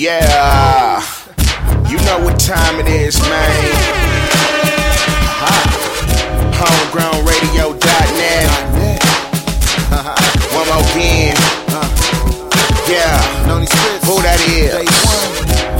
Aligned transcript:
Yeah, 0.00 1.04
you 1.90 1.98
know 1.98 2.24
what 2.24 2.40
time 2.40 2.80
it 2.80 2.88
is, 2.88 3.20
man. 3.20 3.74
Ha. 5.44 5.60
Homegrownradio.net. 6.56 8.48
One 10.56 10.68
more 10.68 10.80
again. 10.96 11.36
Yeah, 12.88 13.20
who 14.06 14.16
that 14.22 14.40
is? 14.48 14.88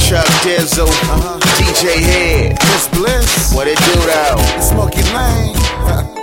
Chuck 0.07 0.29
Dizzle, 0.45 0.85
uh-huh. 0.87 1.41
DJ 1.57 2.05
Head. 2.05 2.59
Miss 2.61 2.89
Bliss, 2.89 3.55
What 3.55 3.69
it 3.69 3.79
do 3.79 3.95
though? 4.05 4.37
It's 4.59 4.69
Smoky 4.69 5.03
Lane. 5.15 6.17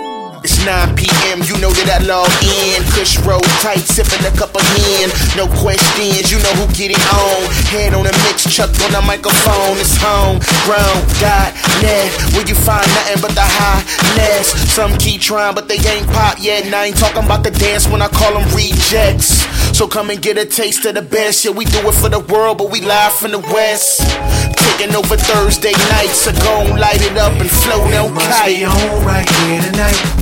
It's 0.48 0.64
9 0.64 0.96
p.m., 0.96 1.44
you 1.44 1.60
know 1.60 1.68
that 1.76 2.00
I 2.00 2.00
log 2.08 2.32
in. 2.40 2.80
Kush 2.96 3.20
roll 3.20 3.44
tight, 3.60 3.84
sipping 3.84 4.24
a 4.24 4.32
cup 4.32 4.56
of 4.56 4.64
hen. 4.80 5.12
No 5.36 5.44
questions, 5.60 6.32
you 6.32 6.40
know 6.40 6.56
who 6.56 6.64
get 6.72 6.88
it 6.88 7.04
on. 7.12 7.44
Head 7.68 7.92
on 7.92 8.08
the 8.08 8.16
mix, 8.24 8.48
chuck 8.48 8.72
on 8.80 8.96
the 8.96 9.04
microphone. 9.04 9.76
It's 9.76 10.00
home, 10.00 10.40
homegrown, 10.40 11.04
dot 11.20 11.52
net. 11.84 12.08
Where 12.32 12.48
you 12.48 12.56
find 12.56 12.88
nothing 12.96 13.20
but 13.20 13.36
the 13.36 13.44
highness. 13.44 14.56
Some 14.72 14.96
keep 14.96 15.20
trying, 15.20 15.52
but 15.52 15.68
they 15.68 15.76
ain't 15.84 16.08
pop 16.16 16.40
yet. 16.40 16.64
And 16.64 16.72
I 16.72 16.88
ain't 16.88 16.96
talking 16.96 17.28
about 17.28 17.44
the 17.44 17.52
dance 17.52 17.84
when 17.84 18.00
I 18.00 18.08
call 18.08 18.32
them 18.32 18.48
rejects. 18.56 19.44
So 19.76 19.84
come 19.84 20.08
and 20.08 20.16
get 20.16 20.40
a 20.40 20.48
taste 20.48 20.80
of 20.88 20.96
the 20.96 21.04
best. 21.04 21.44
Yeah, 21.44 21.52
we 21.52 21.68
do 21.68 21.76
it 21.84 21.92
for 21.92 22.08
the 22.08 22.24
world, 22.24 22.56
but 22.56 22.72
we 22.72 22.80
live 22.80 23.12
from 23.12 23.36
the 23.36 23.44
west. 23.52 24.00
Taking 24.56 24.96
over 24.96 25.20
Thursday 25.20 25.76
nights, 25.92 26.24
so 26.24 26.32
go 26.40 26.72
light 26.72 27.04
it 27.04 27.20
up 27.20 27.36
and 27.36 27.52
float 27.52 27.84
Must 28.16 28.32
kite. 28.32 28.56
be 28.56 28.64
on 28.64 29.04
right 29.04 29.28
here 29.28 29.60
tonight. 29.60 30.17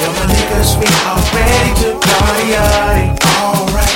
All 0.00 0.14
my 0.16 0.26
niggas, 0.32 0.80
we 0.80 0.88
ready 1.36 1.72
to 1.82 1.90
party. 2.00 2.56
Alright. 3.36 3.94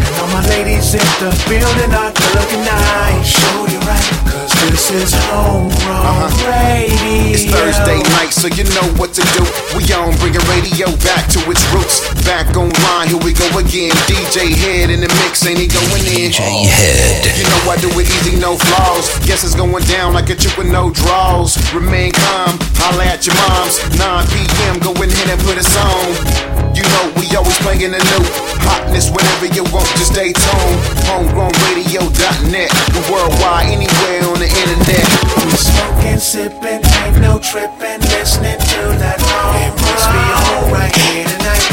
And 0.00 0.14
all 0.20 0.30
my 0.32 0.42
ladies 0.48 0.94
in 0.94 1.06
the 1.20 1.30
building 1.48 1.92
are 1.92 2.12
looking 2.34 2.64
nice. 2.64 3.26
Show 3.28 3.66
you 3.68 3.78
right. 3.84 4.06
Cause 4.32 4.55
this 4.64 4.90
is 4.90 5.12
homegrown 5.28 5.72
uh-huh. 5.72 6.30
radio. 6.48 7.34
It's 7.34 7.44
Thursday 7.44 8.00
night, 8.16 8.32
so 8.32 8.48
you 8.48 8.64
know 8.72 8.86
what 8.96 9.12
to 9.16 9.22
do. 9.36 9.42
We 9.76 9.84
on 9.92 10.16
bringing 10.22 10.44
radio 10.48 10.88
back 11.04 11.28
to 11.36 11.40
its 11.50 11.62
roots. 11.72 12.00
Back 12.24 12.56
online, 12.56 13.12
here 13.12 13.20
we 13.20 13.32
go 13.32 13.46
again. 13.58 13.92
DJ 14.08 14.54
Head 14.56 14.90
in 14.90 15.00
the 15.00 15.10
mix, 15.24 15.44
ain't 15.44 15.60
he 15.60 15.68
going 15.68 16.04
in? 16.08 16.32
DJ 16.32 16.68
Head. 16.68 17.28
You 17.36 17.44
know 17.44 17.72
I 17.72 17.76
do 17.80 17.90
it 18.00 18.08
easy, 18.08 18.40
no 18.40 18.56
flaws. 18.56 19.12
Guess 19.26 19.44
it's 19.44 19.54
going 19.54 19.84
down 19.84 20.14
like 20.14 20.30
a 20.30 20.36
chick 20.36 20.56
with 20.56 20.70
no 20.70 20.90
draws. 20.90 21.56
Remain 21.74 22.12
calm, 22.12 22.58
holla 22.80 23.04
at 23.04 23.26
your 23.26 23.36
moms. 23.48 23.82
9 23.98 24.26
p.m., 24.32 24.80
go 24.80 24.92
in 25.02 25.10
here 25.10 25.30
and 25.32 25.40
put 25.44 25.58
us 25.58 25.70
on. 25.76 26.56
You 26.76 26.84
know 26.84 27.04
we 27.16 27.24
always 27.36 27.56
playing 27.64 27.92
the 27.92 28.00
new 28.00 28.24
hotness 28.68 29.08
whenever 29.08 29.46
you 29.48 29.64
want. 29.72 29.88
Just 29.96 30.12
stay 30.12 30.32
tuned. 30.32 30.78
HomegrownRadio.net. 31.08 32.70
We're 32.92 33.08
worldwide, 33.12 33.72
anywhere 33.72 34.20
on 34.28 34.38
the 34.40 34.50
internet. 34.56 35.06
We 35.44 35.52
smoking, 35.56 36.18
sipping, 36.18 36.82
ain't 37.04 37.20
no 37.20 37.38
tripping, 37.38 38.00
listening 38.12 38.58
to 38.58 38.80
that 39.02 39.20
home. 39.20 39.56
It 39.60 39.72
must 39.76 40.06
be 40.08 40.22
on 40.40 40.72
right 40.72 40.94
here 40.96 41.28
tonight. 41.28 41.66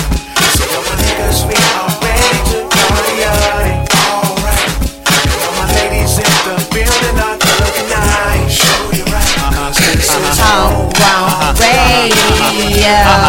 See 0.55 0.67
all 0.75 0.83
my 0.83 0.95
niggas, 0.99 1.39
we 1.47 1.55
are 1.55 1.91
ready 2.03 2.39
to 2.51 2.57
party. 2.67 3.17
Alright. 3.23 3.87
All 5.43 5.53
my 5.59 5.67
ladies 5.79 6.19
in 6.19 6.33
the 6.47 6.55
building 6.75 7.17
are 7.23 7.37
looking 7.39 7.89
nice. 7.89 8.51
Show 8.51 8.83
you 8.91 9.05
right. 9.11 9.31
Uh-huh. 9.47 9.71
Is 9.71 10.09
uh-huh. 10.11 10.83
Homegrown 10.83 11.22
radio. 12.09 13.23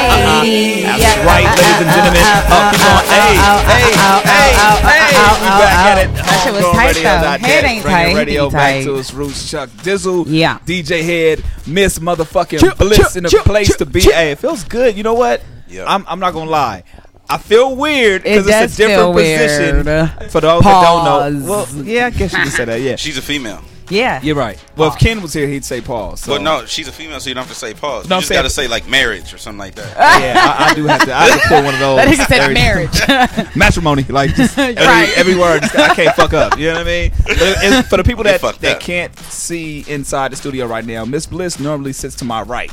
That's 0.00 1.18
right, 1.26 1.46
ladies 1.56 1.80
and 1.80 1.90
gentlemen. 1.90 2.24
Up, 2.48 2.72
keep 2.72 2.84
on. 2.86 3.02
Hey, 3.04 3.36
hey, 3.68 3.92
hey, 3.92 4.50
hey. 4.50 5.10
We 5.40 5.48
back 5.60 5.78
at 5.86 5.98
it. 5.98 6.14
That 6.14 6.40
shit 6.44 6.52
was 6.54 6.64
tight, 6.72 6.94
though. 7.02 7.46
Head 7.46 7.64
ain't 7.64 7.84
tight. 7.84 8.14
Radio 8.14 8.50
back 8.50 8.84
to 8.84 8.96
its 8.96 9.12
roots. 9.12 9.50
Chuck 9.50 9.68
Dizzle. 9.82 10.24
Yeah. 10.28 10.58
DJ 10.60 11.02
Head. 11.02 11.44
Miss 11.66 11.98
motherfucking 11.98 12.78
Bliss 12.78 13.16
in 13.16 13.26
a 13.26 13.28
place 13.28 13.76
to 13.76 13.86
be. 13.86 14.00
Hey, 14.00 14.32
it 14.32 14.38
feels 14.38 14.64
good. 14.64 14.96
You 14.96 15.02
know 15.02 15.14
what? 15.14 15.42
Yeah. 15.68 15.84
I'm, 15.86 16.04
I'm 16.08 16.18
not 16.20 16.32
going 16.32 16.46
to 16.46 16.50
lie. 16.50 16.84
I 17.28 17.38
feel 17.38 17.76
weird 17.76 18.24
because 18.24 18.44
does 18.46 18.64
it's 18.64 18.74
a 18.74 18.76
different 18.78 19.00
feel 19.00 19.12
position. 19.14 19.86
weird. 19.86 20.32
For 20.32 20.40
those 20.40 20.62
that 20.62 20.82
don't 20.82 21.44
know. 21.44 21.48
Well, 21.48 21.84
yeah, 21.84 22.06
I 22.06 22.10
guess 22.10 22.32
you 22.32 22.38
can 22.38 22.50
say 22.50 22.64
that. 22.64 22.80
Yeah. 22.80 22.96
She's 22.96 23.18
a 23.18 23.22
female. 23.22 23.62
Yeah. 23.90 24.22
You're 24.22 24.36
right. 24.36 24.58
Well, 24.76 24.92
if 24.92 24.98
Ken 24.98 25.20
was 25.20 25.32
here, 25.32 25.46
he'd 25.48 25.64
say 25.64 25.80
pause. 25.80 26.20
So. 26.20 26.32
But 26.32 26.42
no, 26.42 26.64
she's 26.66 26.88
a 26.88 26.92
female, 26.92 27.18
so 27.20 27.28
you 27.28 27.34
don't 27.34 27.42
have 27.44 27.52
to 27.52 27.58
say 27.58 27.74
pause. 27.74 28.08
No, 28.08 28.16
you 28.16 28.20
just 28.20 28.28
saying- 28.28 28.38
got 28.38 28.42
to 28.42 28.50
say 28.50 28.68
like 28.68 28.88
marriage 28.88 29.34
or 29.34 29.38
something 29.38 29.58
like 29.58 29.74
that. 29.74 29.96
Yeah, 30.20 30.34
I, 30.36 30.70
I 30.70 30.74
do 30.74 30.86
have 30.86 31.04
to. 31.04 31.12
I 31.14 31.28
have 31.28 31.42
to 31.42 31.48
pull 31.48 31.62
one 31.64 31.74
of 31.74 31.80
those. 31.80 31.96
That 31.96 32.08
nigga 32.08 32.26
said 32.28 32.40
every- 32.40 32.54
marriage. 32.54 33.56
matrimony, 33.56 34.04
like 34.04 34.34
just 34.34 34.56
every, 34.58 34.74
Right. 34.76 35.12
every 35.16 35.34
word. 35.34 35.64
I 35.64 35.94
can't 35.94 36.14
fuck 36.14 36.32
up. 36.32 36.58
You 36.58 36.68
know 36.68 36.74
what 36.74 36.82
I 36.82 36.84
mean? 36.84 37.12
But 37.24 37.32
it- 37.32 37.56
it's, 37.62 37.88
for 37.88 37.96
the 37.96 38.04
people 38.04 38.24
You 38.24 38.32
that 38.32 38.40
fucked 38.40 38.60
that 38.62 38.76
up. 38.76 38.80
can't 38.82 39.16
see 39.18 39.84
inside 39.88 40.32
the 40.32 40.36
studio 40.36 40.66
right 40.66 40.84
now, 40.84 41.04
Miss 41.04 41.26
Bliss 41.26 41.58
normally 41.58 41.92
sits 41.92 42.14
to 42.16 42.24
my 42.24 42.42
right. 42.42 42.70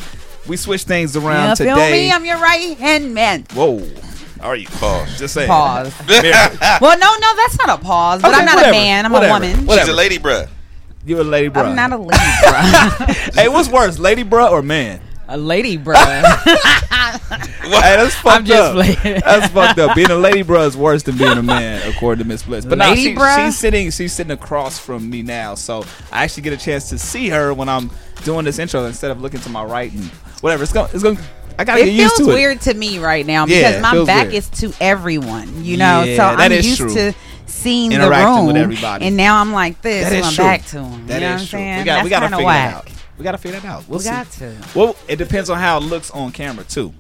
We 0.47 0.55
switch 0.55 0.84
things 0.84 1.17
around 1.17 1.49
You 1.49 1.55
today. 1.55 1.73
feel 1.75 1.91
me? 1.91 2.11
I'm 2.11 2.25
your 2.25 2.38
right 2.38 2.78
hand 2.78 3.13
man. 3.13 3.45
Whoa. 3.53 3.85
Are 4.39 4.55
you 4.55 4.67
Pause. 4.67 5.17
Just 5.17 5.34
saying. 5.34 5.47
Pause. 5.47 5.91
Well, 6.07 6.97
no, 6.99 7.16
no, 7.19 7.35
that's 7.35 7.57
not 7.57 7.79
a 7.79 7.84
pause. 7.84 8.22
But 8.22 8.31
Okay, 8.31 8.39
I'm 8.41 8.45
not 8.45 8.55
whatever, 8.55 8.69
a 8.69 8.79
man. 8.79 9.05
I'm 9.05 9.11
whatever, 9.11 9.31
a 9.31 9.39
woman. 9.49 9.66
whatever. 9.66 9.88
She's 9.88 9.94
a 9.94 9.97
lady, 9.97 10.19
bruh. 10.19 10.47
You're 11.07 11.22
a 11.22 11.23
lady, 11.23 11.47
bro. 11.47 11.63
I'm 11.63 11.75
not 11.75 11.94
a 11.94 11.97
lady, 11.97 12.13
bruh. 12.18 13.34
hey, 13.35 13.47
what's 13.47 13.69
worse, 13.69 13.97
lady, 13.97 14.23
bro, 14.23 14.50
or 14.50 14.62
man? 14.62 15.00
a 15.29 15.38
lady, 15.38 15.78
bruh. 15.78 15.95
Hey, 17.68 17.95
that's 17.97 18.16
fucked 18.16 18.45
just 18.45 18.62
up. 18.62 18.73
playing. 18.73 19.22
That's 19.25 19.47
fucked 19.51 19.79
up. 19.79 19.96
Being 19.96 20.09
a 20.09 20.16
lady, 20.16 20.41
bro, 20.41 20.62
is 20.63 20.78
worse 20.78 21.03
than 21.03 21.17
being 21.17 21.38
a 21.38 21.44
man, 21.44 21.85
according 21.90 22.23
to 22.23 22.28
Miss 22.28 22.44
Bliss. 22.44 22.66
But 22.66 22.78
now 22.78 22.96
she, 22.96 23.13
bruh? 23.13 23.46
she's 23.46 23.57
sitting. 23.57 23.91
She's 23.91 24.13
sitting 24.13 24.31
across 24.31 24.79
from 24.79 25.09
me 25.09 25.22
now, 25.22 25.56
so 25.56 25.84
I 26.12 26.23
actually 26.23 26.44
get 26.44 26.53
a 26.53 26.57
chance 26.57 26.90
to 26.90 26.97
see 26.97 27.28
her 27.29 27.53
when 27.53 27.67
I'm 27.67 27.91
doing 28.23 28.46
this 28.46 28.57
intro 28.59 28.85
instead 28.85 29.12
of 29.12 29.22
looking 29.22 29.41
to 29.41 29.50
my 29.50 29.63
right 29.66 29.91
and 29.91 30.06
whatever. 30.41 30.63
It's 30.63 30.72
going. 30.72 30.90
It's 30.94 31.03
going. 31.03 31.17
I 31.59 31.63
gotta 31.66 31.81
it 31.81 31.85
get 31.85 31.94
used 31.94 32.16
feels 32.16 32.17
to 32.17 32.23
it. 32.23 32.25
Feels 32.28 32.35
weird 32.35 32.62
to 32.62 32.73
me 32.75 33.00
right 33.00 33.25
now 33.25 33.46
Yeah, 33.47 33.79
because 33.79 33.81
my 33.81 34.06
back 34.06 34.23
weird. 34.25 34.35
is 34.35 34.50
to 34.62 34.73
everyone, 34.79 35.63
you 35.66 35.75
know. 35.78 36.03
Yeah, 36.03 36.16
so 36.16 36.23
I'm 36.41 36.51
is 36.51 36.66
used 36.66 36.78
true. 36.78 36.94
to 36.94 37.13
seeing 37.47 37.90
the 37.91 38.09
room, 38.09 38.47
with 38.47 38.58
everybody. 38.58 39.06
and 39.06 39.18
now 39.18 39.38
I'm 39.40 39.52
like 39.53 39.81
this, 39.81 40.09
That 40.09 40.13
is 40.16 40.25
my 40.25 40.31
true. 40.34 40.44
back 40.46 40.66
to 40.68 40.75
them. 40.78 41.08
That 41.08 41.22
you 41.22 41.28
know 41.28 41.35
is 41.35 41.41
I'm 41.41 41.47
true. 41.47 41.59
saying? 41.59 41.78
We 41.80 41.84
got. 41.85 41.94
That's 41.96 42.03
We 42.03 42.09
gotta 42.09 42.25
kinda 42.25 42.38
figure 42.38 42.46
whack. 42.46 42.72
that 42.72 42.78
out. 42.78 42.91
We 43.18 43.24
gotta 43.24 43.38
figure 43.38 43.59
that 43.59 43.68
out. 43.68 43.84
We'll 43.88 43.97
We 44.00 44.03
see. 44.06 44.09
got 44.12 44.31
to. 44.31 44.56
Well, 44.75 44.96
it 45.08 45.16
depends 45.16 45.50
on 45.50 45.58
how 45.58 45.78
it 45.78 45.81
looks 45.84 46.12
on 46.12 46.31
camera 46.31 46.63
too. 46.66 46.94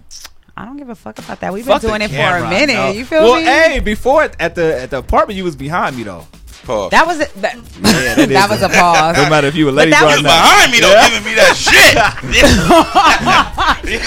I 0.55 0.65
don't 0.65 0.77
give 0.77 0.89
a 0.89 0.95
fuck 0.95 1.19
about 1.19 1.39
that. 1.41 1.53
We've 1.53 1.63
Fuck 1.63 1.81
been 1.83 1.91
doing 1.91 2.01
it 2.01 2.09
for 2.09 2.15
a 2.45 2.49
minute. 2.49 2.73
no. 2.73 2.89
You 2.91 3.05
feel 3.05 3.21
well, 3.23 3.35
me? 3.35 3.43
hey, 3.43 3.79
before 3.79 4.23
at 4.39 4.55
the 4.55 4.81
at 4.81 4.89
the 4.89 4.97
apartment, 4.97 5.37
you 5.37 5.43
was 5.43 5.55
behind 5.55 5.95
me 5.95 6.01
though. 6.03 6.25
Pause. 6.67 6.91
That 6.91 7.07
was 7.07 7.19
it. 7.21 7.33
That, 7.35 7.55
that 7.81 8.17
is 8.19 8.27
that 8.27 8.49
was 8.49 8.61
a 8.61 8.67
pause. 8.69 9.15
No 9.17 9.29
matter 9.29 9.47
if 9.47 9.55
you 9.55 9.69
a 9.69 9.71
lady, 9.71 9.91
that 9.91 10.03
was 10.03 10.15
or 10.15 10.17
He 10.17 10.23
was 10.23 10.31
not. 10.31 10.43
behind 10.43 10.71
me 10.71 10.79
though, 10.81 10.91
Yeah. 10.91 11.09
giving 11.09 11.23
me 11.25 11.33
that 11.35 11.55
shit. 11.55 11.95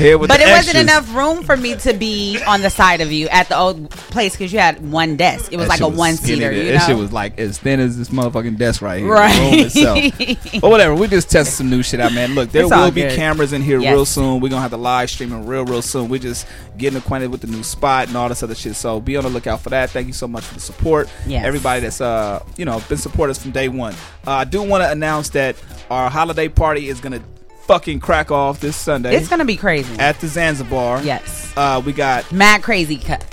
But 0.00 0.28
the 0.28 0.40
it 0.40 0.48
wasn't 0.50 0.78
enough 0.78 1.14
room 1.14 1.42
for 1.42 1.56
me 1.58 1.74
to 1.76 1.92
be 1.92 2.40
on 2.46 2.62
the 2.62 2.70
side 2.70 3.00
of 3.02 3.12
you 3.12 3.28
at 3.28 3.48
the 3.50 3.56
old 3.58 3.90
place 3.90 4.32
because 4.32 4.50
you 4.52 4.58
had 4.58 4.90
one 4.90 5.16
desk. 5.16 5.52
It 5.52 5.56
was 5.58 5.66
That 5.66 5.68
like 5.68 5.78
shit 5.80 5.86
a 5.94 5.96
one 5.96 6.16
skinny, 6.16 6.34
seater. 6.36 6.50
that- 6.54 6.64
You 6.64 6.72
That 6.72 6.86
shit 6.86 6.96
was 6.96 7.12
like 7.12 7.38
as 7.38 7.58
thin 7.58 7.80
as 7.80 7.98
this 7.98 8.08
motherfucking 8.08 8.56
desk 8.56 8.80
right 8.80 9.00
here. 9.00 9.12
Right. 9.12 9.68
The 9.70 10.58
but 10.62 10.70
whatever, 10.70 10.94
we 10.94 11.06
just 11.06 11.30
tested 11.30 11.54
some 11.54 11.68
new 11.68 11.82
shit 11.82 12.00
out, 12.00 12.14
man. 12.14 12.34
Look, 12.34 12.50
there 12.50 12.62
It's 12.62 12.70
will 12.70 12.90
be 12.90 13.02
good. 13.02 13.14
cameras 13.16 13.52
in 13.52 13.60
here 13.62 13.78
Yes. 13.78 13.92
real 13.92 14.06
soon. 14.06 14.40
We're 14.40 14.48
gonna 14.48 14.62
have 14.62 14.70
the 14.70 14.78
live 14.78 15.10
streaming 15.10 15.46
real, 15.46 15.66
real 15.66 15.82
soon. 15.82 16.08
We're 16.08 16.18
just 16.18 16.46
getting 16.78 16.96
acquainted 16.98 17.30
with 17.30 17.42
the 17.42 17.46
new 17.48 17.62
spot 17.62 18.08
and 18.08 18.16
all 18.16 18.28
this 18.30 18.42
other 18.42 18.54
shit. 18.54 18.76
So 18.76 19.00
be 19.00 19.18
on 19.18 19.24
the 19.24 19.30
lookout 19.30 19.60
for 19.60 19.68
that. 19.68 19.90
Thank 19.90 20.06
you 20.06 20.14
so 20.14 20.26
much 20.26 20.44
for 20.44 20.54
the 20.54 20.60
support. 20.60 21.10
Yes. 21.26 21.44
Everybody 21.44 21.69
that's 21.78 22.00
uh 22.00 22.42
you 22.56 22.64
know 22.64 22.80
been 22.88 22.98
supporters 22.98 23.38
from 23.38 23.52
day 23.52 23.68
one. 23.68 23.94
Uh, 24.26 24.32
I 24.32 24.44
do 24.44 24.62
want 24.62 24.82
to 24.82 24.90
announce 24.90 25.28
that 25.30 25.54
our 25.90 26.10
holiday 26.10 26.48
party 26.48 26.88
is 26.88 27.00
gonna 27.00 27.22
fucking 27.70 28.00
crack 28.00 28.32
off 28.32 28.58
this 28.58 28.74
Sunday 28.74 29.14
it's 29.14 29.28
gonna 29.28 29.44
be 29.44 29.56
crazy. 29.56 29.96
at 29.98 30.18
the 30.20 30.26
Zanzibar. 30.26 31.02
yes, 31.02 31.52
Uh, 31.56 31.80
we 31.84 31.92
got 31.92 32.30
mad 32.32 32.62
crazy 32.62 32.96
cut. 32.96 33.24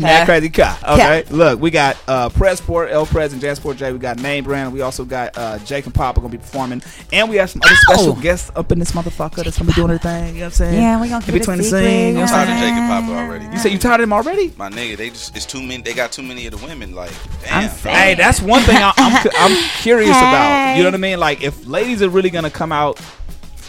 Mad 0.00 0.26
Crazy 0.26 0.50
Cut. 0.50 0.82
Okay, 0.82 1.24
look, 1.30 1.60
we 1.60 1.70
got 1.70 1.96
uh, 2.06 2.28
Pressport, 2.28 2.90
L 2.90 3.06
Prez, 3.06 3.32
and 3.32 3.40
Jansport 3.40 3.76
J. 3.76 3.92
We 3.92 3.98
got 3.98 4.18
Name 4.18 4.44
Brand. 4.44 4.72
We 4.72 4.80
also 4.82 5.04
got 5.04 5.38
uh, 5.38 5.58
Jake 5.60 5.86
and 5.86 5.94
Papa 5.94 6.20
gonna 6.20 6.30
be 6.30 6.38
performing, 6.38 6.82
and 7.12 7.30
we 7.30 7.36
have 7.36 7.48
some 7.50 7.62
other 7.64 7.72
Ow! 7.90 7.94
special 7.94 8.14
guests 8.14 8.50
up 8.56 8.72
in 8.72 8.78
this 8.78 8.92
motherfucker 8.92 9.44
that's 9.44 9.56
gonna 9.58 9.68
be 9.68 9.74
doing 9.74 9.88
their 9.88 9.98
thing. 9.98 10.34
You 10.34 10.40
know 10.40 10.40
what 10.40 10.44
I'm 10.46 10.50
saying? 10.52 10.82
Yeah, 10.82 11.00
we 11.00 11.08
gonna 11.08 11.24
keep 11.24 11.30
In 11.30 11.36
it 11.36 11.38
between 11.38 11.58
the 11.58 11.64
scenes. 11.64 12.16
You 12.16 12.20
I'm 12.20 12.20
what 12.22 12.28
tired 12.30 12.48
of 12.50 12.58
Jake 12.58 12.72
and 12.72 13.06
Papa 13.06 13.18
already. 13.18 13.44
You 13.46 13.58
say 13.58 13.70
you 13.70 13.78
tired 13.78 14.00
of 14.00 14.02
them 14.02 14.12
already? 14.12 14.52
My 14.56 14.68
nigga, 14.68 14.96
they 14.96 15.10
just 15.10 15.34
it's 15.36 15.46
too 15.46 15.62
many. 15.62 15.82
They 15.82 15.94
got 15.94 16.12
too 16.12 16.22
many 16.22 16.46
of 16.46 16.58
the 16.60 16.66
women. 16.66 16.94
Like, 16.94 17.12
I'm 17.50 17.68
damn. 17.68 17.94
Hey, 17.94 18.14
that's 18.14 18.42
one 18.42 18.62
thing 18.62 18.76
I, 18.76 18.92
I'm 18.96 19.30
I'm 19.38 19.70
curious 19.80 20.10
about. 20.10 20.76
You 20.76 20.82
know 20.82 20.88
what 20.88 20.94
I 20.94 20.98
mean? 20.98 21.20
Like, 21.20 21.42
if 21.42 21.66
ladies 21.66 22.02
are 22.02 22.08
really 22.10 22.30
gonna 22.30 22.50
come 22.50 22.72
out 22.72 23.00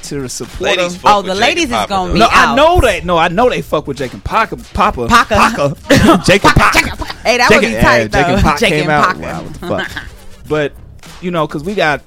to 0.10 0.28
support 0.30 0.62
Ladies 0.62 0.94
them. 0.94 1.02
fuck 1.02 1.12
Oh, 1.14 1.18
with 1.18 1.26
the 1.28 1.34
Jake 1.34 1.42
ladies 1.42 1.64
is 1.66 1.70
Papa, 1.72 1.90
gonna 1.90 2.08
though. 2.08 2.14
be 2.14 2.20
No, 2.20 2.28
I 2.28 2.46
out. 2.46 2.56
know 2.56 2.82
they. 2.82 3.02
No, 3.02 3.18
I 3.18 3.28
know 3.30 3.50
they 3.50 3.62
fuck 3.62 3.88
with 3.88 3.98
Jake 3.98 4.14
and 4.14 4.24
Papa. 4.24 4.58
Papa. 4.74 5.08
Paca. 5.08 5.36
Paca. 5.76 6.24
Jake 6.26 6.44
and 6.46 6.54
Paca. 6.56 7.06
Hey, 7.24 7.38
that 7.38 7.50
Jake 7.50 7.62
would 7.62 7.68
be 7.68 7.76
and- 7.76 7.86
tight 7.86 7.98
yeah, 7.98 8.08
though. 8.08 8.18
Jake 8.20 8.28
and 8.28 8.42
Pac 8.42 8.60
Jake 8.60 8.70
came 8.70 8.82
and 8.84 8.92
out. 8.92 9.16
Paca. 9.16 9.22
Wow, 9.22 9.44
what 9.44 9.54
the 9.54 9.68
fuck? 9.68 10.08
but 10.48 10.74
you 11.22 11.32
know, 11.32 11.48
because 11.48 11.64
we 11.64 11.74
got, 11.74 12.02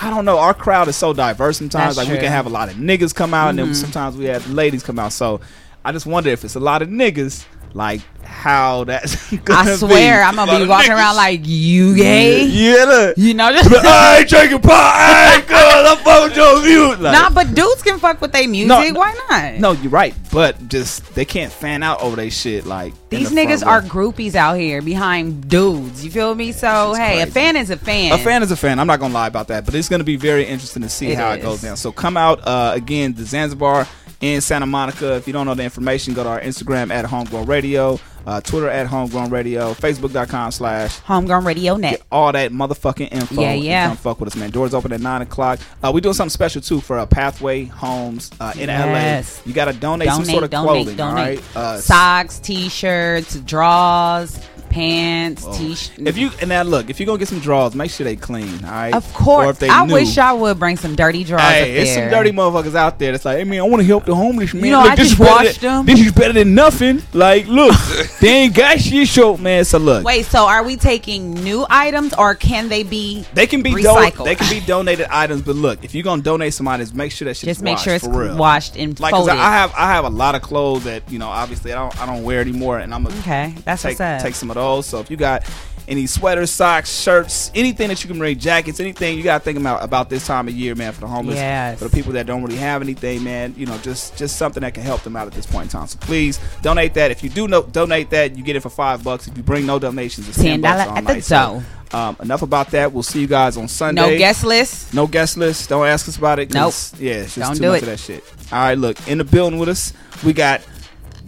I 0.00 0.08
don't 0.10 0.24
know, 0.24 0.38
our 0.38 0.54
crowd 0.54 0.86
is 0.88 0.94
so 0.96 1.12
diverse. 1.12 1.58
Sometimes, 1.58 1.96
That's 1.96 1.98
like 1.98 2.04
we 2.06 2.10
true. 2.10 2.16
Mm-hmm. 2.18 2.24
can 2.26 2.32
have 2.32 2.46
a 2.46 2.50
lot 2.50 2.68
of 2.68 2.76
niggas 2.76 3.12
come 3.14 3.34
out, 3.34 3.50
and 3.50 3.58
then 3.58 3.74
sometimes 3.74 4.16
we 4.16 4.26
have 4.26 4.48
ladies 4.50 4.82
come 4.84 4.98
out. 5.00 5.12
So 5.12 5.40
I 5.84 5.90
just 5.92 6.06
wonder 6.06 6.30
if 6.30 6.44
it's 6.44 6.54
a 6.54 6.60
lot 6.60 6.80
of 6.82 6.88
niggas, 6.88 7.44
like 7.74 8.00
how 8.24 8.84
that's. 8.84 9.30
Gonna 9.44 9.70
I 9.70 9.76
swear, 9.76 10.20
be. 10.20 10.24
I'm 10.24 10.34
gonna 10.36 10.58
be 10.58 10.66
walking 10.66 10.90
niggas. 10.90 10.96
around 10.96 11.16
like 11.16 11.40
you 11.44 11.96
gay. 11.96 12.44
Yeah, 12.44 12.84
look. 12.84 13.18
You 13.18 13.34
know, 13.34 13.52
just 13.52 13.70
Hey, 13.70 14.24
Jake 14.26 14.50
and 14.50 14.62
Pac. 14.62 15.42
Hey, 15.42 15.48
girl, 15.48 15.58
I 15.58 15.96
fuck 16.04 16.24
with 16.24 16.36
your 16.36 16.62
music. 16.62 17.00
Like, 17.00 17.12
nah. 17.12 17.30
But 17.30 17.54
dudes 17.54 17.82
can 17.82 17.98
fuck 17.98 18.20
with 18.20 18.32
their 18.32 18.48
music. 18.48 18.68
No. 18.68 18.98
Why 18.98 19.14
not? 19.30 19.54
No, 19.54 19.72
you're 19.72 19.90
right, 19.90 20.14
but 20.30 20.68
just 20.68 21.14
they 21.14 21.24
can't 21.24 21.52
fan 21.52 21.82
out 21.82 22.00
over 22.02 22.16
they 22.16 22.30
shit 22.30 22.66
like 22.66 22.94
These 23.10 23.30
the 23.30 23.36
niggas 23.36 23.64
are 23.64 23.80
groupies 23.82 24.34
out 24.34 24.54
here 24.54 24.82
behind 24.82 25.48
dudes. 25.48 26.04
You 26.04 26.10
feel 26.10 26.34
me? 26.34 26.52
So 26.52 26.94
hey, 26.94 27.22
a 27.22 27.26
fan 27.26 27.56
is 27.56 27.70
a 27.70 27.76
fan. 27.76 28.12
A 28.12 28.18
fan 28.18 28.42
is 28.42 28.50
a 28.50 28.56
fan. 28.56 28.78
I'm 28.78 28.86
not 28.86 29.00
gonna 29.00 29.14
lie 29.14 29.28
about 29.28 29.48
that, 29.48 29.64
but 29.64 29.74
it's 29.74 29.88
gonna 29.88 30.04
be 30.04 30.16
very 30.16 30.44
interesting 30.44 30.82
to 30.82 30.88
see 30.88 31.12
It 31.12 31.18
how 31.18 31.32
it 31.32 31.42
goes 31.42 31.62
down. 31.62 31.76
So 31.76 31.92
come 31.92 32.16
out 32.16 32.40
uh, 32.46 32.72
again, 32.74 33.14
the 33.14 33.24
Zanzibar 33.24 33.86
in 34.22 34.40
Santa 34.40 34.64
Monica. 34.66 35.16
If 35.16 35.26
you 35.26 35.32
don't 35.34 35.44
know 35.46 35.54
the 35.54 35.64
information, 35.64 36.14
go 36.14 36.22
to 36.22 36.28
our 36.30 36.40
Instagram 36.40 36.90
at 36.90 37.04
Homegrown 37.04 37.46
Radio, 37.46 37.98
uh, 38.26 38.40
Twitter 38.40 38.68
at 38.70 38.86
Homegrown 38.86 39.30
Radio, 39.30 39.74
Facebook.com 39.74 40.52
slash 40.52 40.96
Homegrown 41.00 41.44
Radio 41.44 41.76
Net. 41.76 41.90
get 41.98 42.02
all 42.10 42.30
that 42.32 42.52
motherfucking 42.52 43.12
info. 43.12 43.40
Yeah, 43.40 43.52
yeah. 43.52 43.88
Come 43.88 43.96
fuck 43.96 44.20
with 44.20 44.28
us, 44.28 44.36
man. 44.36 44.50
Doors 44.50 44.72
open 44.74 44.92
at 44.92 45.00
nine 45.00 45.22
o'clock. 45.22 45.58
Uh, 45.82 45.90
we 45.92 46.00
doing 46.00 46.14
something 46.14 46.30
special 46.30 46.62
too 46.62 46.80
for 46.80 46.98
uh, 46.98 47.04
Pathway 47.06 47.64
Homes 47.64 48.30
uh, 48.40 48.52
in 48.54 48.68
Yes. 48.68 49.40
LA. 49.44 49.48
You 49.48 49.54
got 49.54 49.64
to 49.66 49.72
donate, 49.72 50.08
some 50.08 50.24
sort 50.24 50.44
of 50.44 50.50
donate, 50.50 50.66
clothing. 50.86 50.96
donate. 50.96 51.38
All 51.56 51.62
right. 51.62 51.74
Uh, 51.74 51.78
Socks, 51.80 52.38
t-shirts, 52.38 53.40
drawers, 53.40 54.38
pants, 54.72 55.44
t-shirts. 55.56 55.92
If 55.98 56.16
you 56.16 56.30
and 56.40 56.48
now 56.48 56.62
look, 56.62 56.90
if 56.90 56.98
you're 56.98 57.06
gonna 57.06 57.18
get 57.18 57.28
some 57.28 57.40
drawers, 57.40 57.74
make 57.74 57.90
sure 57.90 58.04
they 58.04 58.16
clean. 58.16 58.64
All 58.64 58.70
right. 58.70 58.94
of 58.94 59.12
course, 59.14 59.46
Or 59.46 59.50
if 59.50 59.58
they 59.58 59.68
I 59.68 59.84
new. 59.86 59.94
wish 59.94 60.18
I 60.18 60.32
would 60.32 60.58
bring 60.58 60.76
some 60.76 60.94
dirty 60.96 61.24
drawers 61.24 61.42
Hey, 61.44 61.72
there. 61.72 61.82
it's 61.82 61.94
some 61.94 62.10
dirty 62.10 62.30
motherfuckers 62.32 62.74
out 62.74 62.98
there 62.98 63.12
that's 63.12 63.24
like, 63.24 63.38
hey 63.38 63.44
man, 63.44 63.60
I 63.60 63.62
want 63.64 63.80
to 63.82 63.86
help 63.86 64.04
the 64.04 64.14
homeless 64.14 64.54
man. 64.54 64.64
You 64.64 64.70
know, 64.72 64.82
look, 64.82 64.92
I 64.92 64.96
this 64.96 65.08
just 65.10 65.20
is 65.20 65.26
better 65.26 65.44
washed 65.44 65.60
than, 65.60 65.86
them. 65.86 65.86
This 65.86 66.06
is 66.06 66.12
better 66.12 66.32
than 66.32 66.54
nothing. 66.54 67.02
Like, 67.12 67.46
look, 67.46 67.74
they 68.20 68.28
ain't 68.28 68.54
got 68.54 68.80
shit 68.80 69.06
show, 69.08 69.36
man. 69.36 69.64
So 69.64 69.78
look, 69.78 70.04
Wait, 70.04 70.24
so 70.26 70.46
are 70.46 70.64
we 70.64 70.76
taking 70.76 71.32
new 71.34 71.66
items 71.68 72.14
or 72.14 72.34
can 72.34 72.68
they 72.68 72.82
be? 72.82 73.24
they 73.34 73.46
can 73.46 73.62
be 73.62 73.70
do- 73.70 73.76
recycled. 73.82 74.24
they 74.24 74.34
can 74.34 74.48
be 74.50 74.64
donated 74.64 75.06
items, 75.10 75.42
but 75.42 75.56
look, 75.56 75.84
if 75.84 75.94
you're 75.94 76.04
gonna 76.04 76.22
donate 76.22 76.54
some 76.54 76.66
items, 76.68 76.92
make 76.94 77.12
sure 77.12 77.26
that 77.26 77.34
shit's 77.34 77.46
Just 77.58 77.62
make 77.62 77.74
washed 77.74 77.84
sure 77.84 77.94
it's 77.94 78.06
washed 78.06 78.76
and 78.76 78.98
Like, 78.98 79.12
folded. 79.12 79.32
I 79.32 79.52
have 79.52 79.72
I 79.76 79.92
have 79.92 80.04
a 80.04 80.10
lot 80.10 80.34
of 80.34 80.42
clothes 80.42 80.84
that 80.84 81.02
you 81.10 81.18
know, 81.18 81.28
obviously 81.28 81.72
I 81.72 81.76
don't 81.76 82.00
I 82.00 82.06
don't 82.06 82.22
wear 82.24 82.40
anymore, 82.40 82.78
and 82.78 82.94
I'm 82.94 83.04
gonna 83.04 83.18
okay, 83.20 83.54
that's 83.64 83.82
take 83.82 83.98
what's 83.98 84.00
up. 84.00 84.22
take 84.22 84.34
some 84.34 84.50
of 84.50 84.54
those. 84.54 84.61
So 84.82 85.00
if 85.00 85.10
you 85.10 85.16
got 85.16 85.44
any 85.88 86.06
sweaters, 86.06 86.50
socks, 86.50 86.88
shirts, 87.02 87.50
anything 87.56 87.88
that 87.88 88.02
you 88.04 88.08
can 88.08 88.16
bring, 88.16 88.38
jackets, 88.38 88.78
anything 88.78 89.16
you 89.18 89.24
gotta 89.24 89.42
think 89.42 89.58
about 89.58 89.82
about 89.82 90.08
this 90.08 90.24
time 90.26 90.46
of 90.46 90.54
year, 90.54 90.76
man, 90.76 90.92
for 90.92 91.00
the 91.00 91.08
homeless, 91.08 91.34
Yes. 91.36 91.78
for 91.80 91.88
the 91.88 91.90
people 91.90 92.12
that 92.12 92.24
don't 92.26 92.42
really 92.42 92.56
have 92.56 92.82
anything, 92.82 93.24
man. 93.24 93.54
You 93.58 93.66
know, 93.66 93.76
just 93.78 94.16
just 94.16 94.36
something 94.36 94.60
that 94.62 94.74
can 94.74 94.84
help 94.84 95.02
them 95.02 95.16
out 95.16 95.26
at 95.26 95.32
this 95.32 95.44
point 95.46 95.64
in 95.64 95.70
time. 95.70 95.88
So 95.88 95.98
please 96.00 96.38
donate 96.62 96.94
that. 96.94 97.10
If 97.10 97.22
you 97.24 97.30
do 97.30 97.48
no, 97.48 97.62
donate 97.62 98.10
that, 98.10 98.36
you 98.38 98.44
get 98.44 98.54
it 98.56 98.60
for 98.60 98.70
five 98.70 99.02
bucks. 99.02 99.26
If 99.26 99.36
you 99.36 99.42
bring 99.42 99.66
no 99.66 99.78
donations, 99.80 100.28
it's 100.28 100.38
ten 100.40 100.62
$10 100.62 100.64
at 100.64 101.04
the 101.06 101.20
door. 101.28 101.64
um, 102.00 102.16
enough 102.22 102.42
about 102.42 102.70
that. 102.70 102.92
We'll 102.92 103.02
see 103.02 103.20
you 103.20 103.26
guys 103.26 103.56
on 103.56 103.66
Sunday. 103.68 104.00
no 104.00 104.16
guest 104.16 104.44
list. 104.44 104.94
No 104.94 105.06
guest 105.08 105.36
list. 105.36 105.68
Don't 105.68 105.86
ask 105.86 106.08
us 106.08 106.16
about 106.16 106.38
it. 106.38 106.50
'cause, 106.50 106.94
Yeah, 107.00 107.14
it's 107.14 107.34
just 107.34 107.48
Don't 107.48 107.56
too 107.56 107.62
do 107.64 107.68
much 107.70 107.78
it. 107.78 107.82
of 107.82 107.88
that 107.88 108.00
shit. 108.00 108.24
All 108.52 108.58
right, 108.60 108.78
look 108.78 108.96
in 109.08 109.18
the 109.18 109.24
building 109.24 109.58
with 109.58 109.68
us. 109.68 109.92
We 110.24 110.32
got 110.32 110.62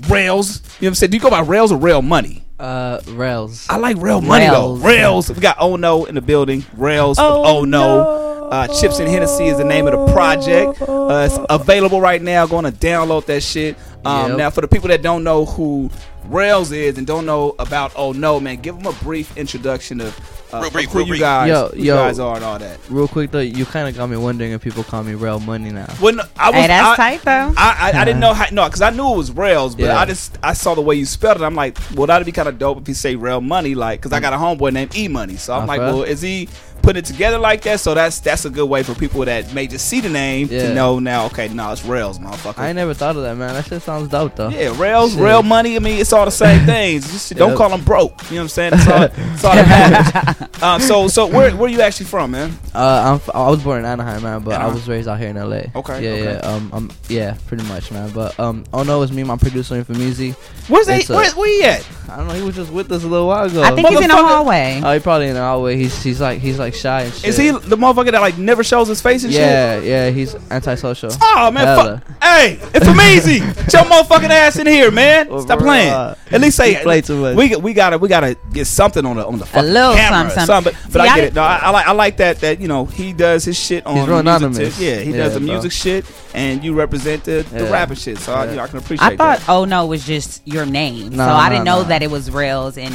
Rails. 0.09 0.57
You 0.81 0.87
know 0.87 0.87
what 0.87 0.89
I'm 0.89 0.95
saying? 0.95 1.11
Do 1.11 1.17
you 1.17 1.21
go 1.23 1.31
by 1.31 1.41
Rails 1.41 1.73
or 1.73 1.79
Rail 1.79 2.03
Money? 2.03 2.44
Uh, 2.59 3.01
Rails. 3.09 3.67
I 3.69 3.77
like 3.77 3.97
Rail 3.99 4.21
Money 4.21 4.47
Rails. 4.47 4.81
though. 4.81 4.87
Rails. 4.89 5.31
We 5.31 5.41
got 5.41 5.57
Oh 5.59 5.77
No 5.77 6.05
in 6.05 6.15
the 6.15 6.21
building. 6.21 6.65
Rails. 6.77 7.19
of 7.19 7.25
Oh, 7.25 7.43
Oh 7.61 7.65
No. 7.65 8.21
Uh, 8.51 8.69
Chips 8.69 8.99
and 9.01 9.09
Hennessy 9.09 9.47
is 9.47 9.57
the 9.59 9.65
name 9.65 9.87
of 9.89 9.93
the 10.07 10.13
project. 10.13 10.81
Uh, 10.83 11.27
it's 11.29 11.39
available 11.51 12.01
right 12.01 12.23
now. 12.23 12.47
Going 12.47 12.65
to 12.65 12.71
download 12.71 13.25
that 13.27 13.43
shit. 13.43 13.77
Um, 14.05 14.29
Yep. 14.31 14.39
Now, 14.39 14.51
for 14.51 14.61
the 14.61 14.69
people 14.69 14.89
that 14.89 15.03
don't 15.03 15.25
know 15.25 15.45
who 15.47 15.91
Rails 16.29 16.73
is 16.73 16.97
and 16.99 17.07
don't 17.07 17.27
know 17.27 17.55
about 17.59 17.93
Oh 17.97 18.13
No, 18.13 18.41
man, 18.41 18.57
give 18.57 18.77
them 18.77 18.87
a 18.87 18.93
brief 19.05 19.37
introduction 19.37 20.01
of, 20.01 20.19
uh, 20.53 20.59
Real 20.59 20.67
of 20.67 20.73
brief, 20.73 20.91
who 20.91 20.99
real 20.99 21.07
you 21.07 21.11
brief. 21.13 21.21
guys, 21.21 21.49
Yo, 21.49 21.69
who 21.69 21.77
yo. 21.77 21.83
you 21.83 22.01
guys 22.01 22.19
are 22.19 22.37
and 22.37 22.45
all 22.45 22.59
that. 22.59 22.79
Real 22.89 23.09
quick 23.09 23.31
though, 23.31 23.41
you 23.41 23.65
kind 23.67 23.89
of 23.89 23.97
got 23.97 24.09
me 24.09 24.17
wondering 24.17 24.53
if 24.53 24.63
people 24.63 24.85
call 24.85 25.03
me 25.03 25.15
Rail 25.15 25.39
Money 25.41 25.71
now. 25.71 25.87
When 26.01 26.21
I 26.37 26.51
was, 26.51 26.61
Hey, 26.61 26.67
that's 26.69 26.87
I, 26.89 26.97
tight 26.97 27.23
though. 27.23 27.55
I, 27.57 27.93
I, 27.95 28.01
I 28.01 28.05
didn't 28.05 28.21
know 28.21 28.33
how 28.33 28.47
no 28.53 28.65
because 28.65 28.81
I 28.83 28.91
knew 28.91 29.13
it 29.13 29.17
was 29.17 29.31
rails, 29.33 29.75
but 29.75 29.85
Yeah. 29.85 29.99
I 29.99 30.05
just 30.07 30.39
I 30.43 30.53
saw 30.55 30.75
the 30.75 30.81
way 30.81 30.95
you 30.95 31.05
spelled 31.07 31.37
it. 31.41 31.45
I'm 31.45 31.55
like, 31.55 31.77
well, 31.95 32.07
that'd 32.07 32.25
be 32.27 32.33
kind 32.33 32.49
of 32.49 32.59
dope 32.59 32.81
if 32.81 32.89
you 32.89 32.95
say 32.95 33.17
rail 33.17 33.41
money, 33.41 33.75
like 33.75 34.01
because 34.01 34.13
I 34.13 34.21
got 34.21 34.33
a 34.33 34.37
homeboy 34.37 34.73
named 34.73 34.97
E 34.97 35.09
Money, 35.09 35.37
so 35.37 35.55
I'm 35.55 35.65
Uh, 35.65 35.67
like, 35.67 35.81
bruh. 35.81 35.93
well, 35.93 36.03
is 36.05 36.21
he 36.23 36.49
putting 36.85 37.01
it 37.01 37.05
together 37.07 37.39
like 37.39 37.63
that? 37.63 37.81
So 37.81 37.95
that's 37.95 38.21
that's 38.21 38.45
a 38.45 38.51
good 38.51 38.69
way 38.69 38.83
for 38.83 38.95
people 38.95 39.25
that 39.25 39.53
may 39.55 39.67
just 39.67 39.89
see 39.89 40.01
the 40.01 40.09
name 40.11 40.49
to 40.49 40.75
know 40.75 40.99
now. 40.99 41.27
Okay, 41.27 41.49
no, 41.49 41.73
it's 41.73 41.85
rails, 41.85 42.19
motherfucker. 42.19 42.59
I 42.59 42.69
ain't 42.69 42.77
never 42.77 42.95
thought 42.95 43.17
of 43.17 43.23
that, 43.23 43.37
man. 43.37 43.55
That 43.55 43.65
shit 43.67 43.83
sounds 43.83 44.09
dope 44.09 44.37
though. 44.37 44.49
yeah, 44.51 44.79
rails, 44.81 45.13
Shit. 45.15 45.21
rail 45.23 45.43
money. 45.43 45.77
I 45.77 45.79
mean, 45.81 46.01
it's 46.01 46.13
all 46.13 46.25
the 46.25 46.31
same 46.31 46.65
things. 46.67 47.11
Just 47.11 47.35
don't 47.35 47.57
call 47.57 47.71
them 47.71 47.83
broke. 47.85 48.23
You 48.31 48.37
know 48.37 48.43
what 48.43 48.43
I'm 48.43 48.49
saying? 48.49 48.71
That's 48.71 48.87
all, 48.89 48.99
that's 49.09 49.45
all 49.45 49.55
that 49.55 50.39
matters. 50.51 50.63
um, 50.63 50.81
so, 50.81 51.09
so 51.09 51.27
where 51.27 51.51
where 51.57 51.69
you 51.71 51.81
actually 51.81 52.07
from, 52.07 52.31
man? 52.33 52.53
Uh, 52.75 53.03
I'm 53.07 53.15
f- 53.17 53.31
I 53.35 53.49
was 53.51 53.63
born 53.63 53.79
in 53.81 53.85
Anaheim, 53.87 54.23
man, 54.23 54.43
but 54.43 54.61
I 54.61 54.67
was 54.69 54.87
raised 54.89 55.09
out 55.09 55.19
here 55.19 55.29
in 55.31 55.37
LA. 55.37 55.63
Okay, 55.75 56.03
Yeah, 56.05 56.11
okay. 56.11 56.23
yeah. 56.25 56.39
Um, 56.41 56.71
um, 56.73 56.91
yeah, 57.09 57.37
pretty 57.47 57.65
much, 57.65 57.91
man. 57.91 58.11
But 58.11 58.39
um, 58.39 58.65
oh 58.73 58.83
no, 58.83 59.03
it's 59.03 59.13
me, 59.13 59.25
my 59.25 59.37
producer 59.37 59.77
in 59.77 59.85
Famizi. 59.85 60.35
Where's 60.69 60.87
they? 60.87 60.99
It's 60.99 61.11
a- 61.11 61.15
Where, 61.15 61.31
where 61.33 61.49
he 61.49 61.63
at? 61.65 61.87
I 62.11 62.17
don't 62.19 62.29
know. 62.29 62.35
He 62.35 62.43
was 62.43 62.55
just 62.55 62.71
with 62.73 62.93
us 62.93 63.03
a 63.03 63.07
little 63.07 63.27
while 63.29 63.45
ago. 63.47 63.63
I 63.63 63.75
think 63.75 63.89
he's 63.89 64.01
in 64.01 64.09
the 64.09 64.15
hallway. 64.17 64.81
Oh, 64.85 64.93
he 64.93 65.01
probably 65.01 65.29
in 65.29 65.35
the 65.35 65.41
hallway. 65.41 65.77
He's 65.77 66.03
he's 66.03 66.21
like 66.21 66.39
he's 66.41 66.59
like 66.59 66.74
shy 66.75 67.03
and 67.03 67.15
shit. 67.15 67.25
Is 67.25 67.37
he 67.37 67.51
the 67.51 67.77
motherfucker 67.77 68.11
that 68.11 68.21
like 68.21 68.37
never 68.39 68.63
shows 68.65 68.89
his 68.89 69.01
face 69.01 69.25
and 69.25 69.33
shit? 69.33 69.41
Yeah, 69.43 69.79
yeah. 69.81 70.11
He's 70.11 70.35
antisocial. 70.51 71.11
Oh 71.23 71.51
man, 71.51 72.01
fuck. 72.01 72.23
Hey, 72.23 72.59
it's 72.75 72.87
amazing. 72.87 73.43
Get 73.55 73.73
your 73.73 73.83
motherfucking 73.85 74.31
ass 74.31 74.59
in 74.59 74.67
here, 74.67 74.91
man. 74.91 75.29
Well, 75.29 75.41
Stop 75.43 75.59
bro, 75.59 75.69
playing. 75.69 75.93
uh, 75.93 76.15
At 76.31 76.41
least 76.41 76.57
say 76.57 76.83
play 76.83 77.01
too 77.01 77.21
much. 77.21 77.37
We 77.37 77.57
we 77.57 77.73
gotta 77.73 77.99
we 77.99 78.09
gotta 78.09 78.37
get 78.53 78.67
something 78.67 79.05
on 79.07 79.17
the 79.17 79.27
on 79.27 79.39
the 79.39 79.47
fucking 79.47 79.73
little 79.73 79.95
camera. 79.95 80.31
something, 80.31 80.43
or 80.43 80.47
something. 80.47 80.73
But, 80.85 80.93
but 80.93 81.03
See, 81.03 81.09
I 81.09 81.13
I 81.13 81.17
get 81.17 81.25
it. 81.29 81.35
No, 81.35 81.43
I, 81.43 81.57
I 81.63 81.71
like 81.71 81.87
I 81.87 81.93
like 81.93 82.17
that 82.19 82.41
that 82.41 82.61
you 82.61 82.69
know 82.69 82.85
he 82.87 83.13
does 83.13 83.45
his 83.45 83.59
shit 83.59 83.87
on 83.87 83.97
He's 83.97 84.07
real 84.07 84.17
the 84.19 84.23
music 84.25 84.43
anonymous. 84.43 84.79
tip. 84.79 84.85
Yeah, 84.85 85.01
he 85.03 85.11
Yeah, 85.11 85.17
does 85.17 85.35
the 85.35 85.41
bro. 85.41 85.49
music 85.49 85.73
shit, 85.73 86.05
and 86.35 86.63
you 86.65 86.75
represent 86.75 87.25
the, 87.25 87.45
the 87.51 87.65
Yeah. 87.65 87.71
rapper 87.71 87.95
shit. 87.95 88.19
So 88.19 88.33
I, 88.35 88.51
you 88.51 88.57
know, 88.57 88.63
I 88.63 88.67
can 88.69 88.79
appreciate 88.79 89.07
I 89.13 89.17
thought 89.17 89.39
that. 89.41 89.49
oh 89.49 89.65
no 89.65 89.87
was 89.87 90.05
just 90.07 90.43
your 90.47 90.67
name, 90.67 91.11
so 91.13 91.17
Nah, 91.19 91.37
I 91.37 91.49
didn't 91.49 91.65
know 91.65 91.83
nah. 91.83 91.89
that 91.89 92.03
it 92.03 92.11
was 92.11 92.31
Rails 92.31 92.77
and 92.79 92.93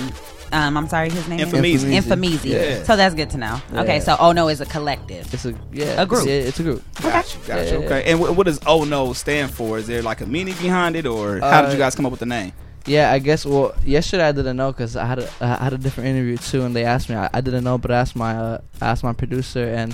um 0.51 0.77
I'm 0.77 0.88
sorry 0.88 1.10
his 1.10 1.27
name 1.27 1.39
Infamese. 1.39 1.74
is 1.75 1.84
Infamese. 1.86 2.46
Yeah. 2.46 2.84
So 2.84 2.96
that's 2.96 3.15
good 3.15 3.29
to 3.32 3.38
know. 3.38 3.62
Okay, 3.74 4.00
so 4.00 4.15
oh 4.20 4.32
no 4.32 4.48
is 4.50 4.62
a 4.62 4.65
collective. 4.65 5.32
It's 5.34 5.46
a 5.46 5.53
yeah 5.72 6.01
A 6.01 6.06
group. 6.06 6.25
Yeah, 6.25 6.34
it's 6.34 6.60
a 6.60 6.63
group. 6.63 6.84
Gotcha, 7.01 7.38
gotcha. 7.48 7.63
Yeah, 7.65 7.72
yeah, 7.79 7.86
okay. 7.86 8.03
And 8.12 8.20
what, 8.20 8.36
what 8.36 8.46
does 8.46 8.60
Oh 8.65 8.84
No 8.84 9.13
stand 9.13 9.51
for? 9.51 9.77
Is 9.77 9.88
there 9.88 10.01
like 10.01 10.22
a 10.22 10.25
meaning 10.25 10.56
behind 10.62 10.96
it, 10.96 11.06
or 11.06 11.39
how 11.39 11.62
did 11.62 11.70
Uh, 11.70 11.74
you 11.74 11.77
guys 11.77 11.96
come 11.96 12.06
up 12.06 12.12
with 12.12 12.20
the 12.22 12.25
name? 12.25 12.51
Yeah, 12.86 13.12
I 13.12 13.20
guess. 13.20 13.46
Well, 13.46 13.75
yesterday 13.86 14.24
I 14.27 14.32
didn't 14.32 14.58
know 14.58 14.72
because 14.72 14.96
I 14.96 15.06
had 15.06 15.20
a 15.20 15.29
I 15.41 15.63
had 15.65 15.74
a 15.74 15.77
different 15.77 16.10
interview 16.10 16.38
too, 16.38 16.63
and 16.63 16.75
they 16.75 16.86
asked 16.86 17.10
me. 17.10 17.15
I, 17.15 17.29
I 17.34 17.41
didn't 17.41 17.63
know, 17.63 17.77
but 17.77 17.91
I 17.91 18.00
asked 18.00 18.15
my 18.15 18.36
uh, 18.36 18.62
I 18.82 18.88
asked 18.88 19.03
my 19.03 19.13
producer, 19.13 19.65
and 19.68 19.94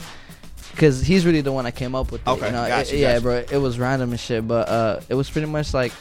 because 0.72 1.02
he's 1.02 1.26
really 1.26 1.42
the 1.42 1.52
one 1.52 1.66
that 1.66 1.76
came 1.76 1.96
up 1.96 2.12
with 2.12 2.22
it. 2.22 2.30
Okay, 2.30 2.46
you 2.48 2.52
know? 2.52 2.68
gotcha, 2.68 2.96
It- 2.96 3.00
yeah, 3.00 3.14
gotcha. 3.14 3.22
bro. 3.22 3.58
It 3.58 3.62
was 3.62 3.80
random 3.80 4.12
and 4.12 4.20
shit, 4.20 4.48
but 4.48 4.70
uh, 4.70 5.00
it 5.10 5.16
was 5.16 5.30
pretty 5.30 5.48
much 5.48 5.74
like. 5.74 5.92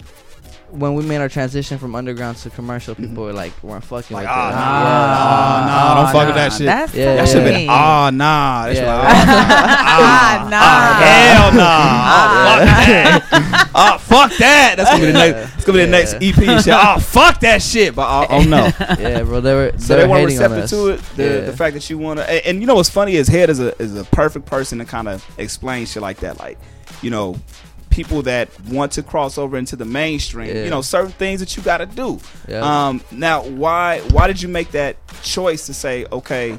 When 0.75 0.95
we 0.95 1.05
made 1.05 1.19
our 1.19 1.29
transition 1.29 1.79
from 1.79 1.95
underground 1.95 2.37
to 2.39 2.51
commercial, 2.51 2.95
people 2.97 3.23
were 3.25 3.33
like, 3.33 3.53
weren't 3.63 3.85
fucking 3.85 4.13
Like, 4.15 4.25
with 4.25 4.31
ah, 4.31 4.49
it. 4.49 4.55
nah, 4.55 5.61
Yeah. 5.61 5.67
nah, 5.67 6.03
don't 6.03 6.13
fuck 6.13 6.27
with 6.27 6.35
that 6.37 6.53
shit. 6.53 6.67
That's 6.67 6.95
Yeah, 6.95 7.15
That 7.15 7.29
should 7.29 7.43
have 7.43 7.55
been 7.55 7.69
ah 7.71 8.11
nah. 8.11 8.67
That 8.67 8.75
Yeah. 8.77 9.11
have 9.13 9.15
Ah, 9.97 10.49
nah. 10.51 10.95
hell 11.05 11.53
nah. 11.55 12.55
Oh, 12.57 12.59
fuck 12.67 13.29
that. 13.31 13.71
Oh, 13.75 13.99
fuck 13.99 14.39
that. 14.39 14.75
That's 14.77 14.91
gonna 14.91 15.01
be 15.01 15.07
the 15.07 15.13
next. 15.13 15.55
It's 15.57 15.65
gonna 15.65 15.79
be 15.79 15.85
the 15.85 15.91
next 15.91 16.15
EP 16.15 16.39
and 16.49 16.65
shit. 16.65 16.75
Oh, 16.77 16.99
fuck 16.99 17.41
that 17.41 17.63
shit. 17.63 17.95
But 17.95 18.07
oh, 18.09 18.27
oh 18.31 18.43
no. 18.43 18.65
yeah, 18.99 19.23
bro. 19.23 19.41
They 19.41 19.55
were 19.55 19.73
So 19.79 19.95
they 19.95 20.03
they 20.03 20.07
were 20.07 20.11
weren't 20.15 20.27
receptive 20.27 20.71
to 20.71 20.89
it. 20.89 21.01
The, 21.17 21.23
Yeah. 21.25 21.41
the 21.41 21.57
fact 21.57 21.75
that 21.75 21.89
you 21.89 21.99
wanna, 21.99 22.23
and, 22.23 22.47
and 22.47 22.61
you 22.61 22.67
know 22.67 22.75
what's 22.75 22.91
funny 22.91 23.15
is 23.17 23.29
Head 23.29 23.51
is 23.51 23.61
a 23.61 23.81
is 23.81 23.95
a 23.97 24.05
perfect 24.05 24.47
person 24.47 24.79
to 24.79 24.85
kind 24.85 25.09
of 25.09 25.25
explain 25.39 25.87
shit 25.87 26.03
like 26.03 26.19
that. 26.19 26.39
Like, 26.39 26.59
you 27.03 27.11
know, 27.11 27.37
people 27.95 28.23
that 28.23 28.49
want 28.65 28.91
to 28.93 29.03
cross 29.03 29.39
over 29.39 29.57
into 29.57 29.77
the 29.77 29.85
mainstream. 29.85 30.49
Yeah. 30.49 30.65
You 30.65 30.71
know, 30.71 30.83
certain 30.83 31.13
things 31.13 31.39
that 31.41 31.57
you 31.57 31.63
got 31.63 31.79
to 31.79 31.87
do. 31.87 32.19
Yeah. 32.49 32.61
Um, 32.89 33.01
now, 33.13 33.45
why 33.45 34.01
why 34.11 34.27
did 34.27 34.43
you 34.43 34.49
make 34.49 34.73
that 34.73 34.97
choice 35.23 35.67
to 35.67 35.75
say, 35.75 36.05
okay, 36.11 36.59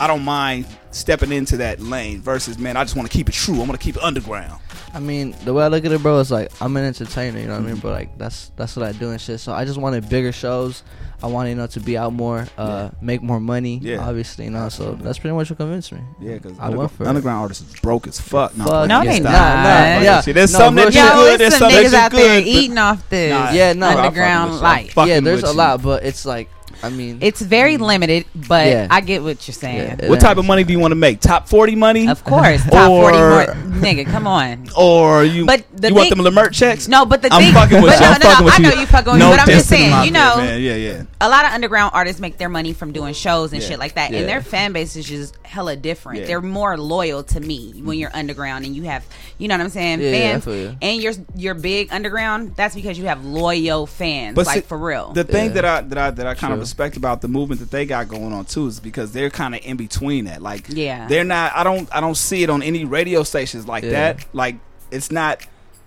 I 0.00 0.06
don't 0.06 0.22
mind 0.24 0.66
stepping 0.90 1.30
into 1.30 1.58
that 1.58 1.78
lane 1.80 2.20
versus 2.20 2.58
man, 2.58 2.76
I 2.76 2.82
just 2.84 2.96
want 2.96 3.08
to 3.10 3.16
keep 3.16 3.28
it 3.28 3.32
true. 3.32 3.56
I 3.56 3.58
want 3.58 3.72
to 3.72 3.78
keep 3.78 3.96
it 3.96 4.02
underground. 4.02 4.60
I 4.92 4.98
mean, 4.98 5.36
the 5.44 5.52
way 5.54 5.62
I 5.62 5.68
look 5.68 5.84
at 5.84 5.92
it, 5.92 6.02
bro, 6.02 6.18
is 6.18 6.32
like 6.32 6.50
I'm 6.60 6.76
an 6.76 6.84
entertainer. 6.84 7.38
You 7.38 7.46
know 7.46 7.52
what 7.52 7.60
I 7.62 7.64
mean, 7.66 7.72
Mm-hmm. 7.74 7.80
bro? 7.80 7.92
Like 7.92 8.18
that's 8.18 8.50
that's 8.56 8.74
what 8.76 8.84
I 8.86 8.92
do 8.92 9.10
and 9.10 9.20
shit. 9.20 9.38
So 9.40 9.52
I 9.52 9.64
just 9.64 9.78
wanted 9.78 10.08
bigger 10.08 10.32
shows. 10.32 10.82
I 11.22 11.26
wanted 11.26 11.50
you 11.50 11.54
know 11.56 11.66
to 11.68 11.80
be 11.80 11.96
out 11.98 12.12
more, 12.12 12.46
uh, 12.56 12.90
make 13.00 13.22
more 13.22 13.40
money. 13.40 13.78
Yeah. 13.82 14.06
obviously, 14.08 14.44
you 14.46 14.50
know. 14.50 14.68
So 14.68 14.92
that's 14.92 15.18
pretty 15.18 15.34
much 15.36 15.50
what 15.50 15.58
convinced 15.58 15.92
me. 15.92 16.00
Yeah, 16.20 16.34
because 16.34 16.58
I 16.58 16.70
went 16.70 16.90
for 16.92 17.04
it. 17.04 17.08
underground 17.08 17.42
artists 17.42 17.68
is 17.74 17.80
broke 17.80 18.06
as 18.06 18.20
fuck. 18.20 18.56
No, 18.56 18.64
Fuck 18.64 18.88
No, 18.88 19.02
yeah. 19.02 19.12
they 19.12 19.20
Nah, 19.20 19.30
not. 19.30 19.34
nah, 19.34 20.00
yeah. 20.02 20.20
See, 20.22 20.32
there's 20.32 20.52
No, 20.52 20.58
some 20.58 20.74
that 20.76 20.80
real 20.82 20.90
do 20.90 20.98
shit. 20.98 21.04
Yo, 21.04 21.14
good. 21.14 21.40
There's 21.40 21.56
some 21.56 21.70
some 21.70 21.84
niggas 21.84 21.94
out 21.94 22.12
there 22.12 22.40
eating 22.44 22.78
off 22.78 23.08
this. 23.10 23.30
Nah, 23.30 23.50
Yeah, 23.50 23.72
no, 23.74 23.86
underground 23.88 24.52
with 24.52 24.62
life. 24.62 24.94
yeah, 24.96 25.20
there's 25.20 25.42
a 25.42 25.52
lot, 25.52 25.82
but 25.82 26.04
it's 26.04 26.24
like, 26.24 26.48
I 26.82 26.88
mean, 26.88 27.18
It's 27.20 27.40
very 27.42 27.76
mm. 27.76 27.80
limited, 27.80 28.24
but 28.34 28.66
Yeah. 28.66 28.86
I 28.90 29.00
get 29.00 29.22
what 29.22 29.46
you're 29.46 29.54
saying. 29.54 29.98
Yeah. 30.00 30.08
What 30.08 30.20
type 30.20 30.36
of 30.38 30.44
money 30.46 30.64
do 30.64 30.72
you 30.72 30.78
want 30.78 30.92
to 30.92 30.96
make? 30.96 31.20
Top 31.20 31.48
forty 31.48 31.76
money, 31.76 32.08
Of 32.08 32.24
course, 32.24 32.64
top 32.64 32.88
forty 32.88 33.18
Or- 33.18 33.30
more 33.30 33.44
nigga. 33.80 34.06
Come 34.06 34.26
on. 34.26 34.66
or 34.76 35.24
you? 35.24 35.46
But 35.46 35.64
the 35.74 35.88
you 35.88 35.94
want 35.94 36.08
thing- 36.08 36.22
them 36.22 36.32
Lemert 36.34 36.52
checks? 36.52 36.88
No, 36.88 37.04
but 37.04 37.22
the 37.22 37.32
I'm 37.32 37.42
thing, 37.42 37.52
fucking 37.52 37.82
with 37.82 37.90
but 37.92 38.00
you. 38.00 38.06
no, 38.06 38.12
I'm 38.12 38.20
no, 38.20 38.26
fucking 38.28 38.38
no, 38.40 38.44
with 38.44 38.54
I 38.54 38.56
you. 38.56 38.62
know 38.62 38.80
you 38.80 38.86
fucking 38.86 39.12
with 39.12 39.20
no 39.20 39.30
me, 39.30 39.36
but 39.36 39.40
I'm 39.40 39.46
just 39.48 39.66
dissing 39.66 39.68
saying, 39.70 39.92
out 39.92 40.06
you 40.06 40.12
there, 40.12 40.22
know, 40.28 40.36
man. 40.38 40.60
yeah, 40.62 40.74
yeah. 40.74 41.02
a 41.20 41.28
lot 41.28 41.44
of 41.44 41.52
underground 41.52 41.90
artists 41.94 42.20
make 42.20 42.38
their 42.38 42.48
money 42.48 42.72
from 42.72 42.92
doing 42.92 43.14
shows 43.14 43.52
and 43.52 43.60
Yeah. 43.62 43.68
shit 43.68 43.78
like 43.78 43.94
that, 43.94 44.10
Yeah. 44.12 44.20
and 44.20 44.28
their 44.28 44.42
fan 44.42 44.72
base 44.72 44.96
is 44.96 45.04
just 45.06 45.36
hella 45.50 45.74
different. 45.76 46.20
Yeah. 46.20 46.26
They're 46.26 46.40
more 46.40 46.78
loyal 46.78 47.22
to 47.24 47.40
me 47.40 47.80
when 47.82 47.98
you're 47.98 48.14
underground 48.14 48.64
and 48.64 48.76
you 48.76 48.84
have, 48.84 49.04
you 49.36 49.48
know 49.48 49.54
what 49.56 49.64
I'm 49.64 49.68
saying, 49.70 50.00
Yeah, 50.00 50.10
yeah, 50.10 50.30
fans, 50.32 50.44
feel 50.44 50.56
you. 50.56 50.76
and 50.80 51.02
you're 51.02 51.12
you're 51.34 51.54
big 51.54 51.92
underground. 51.92 52.54
That's 52.56 52.74
because 52.74 52.96
you 52.98 53.06
have 53.06 53.24
loyal 53.24 53.86
fans, 53.86 54.36
But 54.36 54.46
like 54.46 54.54
see, 54.54 54.60
for 54.62 54.78
real. 54.78 55.12
The 55.12 55.24
thing 55.24 55.46
Yeah. 55.48 55.52
that 55.54 55.64
I 55.64 55.80
that 55.82 55.98
I 55.98 56.10
that 56.12 56.26
I 56.26 56.34
kind 56.34 56.52
of 56.52 56.58
True. 56.58 56.62
respect 56.62 56.96
about 56.96 57.20
the 57.20 57.28
movement 57.28 57.60
that 57.60 57.70
they 57.70 57.84
got 57.84 58.08
going 58.08 58.32
on 58.32 58.44
too 58.44 58.66
is 58.68 58.78
because 58.80 59.12
they're 59.12 59.28
kind 59.30 59.54
of 59.54 59.60
in 59.64 59.76
between 59.76 60.26
that. 60.26 60.40
Like, 60.40 60.66
Yeah. 60.68 61.08
they're 61.08 61.24
not. 61.24 61.52
I 61.56 61.64
don't. 61.64 61.88
I 61.94 62.00
don't 62.00 62.16
see 62.16 62.42
it 62.44 62.50
on 62.50 62.62
any 62.62 62.84
radio 62.84 63.22
stations 63.24 63.66
like 63.66 63.82
Yeah. 63.84 63.90
that. 63.90 64.26
Like, 64.32 64.56
it's 64.92 65.10
not 65.10 65.40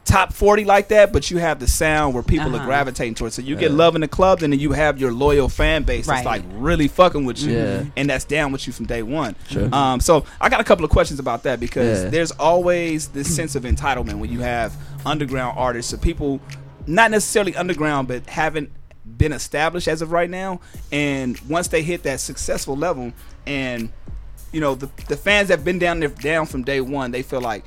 top 0.05 0.33
40 0.33 0.65
like 0.65 0.89
that 0.89 1.13
but 1.13 1.31
you 1.31 1.37
have 1.37 1.59
the 1.59 1.67
sound 1.67 2.13
where 2.13 2.23
people 2.23 2.51
are 2.53 2.57
Uh-huh. 2.57 2.65
gravitating 2.65 3.15
towards 3.15 3.35
so 3.35 3.41
you 3.41 3.55
get 3.55 3.71
love 3.71 3.95
in 3.95 4.01
the 4.01 4.07
club 4.07 4.43
and 4.43 4.51
then 4.51 4.59
you 4.59 4.73
have 4.73 4.99
your 4.99 5.13
loyal 5.13 5.47
fan 5.47 5.83
base 5.83 6.07
that's 6.07 6.25
like 6.25 6.43
really 6.55 6.89
fucking 6.89 7.23
with 7.23 7.39
you 7.41 7.53
Yeah. 7.53 7.83
and 7.95 8.09
that's 8.09 8.25
down 8.25 8.51
with 8.51 8.67
you 8.67 8.73
from 8.73 8.85
day 8.85 9.01
one 9.01 9.35
Sure. 9.49 9.73
um, 9.73 10.01
so 10.01 10.25
i 10.41 10.49
got 10.49 10.59
a 10.59 10.63
couple 10.65 10.83
of 10.83 10.91
questions 10.91 11.19
about 11.21 11.43
that 11.43 11.59
because 11.61 12.03
Yeah. 12.03 12.09
there's 12.09 12.31
always 12.31 13.07
this 13.09 13.33
sense 13.39 13.55
of 13.55 13.63
entitlement 13.63 14.19
when 14.19 14.29
you 14.29 14.41
have 14.41 14.73
underground 15.05 15.57
artists 15.57 15.93
or 15.93 15.97
people 15.97 16.41
not 16.85 17.09
necessarily 17.09 17.55
underground 17.55 18.09
but 18.09 18.25
haven't 18.27 18.69
been 19.17 19.31
established 19.31 19.87
as 19.87 20.01
of 20.01 20.11
right 20.11 20.29
now 20.29 20.59
and 20.91 21.39
once 21.47 21.69
they 21.69 21.81
hit 21.81 22.03
that 22.03 22.19
successful 22.19 22.75
level 22.75 23.13
and 23.47 23.89
you 24.51 24.59
know 24.59 24.75
the, 24.75 24.89
the 25.07 25.15
fans 25.17 25.47
that 25.47 25.57
have 25.59 25.65
been 25.65 25.79
down 25.79 25.99
there 26.01 26.09
down 26.09 26.45
from 26.45 26.61
day 26.63 26.81
one 26.81 27.11
they 27.11 27.21
feel 27.23 27.41
like 27.41 27.63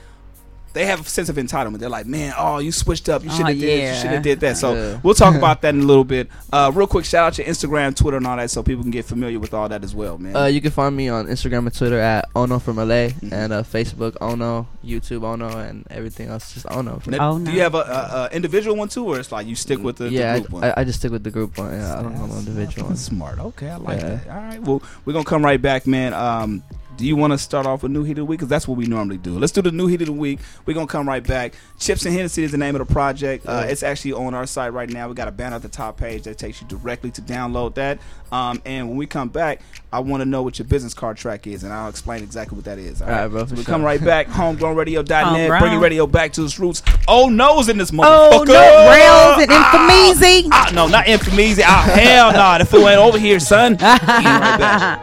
they 0.76 0.86
have 0.86 1.00
a 1.00 1.08
sense 1.08 1.28
of 1.28 1.36
entitlement. 1.36 1.78
They're 1.78 1.88
like, 1.88 2.06
man, 2.06 2.34
oh, 2.38 2.58
you 2.58 2.70
switched 2.70 3.08
up. 3.08 3.24
You 3.24 3.30
Oh, 3.32 3.36
should 3.36 3.46
have 3.46 3.58
did. 3.58 3.80
this. 3.80 3.96
You 3.96 4.02
should 4.02 4.10
have 4.12 4.22
did 4.22 4.40
that. 4.40 4.56
So 4.56 4.74
Yeah. 4.74 5.00
we'll 5.02 5.14
talk 5.14 5.34
about 5.42 5.62
that 5.62 5.74
in 5.74 5.80
a 5.80 5.84
little 5.84 6.04
bit. 6.04 6.28
Uh, 6.52 6.70
real 6.74 6.86
quick, 6.86 7.04
shout 7.04 7.26
out 7.26 7.38
your 7.38 7.46
Instagram, 7.46 7.96
Twitter, 7.96 8.18
and 8.18 8.26
all 8.26 8.36
that, 8.36 8.50
so 8.50 8.62
people 8.62 8.82
can 8.82 8.90
get 8.90 9.04
familiar 9.04 9.38
with 9.40 9.52
all 9.54 9.68
that 9.68 9.82
as 9.82 9.94
well, 9.94 10.18
man. 10.18 10.36
Uh, 10.36 10.44
you 10.44 10.60
can 10.60 10.70
find 10.70 10.94
me 10.96 11.08
on 11.08 11.26
Instagram 11.26 11.66
and 11.66 11.74
Twitter 11.74 11.98
at 11.98 12.28
Ono 12.36 12.58
from 12.58 12.76
LA 12.78 13.08
Mhm. 13.10 13.32
and 13.32 13.52
uh, 13.52 13.62
Facebook 13.62 14.16
Ono, 14.20 14.66
YouTube 14.84 15.24
Ono, 15.24 15.48
and 15.58 15.86
everything 15.90 16.28
else 16.28 16.52
just 16.54 16.66
Ono. 16.70 17.00
Now, 17.06 17.32
Oh, 17.32 17.38
do 17.38 17.50
you 17.50 17.60
have 17.62 17.74
a, 17.74 17.78
a, 17.78 18.28
a 18.32 18.36
individual 18.36 18.76
one 18.76 18.88
too, 18.88 19.04
or 19.06 19.18
it's 19.18 19.32
like 19.32 19.46
you 19.46 19.54
stick 19.56 19.82
with 19.82 19.96
the, 19.96 20.08
yeah, 20.10 20.34
the 20.34 20.40
group 20.40 20.52
one? 20.52 20.64
I, 20.64 20.68
I, 20.70 20.74
I 20.78 20.84
just 20.84 20.98
stick 21.00 21.10
with 21.12 21.24
the 21.24 21.30
group 21.30 21.56
one. 21.58 21.72
Yeah, 21.72 21.98
I 21.98 22.02
don't 22.02 22.14
have 22.14 22.28
no 22.28 22.36
individual 22.38 22.88
one. 22.88 22.96
smart. 22.96 23.38
Okay, 23.38 23.68
I 23.68 23.76
like 23.76 24.00
Yeah. 24.00 24.08
that. 24.16 24.28
All 24.28 24.42
right, 24.42 24.62
well, 24.62 24.82
we're 25.04 25.12
gonna 25.14 25.24
come 25.24 25.44
right 25.44 25.60
back, 25.60 25.86
man. 25.86 26.12
Um, 26.14 26.62
do 26.96 27.04
you 27.06 27.16
want 27.16 27.32
to 27.32 27.38
start 27.38 27.66
off 27.66 27.82
with 27.82 27.92
new 27.92 28.04
heat 28.04 28.12
of 28.12 28.16
the 28.18 28.24
week? 28.24 28.38
Because 28.40 28.48
that's 28.48 28.66
what 28.66 28.76
we 28.78 28.86
normally 28.86 29.18
do. 29.18 29.38
Let's 29.38 29.52
do 29.52 29.62
the 29.62 29.72
new 29.72 29.86
heat 29.86 30.00
of 30.02 30.06
the 30.06 30.12
week. 30.12 30.38
We're 30.64 30.74
gonna 30.74 30.86
come 30.86 31.06
right 31.06 31.22
back. 31.26 31.54
Chips 31.78 32.04
and 32.06 32.14
Hennessy 32.14 32.42
is 32.42 32.52
the 32.52 32.58
name 32.58 32.74
of 32.74 32.86
the 32.86 32.92
project. 32.92 33.46
Uh, 33.46 33.64
it's 33.66 33.82
actually 33.82 34.12
on 34.14 34.34
our 34.34 34.46
site 34.46 34.72
right 34.72 34.88
now. 34.88 35.08
We 35.08 35.14
got 35.14 35.28
a 35.28 35.32
banner 35.32 35.56
at 35.56 35.62
the 35.62 35.68
top 35.68 35.96
page 35.96 36.22
that 36.24 36.38
takes 36.38 36.60
you 36.60 36.68
directly 36.68 37.10
to 37.12 37.22
download 37.22 37.74
that. 37.74 37.98
Um, 38.32 38.60
and 38.64 38.88
when 38.88 38.96
we 38.96 39.06
come 39.06 39.28
back, 39.28 39.60
I 39.92 40.00
want 40.00 40.20
to 40.22 40.24
know 40.24 40.42
what 40.42 40.58
your 40.58 40.66
business 40.66 40.94
card 40.94 41.16
track 41.16 41.46
is, 41.46 41.62
and 41.64 41.72
I'll 41.72 41.88
explain 41.88 42.22
exactly 42.22 42.56
what 42.56 42.64
that 42.64 42.78
is. 42.78 43.00
All 43.00 43.08
All 43.08 43.14
right, 43.14 43.22
right, 43.22 43.30
bro, 43.30 43.46
So 43.46 43.50
we 43.54 43.56
sure. 43.56 43.64
come 43.64 43.82
right 43.82 44.02
back. 44.02 44.26
Homegrownradio.net, 44.28 45.24
Homegrown. 45.26 45.60
bringing 45.60 45.80
radio 45.80 46.06
back 46.06 46.32
to 46.34 46.44
its 46.44 46.58
roots. 46.58 46.82
Oh 47.06 47.28
no's 47.28 47.68
in 47.68 47.78
this 47.78 47.90
motherfucker. 47.90 48.30
oh 48.32 48.44
no, 48.44 48.90
rails 48.90 49.42
and 49.42 49.50
infameezy. 49.50 50.48
Ah, 50.50 50.70
no, 50.74 50.88
not 50.88 51.06
infamy. 51.06 51.54
Ah, 51.62 51.82
hell 51.94 52.32
no. 52.32 52.38
Nah, 52.38 52.58
the 52.58 52.64
fool 52.64 52.88
ain't 52.88 52.98
over 53.00 53.18
here, 53.18 53.38
son. 53.38 53.76
Be 53.76 53.84
right 53.84 54.98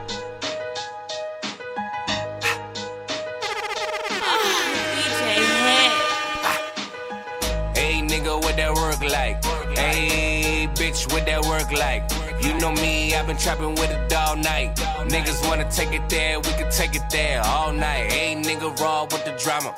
been 13.34 13.42
trapping 13.42 13.76
with 13.76 13.90
it 13.90 14.14
all 14.14 14.36
night. 14.36 14.76
Niggas 15.10 15.48
wanna 15.48 15.70
take 15.72 15.94
it 15.94 16.08
there, 16.10 16.40
we 16.40 16.52
can 16.60 16.72
take 16.72 16.96
it 16.96 17.10
there 17.10 17.42
all 17.42 17.72
night. 17.74 18.12
Hey 18.12 18.36
nigga, 18.36 18.78
raw 18.80 19.04
with 19.04 19.26
the 19.26 19.32
drama. 19.44 19.74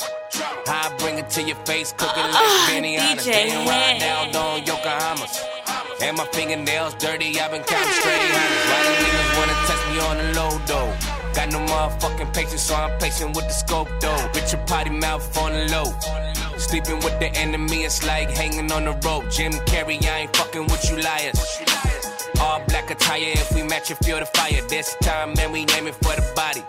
I 0.67 0.93
bring 0.99 1.17
it 1.17 1.29
to 1.31 1.41
your 1.41 1.55
face, 1.65 1.93
cooking 1.93 2.23
uh, 2.23 2.35
like 2.35 2.43
uh, 2.43 2.69
Benihana. 2.69 3.23
Getting 3.23 3.65
right 3.67 3.99
down 3.99 4.35
on 4.35 4.61
Yokohamas. 4.65 5.39
And 6.01 6.17
my 6.17 6.25
fingernails 6.33 6.95
dirty, 6.95 7.39
I've 7.39 7.51
been 7.51 7.63
counting 7.63 7.93
straight 7.93 8.27
hundreds. 8.35 8.65
Why 8.69 8.79
the 8.87 8.93
niggas 9.03 9.31
wanna 9.39 9.57
test 9.67 9.83
me 9.89 9.97
on 10.09 10.15
the 10.17 10.27
low 10.39 10.53
though? 10.71 10.91
Got 11.33 11.51
no 11.51 11.59
motherfucking 11.71 12.33
patience, 12.33 12.61
so 12.61 12.75
I'm 12.75 12.97
patient 12.99 13.35
with 13.35 13.47
the 13.47 13.53
scope 13.53 13.89
though. 14.01 14.31
Richard 14.35 14.67
potty 14.67 14.89
mouth 14.89 15.25
on 15.37 15.53
the 15.53 15.65
low. 15.71 15.93
Sleeping 16.57 16.95
with 16.95 17.19
the 17.19 17.29
enemy, 17.35 17.83
it's 17.83 18.05
like 18.05 18.29
hanging 18.31 18.71
on 18.71 18.85
the 18.85 18.93
rope. 19.05 19.29
Jim 19.29 19.53
Carrey, 19.69 20.03
I 20.05 20.19
ain't 20.21 20.35
fucking 20.35 20.63
with 20.63 20.89
you 20.89 20.97
liars. 20.97 21.94
All 22.85 22.93
black 22.93 23.01
attire, 23.01 23.31
if 23.33 23.51
we 23.55 23.63
match 23.63 23.89
it, 23.89 23.95
feel 24.05 24.19
the 24.19 24.25
fire. 24.27 24.61
This 24.69 24.95
time, 25.01 25.33
man, 25.33 25.51
we 25.51 25.65
aiming 25.75 25.93
for 25.93 26.15
the 26.15 26.33
body. 26.35 26.61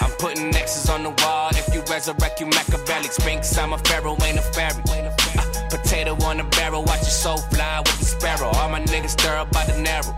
I'm 0.00 0.10
putting 0.12 0.54
X's 0.54 0.88
on 0.88 1.02
the 1.02 1.10
wall. 1.22 1.50
If 1.50 1.74
you 1.74 1.82
resurrect, 1.92 2.40
you 2.40 2.46
Machiavelli. 2.46 3.08
Sphinx, 3.08 3.58
I'm 3.58 3.74
a 3.74 3.78
pharaoh, 3.78 4.16
ain't 4.22 4.38
a 4.38 4.42
fairy. 4.42 4.82
Uh, 4.88 5.68
potato 5.68 6.16
on 6.24 6.38
the 6.38 6.44
barrel, 6.56 6.84
watch 6.84 7.02
your 7.02 7.10
soul 7.10 7.36
fly 7.52 7.80
with 7.80 7.98
the 7.98 8.04
sparrow. 8.06 8.48
All 8.48 8.70
my 8.70 8.80
niggas 8.80 9.10
stir 9.10 9.36
up 9.36 9.50
by 9.52 9.66
the 9.66 9.78
narrow. 9.78 10.14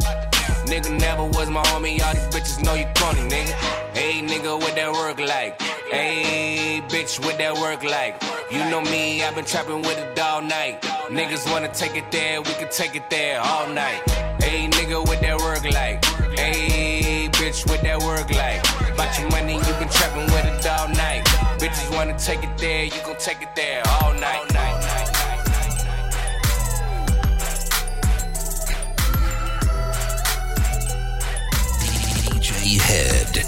Nigga 0.71 1.01
never 1.01 1.25
was 1.25 1.51
my 1.51 1.65
homie, 1.65 2.01
all 2.01 2.15
these 2.15 2.31
bitches 2.31 2.63
know 2.63 2.75
you 2.75 2.87
corny, 2.95 3.23
nigga. 3.23 3.55
Hey, 3.93 4.23
nigga, 4.23 4.57
what 4.57 4.77
that 4.77 4.93
work 4.93 5.19
like? 5.19 5.61
Hey, 5.91 6.81
bitch, 6.87 7.19
what 7.25 7.39
that 7.39 7.55
work 7.59 7.83
like? 7.83 8.23
You 8.53 8.61
know 8.71 8.81
me, 8.81 9.21
I've 9.25 9.35
been 9.35 9.45
trapping 9.45 9.83
with 9.83 9.99
it 9.99 10.17
all 10.21 10.41
night. 10.41 10.81
Niggas 11.11 11.51
wanna 11.51 11.75
take 11.75 11.97
it 11.97 12.13
there, 12.13 12.41
we 12.41 12.53
can 12.53 12.69
take 12.71 12.95
it 12.95 13.11
there 13.11 13.41
all 13.41 13.67
night. 13.69 14.01
Hey, 14.41 14.69
nigga, 14.69 15.05
what 15.05 15.21
that 15.23 15.39
work 15.39 15.65
like? 15.65 16.05
Hey, 16.39 17.29
bitch, 17.33 17.69
what 17.69 17.83
that 17.83 17.99
work 18.05 18.31
like? 18.31 18.63
About 18.95 19.19
your 19.19 19.29
money, 19.31 19.55
you 19.55 19.75
been 19.83 19.89
trapping 19.89 20.27
with 20.27 20.47
it 20.47 20.67
all 20.69 20.87
night. 20.91 21.25
Bitches 21.59 21.93
wanna 21.97 22.17
take 22.17 22.45
it 22.45 22.57
there, 22.59 22.85
you 22.85 23.03
gon' 23.05 23.17
take 23.19 23.43
it 23.43 23.57
there 23.57 23.83
all 23.89 24.15
night. 24.15 24.39
All 24.39 24.55
night. 24.55 24.70
Head. 32.79 33.45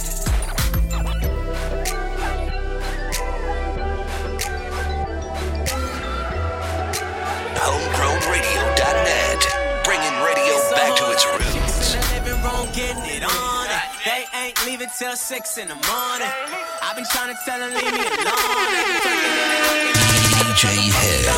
HomegrownRadio.net. 7.55 9.41
Bringing 9.85 10.17
radio 10.27 10.57
back 10.71 10.97
to 10.97 11.13
its 11.13 11.25
roots. 11.27 11.95
In 11.95 12.01
the 12.01 12.07
living 12.15 12.43
room 12.43 12.67
getting 12.73 13.05
it. 13.07 13.23
They 14.05 14.27
ain't 14.35 14.67
leaving 14.67 14.89
till 14.99 15.15
six 15.15 15.57
in 15.59 15.69
the 15.69 15.75
morning. 15.75 16.33
I've 16.83 16.97
been 16.97 17.05
trying 17.05 17.35
to 17.35 17.39
tell 17.45 17.61
them 17.61 17.71
leave 17.71 17.85
me 17.85 18.03
alone. 18.03 18.67
They 18.75 18.83
been 18.91 18.99
talking 19.07 19.31
and 19.39 19.51
they 19.53 19.63
looking 19.63 19.95
at 19.95 20.11
me. 20.19 20.35
DJ 20.51 20.91
Head. 20.91 21.31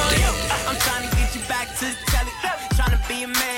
I'm 0.66 0.76
trying 0.80 1.08
to 1.08 1.16
get 1.16 1.34
you 1.36 1.42
back 1.46 1.68
to 1.78 1.84
the 1.84 1.96
telly. 2.08 2.32
Trying 2.74 2.96
to 2.96 3.00
be 3.06 3.24
a 3.24 3.28
man 3.28 3.53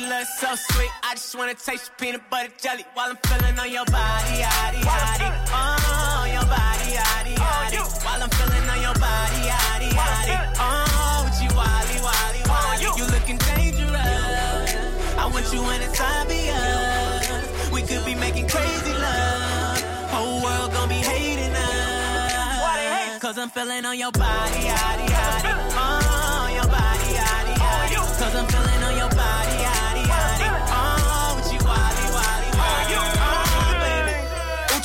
you 0.00 0.08
look 0.08 0.26
so 0.26 0.54
sweet. 0.54 0.90
I 1.02 1.14
just 1.14 1.34
wanna 1.36 1.54
taste 1.54 1.90
your 1.90 1.96
peanut 1.98 2.30
butter 2.30 2.52
jelly 2.62 2.84
while 2.94 3.10
I'm 3.10 3.18
feeling 3.26 3.58
on 3.58 3.70
your 3.70 3.84
body, 3.86 4.34
yaddy, 4.44 4.80
yaddy. 4.82 5.28
Oh, 5.50 6.24
your 6.34 6.46
body, 6.46 6.88
yaddy, 6.98 7.34
yaddy. 7.34 8.04
While 8.04 8.22
I'm 8.22 8.30
feeling 8.30 8.66
on 8.70 8.80
your 8.86 8.94
body, 8.94 9.40
yaddy, 9.50 9.90
yaddy. 9.90 10.36
Oh, 10.58 11.24
with 11.24 11.38
you, 11.42 11.50
wally, 11.56 11.98
wally, 12.06 12.42
wally. 12.50 12.86
You 12.98 13.04
looking 13.14 13.38
dangerous. 13.38 14.70
I 15.18 15.24
want 15.32 15.46
you 15.52 15.62
when 15.62 15.80
it's 15.82 16.00
obvious. 16.00 17.70
We 17.72 17.82
could 17.82 18.04
be 18.04 18.14
making 18.14 18.48
crazy 18.48 18.92
love. 18.92 19.82
Whole 20.14 20.42
world 20.42 20.72
gonna 20.72 20.88
be 20.88 21.00
hating 21.12 21.54
us. 21.54 23.18
Cause 23.20 23.36
I'm 23.38 23.50
feeling 23.50 23.84
on 23.84 23.98
your 23.98 24.12
body, 24.12 24.60
yaddy, 24.70 25.06
yaddy. 25.16 25.52
Oh, 25.74 26.48
your 26.54 26.68
body, 26.70 27.08
yaddy, 27.18 27.54
yaddy. 27.64 27.96
Oh, 27.98 28.16
Cause 28.20 28.34
I'm 28.36 28.46
feeling 28.46 28.82
on 28.84 28.96
your 28.96 29.08
body, 29.10 29.17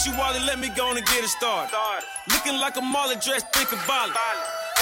Uchi 0.03 0.12
Wally, 0.19 0.39
let 0.43 0.60
me 0.60 0.67
go 0.75 0.91
on 0.91 0.98
and 0.98 1.05
get 1.05 1.24
it 1.24 1.29
started. 1.31 1.72
Looking 2.27 2.60
like 2.60 2.75
a 2.75 2.81
Marley 2.81 3.15
dressed, 3.24 3.48
think 3.55 3.72
about 3.72 4.10
it. 4.12 4.15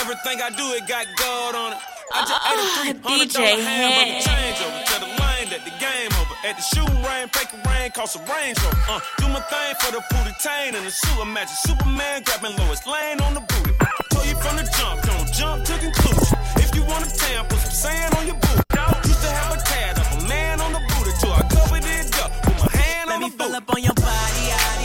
Everything 0.02 0.42
I 0.42 0.50
do, 0.50 0.66
it 0.74 0.88
got 0.90 1.06
gold 1.22 1.54
on 1.54 1.74
it. 1.74 1.80
I 2.10 2.26
just 2.26 2.42
ate 2.42 2.58
a 2.58 2.66
three 2.74 2.90
hundred 3.06 3.30
DJ 3.30 3.38
dollar 3.38 3.62
hamburger 3.62 4.18
Head. 4.18 4.26
change 4.26 4.58
over 4.66 4.82
to 4.82 4.96
the 4.98 5.12
lane 5.22 5.48
that 5.54 5.62
the 5.62 5.74
game 5.78 6.10
over. 6.18 6.34
At 6.42 6.58
the 6.58 6.66
shooting 6.66 7.06
range, 7.06 7.30
fake 7.38 7.54
rain, 7.70 7.94
cost 7.94 8.18
a 8.18 8.22
range 8.26 8.58
rover. 8.66 8.82
Uh, 8.90 9.00
do 9.22 9.30
my 9.30 9.46
thing 9.46 9.72
for 9.78 9.92
the 9.94 10.02
booty 10.10 10.34
tain 10.42 10.74
and 10.74 10.86
the 10.90 10.90
sewer 10.90 11.30
magic. 11.30 11.54
Superman 11.70 12.26
grabbing 12.26 12.58
Lois 12.58 12.82
Lane 12.90 13.22
on 13.22 13.38
the 13.38 13.46
booty. 13.46 13.78
Told 14.10 14.26
you 14.26 14.38
from 14.42 14.58
the 14.58 14.66
jump, 14.74 15.06
don't 15.06 15.30
jump 15.38 15.62
to 15.70 15.74
conclusion. 15.78 16.34
If 16.66 16.74
you 16.74 16.82
want 16.90 17.06
a 17.06 17.10
tan, 17.14 17.46
put 17.46 17.62
some 17.62 17.78
sand 17.94 18.18
on 18.18 18.26
your 18.26 18.42
boot. 18.42 18.58
Used 19.06 19.22
to 19.22 19.30
have 19.30 19.54
a 19.54 19.60
tad 19.70 20.02
of 20.02 20.08
a 20.18 20.20
man 20.26 20.58
on 20.66 20.74
the 20.74 20.82
booty 20.98 21.14
till 21.22 21.30
I 21.30 21.46
covered 21.46 21.86
it 21.86 22.10
up 22.26 22.34
with 22.42 22.58
my 22.58 22.70
hand 22.74 23.06
Let 23.14 23.16
on 23.16 23.22
me 23.22 23.30
fill 23.30 23.54
up 23.54 23.70
on 23.70 23.82
your 23.86 23.94
body, 24.02 24.42
yaddy, 24.50 24.81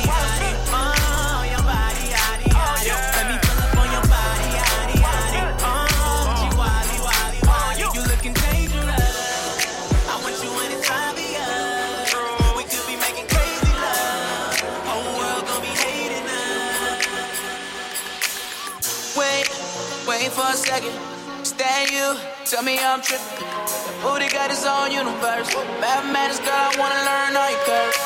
for 20.36 20.52
a 20.52 20.56
second. 20.56 20.92
Stand 21.42 21.90
you, 21.90 22.12
tell 22.44 22.62
me 22.62 22.76
I'm 22.78 23.00
tripping. 23.00 23.40
The 23.88 23.94
booty 24.04 24.28
got 24.28 24.50
its 24.50 24.66
own 24.68 24.92
universe. 24.92 25.48
Mathematics, 25.80 26.40
girl, 26.44 26.52
I 26.52 26.76
wanna 26.76 27.00
learn 27.08 27.32
all 27.40 27.48
your 27.48 27.64
curves. 27.64 27.96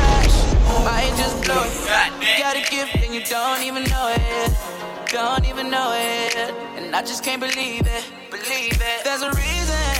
Cash, 0.00 0.36
might 0.88 1.12
just 1.20 1.36
blow 1.44 1.60
it. 1.68 1.74
You 2.24 2.32
got 2.40 2.56
a 2.56 2.64
gift 2.64 2.96
and 3.04 3.12
you 3.14 3.22
don't 3.28 3.62
even 3.62 3.84
know 3.92 4.06
it. 4.16 4.56
Don't 5.12 5.44
even 5.44 5.68
know 5.68 5.92
it. 5.92 6.54
And 6.80 6.96
I 6.96 7.02
just 7.02 7.22
can't 7.22 7.40
believe 7.40 7.84
it. 7.84 8.04
Believe 8.30 8.80
it. 8.80 8.98
There's 9.04 9.20
a 9.20 9.32
reason 9.36 9.98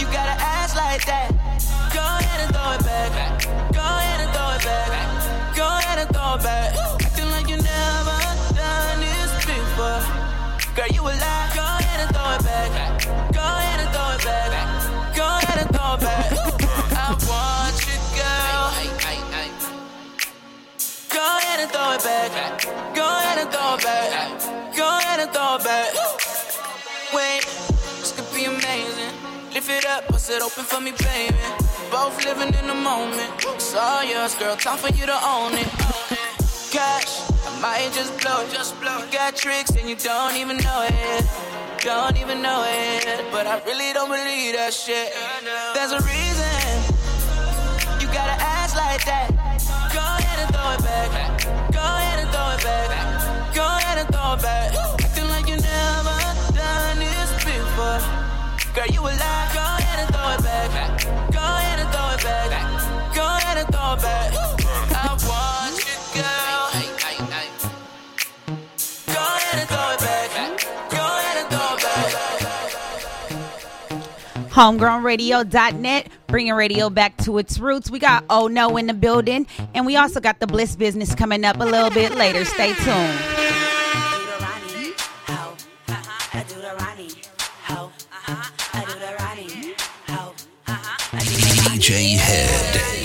you 0.00 0.06
gotta 0.08 0.36
ask 0.40 0.74
like 0.74 1.04
that. 1.04 1.28
Go 1.92 2.00
ahead 2.00 2.40
and 2.44 2.50
throw 2.56 2.72
it 2.76 2.82
back. 2.88 3.44
Go 3.76 3.84
ahead 3.84 4.20
and 4.24 4.30
throw 4.32 4.56
it 4.56 4.64
back. 4.64 5.54
Go 5.54 5.68
ahead 5.68 5.98
and 5.98 6.08
throw 6.16 6.34
it 6.36 6.42
back. 6.42 6.67
Ahead 21.78 21.94
and 21.94 22.02
throw 22.02 22.14
it 22.14 22.62
back. 22.62 22.94
Go 22.94 23.04
ahead 23.04 23.38
and 23.38 23.50
throw 23.50 23.74
it 23.74 23.82
back. 23.82 24.76
Go 24.76 24.98
ahead 24.98 25.20
and 25.20 25.30
throw 25.32 25.56
it 25.56 25.64
back. 25.64 25.94
Wait, 27.14 27.44
this 28.00 28.12
could 28.12 28.34
be 28.34 28.44
amazing. 28.44 29.14
Lift 29.52 29.70
it 29.70 29.86
up, 29.86 30.06
bust 30.08 30.30
it 30.30 30.42
open 30.42 30.64
for 30.64 30.80
me, 30.80 30.92
baby. 30.92 31.36
Both 31.90 32.24
living 32.24 32.54
in 32.54 32.66
the 32.66 32.74
moment. 32.74 33.32
It's 33.38 33.74
all 33.74 34.04
yours, 34.04 34.34
girl. 34.34 34.56
Time 34.56 34.78
for 34.78 34.92
you 34.94 35.06
to 35.06 35.18
own 35.24 35.54
it. 35.54 35.68
Cash, 36.70 37.22
I 37.46 37.60
might 37.62 37.90
just 37.92 38.18
blow 38.20 38.44
it. 38.44 38.52
Just 38.52 38.78
blow. 38.80 38.98
You 38.98 39.10
got 39.12 39.36
tricks 39.36 39.70
and 39.70 39.88
you 39.88 39.96
don't 39.96 40.36
even 40.36 40.58
know 40.58 40.86
it. 40.88 41.24
Don't 41.80 42.16
even 42.18 42.42
know 42.42 42.64
it. 42.68 43.24
But 43.32 43.46
I 43.46 43.62
really 43.64 43.92
don't 43.94 44.10
believe 44.10 44.54
that 44.54 44.74
shit. 44.74 45.12
There's 45.74 45.92
a 45.92 46.00
reason 46.04 46.58
you 48.00 48.06
gotta 48.12 48.36
ask 48.42 48.76
like 48.76 49.04
that. 49.06 49.30
Go 49.94 50.00
ahead 50.00 50.38
and 50.44 50.54
throw 50.54 50.72
it 50.76 50.82
back. 50.84 51.57
Back. 54.36 54.74
Acting 55.00 55.28
like 55.28 55.48
you 55.48 55.56
never 55.56 56.18
done 56.54 56.98
this 56.98 57.32
before. 57.44 58.00
Girl, 58.74 58.86
you 58.92 59.00
a. 59.06 59.54
Go 59.54 59.60
ahead 59.60 59.98
and 60.00 60.14
throw 60.14 60.28
it 60.34 60.42
back. 60.42 60.70
I. 60.74 61.30
Go 61.32 61.40
ahead 61.40 61.78
and 61.80 61.88
throw 61.90 62.08
it 62.14 62.22
back. 62.22 63.14
Go 63.14 63.22
ahead 63.22 63.58
and 63.58 63.68
throw 63.72 63.94
it 63.94 64.02
back. 64.02 64.48
homegrownradio.net 74.58 76.08
bringing 76.26 76.52
radio 76.52 76.90
back 76.90 77.16
to 77.16 77.38
its 77.38 77.60
roots 77.60 77.92
we 77.92 78.00
got 78.00 78.24
oh 78.28 78.48
no 78.48 78.76
in 78.76 78.88
the 78.88 78.92
building 78.92 79.46
and 79.72 79.86
we 79.86 79.94
also 79.94 80.18
got 80.18 80.40
the 80.40 80.48
bliss 80.48 80.74
business 80.74 81.14
coming 81.14 81.44
up 81.44 81.60
a 81.60 81.64
little 81.64 81.90
bit 81.90 82.12
later 82.16 82.44
stay 82.44 82.74
tuned 82.74 83.67
DJ 91.78 92.16
Head. 92.18 92.97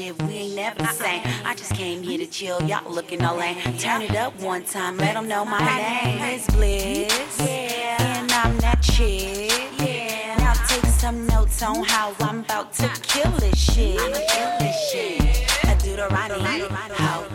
Shit, 0.00 0.22
we 0.22 0.34
ain't 0.34 0.56
never 0.56 0.78
the 0.78 0.88
same. 0.88 1.22
I 1.44 1.54
just 1.54 1.74
came 1.74 2.02
here 2.02 2.18
to 2.18 2.26
chill, 2.26 2.62
y'all 2.62 2.90
looking 2.90 3.22
all 3.22 3.36
lame. 3.36 3.56
Turn 3.78 4.02
it 4.02 4.16
up 4.16 4.38
one 4.40 4.64
time, 4.64 4.96
let 4.96 5.14
them 5.14 5.28
know 5.28 5.44
my 5.44 5.58
name 5.58 6.22
is 6.34 6.46
Bliss. 6.46 7.40
And 7.40 8.30
I'm 8.32 8.56
that 8.58 8.80
chick. 8.82 9.52
Yeah. 9.78 10.36
Now 10.38 10.54
take 10.66 10.86
some 10.86 11.26
notes 11.26 11.62
on 11.62 11.84
how 11.84 12.14
I'm 12.20 12.40
about 12.40 12.72
to 12.74 12.88
kill 13.02 13.30
this 13.32 13.58
shit. 13.58 14.00
I'ma 14.00 14.20
kill 14.28 14.58
this 14.60 14.90
shit. 14.90 15.64
I 15.64 15.74
do 15.74 15.96
the 15.96 16.08
Ronnie, 16.08 16.64
ho. 17.02 17.26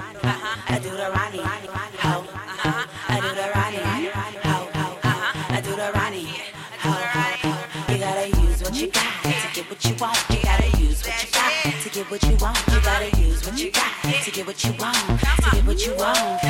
I 0.67 0.79
do 0.81 0.89
the 0.89 1.09
Ronnie, 1.15 1.43
ho. 2.03 2.25
I 3.07 3.19
do 3.21 3.29
the 3.39 3.47
Ronnie, 3.55 3.83
ho. 3.83 4.33
I 5.49 5.61
do 5.61 5.71
the 5.75 5.91
Ronnie, 5.93 6.27
ho. 6.79 7.93
You 7.93 7.99
gotta 7.99 8.27
use 8.27 8.63
what 8.63 8.75
you 8.75 8.87
got 8.87 9.23
to 9.23 9.29
get 9.53 9.69
what 9.69 9.85
you 9.85 9.95
want. 9.95 10.34
What 12.15 12.31
you 12.31 12.37
want. 12.37 12.57
You 12.71 12.79
gotta 12.81 13.21
use 13.21 13.45
what 13.45 13.59
you 13.59 13.71
got 13.71 14.23
to 14.23 14.31
get 14.31 14.47
what 14.47 14.63
you 14.63 14.71
want. 14.79 14.95
To 14.95 15.51
get 15.51 15.65
what 15.65 15.85
you 15.85 15.95
want. 15.95 16.44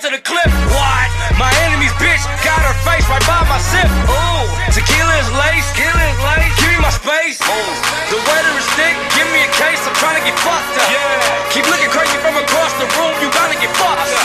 To 0.00 0.08
the 0.08 0.22
clip. 0.24 0.48
What? 0.72 1.08
My 1.36 1.52
enemy's 1.68 1.92
bitch 2.00 2.24
got 2.40 2.56
her 2.64 2.76
face 2.88 3.04
right 3.12 3.20
by 3.28 3.44
my 3.52 3.60
sip. 3.60 3.84
Ooh, 4.08 4.48
tequila 4.72 5.12
is 5.20 5.28
lace, 5.36 5.68
tequila 5.76 6.00
is 6.08 6.20
lace. 6.24 6.52
Give 6.56 6.72
me 6.72 6.80
my 6.80 6.88
space. 6.88 7.36
Ooh, 7.44 7.72
the 8.08 8.16
weather 8.24 8.54
is 8.56 8.64
thick. 8.80 8.96
Give 9.12 9.28
me 9.28 9.44
a 9.44 9.50
case. 9.60 9.76
I'm 9.84 9.92
trying 10.00 10.16
to 10.16 10.24
get 10.24 10.32
fucked 10.40 10.72
up. 10.80 10.88
Yeah. 10.88 11.52
Keep 11.52 11.68
looking 11.68 11.92
crazy 11.92 12.16
from 12.24 12.32
across 12.40 12.72
the 12.80 12.88
room. 12.96 13.12
You 13.20 13.28
gotta 13.28 13.60
get 13.60 13.68
fucked 13.76 14.08
up. 14.08 14.24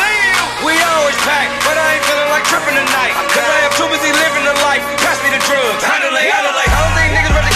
We 0.63 0.79
always 0.95 1.17
pack, 1.27 1.51
but 1.67 1.75
I 1.75 1.99
ain't 1.99 2.05
feeling 2.07 2.29
like 2.31 2.47
tripping 2.47 2.79
tonight. 2.79 3.11
Cause 3.35 3.43
I 3.43 3.67
am 3.67 3.71
too 3.75 3.91
busy 3.91 4.15
living 4.15 4.47
the 4.47 4.55
life. 4.63 4.83
Pass 5.03 5.19
me 5.27 5.35
the 5.35 5.43
drugs. 5.43 5.83
Handle 5.83 6.15
it. 6.15 6.31
I 6.31 6.39
don't 6.71 6.95
think 6.95 7.19
niggas 7.19 7.35
ready 7.35 7.54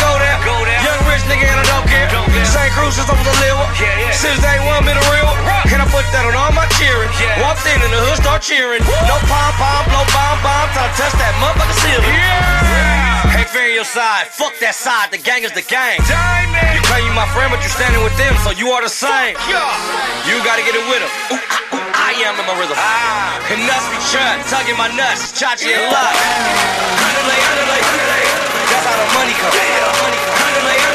rich 1.19 1.27
nigga 1.27 1.47
and 1.51 1.59
I 1.59 1.65
don't 1.67 1.87
care. 1.87 2.07
Don't 2.11 2.27
care. 2.31 2.47
Same 2.47 2.71
crew 2.71 2.91
since 2.91 3.07
I 3.11 3.15
was 3.15 3.27
a 3.27 3.37
little. 3.43 3.67
Yeah, 3.75 3.91
yeah. 4.07 4.15
Since 4.15 4.39
day 4.39 4.57
one, 4.63 4.83
been 4.87 4.95
a 4.95 5.05
real. 5.11 5.27
Rock. 5.43 5.67
Can 5.67 5.83
I 5.83 5.87
put 5.91 6.07
that 6.15 6.23
on 6.23 6.35
all 6.35 6.51
my 6.55 6.67
cheering? 6.79 7.11
Yeah. 7.19 7.43
Walked 7.43 7.67
in 7.67 7.75
and 7.75 7.91
the 7.91 7.99
hood 7.99 8.17
start 8.23 8.41
cheering. 8.41 8.79
No 9.07 9.19
pom 9.27 9.51
pom, 9.59 9.83
blow 9.91 10.05
bomb 10.15 10.39
bomb. 10.39 10.67
Time 10.71 10.87
to 10.87 10.95
touch 10.95 11.15
that 11.19 11.33
motherfucker 11.43 11.75
ceiling. 11.83 12.07
Yeah. 12.07 13.37
Ain't 13.39 13.51
fair 13.51 13.71
your 13.71 13.87
side. 13.87 14.31
Fuck 14.31 14.55
that 14.63 14.75
side. 14.75 15.11
The 15.11 15.19
gang 15.19 15.43
is 15.43 15.51
the 15.51 15.65
gang. 15.65 15.99
Diamond. 16.07 16.75
You 16.75 16.81
claim 16.87 17.03
you 17.03 17.13
my 17.15 17.27
friend, 17.35 17.51
but 17.51 17.59
you 17.63 17.71
standing 17.71 18.03
with 18.03 18.15
them, 18.15 18.35
so 18.43 18.55
you 18.55 18.71
are 18.71 18.83
the 18.83 18.91
same. 18.91 19.35
Yeah. 19.51 19.67
You 20.27 20.39
gotta 20.47 20.63
get 20.63 20.75
it 20.75 20.85
with 20.87 21.03
them. 21.03 21.11
Ooh, 21.35 21.39
ah, 21.39 21.75
ooh, 21.75 21.99
I 21.99 22.15
am 22.23 22.39
in 22.39 22.45
my 22.47 22.55
rhythm. 22.55 22.75
Ah. 22.79 23.39
And 23.51 23.59
nuts 23.67 23.87
be 23.91 23.97
chut, 24.13 24.45
tugging 24.47 24.77
my 24.77 24.87
nuts, 24.93 25.35
chachi 25.35 25.73
and 25.73 25.89
luck. 25.89 26.13
Handle 26.15 27.27
it, 27.27 27.39
handle 27.39 27.71
it, 27.75 27.83
handle 27.83 28.11
it. 28.13 28.29
That's 28.69 28.85
how 28.85 28.95
the 28.95 29.07
money 29.17 29.35
come. 29.41 29.53
Handle 29.57 30.05
it, 30.05 30.19
handle 30.29 30.69
it, 30.69 30.79
handle 30.79 30.85
it. 30.85 30.88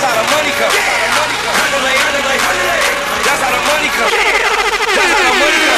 That's 0.00 0.14
how 0.14 0.22
the 0.22 0.30
money 0.32 0.50
come. 0.56 0.72
Handle 0.72 1.84
it, 1.84 1.96
handle 2.00 2.32
it, 2.32 2.40
handle 2.40 2.72
it. 2.72 2.84
That's 3.20 3.42
how 3.44 3.52
the 3.52 3.60
money 3.68 3.88
come. 3.92 4.08
That's 4.96 5.12
how 5.12 5.28
the 5.28 5.36
money 5.36 5.60
come. 5.60 5.69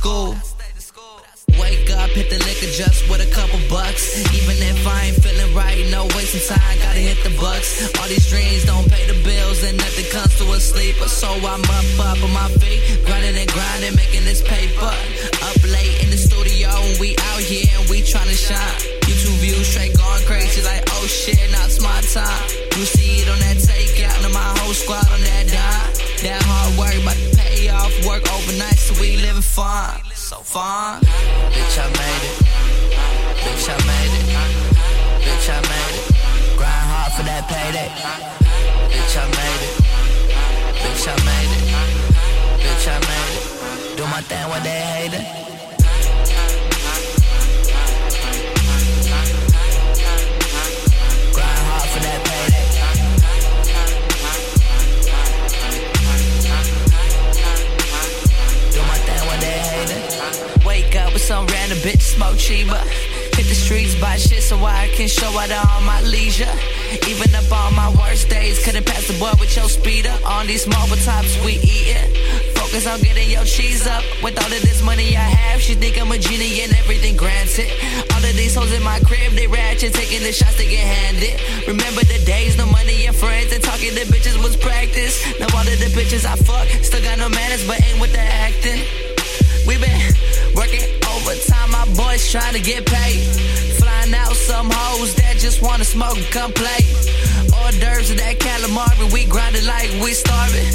School. 0.00 0.32
Wake 1.60 1.90
up, 1.92 2.08
hit 2.16 2.32
the 2.32 2.40
liquor 2.48 2.72
just 2.72 3.04
with 3.10 3.20
a 3.20 3.30
couple 3.36 3.60
bucks. 3.68 4.16
Even 4.32 4.56
if 4.56 4.80
I 4.86 5.12
ain't 5.12 5.20
feeling 5.20 5.52
right, 5.52 5.76
no 5.92 6.08
wasting 6.16 6.40
time, 6.48 6.76
gotta 6.80 7.04
hit 7.04 7.20
the 7.20 7.34
bucks. 7.36 7.68
All 8.00 8.08
these 8.08 8.24
dreams 8.32 8.64
don't 8.64 8.88
pay 8.88 9.04
the 9.04 9.18
bills 9.28 9.60
and 9.62 9.76
nothing 9.76 10.08
comes 10.08 10.32
to 10.40 10.44
a 10.56 10.60
sleeper. 10.60 11.08
So 11.08 11.28
I'm 11.28 11.60
up, 11.68 11.88
up 12.00 12.20
on 12.24 12.32
my 12.32 12.48
feet, 12.62 12.80
grinding 13.04 13.36
and 13.36 13.50
grinding, 13.52 13.94
making 13.96 14.24
this 14.24 14.40
paper. 14.40 14.94
Up 15.44 15.58
late 15.68 15.96
in 16.00 16.08
the 16.08 16.20
studio 16.28 16.70
and 16.72 16.96
we 16.96 17.12
out 17.32 17.42
here 17.44 17.68
and 17.76 17.84
we 17.92 18.00
tryna 18.00 18.38
shine. 18.40 18.80
YouTube 19.04 19.36
views 19.44 19.68
straight 19.68 19.92
going 20.00 20.24
crazy, 20.24 20.64
like 20.64 20.84
oh 20.96 21.04
shit, 21.04 21.36
now 21.52 21.68
it's 21.68 21.82
my 21.82 22.00
time. 22.16 22.44
You 22.78 22.88
see 22.88 23.20
it 23.20 23.28
on 23.28 23.38
that 23.44 23.58
takeout, 23.60 24.24
and 24.24 24.32
my 24.32 24.48
whole 24.60 24.72
squad 24.72 25.04
on 25.12 25.20
that 25.28 25.44
dime. 25.52 25.92
That 26.24 26.40
hard 26.48 26.72
work 26.80 26.96
to 26.96 27.36
pay 27.36 27.39
off, 27.90 28.06
work 28.06 28.32
overnight, 28.32 28.78
so 28.78 29.00
we 29.00 29.16
living 29.16 29.42
fine. 29.42 30.00
So 30.14 30.36
fine. 30.36 31.00
Bitch, 31.02 31.78
I 31.78 31.86
made 32.00 32.24
it. 32.28 32.36
Bitch, 33.42 33.68
I 33.68 33.76
made 33.86 34.14
it. 34.18 34.26
Bitch, 35.24 35.48
I 35.50 35.60
made 35.70 35.94
it. 35.98 36.56
Grind 36.56 36.86
hard 36.92 37.12
for 37.12 37.22
that 37.24 37.48
payday. 37.48 37.90
Bitch, 38.90 39.16
I 39.16 39.26
made 39.38 39.62
it. 39.66 39.74
Bitch, 40.82 41.06
I 41.08 41.16
made 41.28 41.52
it. 41.56 41.64
Bitch, 42.62 42.86
I 42.88 42.98
made 43.10 43.34
it. 43.36 43.96
Do 43.96 44.04
my 44.06 44.20
thing 44.22 44.48
when 44.50 44.62
they 44.62 44.70
hate 44.70 45.14
it. 45.14 45.59
Some 61.30 61.46
random 61.46 61.78
bitch, 61.78 62.02
smoke 62.02 62.36
cheaper. 62.36 62.82
Hit 63.38 63.46
the 63.46 63.54
streets, 63.54 63.94
buy 64.00 64.16
shit 64.16 64.42
so 64.42 64.58
I 64.66 64.90
can 64.98 65.06
show 65.06 65.30
out 65.38 65.54
on 65.54 65.86
my 65.86 66.02
leisure. 66.02 66.50
Even 67.06 67.30
up 67.38 67.46
on 67.54 67.70
my 67.76 67.86
worst 68.02 68.28
days, 68.28 68.58
couldn't 68.64 68.84
pass 68.84 69.06
the 69.06 69.14
boy 69.14 69.30
with 69.38 69.54
your 69.54 69.68
speeder. 69.68 70.10
On 70.26 70.48
these 70.48 70.66
marble 70.66 70.98
tops, 71.06 71.38
we 71.46 71.62
eatin'. 71.62 72.10
Focus 72.58 72.84
on 72.90 72.98
getting 72.98 73.30
your 73.30 73.44
cheese 73.44 73.86
up. 73.86 74.02
With 74.26 74.42
all 74.42 74.50
of 74.50 74.62
this 74.66 74.82
money 74.82 75.14
I 75.14 75.22
have, 75.22 75.62
she 75.62 75.74
think 75.74 76.02
I'm 76.02 76.10
a 76.10 76.18
genie 76.18 76.66
and 76.66 76.74
everything 76.74 77.14
granted. 77.14 77.70
All 78.10 78.24
of 78.26 78.34
these 78.34 78.56
hoes 78.56 78.72
in 78.74 78.82
my 78.82 78.98
crib, 79.06 79.30
they 79.38 79.46
ratchet, 79.46 79.94
taking 79.94 80.26
the 80.26 80.32
shots 80.32 80.58
they 80.58 80.66
get 80.66 80.82
handed. 80.82 81.38
Remember 81.70 82.02
the 82.10 82.18
days, 82.26 82.58
no 82.58 82.66
money 82.66 83.06
and 83.06 83.14
friends, 83.14 83.54
and 83.54 83.62
talking 83.62 83.94
to 83.94 84.02
bitches 84.10 84.34
was 84.42 84.56
practice. 84.56 85.22
Now 85.38 85.46
all 85.54 85.62
of 85.62 85.78
the 85.78 85.94
bitches 85.94 86.26
I 86.26 86.34
fuck, 86.34 86.66
still 86.82 87.04
got 87.06 87.22
no 87.22 87.28
manners, 87.28 87.62
but 87.68 87.78
ain't 87.86 88.00
with 88.00 88.10
the 88.10 88.18
acting. 88.18 88.82
We 89.64 89.78
been 89.78 89.94
working 90.58 90.89
boys 91.96 92.30
trying 92.30 92.54
to 92.54 92.60
get 92.60 92.86
paid. 92.86 93.22
Flying 93.78 94.14
out 94.14 94.34
some 94.34 94.70
hoes 94.70 95.14
that 95.16 95.36
just 95.38 95.62
wanna 95.62 95.84
smoke 95.84 96.16
and 96.16 96.26
come 96.30 96.52
play. 96.52 96.82
Hors 97.54 98.10
of 98.10 98.16
that 98.18 98.38
calamari, 98.38 99.12
we 99.12 99.26
grinding 99.26 99.66
like 99.66 99.90
we 100.02 100.12
starving. 100.12 100.66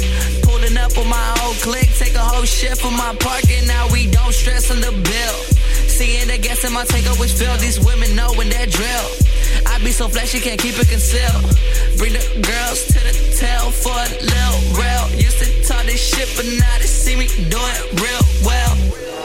Pulling 0.42 0.76
up 0.76 0.96
on 0.96 1.08
my 1.08 1.28
old 1.44 1.56
clique, 1.56 1.92
take 1.98 2.14
a 2.14 2.22
whole 2.22 2.44
shift 2.44 2.80
from 2.80 2.96
my 2.96 3.14
parking. 3.20 3.66
Now 3.66 3.88
we 3.92 4.06
don't 4.10 4.32
stress 4.32 4.70
on 4.70 4.80
the 4.80 4.92
bill. 4.92 5.36
Seeing 5.90 6.28
the 6.28 6.38
gas 6.38 6.64
in 6.64 6.72
my 6.72 6.84
tank 6.84 7.06
which 7.18 7.32
fill. 7.32 7.56
These 7.58 7.80
women 7.80 8.14
know 8.14 8.32
when 8.34 8.48
they're 8.48 8.66
drill. 8.66 9.06
I 9.66 9.78
be 9.82 9.90
so 9.90 10.08
flashy, 10.08 10.40
can't 10.40 10.60
keep 10.60 10.78
it 10.78 10.88
concealed. 10.88 11.42
Bring 11.98 12.12
the 12.12 12.24
girls 12.40 12.86
to 12.86 12.98
the 13.02 13.14
tail 13.36 13.70
for 13.70 13.96
a 13.96 14.08
little 14.22 14.60
real. 14.78 15.04
Used 15.18 15.38
to 15.42 15.48
talk 15.66 15.84
this 15.86 16.00
shit, 16.00 16.28
but 16.36 16.46
now 16.46 16.78
they 16.78 16.86
see 16.86 17.16
me 17.16 17.26
do 17.50 17.58
it 17.58 17.80
real 18.00 18.24
well. 18.44 19.15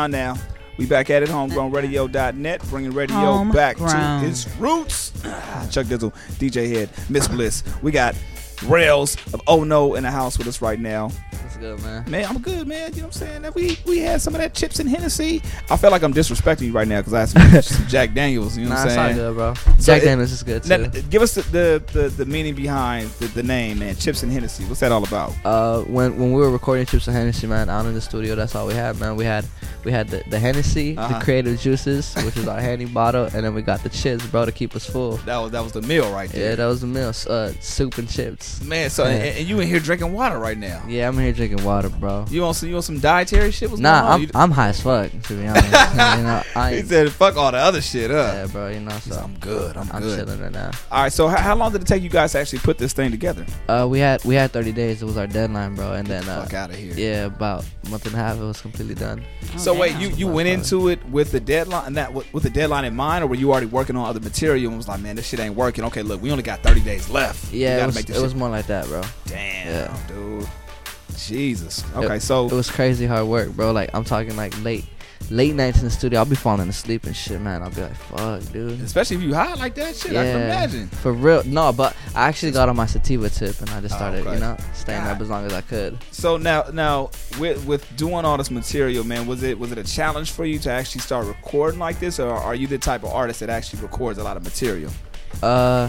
Huh. 0.00 0.06
Now 0.08 0.36
we 0.78 0.86
back 0.86 1.10
at 1.10 1.22
it. 1.22 1.28
HomegrownRadio.net, 1.28 2.62
bringing 2.68 2.92
radio 2.92 3.44
back 3.52 3.76
to 3.76 4.20
its 4.26 4.48
roots. 4.56 5.12
Ah, 5.24 5.68
Chuck 5.70 5.86
Dizzle, 5.86 6.12
DJ 6.38 6.70
Head, 6.72 6.90
Miss 7.08 7.28
Bliss. 7.28 7.62
We 7.82 7.92
got 7.92 8.14
Rails 8.64 9.16
of 9.32 9.40
Oh 9.46 9.64
No 9.64 9.94
in 9.94 10.02
the 10.02 10.10
house 10.10 10.38
with 10.38 10.46
us 10.46 10.62
right 10.62 10.78
now. 10.78 11.10
Good, 11.60 11.82
man. 11.82 12.04
Man, 12.10 12.24
I'm 12.24 12.38
good, 12.38 12.66
man. 12.66 12.90
You 12.94 13.02
know 13.02 13.08
what 13.08 13.16
I'm 13.16 13.20
saying? 13.20 13.42
That 13.42 13.54
We 13.54 13.78
we 13.86 13.98
had 13.98 14.22
some 14.22 14.34
of 14.34 14.40
that 14.40 14.54
chips 14.54 14.80
and 14.80 14.88
Hennessy. 14.88 15.42
I 15.68 15.76
feel 15.76 15.90
like 15.90 16.02
I'm 16.02 16.14
disrespecting 16.14 16.62
you 16.62 16.72
right 16.72 16.88
now 16.88 17.00
because 17.02 17.12
I 17.12 17.40
had 17.42 17.64
some, 17.64 17.86
Jack 17.86 18.14
Daniels. 18.14 18.56
You 18.56 18.64
know 18.64 18.70
Nah, 18.70 18.76
what 18.84 18.88
I'm 18.98 19.14
saying? 19.14 19.16
good, 19.16 19.34
bro. 19.34 19.54
So 19.54 19.92
Jack 19.92 20.02
it- 20.02 20.06
Daniels 20.06 20.32
is 20.32 20.42
good, 20.42 20.66
now, 20.66 20.76
too. 20.88 21.02
give 21.02 21.20
us 21.20 21.34
the, 21.34 21.42
the, 21.42 21.82
the, 21.92 22.08
the 22.08 22.24
meaning 22.24 22.54
behind 22.54 23.10
the, 23.10 23.26
the 23.26 23.42
name, 23.42 23.80
man. 23.80 23.94
Chips 23.96 24.22
and 24.22 24.32
Hennessy. 24.32 24.64
What's 24.64 24.80
that 24.80 24.90
all 24.90 25.04
about? 25.04 25.34
Uh, 25.44 25.82
when 25.82 26.16
when 26.18 26.32
we 26.32 26.40
were 26.40 26.50
recording 26.50 26.86
Chips 26.86 27.06
and 27.08 27.16
Hennessy, 27.16 27.46
man, 27.46 27.68
out 27.68 27.84
in 27.84 27.92
the 27.92 28.00
studio, 28.00 28.34
that's 28.34 28.54
all 28.54 28.66
we 28.66 28.74
had, 28.74 28.98
man. 28.98 29.16
We 29.16 29.26
had 29.26 29.44
we 29.84 29.92
had 29.92 30.08
the, 30.08 30.22
the 30.30 30.38
Hennessy, 30.38 30.96
Uh-huh. 30.96 31.18
the 31.18 31.24
creative 31.24 31.60
juices, 31.60 32.14
which 32.24 32.38
is 32.38 32.48
our 32.48 32.60
handy 32.60 32.86
bottle, 32.86 33.24
and 33.24 33.44
then 33.44 33.52
we 33.54 33.60
got 33.60 33.82
the 33.82 33.90
chips, 33.90 34.26
bro, 34.26 34.46
to 34.46 34.52
keep 34.52 34.74
us 34.74 34.88
full. 34.88 35.18
That 35.26 35.36
was 35.36 35.50
that 35.50 35.62
was 35.62 35.72
the 35.72 35.82
meal 35.82 36.10
right 36.10 36.30
there. 36.30 36.50
Yeah, 36.50 36.54
that 36.56 36.66
was 36.66 36.80
the 36.80 36.86
meal. 36.86 37.12
Uh, 37.28 37.52
soup 37.60 37.98
and 37.98 38.08
chips. 38.08 38.62
Man, 38.62 38.88
so 38.88 39.04
Yeah. 39.04 39.10
and, 39.10 39.38
and 39.40 39.46
you 39.48 39.60
in 39.60 39.68
here 39.68 39.78
drinking 39.80 40.12
water 40.14 40.38
right 40.38 40.56
now? 40.56 40.82
Yeah, 40.88 41.06
I'm 41.08 41.18
here 41.18 41.32
drinking 41.34 41.49
water, 41.58 41.88
bro. 41.88 42.24
You 42.30 42.44
on 42.44 42.54
some 42.54 42.68
you 42.68 42.76
on 42.76 42.82
some 42.82 42.98
dietary 42.98 43.50
shit? 43.50 43.70
What's 43.70 43.80
Nah, 43.80 44.16
going 44.16 44.30
on? 44.30 44.30
I'm 44.34 44.42
I'm 44.42 44.50
high 44.50 44.68
as 44.68 44.80
fuck 44.80 45.10
to 45.10 45.34
be 45.34 45.46
honest. 45.46 45.64
you 45.92 46.22
know, 46.24 46.42
I 46.56 46.74
he 46.76 46.82
said, 46.82 47.10
"Fuck 47.12 47.36
all 47.36 47.50
the 47.52 47.58
other 47.58 47.80
shit 47.80 48.10
up." 48.10 48.34
Yeah, 48.34 48.46
bro. 48.46 48.68
You 48.68 48.80
know, 48.80 48.90
so 48.98 49.16
I'm 49.20 49.34
good. 49.38 49.76
I'm, 49.76 49.90
I'm 49.92 50.02
good. 50.02 50.18
chilling 50.18 50.40
right 50.40 50.52
now. 50.52 50.70
All 50.90 51.02
right. 51.02 51.12
So 51.12 51.28
how, 51.28 51.38
how 51.38 51.54
long 51.54 51.72
did 51.72 51.82
it 51.82 51.86
take 51.86 52.02
you 52.02 52.08
guys 52.10 52.32
to 52.32 52.38
actually 52.40 52.60
put 52.60 52.78
this 52.78 52.92
thing 52.92 53.10
together? 53.10 53.44
Uh, 53.68 53.86
we 53.90 53.98
had 53.98 54.24
we 54.24 54.34
had 54.34 54.50
30 54.52 54.72
days. 54.72 55.02
It 55.02 55.06
was 55.06 55.16
our 55.16 55.26
deadline, 55.26 55.74
bro. 55.74 55.92
And 55.92 56.06
then 56.06 56.28
uh, 56.28 56.44
fuck 56.46 56.70
of 56.70 56.76
here. 56.76 56.94
Yeah, 56.94 57.24
about 57.26 57.64
a 57.86 57.88
month 57.90 58.06
and 58.06 58.14
a 58.14 58.18
half. 58.18 58.36
It 58.36 58.40
was 58.42 58.60
completely 58.60 58.94
done. 58.94 59.24
so 59.56 59.74
wait, 59.74 59.96
you 59.96 60.08
you 60.10 60.26
went 60.28 60.48
into 60.48 60.88
it 60.88 61.04
with 61.10 61.32
the 61.32 61.40
deadline 61.40 61.86
and 61.86 61.96
that 61.96 62.12
with, 62.12 62.32
with 62.32 62.42
the 62.42 62.50
deadline 62.50 62.84
in 62.84 62.94
mind, 62.94 63.24
or 63.24 63.26
were 63.26 63.34
you 63.34 63.50
already 63.50 63.66
working 63.66 63.96
on 63.96 64.06
other 64.08 64.20
material 64.20 64.68
and 64.68 64.76
was 64.76 64.88
like, 64.88 65.00
"Man, 65.00 65.16
this 65.16 65.26
shit 65.26 65.40
ain't 65.40 65.54
working." 65.56 65.84
Okay, 65.84 66.02
look, 66.02 66.20
we 66.22 66.30
only 66.30 66.42
got 66.42 66.62
30 66.62 66.80
days 66.82 67.08
left. 67.08 67.52
We 67.52 67.58
Yeah, 67.60 67.76
gotta 67.76 67.82
it 67.82 67.86
was, 67.86 67.94
make 67.96 68.06
this 68.06 68.16
it 68.16 68.18
shit- 68.18 68.22
was 68.24 68.34
more 68.34 68.48
like 68.50 68.66
that, 68.66 68.86
bro. 68.86 69.02
Damn, 69.26 69.66
Yeah. 69.66 69.96
dude. 70.08 70.48
Jesus. 71.28 71.84
Okay, 71.96 72.16
It- 72.16 72.22
so 72.22 72.46
it 72.46 72.52
was 72.52 72.70
crazy 72.70 73.06
hard 73.06 73.26
work, 73.26 73.50
bro. 73.50 73.72
Like 73.72 73.90
I'm 73.94 74.04
talking 74.04 74.36
like 74.36 74.54
late, 74.62 74.84
late 75.30 75.54
nights 75.54 75.78
in 75.78 75.84
the 75.84 75.90
studio. 75.90 76.18
I'll 76.18 76.24
be 76.24 76.34
falling 76.36 76.68
asleep 76.68 77.04
and 77.04 77.14
shit, 77.14 77.40
man. 77.40 77.62
I'll 77.62 77.70
be 77.70 77.82
like, 77.82 77.94
fuck, 77.94 78.42
dude. 78.52 78.80
especially 78.80 79.16
if 79.16 79.22
you 79.22 79.34
high 79.34 79.54
like 79.54 79.74
that 79.74 79.94
shit, 79.96 80.12
I 80.12 80.24
can 80.24 80.36
imagine. 80.42 80.88
For 80.88 81.12
real, 81.12 81.42
no, 81.44 81.72
but 81.72 81.94
I 82.14 82.28
actually 82.28 82.52
got 82.52 82.68
on 82.68 82.76
my 82.76 82.86
sativa 82.86 83.28
tip 83.30 83.60
and 83.60 83.70
I 83.70 83.80
just 83.80 83.94
Oh, 83.94 83.98
started, 83.98 84.20
okay. 84.26 84.34
you 84.34 84.40
know, 84.40 84.56
staying 84.74 85.02
up 85.02 85.20
as 85.20 85.28
long 85.28 85.44
as 85.46 85.52
I 85.52 85.60
could. 85.60 85.98
So 86.10 86.36
now, 86.36 86.64
now 86.72 87.10
with 87.38 87.64
with 87.66 87.84
doing 87.96 88.24
all 88.24 88.36
this 88.36 88.50
material, 88.50 89.04
man, 89.04 89.26
was 89.26 89.42
it 89.42 89.58
was 89.58 89.70
it 89.72 89.78
a 89.78 89.84
challenge 89.84 90.30
for 90.32 90.44
you 90.44 90.58
to 90.60 90.70
actually 90.70 91.02
start 91.02 91.26
recording 91.26 91.78
like 91.80 92.00
this, 92.00 92.18
or 92.18 92.30
are 92.32 92.54
you 92.54 92.66
the 92.66 92.78
type 92.78 93.02
of 93.04 93.10
artist 93.10 93.40
that 93.40 93.50
actually 93.50 93.82
records 93.82 94.18
a 94.18 94.24
lot 94.24 94.36
of 94.36 94.42
material? 94.44 94.90
Uh, 95.42 95.88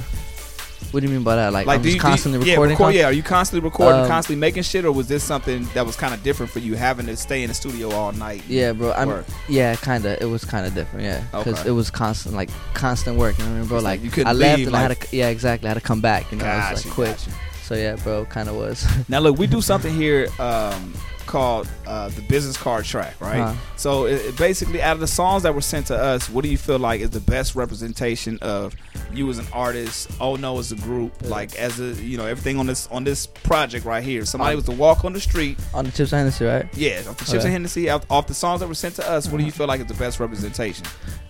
what 0.92 1.00
do 1.02 1.08
you 1.08 1.14
mean 1.14 1.24
by 1.24 1.36
that? 1.38 1.54
Like, 1.54 1.68
I'm 1.68 1.76
just 1.82 1.86
you, 1.86 1.92
do 1.92 1.96
you- 1.96 2.02
constantly 2.02 2.40
yeah, 2.48 2.54
recording. 2.54 2.74
record- 2.76 2.96
yeah, 2.96 3.06
are 3.06 3.12
you 3.14 3.24
constantly 3.24 3.64
recording, 3.68 4.02
Um, 4.02 4.08
constantly 4.08 4.40
making 4.40 4.64
shit, 4.64 4.84
or 4.84 4.92
was 4.92 5.08
this 5.08 5.24
something 5.24 5.68
that 5.74 5.86
was 5.86 5.96
kind 5.96 6.14
of 6.14 6.22
different 6.24 6.52
for 6.52 6.60
you, 6.60 6.76
having 6.76 7.06
to 7.06 7.16
stay 7.16 7.44
in 7.44 7.48
the 7.50 7.54
studio 7.54 7.92
all 7.92 8.12
night? 8.12 8.44
Yeah, 8.48 8.74
bro. 8.74 8.92
I'm 8.94 9.24
yeah, 9.48 9.76
kind 9.76 10.06
of. 10.06 10.18
It 10.22 10.26
was 10.30 10.44
kind 10.44 10.66
of 10.66 10.74
different, 10.74 11.06
yeah, 11.06 11.22
because 11.32 11.60
Okay. 11.60 11.70
it 11.70 11.72
was 11.72 11.90
constant, 11.92 12.36
like 12.36 12.50
constant 12.74 13.18
work. 13.18 13.38
You 13.38 13.44
know 13.46 13.50
what 13.52 13.56
I 13.56 13.60
mean, 13.60 13.68
bro? 13.68 13.78
It's 13.78 13.84
like 13.86 14.00
Like, 14.00 14.04
you 14.06 14.12
couldn't 14.12 14.28
I 14.28 14.34
left 14.34 14.58
leave, 14.58 14.68
and 14.68 14.76
I 14.76 14.82
had 14.82 15.00
to, 15.00 15.16
yeah, 15.16 15.28
exactly. 15.30 15.68
I 15.68 15.70
had 15.70 15.76
to 15.76 15.82
come 15.88 16.02
back. 16.02 16.32
You 16.32 16.38
know, 16.40 16.46
it 16.46 16.48
was 16.50 16.58
Gotcha, 16.84 16.88
like 16.88 16.94
quick. 16.96 17.10
gotcha. 17.18 17.32
So 17.64 17.76
yeah, 17.76 17.96
bro, 17.96 18.26
kind 18.26 18.50
of 18.50 18.56
was. 18.56 18.86
Now 19.08 19.20
look, 19.20 19.38
we 19.38 19.48
do 19.48 19.62
something 19.72 19.94
here 19.96 20.28
um, 20.40 20.94
called 21.26 21.68
uh, 21.88 22.10
the 22.10 22.22
business 22.24 22.58
card 22.58 22.86
track, 22.86 23.20
right? 23.20 23.40
Uh-huh. 23.40 23.56
So 23.78 24.06
it, 24.06 24.22
it 24.26 24.38
basically, 24.38 24.82
out 24.82 24.94
of 24.94 25.00
the 25.00 25.08
songs 25.08 25.44
that 25.44 25.54
were 25.56 25.62
sent 25.62 25.88
to 25.88 25.98
us, 25.98 26.30
what 26.30 26.44
do 26.44 26.50
you 26.50 26.58
feel 26.58 26.80
like 26.80 27.02
is 27.02 27.10
the 27.12 27.20
best 27.20 27.56
representation 27.56 28.38
of 28.42 28.76
you 29.14 29.30
as 29.30 29.38
an 29.40 29.48
artist? 29.54 30.10
Oh 30.20 30.36
no, 30.36 30.60
as 30.60 30.72
a 30.72 30.76
group, 30.76 31.14
like 31.30 31.56
as 31.56 31.80
a 31.80 31.94
you 32.02 32.18
know 32.18 32.26
everything 32.26 32.58
on 32.60 32.66
this 32.68 32.88
on 32.88 33.04
this 33.04 33.26
project 33.28 33.86
right 33.86 34.04
here. 34.04 34.26
Somebody 34.26 34.52
Um, 34.52 34.58
was 34.58 34.66
to 34.66 34.72
walk 34.74 35.06
on 35.06 35.14
the 35.14 35.20
street. 35.22 35.58
on 35.74 35.86
the 35.86 35.92
Chips 35.92 36.12
and 36.14 36.20
Hennessy, 36.20 36.46
right? 36.46 36.66
Yeah, 36.78 37.00
off 37.08 37.18
the 37.18 37.26
Chips 37.26 37.30
Okay. 37.34 37.44
and 37.46 37.52
Hennessy, 37.54 37.90
off, 37.90 38.06
off 38.10 38.28
the 38.28 38.34
songs 38.34 38.60
that 38.62 38.68
were 38.68 38.74
sent 38.76 38.96
to 38.96 39.10
us, 39.10 39.28
what 39.28 39.38
do 39.40 39.44
you 39.46 39.52
feel 39.52 39.68
like 39.68 39.80
is 39.82 39.88
the 39.88 39.94
best 39.96 40.20
representation? 40.20 40.86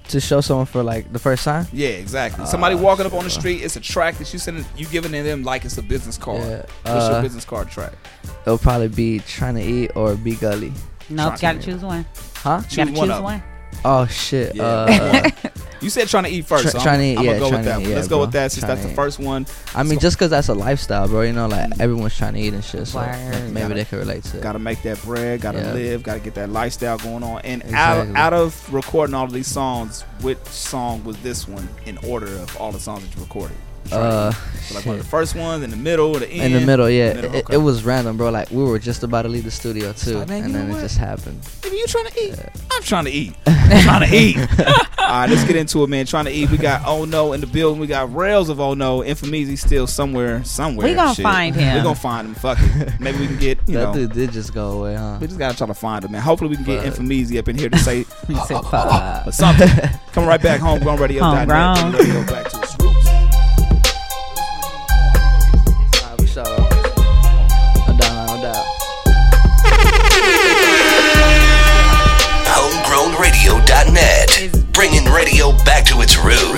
To 0.10 0.20
show 0.20 0.42
someone 0.42 0.66
for 0.66 0.84
like 0.84 1.14
the 1.14 1.20
first 1.20 1.46
time. 1.46 1.68
Yeah, 1.72 1.90
exactly. 1.90 2.44
Ah, 2.44 2.48
Somebody 2.48 2.76
walking 2.76 3.06
up 3.06 3.14
on 3.14 3.24
the 3.24 3.30
street, 3.30 3.62
it's 3.64 3.78
a 3.78 3.80
track 3.80 4.16
that 4.18 4.34
you 4.34 4.40
sending, 4.40 4.66
you 4.76 4.86
giving 4.88 5.12
to 5.14 5.24
them 5.24 5.44
like 5.44 5.64
it's 5.64 5.78
a 5.78 5.82
business 5.84 6.18
card. 6.18 6.42
Yeah, 6.42 6.58
What's 6.84 7.08
your 7.08 7.16
uh, 7.18 7.22
business 7.22 7.46
card 7.46 7.70
track? 7.70 7.94
It'll 8.42 8.58
probably 8.58 8.90
be 8.90 9.20
trying 9.20 9.56
to 9.56 9.62
eat 9.62 9.92
or 9.96 10.16
be 10.16 10.36
gully. 10.36 10.74
No, 11.10 11.24
Trying 11.28 11.36
you 11.36 11.42
gotta 11.42 11.60
to- 11.60 11.66
choose 11.66 11.82
one. 11.82 12.06
Huh? 12.36 12.62
You 12.70 12.78
gotta 12.78 12.90
Choose 12.92 13.00
one 13.00 13.10
choose 13.10 13.20
one. 13.22 13.44
Oh 13.86 14.06
shit. 14.08 14.56
Yeah, 14.56 14.64
Uh, 14.64 15.30
You 15.82 15.90
said 15.90 16.08
trying 16.10 16.26
to 16.26 16.30
eat 16.30 16.46
first. 16.46 16.62
Try- 16.62 16.72
so 16.74 16.78
I'm, 16.78 16.84
trying 16.84 17.00
to 17.00 17.06
eat, 17.06 17.18
I'm 17.18 17.26
yeah, 17.26 17.40
gonna 17.40 17.50
go 17.50 17.58
with 17.58 17.66
that. 17.66 17.82
eat, 17.82 17.88
yeah, 17.88 17.96
Let's 17.96 18.08
go 18.08 18.18
bro. 18.18 18.26
with 18.26 18.34
that 18.34 18.52
since 18.52 18.64
Trying 18.64 18.76
that's 18.76 18.88
the 18.88 18.94
first 18.94 19.18
one. 19.18 19.48
I 19.74 19.82
mean, 19.82 19.98
just 19.98 20.16
because 20.16 20.30
that's 20.30 20.48
a 20.50 20.54
lifestyle, 20.54 21.08
bro. 21.08 21.22
You 21.24 21.34
know, 21.34 21.48
like 21.48 21.72
everyone's 21.80 22.16
trying 22.16 22.36
to 22.36 22.40
eat 22.40 22.54
and 22.54 22.64
shit. 22.64 22.86
So 22.88 23.00
Word. 23.00 23.50
maybe 23.52 23.62
Gotta- 23.62 23.74
they 23.74 23.86
can 23.86 23.98
relate 23.98 24.24
to 24.26 24.38
it. 24.38 24.44
Got 24.44 24.52
to 24.52 24.60
make 24.60 24.84
that 24.84 25.02
bread. 25.02 25.42
Got 25.42 25.54
to 25.54 25.58
Yeah. 25.62 25.74
live. 25.74 26.04
Got 26.04 26.14
to 26.14 26.20
get 26.20 26.36
that 26.36 26.50
lifestyle 26.52 27.00
going 27.00 27.24
on. 27.24 27.42
And 27.44 27.64
Exactly. 27.64 28.14
out 28.16 28.16
out 28.16 28.34
of 28.34 28.72
recording 28.72 29.16
all 29.16 29.24
of 29.26 29.32
these 29.34 29.48
songs, 29.48 30.04
which 30.22 30.38
song 30.46 31.04
was 31.04 31.18
this 31.24 31.48
one 31.48 31.68
in 31.88 31.98
order 32.08 32.28
of 32.28 32.56
all 32.58 32.72
the 32.72 32.80
songs 32.80 33.02
that 33.04 33.16
you 33.16 33.22
recorded? 33.24 33.58
Uh, 33.92 34.32
So 34.62 34.76
like 34.76 34.86
one 34.86 34.96
of 34.98 35.02
the 35.04 35.08
first 35.10 35.36
ones, 35.36 35.64
in 35.64 35.70
the 35.72 35.76
middle, 35.76 36.14
the 36.14 36.30
end. 36.30 36.54
in 36.54 36.60
the 36.62 36.66
middle, 36.66 36.90
yeah. 36.90 37.14
middle, 37.14 37.34
It, 37.36 37.44
okay. 37.46 37.56
it 37.56 37.58
was 37.58 37.84
random, 37.84 38.16
bro. 38.16 38.30
Like 38.30 38.50
we 38.52 38.64
were 38.64 38.80
just 38.80 39.04
about 39.04 39.24
to 39.24 39.28
leave 39.28 39.44
the 39.44 39.52
studio 39.52 39.92
too, 39.92 40.20
like, 40.20 40.30
man, 40.30 40.44
and 40.46 40.56
then 40.56 40.70
it 40.70 40.74
what? 40.74 40.82
just 40.82 40.98
happened. 40.98 41.40
If 41.64 41.74
you 41.74 41.86
trying 41.88 42.06
to 42.08 42.20
eat, 42.22 42.36
I'm 42.72 42.84
trying 42.84 43.06
to 43.06 43.12
eat. 43.12 43.34
I'm 43.48 43.82
trying 43.84 44.10
to 44.10 44.16
eat. 44.16 44.38
All 45.00 45.08
right, 45.20 45.30
let's 45.30 45.44
get 45.46 45.56
into 45.58 45.84
it, 45.84 45.88
man. 45.88 46.06
Trying 46.06 46.26
to 46.26 46.32
eat. 46.32 46.50
We 46.52 46.58
got 46.58 46.84
Oh 46.86 47.04
No 47.06 47.34
in 47.34 47.42
the 47.42 47.48
building. 47.48 47.82
We 47.82 47.88
got 47.88 48.14
Rails 48.16 48.48
of 48.50 48.62
Oh 48.62 48.74
No. 48.76 49.04
Infamous, 49.04 49.50
he's 49.50 49.62
still 49.62 49.88
somewhere, 49.88 50.42
somewhere. 50.46 50.88
We 50.88 50.94
gonna 50.94 51.16
Shit. 51.16 51.24
find 51.24 51.54
him. 51.56 51.76
We 51.78 51.82
gonna 51.84 51.96
find 51.96 52.28
him. 52.28 52.36
Fuck 52.36 52.60
it. 52.62 52.94
Maybe 53.00 53.18
we 53.18 53.28
can 53.28 53.38
get 53.40 53.58
you 53.68 53.74
that 53.78 53.84
know. 53.88 53.94
dude 53.94 54.14
did 54.14 54.32
just 54.32 54.54
go 54.54 54.80
away, 54.80 54.96
huh? 54.96 55.18
We 55.20 55.28
just 55.28 55.40
gotta 55.40 55.58
try 55.58 55.68
to 55.68 55.74
find 55.74 56.06
him, 56.06 56.12
man. 56.14 56.22
Hopefully 56.22 56.50
we 56.52 56.56
can 56.56 56.66
get 56.66 56.78
Fuck. 56.78 56.88
Infamous 56.88 57.36
up 57.36 57.48
in 57.50 57.58
here 57.58 57.70
to 57.70 57.78
say 57.80 58.06
He 58.28 58.36
said, 58.46 58.62
"Fuck." 58.62 59.28
or 59.28 59.32
something. 59.34 59.68
Coming 60.14 60.30
right 60.30 60.42
back, 60.42 60.62
homegrown 60.62 61.00
radio. 61.00 61.24
Homegrown. 61.24 61.92
Radio 61.94 62.26
back 62.28 62.50
to 62.52 62.60
its 62.62 62.76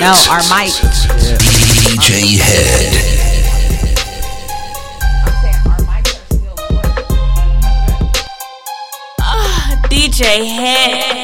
No, 0.03 0.11
our 0.29 0.43
mic. 0.51 0.73
DJ 1.87 2.35
Head. 2.35 2.91
Ah, 9.21 9.79
DJ 9.89 10.43
Head. 10.43 11.23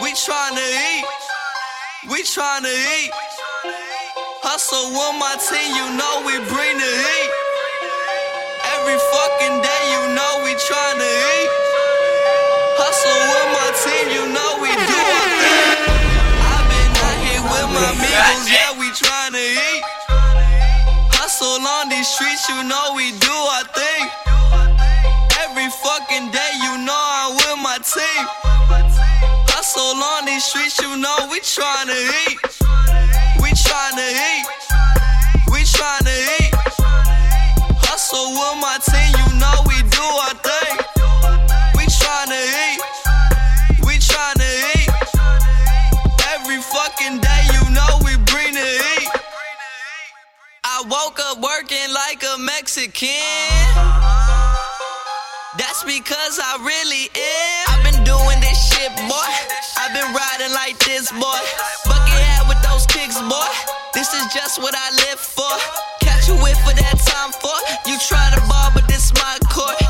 We 0.00 0.10
tryna 0.12 0.64
eat. 0.88 1.04
We 2.08 2.22
tryna 2.22 2.72
eat. 2.72 3.10
Hustle 4.42 4.88
with 4.88 5.16
my 5.20 5.36
team, 5.36 5.76
you 5.76 5.86
know 5.98 6.24
we 6.24 6.38
bring 6.48 6.69
Hustle 21.50 21.66
on 21.66 21.88
these 21.88 22.06
streets, 22.06 22.48
you 22.48 22.62
know 22.62 22.92
we 22.94 23.10
do 23.18 23.32
our 23.32 23.64
thing. 23.74 24.06
Every 25.42 25.68
fucking 25.82 26.30
day, 26.30 26.52
you 26.62 26.78
know 26.78 26.94
I'm 26.94 27.34
with 27.34 27.58
my 27.58 27.76
team. 27.82 28.24
Hustle 29.50 29.98
on 29.98 30.26
these 30.26 30.44
streets, 30.44 30.78
you 30.78 30.96
know 30.96 31.26
we 31.28 31.40
tryna 31.40 31.98
eat. 32.30 32.38
We 33.42 33.50
tryna 33.50 34.14
eat. 34.30 34.46
We 35.50 35.66
tryna 35.66 36.14
eat. 36.38 36.54
Hustle 37.82 38.30
with 38.30 38.62
my 38.62 38.78
team, 38.86 39.10
you 39.18 39.28
know 39.42 39.66
we 39.66 39.82
do 39.90 40.06
our 40.22 40.38
thing. 40.46 40.78
We 41.74 41.82
tryna 41.90 42.46
eat. 42.46 42.79
I 50.80 50.82
woke 50.88 51.20
up 51.20 51.36
working 51.44 51.92
like 51.92 52.24
a 52.24 52.40
Mexican. 52.40 53.04
That's 55.60 55.84
because 55.84 56.40
I 56.40 56.56
really 56.64 57.04
am. 57.12 57.64
I've 57.68 57.84
been 57.84 58.00
doing 58.00 58.40
this 58.40 58.56
shit, 58.72 58.88
boy. 59.04 59.28
I've 59.76 59.92
been 59.92 60.08
riding 60.08 60.54
like 60.56 60.78
this, 60.80 61.12
boy. 61.12 61.36
Bucket 61.84 62.24
hat 62.24 62.48
with 62.48 62.64
those 62.64 62.86
kicks, 62.86 63.20
boy. 63.28 63.52
This 63.92 64.14
is 64.14 64.24
just 64.32 64.62
what 64.62 64.72
I 64.74 64.88
live 65.04 65.20
for. 65.20 65.52
Catch 66.00 66.28
you 66.28 66.34
with 66.40 66.56
for 66.64 66.72
that 66.72 66.96
time 66.96 67.32
for. 67.36 67.60
You 67.84 67.98
try 68.08 68.32
to 68.32 68.40
ball, 68.48 68.72
but 68.72 68.88
this 68.88 69.12
my 69.12 69.36
court. 69.52 69.89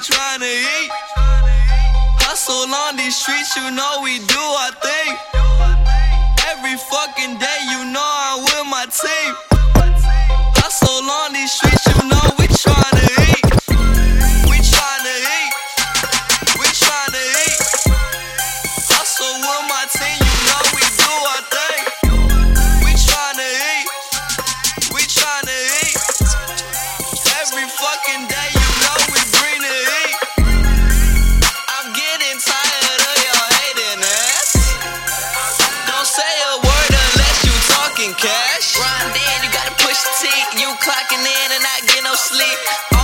We 0.00 0.14
tryna 0.14 0.48
eat. 0.48 0.90
Hustle 2.24 2.72
on 2.74 2.96
these 2.96 3.16
streets, 3.16 3.54
you 3.56 3.70
know 3.70 4.00
we 4.02 4.18
do 4.18 4.40
our 4.62 4.72
thing. 4.80 5.16
Every 6.48 6.76
fucking 6.76 7.38
day, 7.38 7.58
you 7.70 7.84
know 7.92 8.00
I'm 8.00 8.42
with 8.42 8.66
my 8.70 8.86
team. 8.88 9.34
Hustle 10.56 11.04
on 11.04 11.32
these 11.34 11.52
streets, 11.52 11.86
you 11.86 12.08
know 12.08 12.34
we 12.38 12.46
tryna 12.48 13.10
eat. 13.12 13.19
Sleep. 42.30 42.99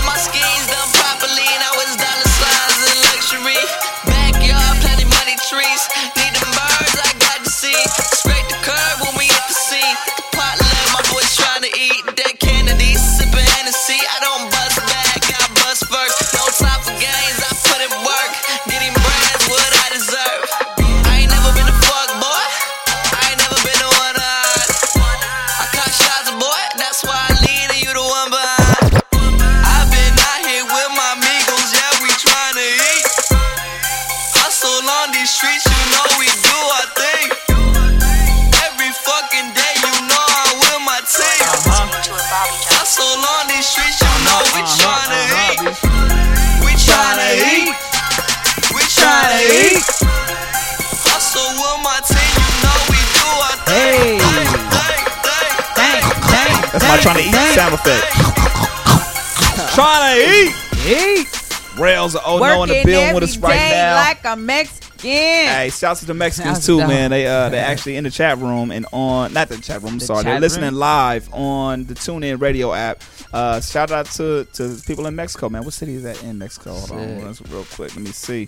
Rails 62.13 62.15
are 62.15 62.21
oh 62.25 62.39
no 62.39 62.63
in 62.63 62.69
the 62.69 62.83
building 62.85 63.13
with 63.15 63.23
us 63.23 63.37
right 63.37 63.55
now. 63.55 63.95
like 63.95 64.25
a 64.25 64.35
Mexican. 64.35 65.09
Hey, 65.09 65.69
shouts 65.71 65.99
to 66.01 66.05
the 66.07 66.13
Mexicans 66.13 66.65
too, 66.65 66.79
to 66.79 66.87
man. 66.87 67.11
They 67.11 67.27
uh 67.27 67.49
they 67.49 67.59
actually 67.59 67.97
in 67.97 68.03
the 68.03 68.09
chat 68.11 68.37
room 68.39 68.71
and 68.71 68.85
on 68.91 69.33
not 69.33 69.49
the 69.49 69.57
chat 69.57 69.81
room. 69.81 69.93
I'm 69.93 69.99
The 69.99 70.05
sorry, 70.05 70.23
they're 70.23 70.39
listening 70.39 70.71
room. 70.71 70.79
live 70.79 71.31
on 71.33 71.85
the 71.85 71.93
TuneIn 71.93 72.41
Radio 72.41 72.73
app. 72.73 73.01
Uh, 73.31 73.59
shout 73.61 73.91
out 73.91 74.05
to 74.11 74.45
to 74.53 74.81
people 74.87 75.05
in 75.05 75.15
Mexico, 75.15 75.49
man. 75.49 75.63
What 75.63 75.73
city 75.73 75.95
is 75.95 76.03
that 76.03 76.23
in 76.23 76.37
Mexico? 76.37 76.73
Hold 76.73 76.91
on, 76.91 76.97
Sick. 77.17 77.25
let's 77.25 77.41
real 77.51 77.65
quick. 77.65 77.95
Let 77.95 78.03
me 78.03 78.11
see. 78.11 78.47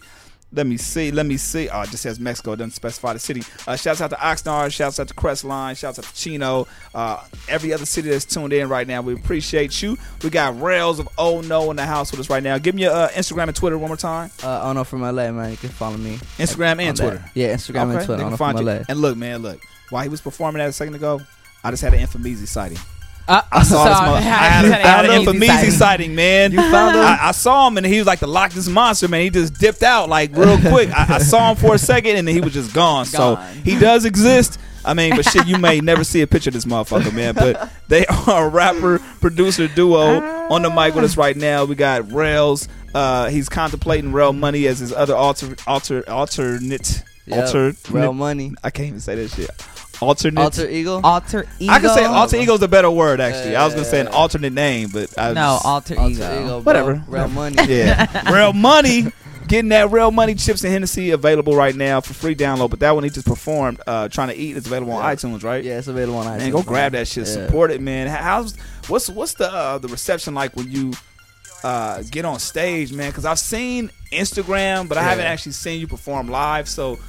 Let 0.51 0.65
me 0.65 0.77
see. 0.77 1.11
Let 1.11 1.27
me 1.27 1.37
see. 1.37 1.69
Oh, 1.69 1.81
it 1.81 1.91
just 1.91 2.01
says 2.01 2.19
Mexico. 2.19 2.53
It 2.53 2.57
doesn't 2.57 2.71
specify 2.71 3.13
the 3.13 3.19
city. 3.19 3.43
Uh, 3.67 3.75
shouts 3.75 4.01
out 4.01 4.09
to 4.09 4.15
Oxnard. 4.15 4.73
Shouts 4.73 4.99
out 4.99 5.07
to 5.07 5.13
Crestline. 5.13 5.77
Shouts 5.77 5.99
out 5.99 6.05
to 6.05 6.13
Chino. 6.15 6.67
Uh, 6.95 7.23
every 7.47 7.71
other 7.71 7.85
city 7.85 8.09
that's 8.09 8.25
tuned 8.25 8.51
in 8.51 8.67
right 8.67 8.87
now. 8.87 9.01
We 9.01 9.13
appreciate 9.13 9.79
you. 9.83 9.95
We 10.23 10.31
got 10.31 10.59
Rails 10.59 10.97
of 10.99 11.07
Oh 11.19 11.41
No 11.41 11.69
in 11.69 11.75
the 11.77 11.85
house 11.85 12.09
with 12.11 12.19
us 12.19 12.31
right 12.31 12.41
now. 12.41 12.57
Give 12.57 12.73
me 12.73 12.81
your 12.83 12.93
uh, 12.93 13.09
Instagram 13.09 13.43
and 13.49 13.55
Twitter 13.55 13.77
one 13.77 13.89
more 13.89 13.97
time. 13.97 14.31
Uh, 14.43 14.61
oh 14.63 14.73
no, 14.73 14.83
from 14.83 15.01
LA, 15.01 15.31
man. 15.31 15.51
You 15.51 15.57
can 15.57 15.69
follow 15.69 15.97
me. 15.97 16.15
Instagram 16.39 16.81
and 16.81 16.97
that. 16.97 17.01
Twitter. 17.03 17.31
Yeah, 17.35 17.53
Instagram 17.53 17.89
Okay, 17.89 17.97
and 17.97 18.05
Twitter. 18.05 18.15
they 18.17 18.23
can 18.23 18.29
from 18.29 18.37
find 18.37 18.59
you. 18.59 18.65
LA. 18.65 18.79
And 18.89 18.99
look, 18.99 19.17
man, 19.17 19.43
look. 19.43 19.61
While 19.91 20.01
he 20.01 20.09
was 20.09 20.19
performing 20.21 20.59
that 20.59 20.69
a 20.69 20.73
second 20.73 20.95
ago, 20.95 21.21
I 21.63 21.69
just 21.69 21.83
had 21.83 21.93
an 21.93 21.99
Infamisi 21.99 22.47
sighting. 22.47 22.79
Uh, 23.29 23.41
I 23.51 23.63
saw 23.63 23.83
this 23.87 23.97
so- 23.97 24.03
mother- 24.05 24.17
I 24.17 24.21
had, 24.21 24.61
just 24.61 24.73
a, 24.73 24.77
I 24.83 24.87
had 24.87 25.05
an 25.05 25.11
an 25.11 25.21
Infamisi 25.25 25.47
Infamisi 25.47 25.71
sighting. 25.71 26.15
man. 26.15 26.51
You 26.51 26.61
found 26.61 26.95
him? 26.95 27.03
I, 27.03 27.17
I 27.21 27.31
saw 27.31 27.67
him 27.67 27.77
and 27.77 27.85
he 27.85 27.97
was 27.99 28.07
like 28.07 28.19
the 28.19 28.27
Loch 28.27 28.55
Ness 28.55 28.67
monster, 28.67 29.07
man. 29.07 29.21
He 29.21 29.29
just 29.29 29.53
dipped 29.59 29.83
out 29.83 30.09
like 30.09 30.35
real 30.35 30.57
quick. 30.69 30.89
I, 30.89 31.15
I 31.15 31.17
saw 31.19 31.51
him 31.51 31.57
for 31.57 31.75
a 31.75 31.77
second 31.77 32.15
and 32.17 32.27
then 32.27 32.35
he 32.35 32.41
was 32.41 32.53
just 32.53 32.73
gone. 32.73 33.05
So 33.05 33.35
he 33.63 33.77
does 33.79 34.05
exist. 34.05 34.59
I 34.85 34.93
mean, 34.93 35.15
but 35.15 35.25
shit, 35.25 35.45
you 35.45 35.57
may 35.57 35.81
never 35.81 36.03
see 36.05 36.21
a 36.21 36.27
picture 36.27 36.49
of 36.49 36.53
this 36.53 36.65
motherfucker, 36.65 37.13
man. 37.13 37.35
But 37.35 37.69
they 37.89 38.05
are 38.27 38.45
a 38.47 38.49
rapper 38.49 38.99
producer 39.19 39.67
duo 39.67 40.21
on 40.49 40.61
the 40.61 40.69
mic 40.69 40.95
with 40.95 41.03
us 41.03 41.17
right 41.17 41.35
now. 41.35 41.65
We 41.65 41.75
got 41.75 42.11
Rails. 42.11 42.67
Uh, 42.95 43.27
he's 43.29 43.49
contemplating 43.49 44.11
Rail 44.13 44.33
Money 44.33 44.65
as 44.67 44.79
his 44.79 44.91
other 44.93 45.15
alter 45.15 45.55
alter 45.67 46.03
alternate 46.09 47.03
Yep. 47.27 47.45
alter 47.45 47.73
Rail 47.91 48.13
Money. 48.13 48.53
I 48.63 48.71
can't 48.71 48.87
even 48.87 48.99
say 49.01 49.13
that 49.15 49.29
shit. 49.29 49.49
Alternate 50.01 50.41
Alter 50.41 50.69
Ego. 50.69 51.01
Alter 51.03 51.45
ego. 51.59 51.73
I 51.73 51.79
can 51.79 51.89
say 51.93 52.05
alter 52.05 52.37
ego 52.37 52.53
is 52.53 52.61
a 52.61 52.67
better 52.67 52.89
word 52.91 53.19
actually. 53.19 53.55
I 53.55 53.65
was 53.65 53.73
gonna 53.73 53.85
say 53.85 53.99
an 53.99 54.07
alternate 54.07 54.53
name, 54.53 54.89
but 54.93 55.17
I 55.17 55.33
No, 55.33 55.33
just- 55.55 55.65
alter, 55.65 55.99
Alter 55.99 56.11
ego. 56.13 56.43
Ego. 56.43 56.59
Whatever. 56.61 57.03
Real 57.07 57.27
money. 57.27 57.55
yeah, 57.67 58.31
real 58.33 58.53
money. 58.53 59.11
Getting 59.47 59.69
that 59.69 59.89
real 59.89 60.11
money 60.11 60.35
chips 60.35 60.63
and 60.63 60.71
Hennessy 60.71 61.09
available 61.09 61.55
right 61.55 61.75
now 61.75 62.01
for 62.01 62.13
free 62.13 62.35
download. 62.35 62.69
But 62.69 62.81
that 62.81 62.91
one 62.93 63.03
he 63.03 63.09
just 63.09 63.25
performed, 63.25 63.81
uh, 63.87 64.07
trying 64.07 64.27
to 64.27 64.35
eat. 64.37 64.55
It's 64.55 64.67
available 64.67 64.93
on 64.93 65.03
Yeah. 65.03 65.15
iTunes, 65.15 65.43
right? 65.43 65.63
Yeah, 65.63 65.79
it's 65.79 65.87
available 65.87 66.19
on 66.19 66.27
iTunes. 66.27 66.37
Man, 66.37 66.51
go 66.51 66.61
grab 66.61 66.91
that 66.91 67.07
shit. 67.07 67.25
Yeah. 67.27 67.33
Support 67.33 67.71
it, 67.71 67.81
man. 67.81 68.05
How's 68.07 68.55
what's 68.87 69.09
what's 69.09 69.33
the 69.33 69.51
uh, 69.51 69.79
the 69.79 69.87
reception 69.87 70.35
like 70.35 70.55
when 70.55 70.69
you 70.69 70.93
uh, 71.63 72.03
get 72.11 72.25
on 72.25 72.37
stage, 72.39 72.93
man? 72.93 73.09
Because 73.09 73.25
I've 73.25 73.39
seen 73.39 73.89
Instagram, 74.11 74.87
but 74.87 74.97
I 74.97 75.01
Yeah. 75.01 75.09
haven't 75.09 75.25
actually 75.25 75.53
seen 75.53 75.79
you 75.81 75.87
perform 75.87 76.29
live. 76.29 76.69
So 76.69 76.99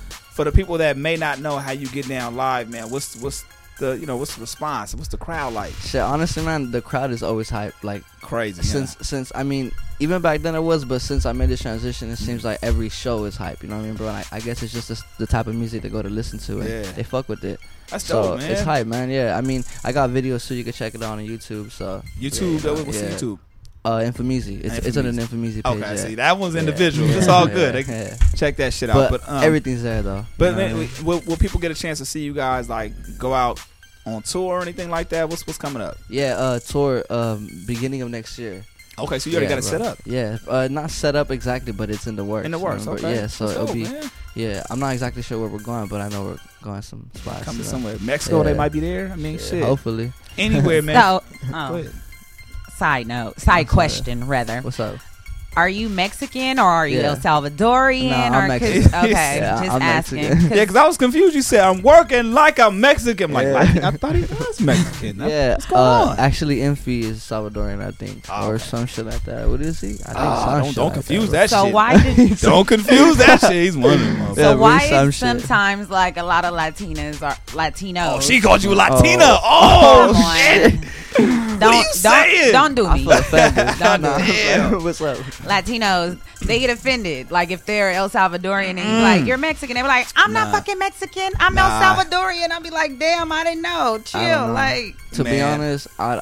for 0.41 0.45
the 0.45 0.53
people 0.53 0.79
that 0.79 0.97
may 0.97 1.17
not 1.17 1.39
know 1.39 1.59
how 1.59 1.71
you 1.71 1.87
get 1.89 2.09
down 2.09 2.35
live, 2.35 2.71
man, 2.71 2.89
what's 2.89 3.15
what's 3.17 3.45
the 3.79 3.99
you 3.99 4.07
know 4.07 4.17
what's 4.17 4.37
the 4.37 4.41
response? 4.41 4.95
What's 4.95 5.09
the 5.09 5.19
crowd 5.19 5.53
like? 5.53 5.75
Shit, 5.75 6.01
honestly, 6.01 6.43
man, 6.43 6.71
the 6.71 6.81
crowd 6.81 7.11
is 7.11 7.23
always 7.23 7.51
hype. 7.51 7.75
Like 7.85 8.05
Crazy. 8.23 8.63
since 8.63 8.97
since 9.03 9.31
I 9.35 9.43
mean, 9.43 9.71
even 9.99 10.23
back 10.23 10.41
then 10.41 10.55
it 10.55 10.63
was, 10.63 10.87
but 10.87 11.03
since 11.03 11.27
I 11.27 11.33
made 11.33 11.51
this 11.51 11.61
transition, 11.61 12.09
it 12.09 12.17
seems 12.17 12.43
like 12.43 12.59
every 12.63 12.89
show 12.89 13.25
is 13.25 13.37
hype. 13.37 13.63
You 13.63 13.69
know 13.69 13.77
what 13.77 13.83
I 13.83 13.89
mean, 13.89 13.97
bro? 13.97 14.09
And 14.09 14.17
I, 14.17 14.25
I 14.33 14.41
guess 14.41 14.63
it's 14.63 14.73
just 14.73 14.89
this, 14.89 15.03
the 15.19 15.27
type 15.27 15.47
of 15.47 15.55
music 15.55 15.83
they 15.83 15.91
go 15.91 16.01
to 16.01 16.09
listen 16.09 16.39
to, 16.39 16.61
and 16.61 16.69
Yeah. 16.71 16.93
they 16.93 17.03
fuck 17.03 17.29
with 17.29 17.45
it. 17.45 17.61
That's 17.91 18.07
so 18.07 18.23
dope, 18.23 18.39
man. 18.39 18.51
It's 18.51 18.63
hype, 18.63 18.87
man. 18.87 19.11
Yeah, 19.11 19.37
I 19.37 19.43
mean, 19.43 19.63
I 19.85 19.93
got 19.93 20.09
videos 20.09 20.49
too. 20.49 20.55
You 20.55 20.65
can 20.65 20.73
check 20.73 20.95
it 20.95 21.03
out 21.03 21.19
on 21.19 21.27
YouTube. 21.27 21.71
So 21.71 22.03
YouTube, 22.19 22.65
yeah, 22.65 22.71
uh, 22.71 22.83
what's 22.83 23.03
yeah. 23.03 23.11
YouTube? 23.11 23.39
Uh, 23.85 23.99
Infamisi. 24.01 24.63
It's 24.63 24.79
it's 24.87 24.97
on 24.99 25.07
an 25.07 25.17
Infamisi 25.17 25.55
page. 25.55 25.65
Okay, 25.67 25.81
yeah. 25.81 25.97
see 25.97 26.15
that 26.17 26.39
one's 26.39 26.55
individual. 26.55 27.09
Yeah, 27.11 27.17
It's 27.17 27.29
all 27.29 27.47
good. 27.47 27.75
They 27.75 27.81
yeah. 27.91 28.15
can 28.17 28.37
check 28.37 28.57
that 28.57 28.75
shit 28.75 28.91
out. 28.91 29.11
But 29.11 29.27
um, 29.29 29.43
everything's 29.43 29.83
there 29.83 30.03
though. 30.03 30.27
But 30.37 30.51
You 30.51 30.57
man, 30.57 30.71
I 30.71 30.79
mean? 30.81 30.89
will, 31.03 31.21
will 31.27 31.37
people 31.39 31.61
get 31.61 31.71
a 31.71 31.75
chance 31.75 31.99
to 31.99 32.05
see 32.05 32.21
you 32.21 32.35
guys 32.35 32.69
like 32.69 32.93
go 33.19 33.33
out 33.33 33.59
on 34.07 34.21
tour 34.23 34.59
or 34.59 34.63
anything 34.63 34.91
like 34.91 35.09
that? 35.11 35.29
What's 35.31 35.47
what's 35.47 35.59
coming 35.59 35.81
up? 35.81 35.97
Yeah, 36.11 36.37
uh, 36.37 36.59
tour 36.59 37.05
um, 37.09 37.49
beginning 37.67 38.03
of 38.03 38.11
next 38.11 38.39
year. 38.39 38.65
Okay, 38.99 39.19
so 39.19 39.31
you 39.31 39.37
already 39.37 39.49
got 39.49 39.59
it 39.59 39.63
bro. 39.63 39.71
set 39.71 39.81
up. 39.83 39.99
Yeah, 40.05 40.37
uh, 40.47 40.69
not 40.71 40.91
set 40.91 41.17
up 41.17 41.31
exactly, 41.31 41.73
but 41.73 41.89
it's 41.89 42.07
in 42.07 42.17
the 42.17 42.25
works. 42.25 42.45
In 42.45 42.51
the 42.53 42.59
you 42.59 42.65
works, 42.65 42.85
bro. 42.85 42.95
okay. 42.95 43.15
Yeah, 43.15 43.27
so 43.29 43.47
That's 43.47 43.57
it'll 43.57 43.67
dope, 43.67 43.75
be. 43.75 43.85
man. 43.85 44.11
Yeah, 44.35 44.63
I'm 44.69 44.79
not 44.79 44.93
exactly 44.93 45.23
sure 45.23 45.41
where 45.41 45.49
we're 45.49 45.59
going, 45.63 45.89
but 45.89 46.03
I 46.03 46.09
know 46.11 46.25
we're 46.25 46.39
going 46.63 46.83
some 46.83 47.11
spots. 47.15 47.45
Coming 47.45 47.61
you 47.61 47.65
know. 47.65 47.71
somewhere. 47.71 47.97
Mexico, 48.03 48.43
they 48.43 48.53
might 48.53 48.73
be 48.73 48.81
there. 48.81 49.11
I 49.11 49.17
mean, 49.17 49.35
Yeah, 49.35 49.41
shit. 49.41 49.65
Hopefully. 49.65 50.13
Anywhere, 50.37 50.83
man. 50.89 50.97
So, 51.01 51.23
Go 51.51 51.55
ahead. 51.77 51.93
Side 52.81 53.07
note, 53.07 53.39
side 53.39 53.69
question 53.69 54.27
rather. 54.27 54.63
What's 54.63 54.81
up? 54.81 54.97
Are 55.57 55.69
you 55.69 55.89
Mexican 55.89 56.61
or 56.61 56.65
are 56.65 56.87
you 56.87 56.99
Yeah. 57.01 57.09
El 57.09 57.17
Salvadorian? 57.17 58.11
No, 58.11 58.17
I'm 58.17 58.35
or 58.53 58.59
'cause- 58.59 58.61
Mexican. 58.71 58.99
Okay, 59.01 59.11
Yeah, 59.41 59.61
just 59.65 59.71
I'm 59.75 59.83
asking. 59.83 60.23
Mexican. 60.23 60.49
Yeah, 60.57 60.63
because 60.63 60.77
I 60.77 60.87
was 60.87 60.97
confused. 60.97 61.35
You 61.35 61.43
said 61.43 61.61
I'm 61.69 61.83
working 61.83 62.33
like 62.33 62.61
I'm 62.61 62.81
Mexican. 62.81 63.25
I'm 63.31 63.33
like, 63.35 63.47
Yeah. 63.47 63.53
"Like, 63.55 63.83
I 63.83 63.91
thought 63.99 64.15
he 64.15 64.23
was 64.23 64.61
Mexican. 64.61 65.19
Yeah, 65.29 65.55
What's 65.55 65.67
going 65.67 65.83
uh, 65.83 66.11
on? 66.13 66.19
actually, 66.21 66.59
Infi 66.59 67.01
is 67.03 67.19
Salvadorian, 67.19 67.85
I 67.85 67.91
think, 67.91 68.27
or 68.33 68.61
some 68.61 68.87
shit 68.87 69.07
like 69.07 69.25
that. 69.25 69.49
What 69.49 69.61
is 69.61 69.81
he? 69.81 69.89
I 69.89 69.93
think 69.93 70.07
some 70.07 70.15
don't- 70.55 70.65
shit 70.67 70.75
don't 70.77 70.85
like 70.87 70.95
confuse 70.95 71.25
bro. 71.31 71.33
that 71.33 71.51
So 71.51 71.65
shit. 71.65 71.75
why 71.75 72.01
did 72.15 72.39
Don't 72.39 72.69
confuse 72.69 73.17
that 73.17 73.41
shit. 73.41 73.53
He's 73.53 73.77
one 73.77 73.95
of 73.95 74.01
them. 74.01 74.35
So 74.37 74.41
Yeah, 74.51 74.55
why 74.55 74.89
some 74.89 75.09
is 75.09 75.15
shit. 75.17 75.21
sometimes 75.41 75.91
like 75.91 76.17
a 76.17 76.23
lot 76.23 76.45
of 76.45 76.55
Latinas 76.55 77.21
are 77.23 77.35
Latinos? 77.59 78.19
Oh, 78.19 78.21
she 78.21 78.41
called 78.41 78.63
you 78.63 78.73
Latina. 78.73 79.25
Oh, 79.43 80.13
Come 80.15 80.23
on. 80.25 80.37
shit. 80.37 80.80
Don't 81.61 81.69
What 81.69 81.75
are 81.75 81.79
you 81.79 81.85
don't 81.85 81.93
saying? 81.93 82.53
don't 82.53 82.75
do 82.75 82.87
I 82.87 82.95
me. 82.95 83.05
feel. 83.05 83.41
Don't 83.79 84.01
do 84.01 84.09
Nah, 84.09 84.19
me. 84.79 84.85
What's 84.85 85.01
up? 85.01 85.17
Latinos, 85.45 86.19
they 86.41 86.59
get 86.59 86.71
offended. 86.71 87.31
Like 87.31 87.51
if 87.51 87.67
they're 87.67 87.91
El 87.93 88.09
Salvadorian 88.11 88.71
and 88.71 88.79
Mm. 88.79 89.03
like, 89.03 89.27
you're 89.27 89.37
Mexican, 89.39 89.75
they 89.75 89.83
be 89.83 89.89
like, 89.89 90.07
I'm 90.17 90.33
not 90.33 90.51
fucking 90.53 90.79
Mexican. 90.79 91.33
I'm 91.39 91.55
Nah. 91.55 91.67
El 91.67 91.81
Salvadorian. 91.97 92.51
I'll 92.51 92.61
be 92.63 92.71
like, 92.71 92.99
damn, 92.99 93.31
I 93.31 93.45
didn't 93.45 93.63
know. 93.63 94.01
Chill. 94.05 94.21
Know. 94.49 94.53
Like 94.53 94.97
To 95.13 95.25
be 95.25 95.41
honest, 95.41 95.89
I, 95.99 96.15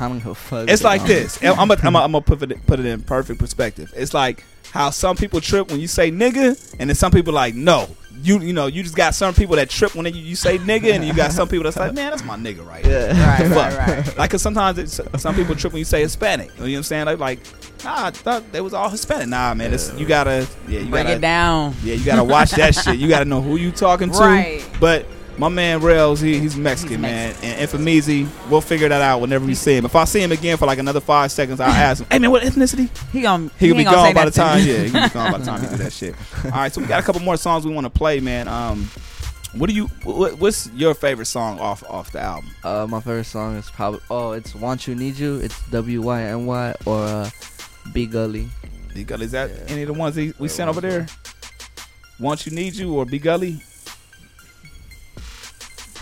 I 0.00 0.08
don't 0.08 0.18
give 0.18 0.26
a 0.28 0.34
fuck. 0.34 0.68
It's 0.68 0.82
like 0.84 1.04
this. 1.04 1.38
I'm 1.44 1.68
gonna 1.68 1.76
I'm 1.84 1.96
I'm 2.14 2.22
put 2.22 2.42
it 2.42 2.66
put 2.66 2.80
it 2.80 2.86
in 2.86 3.02
perfect 3.02 3.38
perspective. 3.40 3.92
It's 3.96 4.14
like 4.14 4.44
how 4.72 4.90
some 4.90 5.16
people 5.16 5.40
trip 5.40 5.70
when 5.70 5.80
you 5.80 5.88
say 5.88 6.10
nigga, 6.10 6.76
and 6.78 6.88
then 6.88 6.94
some 6.94 7.12
people 7.12 7.32
like 7.34 7.54
no. 7.54 7.88
You 8.22 8.38
you 8.40 8.52
know 8.52 8.66
you 8.66 8.82
just 8.82 8.96
got 8.96 9.14
some 9.14 9.34
people 9.34 9.56
that 9.56 9.68
trip 9.68 9.94
when 9.94 10.06
you, 10.06 10.20
you 10.20 10.36
say 10.36 10.58
nigga, 10.58 10.92
and 10.92 11.04
you 11.04 11.12
got 11.12 11.32
some 11.32 11.48
people 11.48 11.64
that's 11.64 11.76
like 11.76 11.92
man 11.94 12.10
that's 12.10 12.24
my 12.24 12.36
nigga 12.36 12.66
right. 12.66 12.84
Yeah. 12.84 13.08
Right, 13.38 13.50
right, 13.50 13.88
right. 13.88 14.18
Like, 14.18 14.30
cause 14.30 14.42
sometimes 14.42 14.78
it's, 14.78 15.00
some 15.20 15.34
people 15.34 15.54
trip 15.54 15.72
when 15.72 15.80
you 15.80 15.84
say 15.84 16.02
Hispanic. 16.02 16.50
You 16.54 16.58
know 16.58 16.70
what 16.70 16.76
I'm 16.76 16.82
saying? 16.84 17.06
Like, 17.06 17.18
like 17.18 17.38
nah, 17.84 18.06
I 18.06 18.10
thought 18.10 18.52
they 18.52 18.60
was 18.60 18.74
all 18.74 18.88
Hispanic. 18.88 19.28
Nah, 19.28 19.54
man, 19.54 19.74
it's, 19.74 19.92
you 19.94 20.06
gotta, 20.06 20.46
yeah, 20.68 20.80
you 20.80 20.90
break 20.90 21.04
gotta, 21.04 21.16
it 21.16 21.20
down. 21.20 21.74
yeah, 21.82 21.94
you 21.94 22.04
gotta 22.04 22.24
watch 22.24 22.52
that 22.52 22.74
shit. 22.74 22.96
You 22.96 23.08
gotta 23.08 23.24
know 23.24 23.40
who 23.40 23.56
you 23.56 23.72
talking 23.72 24.10
to. 24.10 24.22
Right. 24.22 24.64
But 24.78 25.06
my 25.38 25.48
man 25.48 25.80
Rails, 25.80 26.20
he, 26.20 26.38
he's 26.38 26.56
Mexican, 26.56 27.00
man, 27.00 27.34
and 27.42 27.68
Infamizi, 27.68 28.28
we'll 28.50 28.60
figure 28.60 28.88
that 28.88 29.00
out 29.00 29.20
whenever 29.20 29.44
we 29.46 29.54
see 29.54 29.76
him. 29.76 29.84
If 29.84 29.96
I 29.96 30.04
see 30.04 30.22
him 30.22 30.32
again 30.32 30.56
for 30.56 30.66
like 30.66 30.78
another 30.78 31.00
five 31.00 31.32
seconds, 31.32 31.60
I'll 31.60 31.70
ask 31.70 32.02
him, 32.02 32.08
"Hey 32.10 32.18
man, 32.18 32.30
what 32.30 32.42
ethnicity?" 32.42 32.88
He 33.10 33.22
gonna 33.22 33.50
He 33.58 33.68
gonna 33.68 33.78
be 33.78 33.84
gonna 33.84 33.96
gone 33.96 34.06
say 34.08 34.12
by 34.14 34.24
the 34.24 34.30
time. 34.30 34.66
Yeah, 34.66 34.78
he 34.82 34.90
gonna 34.90 35.08
be 35.08 35.14
gone 35.14 35.32
by 35.32 35.38
the 35.38 35.44
time 35.44 35.60
he 35.62 35.68
do 35.68 35.76
that 35.76 35.92
shit. 35.92 36.14
All 36.44 36.50
right, 36.50 36.72
so 36.72 36.80
we 36.80 36.86
got 36.86 37.00
a 37.00 37.06
couple 37.06 37.22
more 37.22 37.36
songs 37.36 37.66
we 37.66 37.72
want 37.72 37.86
to 37.86 37.90
play, 37.90 38.20
man. 38.20 38.48
Um, 38.48 38.90
what 39.54 39.68
do 39.68 39.74
you? 39.74 39.86
What, 40.04 40.38
what's 40.38 40.70
your 40.72 40.94
favorite 40.94 41.26
song 41.26 41.58
off 41.58 41.82
off 41.88 42.12
the 42.12 42.20
album? 42.20 42.50
Uh, 42.64 42.86
my 42.88 43.00
favorite 43.00 43.24
song 43.24 43.56
is 43.56 43.70
probably 43.70 44.00
oh, 44.10 44.32
it's 44.32 44.54
"Want 44.54 44.86
You 44.86 44.94
Need 44.94 45.18
You." 45.18 45.36
It's 45.36 45.60
W 45.70 46.02
Y 46.02 46.22
N 46.22 46.46
Y 46.46 46.74
or 46.86 47.04
uh, 47.04 47.30
"Be 47.92 48.06
Gully." 48.06 48.48
Be 48.94 49.04
Gully, 49.04 49.24
is 49.24 49.32
that 49.32 49.50
any 49.68 49.82
of 49.82 49.88
the 49.88 49.94
ones 49.94 50.16
he, 50.16 50.34
we 50.38 50.48
sent 50.48 50.68
over 50.68 50.80
there? 50.80 51.06
Want 52.20 52.46
you 52.46 52.52
need 52.52 52.74
you 52.74 52.94
or 52.94 53.04
Be 53.04 53.18
Gully? 53.18 53.62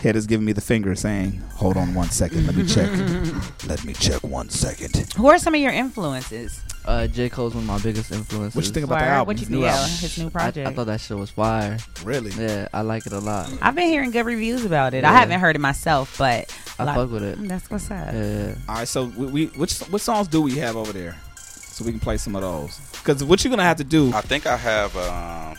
Head 0.03 0.17
is 0.17 0.27
giving 0.27 0.47
me 0.47 0.53
the 0.53 0.63
finger, 0.63 0.95
saying, 0.95 1.43
"Hold 1.57 1.77
on 1.77 1.93
one 1.95 2.09
second, 2.09 2.47
let 2.47 2.57
me 2.57 2.65
check. 2.67 2.89
let 3.67 3.85
me 3.85 3.93
check 3.93 4.23
one 4.23 4.49
second. 4.49 4.97
Who 5.17 5.29
are 5.29 5.39
some 5.39 5.55
of 5.55 5.61
your 5.61 5.73
influences? 5.73 6.63
Uh, 6.87 7.07
J 7.07 7.29
Cole's 7.29 7.55
one 7.55 7.65
of 7.65 7.69
my 7.69 7.79
biggest 7.79 8.11
influences. 8.11 8.57
What 8.57 8.65
you 8.65 8.73
think 8.73 8.85
about 8.87 9.01
the 9.01 9.05
Word? 9.05 9.11
album? 9.11 9.27
What 9.27 9.37
you 9.37 9.41
his 9.41 9.51
new 9.51 9.57
think? 9.61 9.67
Yeah, 9.67 9.77
album? 9.77 9.91
his 9.99 10.19
new 10.19 10.31
project. 10.31 10.67
I 10.69 10.73
thought 10.73 10.87
that 10.87 11.01
shit 11.03 11.19
was 11.19 11.31
fire. 11.31 11.77
Really? 12.03 12.31
Yeah, 12.31 12.69
I 12.73 12.81
like 12.81 13.07
it 13.07 13.13
a 13.13 13.19
lot. 13.19 13.53
I've 13.61 13.75
been 13.75 13.89
hearing 13.89 14.11
good 14.11 14.25
reviews 14.25 14.65
about 14.65 14.95
it. 14.95 15.05
I 15.05 15.13
haven't 15.13 15.39
heard 15.39 15.55
it 15.57 15.59
myself, 15.59 16.17
but 16.17 16.51
I 16.79 16.85
like- 16.85 16.97
fuck 16.97 17.11
with 17.11 17.23
it. 17.23 17.39
Mm, 17.39 17.49
That's 17.49 17.71
what's 17.71 17.91
up. 17.91 18.15
Yeah. 18.15 18.55
All 18.71 18.77
right, 18.77 18.89
so 18.89 19.05
we, 19.05 19.27
we 19.27 19.47
which 19.49 19.81
what 19.81 20.01
songs 20.01 20.29
do 20.29 20.41
we 20.41 20.53
have 20.57 20.77
over 20.77 20.95
there, 20.95 21.19
so 21.37 21.85
we 21.85 21.91
can 21.91 22.01
play 22.01 22.17
some 22.17 22.35
of 22.35 22.41
those? 22.41 22.81
Because 22.93 23.23
what 23.23 23.45
you're 23.45 23.51
gonna 23.51 23.65
have 23.65 23.77
to 23.77 23.85
do? 23.85 24.11
I 24.15 24.23
think 24.23 24.47
I 24.47 24.57
have. 24.57 24.97
Um, 24.97 25.59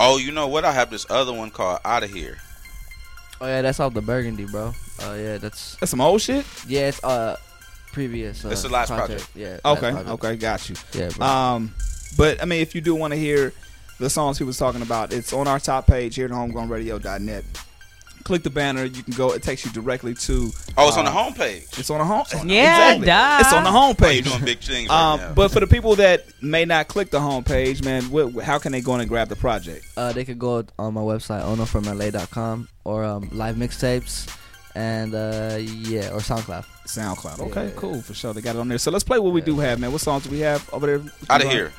oh, 0.00 0.18
you 0.18 0.32
know 0.32 0.48
what? 0.48 0.64
I 0.64 0.72
have 0.72 0.90
this 0.90 1.06
other 1.08 1.32
one 1.32 1.50
called 1.52 1.78
"Out 1.84 2.02
of 2.02 2.10
Here." 2.12 2.38
Oh 3.40 3.46
yeah, 3.46 3.62
that's 3.62 3.80
off 3.80 3.94
the 3.94 4.02
Burgundy, 4.02 4.44
bro. 4.46 4.72
Oh 5.02 5.14
yeah, 5.14 5.38
that's 5.38 5.76
That's 5.76 5.90
some 5.90 6.00
old 6.00 6.20
shit. 6.20 6.44
yeah, 6.66 6.88
it's 6.88 7.02
uh 7.02 7.36
previous. 7.92 8.44
Uh, 8.44 8.50
It's 8.50 8.62
the 8.62 8.68
last 8.68 8.88
project. 8.90 9.28
Yeah. 9.34 9.58
last 9.64 9.78
Okay, 9.78 9.90
project. 9.92 10.08
okay, 10.10 10.36
got 10.36 10.68
you. 10.68 10.76
Yeah, 10.92 11.08
bro. 11.16 11.26
Um, 11.26 11.74
but 12.16 12.42
I 12.42 12.44
mean, 12.44 12.60
if 12.60 12.74
you 12.74 12.80
do 12.80 12.94
want 12.94 13.12
to 13.12 13.18
hear 13.18 13.52
the 13.98 14.10
songs 14.10 14.38
he 14.38 14.44
was 14.44 14.58
talking 14.58 14.82
about, 14.82 15.12
it's 15.12 15.32
on 15.32 15.48
our 15.48 15.58
top 15.58 15.86
page 15.86 16.14
here 16.16 16.26
at 16.26 16.30
homegrownradio.net. 16.32 17.44
Click 18.24 18.42
the 18.42 18.50
banner. 18.50 18.84
You 18.84 19.02
can 19.02 19.14
go. 19.14 19.32
It 19.32 19.42
takes 19.42 19.64
you 19.64 19.72
directly 19.72 20.14
to. 20.14 20.50
Oh, 20.76 20.88
it's 20.88 20.96
on 20.96 21.04
the 21.04 21.10
uh, 21.10 21.14
homepage. 21.30 21.78
It's 21.78 21.90
on 21.90 21.98
the 21.98 22.04
home. 22.04 22.24
Yeah, 22.48 22.92
exactly. 22.94 23.06
duh. 23.06 23.36
It's 23.40 23.52
on 23.52 23.64
the 23.64 23.70
Oh, 23.70 23.94
homepage. 23.94 24.14
you're 24.14 24.22
doing 24.22 24.44
big 24.44 24.58
things 24.60 24.88
right 24.90 25.12
Um, 25.14 25.20
now. 25.20 25.32
but 25.34 25.50
for 25.50 25.60
the 25.60 25.66
people 25.66 25.96
that 25.96 26.26
may 26.42 26.64
not 26.64 26.88
click 26.88 27.10
the 27.10 27.18
homepage, 27.18 27.84
man, 27.84 28.04
what, 28.10 28.44
how 28.44 28.58
can 28.58 28.72
they 28.72 28.80
go 28.80 28.94
in 28.94 29.00
and 29.00 29.08
grab 29.08 29.28
the 29.28 29.36
project? 29.36 29.86
Uh, 29.96 30.12
they 30.12 30.24
could 30.24 30.38
go 30.38 30.64
on 30.78 30.94
my 30.94 31.00
website 31.00 31.42
onofromla.com 31.42 32.68
or 32.84 33.04
um, 33.04 33.28
live 33.32 33.56
mixtapes 33.56 34.28
and 34.74 35.14
uh, 35.14 35.56
yeah, 35.58 36.10
or 36.12 36.20
SoundCloud. 36.20 36.64
SoundCloud. 36.86 37.40
Okay, 37.50 37.66
Yeah. 37.66 37.72
cool 37.76 38.00
for 38.02 38.14
sure. 38.14 38.32
They 38.34 38.40
got 38.40 38.56
it 38.56 38.58
on 38.60 38.68
there. 38.68 38.78
So 38.78 38.90
let's 38.90 39.04
play 39.04 39.18
what 39.18 39.32
we 39.32 39.40
do 39.40 39.58
have, 39.58 39.78
man. 39.80 39.92
What 39.92 40.00
songs 40.00 40.24
do 40.24 40.30
we 40.30 40.40
have 40.40 40.68
over 40.72 40.86
there? 40.86 41.12
Out 41.28 41.42
of 41.44 41.50
here. 41.50 41.72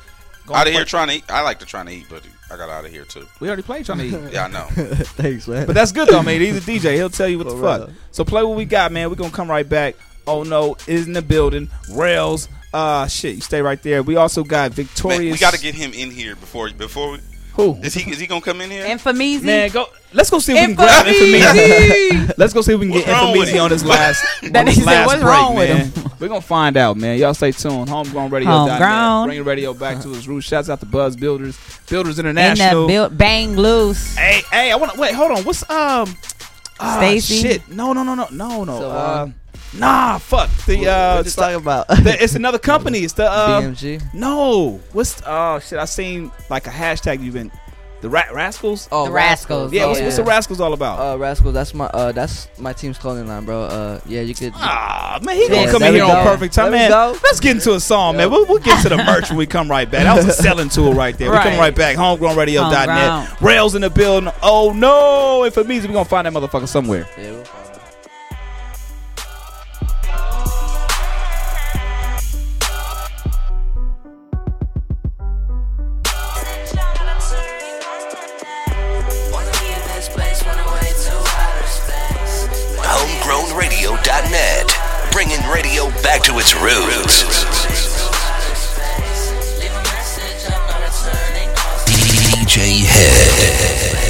Out 0.52 0.66
of 0.66 0.72
here 0.72 0.84
trying 0.84 1.08
to 1.08 1.14
eat. 1.14 1.24
I 1.28 1.42
like 1.42 1.60
to 1.60 1.66
trying 1.66 1.86
to 1.86 1.92
eat, 1.92 2.06
but 2.10 2.22
I 2.52 2.56
got 2.56 2.68
out 2.68 2.84
of 2.84 2.90
here 2.90 3.04
too. 3.04 3.26
We 3.40 3.48
already 3.48 3.62
played 3.62 3.86
trying 3.86 3.98
to 3.98 4.04
eat. 4.04 4.32
Yeah, 4.32 4.44
I 4.44 4.48
know. 4.48 4.66
Thanks, 4.72 5.48
man. 5.48 5.66
But 5.66 5.74
that's 5.74 5.90
good 5.92 6.08
though, 6.08 6.22
man. 6.22 6.40
He's 6.40 6.56
a 6.56 6.60
DJ. 6.60 6.94
He'll 6.96 7.08
tell 7.10 7.28
you 7.28 7.38
what 7.38 7.48
the 7.48 7.54
For 7.56 7.60
fuck. 7.62 7.80
real. 7.88 7.96
So 8.10 8.24
play 8.24 8.42
what 8.42 8.56
we 8.56 8.64
got, 8.64 8.92
man. 8.92 9.08
We're 9.08 9.16
gonna 9.16 9.30
come 9.30 9.50
right 9.50 9.68
back. 9.68 9.96
Oh 10.26 10.42
no, 10.42 10.76
is 10.86 11.06
in 11.06 11.14
the 11.14 11.22
building. 11.22 11.68
Rails. 11.90 12.48
Uh 12.74 13.06
shit, 13.06 13.34
you 13.36 13.40
stay 13.40 13.60
right 13.62 13.82
there. 13.82 14.02
We 14.02 14.16
also 14.16 14.44
got 14.44 14.70
Man, 14.70 14.86
Victorious. 14.86 15.32
we 15.32 15.38
got 15.38 15.52
to 15.54 15.60
get 15.60 15.74
him 15.74 15.92
in 15.92 16.10
here 16.10 16.36
before 16.36 16.70
before 16.70 17.12
we. 17.12 17.18
Who? 17.54 17.76
Is 17.82 17.94
he 17.94 18.10
is 18.10 18.18
he 18.18 18.26
gonna 18.26 18.40
come 18.40 18.60
in 18.60 18.70
here? 18.70 18.84
Infamizi. 18.86 19.42
Man, 19.42 19.70
go. 19.70 19.86
Let's 20.12 20.28
go 20.30 20.38
see 20.38 20.52
if 20.52 20.60
we 20.60 20.74
can 20.74 20.74
grab 20.74 21.06
Infamisi. 21.06 22.34
Let's 22.38 22.52
go 22.52 22.60
see 22.60 22.74
if 22.74 22.80
we 22.80 22.86
can 22.86 22.94
What's 22.94 23.06
get 23.06 23.12
wrong 23.12 23.32
with 23.38 23.48
Infamisi 23.48 23.52
him? 23.54 23.62
on 23.62 23.70
this 23.70 23.84
last. 23.84 24.24
That 24.52 24.68
on 24.68 24.74
said, 24.74 24.84
last 24.84 25.06
"What's 25.06 25.22
break, 25.22 25.32
wrong 25.32 25.54
with 25.56 25.68
him?" 25.96 26.12
We're 26.18 26.28
gonna 26.28 26.40
find 26.40 26.76
out, 26.76 26.96
man. 26.96 27.18
Y'all 27.18 27.34
stay 27.34 27.52
tuned. 27.52 27.88
Homegrown 27.88 28.30
Radio. 28.30 28.48
Homegrown. 28.50 29.26
Bringing 29.26 29.44
radio 29.44 29.74
back 29.74 30.00
to 30.02 30.12
its 30.14 30.26
roots. 30.26 30.46
Shouts 30.46 30.68
out 30.68 30.80
to 30.80 30.86
Buzz 30.86 31.16
Builders, 31.16 31.58
Builders 31.88 32.18
in 32.18 32.24
the 32.26 32.30
International. 32.30 32.86
build, 32.86 33.16
bang 33.18 33.56
loose. 33.56 34.14
Hey, 34.16 34.42
hey, 34.50 34.70
I 34.72 34.76
want 34.76 34.92
to 34.92 35.00
wait. 35.00 35.14
Hold 35.14 35.32
on. 35.32 35.44
What's 35.44 35.62
um? 35.70 36.14
ah, 36.80 36.96
Stacy? 36.98 37.40
Shit. 37.42 37.68
No, 37.68 37.92
no, 37.92 38.02
no, 38.02 38.14
no, 38.14 38.28
no, 38.30 38.64
no. 38.64 38.78
So, 38.78 38.90
uh, 38.90 39.22
um, 39.24 39.34
nah, 39.78 40.18
fuck. 40.18 40.50
The 40.66 40.86
uh, 40.88 41.16
what 41.16 41.24
you 41.26 41.30
talking 41.32 41.56
about? 41.56 41.88
the- 41.88 42.16
it's 42.22 42.34
another 42.34 42.58
company. 42.58 43.00
It's 43.00 43.14
the 43.14 43.30
uh, 43.30 43.60
BMG. 43.62 44.02
no. 44.14 44.80
What's 44.92 45.22
oh 45.26 45.58
shit? 45.60 45.78
I 45.78 45.84
seen 45.86 46.30
like 46.50 46.66
a 46.66 46.70
hashtag 46.70 47.22
you've 47.22 47.34
been 47.34 47.50
the 48.00 48.08
Rat 48.08 48.34
Rascals. 48.34 48.88
Oh, 48.90 49.04
The 49.06 49.12
Rascals. 49.12 49.72
yeah. 49.72 49.84
oh, 49.84 49.90
What's, 49.90 50.00
what's 50.00 50.16
the 50.16 50.24
Rascals 50.24 50.60
all 50.60 50.72
about? 50.72 50.98
Uh, 50.98 51.16
Rascal, 51.18 51.52
that's 51.52 51.72
my 51.72 51.84
uh, 51.86 52.10
that's 52.10 52.48
my 52.58 52.72
team's 52.72 52.98
clothing 52.98 53.28
line, 53.28 53.44
bro. 53.44 53.62
Uh, 53.62 54.00
yeah, 54.06 54.22
you 54.22 54.34
could. 54.34 54.52
Ah, 54.56 55.20
man, 55.22 55.36
he 55.36 55.42
Yeah, 55.44 55.50
gonna 55.66 55.70
come 55.70 55.82
in 55.84 55.92
we 55.92 56.00
here 56.00 56.04
on 56.08 56.24
go. 56.24 56.24
perfect 56.24 56.52
time, 56.52 56.72
There 56.72 56.90
man. 56.90 57.12
we 57.12 57.14
go. 57.14 57.20
Let's 57.22 57.38
get 57.38 57.52
into 57.52 57.74
a 57.74 57.80
song, 57.80 58.16
man. 58.16 58.28
We'll, 58.28 58.44
we'll 58.46 58.58
get 58.58 58.82
to 58.82 58.88
the 58.88 58.96
merch 58.96 59.28
when 59.28 59.38
we 59.38 59.46
come 59.46 59.70
right 59.70 59.88
back. 59.88 60.02
That 60.02 60.16
was 60.16 60.26
a 60.26 60.32
selling 60.32 60.68
tool 60.68 60.94
right 60.94 61.16
there. 61.16 61.30
We 61.30 61.36
come 61.36 61.46
Right. 61.52 61.58
right 61.60 61.74
back. 61.76 61.96
HomegrownRadio.net. 61.96 62.88
Homegrown. 62.88 63.36
Rails 63.48 63.76
in 63.76 63.82
the 63.82 63.90
building. 63.90 64.32
Oh 64.42 64.72
no! 64.74 65.44
If 65.44 65.56
it 65.56 65.68
means 65.68 65.86
we're 65.86 65.92
gonna 65.92 66.04
find 66.04 66.26
that 66.26 66.32
motherfucker 66.32 66.66
somewhere. 66.66 67.08
Yeah, 67.16 67.30
we'll 67.30 67.44
back 86.22 86.30
to 86.30 86.38
its 86.38 86.54
roots. 86.54 87.24
DJ 91.86 92.84
Head. 92.84 94.08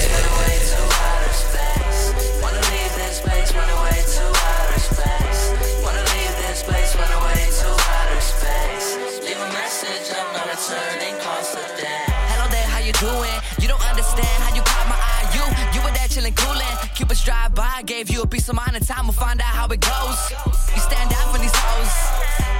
Hello 12.29 12.49
there, 12.51 12.67
how 12.67 12.79
you 12.79 12.93
doing? 12.93 13.31
You 13.59 13.69
don't 13.69 13.85
understand 13.89 14.27
how 14.43 14.55
you 14.55 14.63
caught 14.63 14.89
my 14.89 14.97
eye. 14.97 15.31
You, 15.35 15.79
you 15.79 15.85
were 15.85 15.93
there 15.93 16.09
chilling, 16.09 16.35
coolin'. 16.35 16.65
Cupid's 16.95 17.25
drive 17.25 17.55
by, 17.55 17.83
gave 17.85 18.11
you 18.11 18.23
a 18.23 18.27
piece 18.27 18.49
of 18.49 18.55
mind, 18.55 18.77
and 18.77 18.87
time 18.87 19.07
will 19.07 19.15
find 19.15 19.41
out 19.41 19.47
how 19.47 19.67
it 19.69 19.81
goes. 19.81 20.52
Stand 20.93 21.13
out 21.17 21.33
from 21.33 21.41
these 21.41 21.57
hoes. 21.57 21.95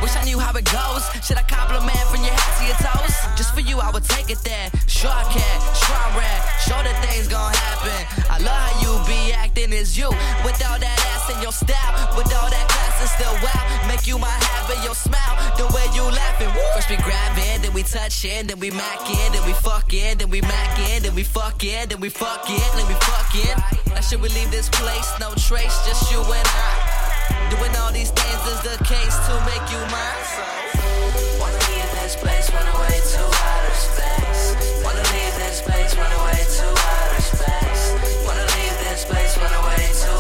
Wish 0.01 0.17
I 0.17 0.25
knew 0.25 0.41
how 0.41 0.57
it 0.57 0.65
goes. 0.65 1.05
Should 1.21 1.37
I 1.37 1.45
compliment 1.45 2.01
from 2.09 2.25
your 2.25 2.33
head 2.33 2.53
to 2.57 2.65
your 2.65 2.81
toes? 2.81 3.13
Just 3.37 3.53
for 3.53 3.61
you, 3.61 3.77
I 3.77 3.93
would 3.93 4.09
take 4.09 4.33
it 4.33 4.41
there. 4.41 4.73
Sure 4.89 5.13
I 5.13 5.29
can, 5.29 5.57
sure 5.77 6.01
I'm 6.01 6.17
rad. 6.17 6.41
Sure 6.65 6.81
that 6.81 6.97
things 7.05 7.29
gon' 7.29 7.53
happen. 7.53 8.01
I 8.33 8.41
love 8.41 8.57
how 8.57 8.73
you 8.81 8.93
be 9.05 9.37
acting 9.37 9.77
is 9.77 9.99
you. 10.01 10.09
With 10.49 10.57
all 10.65 10.81
that 10.81 10.97
ass 11.13 11.29
in 11.29 11.45
your 11.45 11.53
style, 11.53 11.93
with 12.17 12.33
all 12.33 12.49
that 12.49 12.67
class 12.73 13.05
and 13.05 13.11
still 13.21 13.37
wow. 13.45 13.63
Make 13.85 14.09
you 14.09 14.17
my 14.17 14.33
habit, 14.33 14.81
your 14.81 14.97
smile, 14.97 15.37
the 15.61 15.69
way 15.77 15.85
you 15.93 16.09
laughing. 16.09 16.49
First 16.73 16.89
we 16.89 16.97
grab 17.05 17.37
in, 17.37 17.61
then 17.61 17.75
we 17.77 17.83
touch 17.85 18.25
in, 18.25 18.49
then 18.49 18.59
we 18.65 18.71
mac 18.73 19.05
in, 19.13 19.29
then 19.37 19.45
we 19.45 19.53
fuck 19.53 19.93
in, 19.93 20.17
then 20.17 20.31
we 20.31 20.41
mac 20.41 20.73
in, 20.89 21.03
then 21.05 21.15
we 21.15 21.23
fuck 21.23 21.63
in, 21.63 21.91
then 21.91 22.01
we 22.01 22.09
fuck 22.09 22.49
in, 22.49 22.65
then 22.81 22.89
we 22.89 22.97
fuck 23.05 23.33
in. 23.37 23.55
Now 23.93 24.01
should 24.01 24.23
we 24.25 24.31
leave 24.31 24.51
this 24.51 24.71
place? 24.73 25.13
No 25.21 25.37
trace, 25.37 25.77
just 25.85 26.11
you 26.11 26.25
and 26.25 26.49
I. 26.49 26.82
Doing 27.53 27.77
all 27.77 27.93
these 27.93 28.11
things 28.11 28.43
is 28.49 28.61
the 28.63 28.83
case 28.83 29.17
to 29.29 29.35
make 29.45 29.67
you 29.71 29.77
mine. 29.93 30.25
So, 30.33 30.43
wanna 31.39 31.61
leave 31.69 31.91
this 32.01 32.17
place, 32.17 32.51
run 32.51 32.67
away 32.67 32.97
to 33.13 33.23
outer 33.29 33.77
space. 33.77 34.57
Wanna 34.83 35.05
leave 35.13 35.35
this 35.37 35.61
place, 35.61 35.95
run 35.95 36.13
away 36.13 36.41
to 36.57 36.65
outer 36.65 37.21
space. 37.21 37.85
Wanna 38.25 38.47
leave 38.57 38.77
this 38.89 39.05
place, 39.05 39.37
run 39.37 39.53
away 39.53 39.85
to 40.01 40.12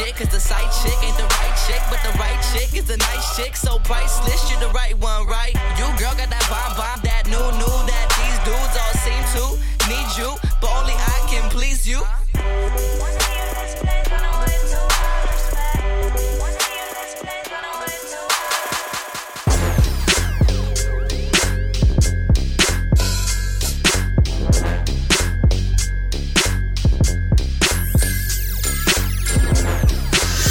chick, 0.00 0.16
cause 0.16 0.28
the 0.28 0.40
side 0.40 0.70
chick 0.82 0.96
ain't 1.04 1.16
the 1.16 1.24
right 1.24 1.56
chick, 1.66 1.80
but 1.90 2.00
the 2.02 2.16
right 2.18 2.40
chick 2.52 2.74
is 2.76 2.86
the 2.86 2.96
nice 2.96 3.36
chick, 3.36 3.56
so 3.56 3.78
priceless, 3.80 4.50
you 4.50 4.58
the 4.60 4.70
right 4.72 4.96
one, 4.98 5.26
right? 5.26 5.54
You 5.76 5.86
girl 5.98 6.14
got 6.16 6.30
that 6.30 6.46
bomb 6.48 6.76
bomb, 6.76 7.00
that 7.04 7.26
new 7.26 7.46
new, 7.60 7.76
that 7.90 8.06
these 8.18 8.38
dudes 8.46 8.76
all 8.80 8.94
seem 9.04 9.22
to 9.36 9.44
need 9.88 10.08
you, 10.16 10.30
but 10.60 10.70
only 10.78 10.94
I 10.94 11.26
can 11.28 11.48
please 11.50 11.86
you. 11.86 12.00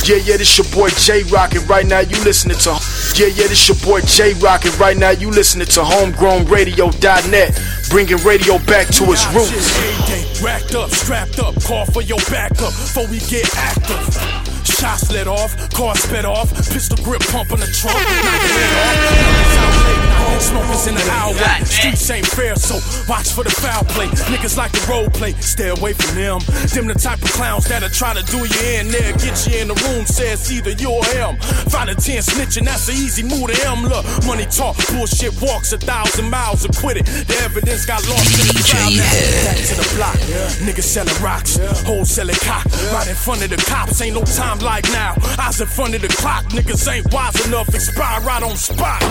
Yeah, 0.10 0.16
yeah, 0.26 0.38
this 0.38 0.58
your 0.58 0.66
boy 0.74 0.90
J 0.90 1.22
Rockin' 1.32 1.68
right 1.68 1.86
now. 1.86 2.00
You 2.00 2.18
listening 2.24 2.58
to 2.66 2.72
Yeah, 3.14 3.28
yeah, 3.28 3.46
this 3.46 3.70
your 3.70 3.78
boy 3.86 4.02
J 4.02 4.34
Rockin' 4.42 4.72
right 4.80 4.98
now. 4.98 5.12
You 5.12 5.30
listening 5.30 5.68
to 5.68 5.82
homegrownradio.net, 5.82 7.62
bringing 7.92 8.18
radio 8.26 8.58
back 8.66 8.88
to 8.88 9.04
its 9.12 9.28
roots. 9.36 10.42
Racked 10.42 10.74
up, 10.74 10.90
strapped 10.90 11.38
up, 11.38 11.62
call 11.62 11.86
for 11.86 12.02
your 12.02 12.18
backup 12.28 12.74
before 12.74 13.06
we 13.06 13.20
get 13.20 13.56
active. 13.56 14.49
Shots 14.70 15.12
let 15.12 15.28
off, 15.28 15.56
car 15.74 15.96
sped 15.96 16.26
off, 16.26 16.54
pistol 16.72 16.98
grip 17.04 17.22
pump 17.32 17.52
on 17.52 17.60
the 17.60 17.68
trunk, 17.68 17.98
knock 17.98 18.42
your 18.42 18.56
head 18.56 18.74
off. 18.80 18.96
Niggas 19.20 19.58
out 19.58 19.76
late 19.84 20.10
night, 20.10 20.40
Smokers 20.40 20.88
in 20.88 20.96
the 20.96 21.04
alleyway, 21.12 21.64
streets 21.66 22.10
ain't 22.10 22.26
fair, 22.26 22.56
so 22.56 22.76
watch 23.12 23.34
for 23.34 23.44
the 23.44 23.50
foul 23.50 23.84
play. 23.86 24.08
Niggas 24.32 24.56
like 24.58 24.72
the 24.72 24.86
role 24.90 25.10
play, 25.10 25.34
stay 25.42 25.70
away 25.70 25.94
from 25.94 26.16
them. 26.16 26.40
Them 26.72 26.88
the 26.88 26.94
type 26.96 27.22
of 27.22 27.32
clowns 27.34 27.66
that'll 27.66 27.90
try 27.90 28.14
to 28.14 28.24
do 28.32 28.38
you 28.38 28.62
in 28.80 28.88
there, 28.88 29.12
get 29.20 29.36
you 29.48 29.60
in 29.60 29.68
the 29.68 29.76
room, 29.90 30.06
says 30.06 30.52
either 30.52 30.72
you 30.72 30.92
or 30.92 31.04
him. 31.12 31.36
Find 31.68 31.90
a 31.90 31.96
10 31.96 32.24
snitching, 32.24 32.66
that's 32.66 32.88
an 32.88 32.96
easy 32.96 33.24
move 33.24 33.52
to 33.52 33.58
him. 33.68 33.84
Look, 33.84 34.06
money 34.26 34.46
talk, 34.46 34.78
bullshit 34.94 35.36
walks 35.42 35.74
a 35.74 35.78
thousand 35.78 36.30
miles 36.30 36.64
and 36.64 36.76
quit 36.78 36.98
it. 36.98 37.06
The 37.06 37.36
evidence 37.44 37.86
got 37.86 38.00
lost 38.08 38.32
in 38.40 38.48
the 38.48 38.64
crowd. 38.64 38.96
now. 38.96 39.12
Back 39.44 39.60
to 39.60 39.76
the 39.76 39.88
block, 39.98 40.20
niggas 40.64 40.88
selling 40.88 41.20
rocks, 41.22 41.58
hoes 41.84 42.12
selling 42.12 42.40
cock, 42.48 42.66
right 42.94 43.08
in 43.08 43.16
front 43.16 43.44
of 43.44 43.50
the 43.50 43.58
cops. 43.68 44.02
Ain't 44.02 44.16
no 44.16 44.24
time 44.24 44.59
like 44.62 44.86
now. 44.92 45.16
Eyes 45.40 45.62
in 45.62 45.68
front 45.68 45.96
of 45.96 46.02
the 46.02 46.08
clock, 46.08 46.46
niggas 46.46 46.88
ain't 46.92 47.12
wise 47.14 47.46
enough, 47.48 47.70
expire 47.74 48.22
right 48.22 48.44
on 48.44 48.56
spot. 48.56 49.02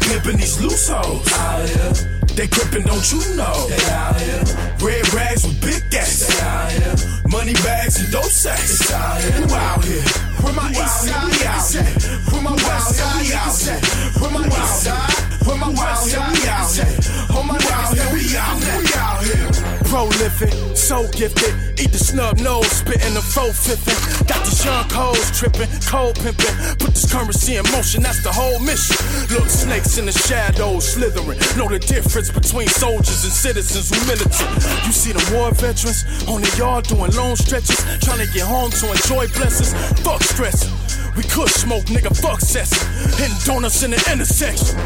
Pimping 0.00 0.36
these 0.36 0.60
loose 0.60 0.88
hoes 0.88 1.32
out 1.32 1.68
here. 1.68 2.14
They 2.34 2.48
gripping, 2.48 2.82
don't 2.82 3.06
you 3.12 3.36
know? 3.36 3.68
They 3.68 3.84
out 3.94 4.20
here. 4.20 4.42
Red 4.82 5.14
rags 5.14 5.44
with 5.44 5.60
big 5.60 5.88
gas. 5.90 6.26
They 6.26 6.40
out 6.42 6.72
here. 6.72 7.20
Money 7.28 7.54
bags 7.54 8.00
and 8.00 8.10
dope 8.10 8.24
sacks. 8.24 8.80
It's 8.80 8.92
out 8.92 9.20
here. 9.22 9.32
Who 9.32 9.54
out 9.54 9.84
here? 9.84 10.02
Where 10.42 10.52
my 10.52 10.70
east 10.70 11.06
side? 11.06 11.24
We 11.24 11.46
out 11.46 11.70
here. 11.70 12.20
Where 12.32 12.42
my 12.42 12.52
west 12.52 12.96
side? 12.96 13.22
We 13.22 13.32
out 13.32 13.54
here. 13.54 13.80
Where 14.20 14.30
my 14.30 14.46
east 14.46 14.82
side? 14.82 15.46
Where 15.46 15.58
my 15.58 15.68
west 15.68 16.10
side? 16.10 16.32
We 16.34 16.48
out 16.48 16.74
here. 16.74 16.86
Oh 17.30 17.42
my 17.46 17.54
out 17.54 17.94
here. 17.94 18.12
We 18.12 18.36
out 18.36 19.24
here. 19.24 19.53
Prolific, 19.94 20.50
so 20.74 21.06
gifted. 21.12 21.54
Eat 21.78 21.94
the 21.94 22.02
snub 22.02 22.40
nose, 22.40 22.66
spitting 22.66 23.14
the 23.14 23.22
faux 23.22 23.54
fiffin'. 23.62 24.26
Got 24.26 24.42
these 24.42 24.64
young 24.64 24.90
hoes 24.90 25.30
tripping, 25.30 25.70
cold 25.86 26.18
pimping. 26.18 26.50
Put 26.82 26.98
this 26.98 27.06
currency 27.06 27.62
in 27.62 27.64
motion, 27.70 28.02
that's 28.02 28.20
the 28.24 28.32
whole 28.32 28.58
mission. 28.58 28.98
Look, 29.30 29.46
snakes 29.46 29.96
in 29.96 30.06
the 30.06 30.16
shadows 30.26 30.82
slithering. 30.82 31.38
Know 31.54 31.70
the 31.70 31.78
difference 31.78 32.28
between 32.28 32.66
soldiers 32.66 33.22
and 33.22 33.32
citizens 33.32 33.94
who 33.94 34.02
militant. 34.10 34.50
You 34.82 34.90
see 34.90 35.12
the 35.14 35.22
war 35.30 35.54
veterans 35.54 36.02
on 36.26 36.42
the 36.42 36.50
yard 36.58 36.90
doing 36.90 37.14
long 37.14 37.36
stretches, 37.36 37.78
trying 38.02 38.18
to 38.18 38.26
get 38.34 38.50
home 38.50 38.74
to 38.82 38.90
enjoy 38.90 39.30
blessings. 39.30 39.78
Fuck 40.02 40.24
stress. 40.26 40.66
We 41.16 41.22
could 41.22 41.48
smoke, 41.48 41.84
nigga, 41.86 42.10
fuck 42.20 42.40
cess. 42.40 42.70
Hitting 43.18 43.36
donuts 43.44 43.82
in 43.82 43.90
the 43.90 44.10
intersection. 44.10 44.76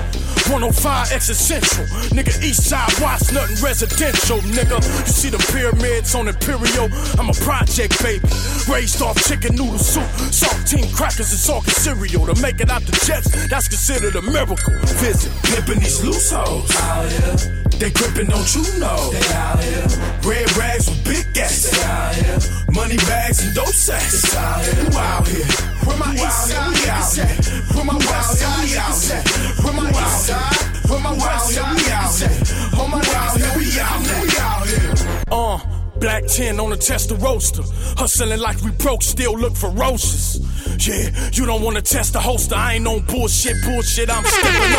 105 0.49 1.13
existential. 1.13 1.85
Nigga, 2.17 2.33
east 2.43 2.65
side, 2.69 2.93
watch 3.01 3.33
nothing 3.33 3.57
residential, 3.63 4.39
nigga. 4.53 4.77
You 4.77 5.13
see 5.13 5.31
the 5.31 5.39
pyramids 5.53 6.15
on 6.15 6.29
Imperial? 6.29 6.89
I'm 7.19 7.29
a 7.29 7.37
project 7.45 8.03
baby. 8.03 8.25
Raised 8.69 9.03
off 9.03 9.17
chicken 9.27 9.57
noodle 9.57 9.79
soup, 9.79 10.09
saltine 10.33 10.93
crackers, 10.95 11.31
and 11.33 11.41
salted 11.41 11.75
cereal. 11.75 12.27
To 12.27 12.41
make 12.41 12.61
it 12.61 12.71
out 12.71 12.83
the 12.83 12.93
jets, 13.05 13.29
that's 13.49 13.69
considered 13.69 14.17
a 14.17 14.23
miracle. 14.23 14.57
Visit 15.01 15.33
pimping 15.45 15.81
these 15.81 16.03
loose 16.05 16.31
hoes. 16.31 16.69
Oh, 16.71 16.79
out 16.83 17.11
here. 17.11 17.58
They 17.79 17.91
gripping, 17.91 18.27
don't 18.27 18.55
you 18.57 18.63
know? 18.81 19.11
They 19.13 19.35
out 19.35 19.63
here. 19.63 19.87
Red 20.27 20.57
rags 20.57 20.91
with 20.91 21.05
big 21.05 21.33
gas. 21.33 21.71
They 21.71 21.81
out 21.85 22.15
here. 22.17 22.39
Money 22.73 22.97
bags 22.97 23.41
and 23.45 23.55
dope 23.55 23.69
sacks. 23.69 24.15
It's 24.15 24.35
out 24.35 24.65
here. 24.65 24.75
Who 24.75 24.99
out 24.99 25.29
here? 25.29 25.47
Where 25.87 25.97
my 25.97 26.13
east 26.13 26.51
side? 26.51 26.75
We 26.75 26.89
out 26.91 27.15
here. 27.15 27.65
Where 27.75 27.85
my 27.85 27.95
west 27.95 28.39
side? 28.41 28.65
We 28.65 28.77
out 28.77 28.99
here. 28.99 29.23
Where 29.63 29.75
my 29.75 29.91
east 29.91 30.27
side? 30.27 30.91
Where 30.91 31.01
my 31.01 31.13
west 31.13 31.55
side? 31.55 31.93
Out 31.93 32.19
here. 32.19 32.81
Oh 32.81 32.89
my 32.89 32.99
out 32.99 33.37
here. 33.37 33.53
We 33.57 33.81
out 33.81 34.03
here. 34.03 34.23
We 34.23 34.39
out 34.41 34.67
here. 34.67 35.23
Uh. 35.31 35.78
Black 36.01 36.27
10 36.27 36.61
on 36.61 36.71
the 36.71 36.77
tester 36.77 37.17
roaster. 37.17 37.63
Hustling 37.97 38.39
like 38.39 38.61
we 38.63 38.71
broke, 38.71 39.03
still 39.03 39.37
look 39.37 39.57
ferocious. 39.57 40.39
Yeah, 40.87 41.11
you 41.33 41.45
don't 41.45 41.63
wanna 41.63 41.83
test 41.83 42.13
the 42.13 42.21
holster. 42.21 42.55
I 42.55 42.75
ain't 42.75 42.87
on 42.87 43.01
bullshit, 43.07 43.57
bullshit, 43.65 44.09
I'm 44.09 44.25
stepping. 44.25 44.73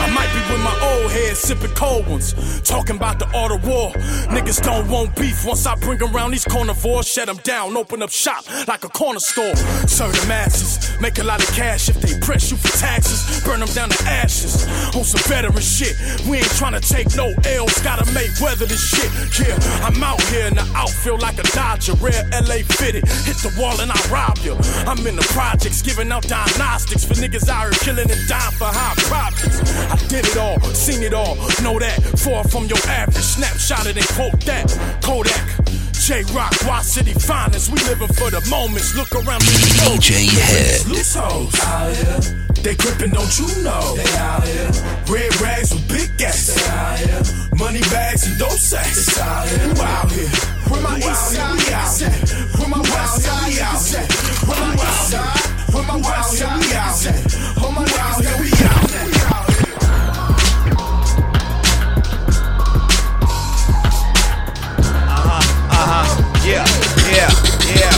I 0.00 0.10
might 0.14 0.32
be 0.32 0.40
with 0.52 0.62
my 0.62 0.72
old 0.88 1.10
head, 1.10 1.36
sipping 1.36 1.74
cold 1.74 2.06
ones. 2.06 2.32
Talking 2.62 2.96
about 2.96 3.18
the 3.18 3.26
art 3.36 3.52
of 3.52 3.66
war. 3.66 3.90
Niggas 4.32 4.62
don't 4.62 4.88
want 4.88 5.14
beef 5.16 5.44
once 5.44 5.66
I 5.66 5.74
bring 5.76 6.02
around 6.02 6.30
these 6.30 6.44
carnivores. 6.44 7.06
Shut 7.06 7.26
them 7.26 7.38
down, 7.44 7.76
open 7.76 8.02
up 8.02 8.10
shop 8.10 8.44
like 8.66 8.84
a 8.84 8.88
corner 8.88 9.20
store. 9.20 9.54
Serve 9.86 10.18
the 10.18 10.26
masses, 10.28 10.98
make 11.00 11.18
a 11.18 11.24
lot 11.24 11.42
of 11.42 11.48
cash 11.54 11.90
if 11.90 12.00
they 12.00 12.18
press 12.20 12.50
you 12.50 12.56
for 12.56 12.72
taxes. 12.78 13.44
Burn 13.44 13.60
them 13.60 13.68
down 13.74 13.90
to 13.90 14.04
ashes. 14.04 14.66
On 14.96 15.04
some 15.04 15.20
veteran 15.28 15.60
shit, 15.60 15.94
we 16.26 16.38
ain't 16.38 16.56
trying 16.56 16.80
to 16.80 16.80
take 16.80 17.14
no 17.16 17.34
L's, 17.44 17.78
gotta 17.82 18.10
make 18.12 18.30
weather 18.40 18.64
this 18.64 18.80
shit. 18.80 19.10
Yeah, 19.46 19.56
I'm 19.84 20.02
out 20.02 20.22
here 20.32 20.37
in 20.46 20.54
the 20.54 20.66
outfield 20.74 21.22
like 21.22 21.38
a 21.38 21.42
Dodger, 21.54 21.94
rare 21.94 22.24
LA 22.32 22.62
fitted. 22.62 23.06
Hit 23.26 23.38
the 23.42 23.52
wall 23.58 23.80
and 23.80 23.90
I 23.90 24.00
rob 24.10 24.38
you. 24.42 24.54
I'm 24.86 25.04
in 25.06 25.16
the 25.16 25.26
projects 25.32 25.82
giving 25.82 26.10
out 26.12 26.22
diagnostics 26.24 27.04
for 27.04 27.14
niggas 27.14 27.48
out 27.48 27.62
here 27.64 27.72
killing 27.82 28.10
and 28.10 28.28
dying 28.28 28.52
for 28.52 28.70
high 28.70 28.94
profits. 29.08 29.60
I 29.90 29.96
did 30.08 30.26
it 30.26 30.36
all, 30.36 30.60
seen 30.74 31.02
it 31.02 31.14
all, 31.14 31.36
know 31.62 31.78
that. 31.78 32.02
Far 32.18 32.44
from 32.44 32.66
your 32.66 32.78
average, 32.86 33.24
snapshot 33.24 33.86
it 33.86 33.96
and 33.96 34.08
quote 34.08 34.40
that. 34.44 34.68
Kodak. 35.02 35.77
J 36.08 36.24
Rock, 36.32 36.54
Y 36.64 36.80
City 36.80 37.12
finest. 37.12 37.68
We 37.68 37.76
living 37.84 38.08
for 38.08 38.30
the 38.30 38.40
moments. 38.48 38.96
Look 38.96 39.12
around 39.12 39.44
me. 39.44 39.52
DJ 39.84 40.24
Head. 40.24 40.88
Loose 40.88 41.12
hoes 41.12 41.52
out 41.60 41.92
here. 41.92 42.48
They 42.64 42.74
gripping, 42.80 43.12
don't 43.12 43.28
you 43.36 43.44
know? 43.60 43.92
They 43.92 44.08
out 44.16 44.40
here. 44.40 44.72
Red 45.04 45.36
rags 45.44 45.68
with 45.68 45.86
big 45.86 46.08
gas. 46.16 46.48
They 46.48 46.64
out 46.64 46.96
here. 46.96 47.20
Money 47.60 47.84
bags 47.92 48.24
and 48.24 48.38
dope 48.38 48.56
sacks. 48.56 49.04
It's 49.04 49.20
out 49.20 49.52
here. 49.52 49.58
Who 49.68 49.82
out 49.84 50.10
here? 50.10 50.32
Where 50.72 50.80
my 50.80 50.96
east 50.96 51.28
side? 51.28 51.60
We 51.60 51.76
out 51.76 51.92
here. 52.00 52.08
Where 52.56 52.68
my 52.72 52.80
west 52.80 53.20
side? 53.20 53.52
We 53.52 53.60
out 53.60 53.84
here. 53.84 54.08
Where 54.48 54.60
my 54.64 54.74
east 54.80 55.10
side? 55.12 55.74
Where 55.76 55.86
my 55.92 55.96
west 56.00 56.38
side? 56.40 56.56
We 56.56 56.72
out 56.72 56.96
here. 57.04 57.20
Oh 57.60 57.68
my 57.68 57.84
out 57.84 58.24
here. 58.24 58.32
We 58.40 58.47
out 58.47 58.47
Yeah. 66.48 66.64
Yeah. 67.12 67.30
Yeah. 67.76 67.92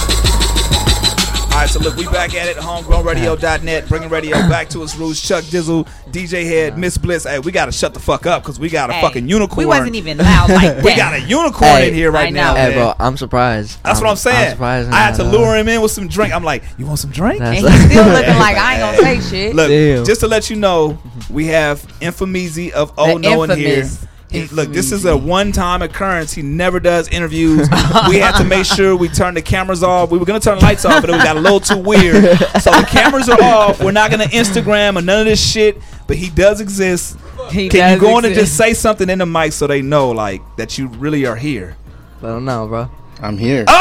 Alright, 1.53 1.69
so 1.69 1.79
look, 1.81 1.97
we 1.97 2.05
back 2.07 2.35
at 2.35 2.49
it. 2.49 2.57
Homegrownradio.net, 2.57 3.89
bringing 3.89 4.09
radio 4.09 4.37
back 4.49 4.69
to 4.71 4.83
its 4.83 4.97
roots. 4.97 5.21
Chuck 5.21 5.45
Dizzle, 5.45 5.87
DJ 6.11 6.45
Head, 6.45 6.79
Miss 6.79 6.97
Bliss. 6.97 7.25
Hey, 7.25 7.39
we 7.39 7.53
gotta 7.53 7.71
shut 7.73 7.93
the 7.93 8.01
fuck 8.01 8.25
up 8.27 8.43
because 8.43 8.59
we 8.59 8.69
got 8.71 8.89
a 8.89 8.95
Hey, 8.95 9.03
fucking 9.03 9.29
unicorn. 9.29 9.59
we 9.59 9.67
wasn't 9.67 9.95
even 9.95 10.19
loud 10.19 10.49
like 10.49 10.79
we 10.85 10.97
got 10.97 11.13
a 11.15 11.21
unicorn 11.21 11.71
Hey, 11.71 11.89
in 11.89 11.95
here 11.95 12.11
right 12.11 12.33
now. 12.33 12.55
Hey, 12.55 12.69
man. 12.71 12.73
bro, 12.75 12.95
I'm 12.99 13.17
surprised. 13.17 13.83
That's 13.83 14.01
what 14.01 14.09
I'm 14.09 14.17
saying. 14.17 14.51
surprised. 14.53 14.91
I 14.91 14.97
had 14.97 15.17
to 15.17 15.25
lure 15.25 15.49
uh, 15.49 15.61
him 15.61 15.69
in 15.69 15.81
with 15.83 15.91
some 15.93 16.09
drink. 16.09 16.33
I'm 16.35 16.45
like, 16.45 16.63
you 16.79 16.87
want 16.87 16.99
some 17.01 17.11
drink? 17.11 17.41
That's- 17.41 17.63
And 17.63 17.73
he's 17.75 17.91
still 17.91 18.07
looking 18.07 18.35
like 18.39 18.57
I 18.57 18.73
ain't 18.75 18.81
gonna 18.81 19.21
say 19.21 19.21
shit. 19.31 19.55
Look, 19.55 19.69
Damn. 19.69 20.05
just 20.05 20.21
to 20.21 20.29
let 20.29 20.51
you 20.51 20.57
know, 20.57 20.99
we 21.29 21.47
have 21.49 21.83
Infameezy 22.01 22.71
of 22.71 22.93
Oh 22.97 23.19
The 23.19 23.29
No 23.29 23.43
in 23.43 23.59
here. 23.59 23.87
Infamous 24.33 24.51
He, 24.51 24.57
look, 24.57 24.75
this 24.75 24.93
is 24.93 25.05
a 25.05 25.17
one-time 25.17 25.83
occurrence. 25.83 26.33
He 26.33 26.43
never 26.43 26.81
does 26.81 27.09
interviews. 27.09 27.69
we 28.09 28.17
had 28.17 28.37
to 28.39 28.45
make 28.45 28.65
sure 28.67 28.97
we 28.97 29.09
turn 29.09 29.35
the 29.35 29.43
cameras 29.43 29.83
off. 29.83 30.11
We 30.11 30.19
were 30.19 30.25
gonna 30.25 30.41
turn 30.41 30.59
the 30.59 30.65
lights 30.65 30.85
off, 30.85 31.01
but 31.03 31.11
it 31.11 31.23
got 31.23 31.37
a 31.37 31.41
little 31.41 31.61
too 31.61 31.79
weird. 31.79 32.39
So 32.61 32.71
the 32.71 32.87
cameras 32.89 33.29
are 33.29 33.43
off. 33.43 33.83
We're 33.83 33.93
not 33.93 34.11
gonna 34.11 34.25
Instagram 34.25 34.97
or 34.97 35.03
none 35.03 35.21
of 35.21 35.27
this 35.27 35.45
shit. 35.45 35.79
But 36.07 36.17
he 36.17 36.29
does 36.29 36.61
exist. 36.61 37.17
He 37.51 37.69
Can 37.69 37.81
does 37.81 37.95
you 37.95 38.01
go 38.01 38.17
on 38.17 38.25
and 38.25 38.35
just 38.35 38.57
say 38.57 38.75
something 38.75 39.09
in 39.09 39.19
the 39.19 39.27
mic 39.27 39.53
so 39.53 39.67
they 39.67 39.81
know, 39.81 40.11
like, 40.11 40.43
that 40.57 40.77
you 40.77 40.89
really 40.89 41.25
are 41.25 41.37
here? 41.37 41.77
I 42.19 42.23
don't 42.23 42.45
know, 42.45 42.67
bro. 42.67 42.91
I'm 43.23 43.39
here. 43.39 43.65
Oh! 43.69 43.75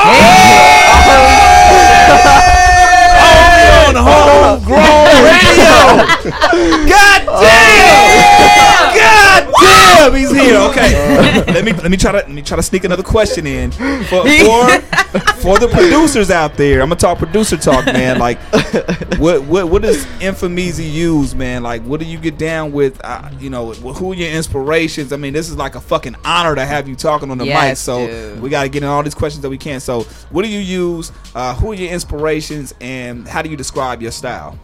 oh 2.36 2.60
on 3.90 3.96
homegrown 3.96 4.80
radio. 5.26 5.74
God 6.90 7.22
damn! 7.26 7.90
Oh, 8.42 8.94
God 8.96 9.19
damn! 9.62 10.16
He's 10.16 10.32
here. 10.32 10.58
Okay. 10.58 11.44
let 11.54 11.64
me 11.66 11.74
let 11.74 11.92
me 11.92 11.98
try 11.98 12.12
to 12.12 12.18
let 12.20 12.30
me 12.30 12.42
try 12.42 12.58
to 12.58 12.64
sneak 12.64 12.84
another 12.84 13.04
question 13.04 13.46
in 13.48 13.72
for 13.72 14.24
for, 14.24 14.70
for 15.42 15.60
the 15.60 15.70
producers 15.72 16.32
out 16.32 16.56
there. 16.56 16.82
I'm 16.82 16.90
gonna 16.90 17.00
talk 17.00 17.18
producer 17.18 17.58
talk, 17.58 17.86
man. 17.86 18.20
Like, 18.20 18.40
what 19.18 19.44
what 19.44 19.70
what 19.70 19.82
does 19.82 20.06
Infameezy 20.20 20.92
use, 20.92 21.34
man? 21.36 21.64
Like, 21.64 21.82
what 21.84 22.00
do 22.00 22.06
you 22.06 22.18
get 22.18 22.38
down 22.38 22.72
with? 22.72 23.00
Uh, 23.04 23.30
you 23.40 23.50
know, 23.50 23.72
who 23.74 24.12
are 24.12 24.16
your 24.16 24.30
inspirations? 24.30 25.12
I 25.14 25.18
mean, 25.18 25.34
this 25.34 25.50
is 25.50 25.58
like 25.58 25.76
a 25.76 25.82
fucking 25.82 26.16
honor 26.26 26.56
to 26.56 26.66
have 26.66 26.88
you 26.88 26.96
talking 26.96 27.32
on 27.32 27.38
the 27.38 27.46
mic. 27.46 27.78
So 27.78 28.08
dude. 28.08 28.42
we 28.42 28.50
got 28.50 28.64
to 28.64 28.70
get 28.70 28.84
in 28.84 28.90
all 28.90 29.04
these 29.04 29.16
questions 29.16 29.42
that 29.42 29.50
we 29.50 29.58
can. 29.58 29.80
So, 29.80 30.04
what 30.32 30.44
do 30.44 30.50
you 30.50 30.60
use? 30.60 31.12
Uh, 31.36 31.54
who 31.56 31.72
are 31.72 31.76
your 31.76 31.92
inspirations, 31.92 32.74
and 32.82 33.28
how 33.28 33.42
do 33.42 33.50
you 33.50 33.58
describe 33.58 34.02
your 34.02 34.12
style? 34.12 34.58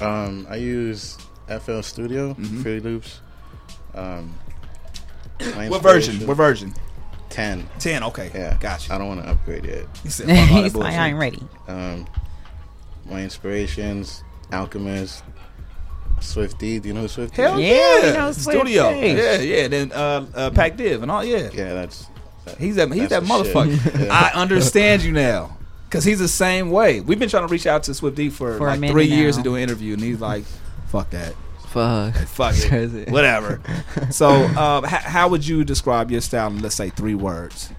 Um, 0.00 0.46
I 0.50 0.56
use 0.56 1.16
FL 1.48 1.80
Studio, 1.80 2.34
Mm-hmm. 2.34 2.62
Fruity 2.62 2.80
Loops. 2.80 3.20
Um, 3.94 4.34
my 5.56 5.68
What 5.68 5.82
version? 5.82 6.26
What 6.26 6.36
version? 6.36 6.74
10. 7.30 7.66
10, 7.78 8.02
okay. 8.04 8.30
Yeah. 8.34 8.56
Gotcha. 8.60 8.92
I 8.92 8.98
don't 8.98 9.08
want 9.08 9.22
to 9.24 9.28
upgrade 9.30 9.64
yet. 9.64 9.86
He 10.02 10.10
said, 10.10 10.26
fuck 10.28 10.38
all 10.50 10.56
that 10.56 10.62
He's 10.64 10.74
like. 10.74 10.94
I 10.94 11.08
ain't 11.08 11.18
ready. 11.18 11.40
Um, 11.66 12.06
my 13.06 13.22
inspirations, 13.22 14.22
Alchemist, 14.52 15.24
Swiff 16.20 16.56
D. 16.58 16.78
Do 16.78 16.88
you 16.88 16.94
know 16.94 17.00
who 17.02 17.08
Swift 17.08 17.34
Hell 17.34 17.58
is? 17.58 17.64
yeah, 17.66 18.12
we 18.12 18.18
know 18.18 18.32
studio. 18.32 18.90
Yeah, 18.90 19.40
yeah. 19.40 19.68
Then 19.68 19.92
uh, 19.92 20.26
uh, 20.34 20.50
Pac 20.50 20.76
Div 20.76 21.02
and 21.02 21.10
all. 21.10 21.24
Yeah, 21.24 21.48
Yeah, 21.52 21.74
that's. 21.74 22.06
that- 22.44 22.58
he's 22.58 22.76
that. 22.76 22.92
He's 22.92 23.08
that 23.08 23.22
motherfucker. 23.24 24.00
Yeah. 24.06 24.12
I 24.12 24.40
understand 24.40 25.02
you 25.02 25.10
now, 25.12 25.56
cause 25.90 26.04
he's 26.04 26.18
the 26.20 26.28
same 26.28 26.70
way. 26.70 27.00
We've 27.00 27.18
been 27.18 27.28
trying 27.28 27.46
to 27.46 27.50
reach 27.52 27.66
out 27.66 27.82
to 27.84 27.92
Swiff 27.92 28.14
D 28.14 28.28
for, 28.30 28.56
For 28.58 28.68
like 28.68 28.78
minute 28.78 28.92
three 28.92 29.06
years 29.06 29.36
to 29.36 29.42
do 29.42 29.54
an 29.56 29.62
interview, 29.62 29.94
and 29.94 30.02
he's 30.02 30.20
like, 30.20 30.44
"Fuck 30.88 31.10
that, 31.10 31.34
Fuck. 31.72 32.14
fuck 32.28 32.54
it, 32.56 32.68
crazy. 32.68 33.04
whatever." 33.10 33.60
so, 34.10 34.30
um, 34.30 34.84
h- 34.84 34.90
how 34.90 35.28
would 35.28 35.46
you 35.46 35.64
describe 35.64 36.10
your 36.10 36.20
style 36.20 36.48
in 36.48 36.60
let's 36.62 36.74
say 36.74 36.90
three 36.90 37.14
words? 37.14 37.70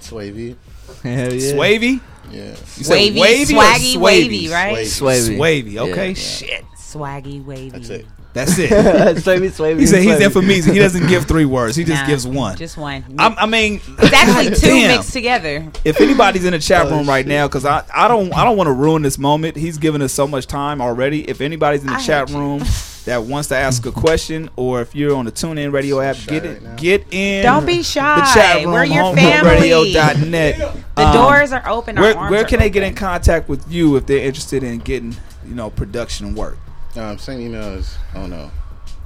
Swavy. 0.00 0.56
Hell 1.02 1.32
yeah. 1.32 1.52
Swavy. 1.52 2.00
Yeah. 2.30 2.50
You 2.50 2.54
said 2.56 2.92
Wavy, 2.92 3.20
wavy 3.20 3.54
or 3.54 3.60
swaggy, 3.60 3.96
wavy, 3.96 4.46
swavy? 4.48 4.52
right? 4.52 4.86
Swavy. 4.86 5.36
Swavy. 5.36 5.78
Okay, 5.78 6.08
Yeah. 6.08 6.14
shit. 6.14 6.64
Swaggy, 6.76 7.44
wavy. 7.44 7.70
That's 7.70 7.88
it. 7.90 8.06
That's 8.36 8.58
it. 8.58 8.68
swavy, 9.22 9.48
swavy. 9.50 9.80
He 9.80 9.86
said 9.86 10.02
he's 10.02 10.18
there 10.18 10.28
for 10.30 10.42
me. 10.42 10.60
He 10.60 10.78
doesn't 10.78 11.06
give 11.06 11.24
three 11.24 11.44
words. 11.56 11.74
He 11.74 11.84
just 11.84 12.02
Nah, 12.02 12.06
gives 12.06 12.26
one. 12.26 12.54
Just 12.56 12.76
one. 12.76 13.02
I'm, 13.18 13.34
I 13.38 13.46
mean, 13.46 13.80
it's 13.98 14.12
actually 14.12 14.54
two 14.60 14.66
damn. 14.66 14.96
mixed 14.96 15.12
together. 15.14 15.66
If 15.84 16.00
anybody's 16.02 16.44
in 16.44 16.52
the 16.52 16.58
chat 16.58 16.86
Oh, 16.86 16.90
room 16.98 17.08
right 17.08 17.24
shit. 17.24 17.28
now, 17.28 17.48
because 17.48 17.64
I, 17.64 17.82
I 17.94 18.08
don't 18.08 18.32
I 18.36 18.44
don't 18.44 18.58
want 18.58 18.66
to 18.68 18.72
ruin 18.72 19.00
this 19.00 19.16
moment. 19.18 19.56
He's 19.56 19.78
given 19.78 20.02
us 20.02 20.12
so 20.12 20.26
much 20.28 20.46
time 20.46 20.82
already. 20.82 21.28
If 21.28 21.40
anybody's 21.40 21.80
in 21.80 21.86
the 21.86 21.94
I 21.94 22.00
chat 22.00 22.28
hate 22.28 22.34
you. 22.36 22.40
room 22.42 22.62
that 23.06 23.22
wants 23.22 23.48
to 23.48 23.56
ask 23.56 23.86
a 23.86 23.92
question, 23.92 24.50
or 24.56 24.82
if 24.82 24.94
you're 24.94 25.16
on 25.16 25.24
the 25.24 25.32
TuneIn 25.32 25.72
Radio 25.72 26.00
app, 26.00 26.16
shy 26.16 26.30
get 26.32 26.44
it, 26.44 26.62
now. 26.62 26.74
get 26.76 27.06
in. 27.12 27.42
Don't 27.44 27.64
be 27.64 27.82
shy. 27.82 28.16
The 28.20 28.34
chat 28.34 28.64
room, 28.64 28.72
We're 28.74 28.84
your 28.84 29.14
family. 29.16 29.60
homegrownradio.net. 29.92 30.58
The 30.96 31.02
um, 31.06 31.14
doors 31.14 31.52
are 31.52 31.66
open. 31.68 31.96
Our 31.96 32.02
Where, 32.04 32.16
arms 32.18 32.30
where 32.32 32.40
are 32.42 32.44
can 32.44 32.58
they 32.58 32.68
get 32.68 32.82
in 32.82 32.88
open. 32.88 32.98
contact 32.98 33.48
with 33.48 33.70
you 33.72 33.96
if 33.96 34.06
they're 34.06 34.24
interested 34.26 34.62
in 34.62 34.78
getting, 34.78 35.16
you 35.46 35.54
know, 35.54 35.70
production 35.70 36.34
work? 36.34 36.58
Um, 36.96 37.18
same 37.18 37.40
email 37.40 37.68
is 37.74 37.96
oh 38.14 38.26
no. 38.26 38.50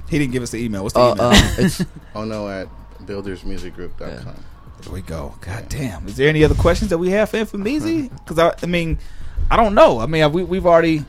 He 0.09 0.19
didn't 0.19 0.33
give 0.33 0.43
us 0.43 0.51
the 0.51 0.57
email. 0.63 0.83
What's 0.83 0.93
the 0.93 0.99
Uh, 1.01 1.13
email? 1.13 1.25
uh, 1.27 1.53
it's 1.57 1.85
Oh 2.15 2.25
no 2.25 2.47
at 2.49 2.67
buildersmusicgroup.com. 3.05 4.35
There 4.81 4.93
we 4.93 5.01
go. 5.01 5.35
God 5.41 5.69
damn. 5.69 6.07
Is 6.07 6.15
there 6.17 6.27
any 6.27 6.43
other 6.43 6.55
questions 6.55 6.89
that 6.89 6.97
we 6.97 7.11
have 7.11 7.29
for 7.29 7.37
Infameezy? 7.37 8.09
Because 8.09 8.39
I, 8.39 8.53
I 8.61 8.65
mean, 8.65 8.97
I 9.49 9.55
don't 9.57 9.75
know. 9.75 9.99
I 9.99 10.05
mean, 10.05 10.31
we, 10.31 10.43
we've 10.43 10.65
already. 10.65 11.03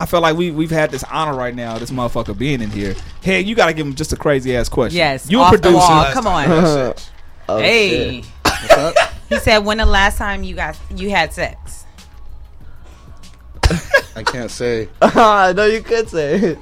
I 0.00 0.06
feel 0.06 0.20
like 0.20 0.36
we 0.36 0.52
we've 0.52 0.70
had 0.70 0.90
this 0.92 1.02
honor 1.04 1.36
right 1.36 1.54
now. 1.54 1.78
This 1.78 1.90
motherfucker 1.90 2.36
being 2.38 2.60
in 2.62 2.70
here. 2.70 2.94
Hey, 3.20 3.40
you 3.40 3.54
got 3.56 3.66
to 3.66 3.72
give 3.72 3.84
him 3.86 3.94
just 3.96 4.12
a 4.12 4.16
crazy 4.16 4.56
ass 4.56 4.68
question. 4.68 4.96
Yes, 4.96 5.28
you 5.28 5.40
a 5.40 5.42
off 5.42 5.52
the 5.52 5.58
producer. 5.58 5.76
wall. 5.78 6.12
Come 6.12 6.26
on. 6.28 6.48
oh, 7.48 7.58
hey. 7.58 8.22
shit. 8.22 8.30
What's 8.44 8.72
up? 8.74 8.94
He 9.28 9.38
said, 9.40 9.58
"When 9.58 9.78
the 9.78 9.86
last 9.86 10.16
time 10.18 10.44
you 10.44 10.54
got 10.54 10.78
you 10.94 11.10
had 11.10 11.32
sex?" 11.32 11.84
I 14.16 14.22
can't 14.22 14.50
say. 14.50 14.88
Ah, 15.02 15.52
no, 15.56 15.64
you 15.66 15.82
could 15.82 16.08
say. 16.08 16.56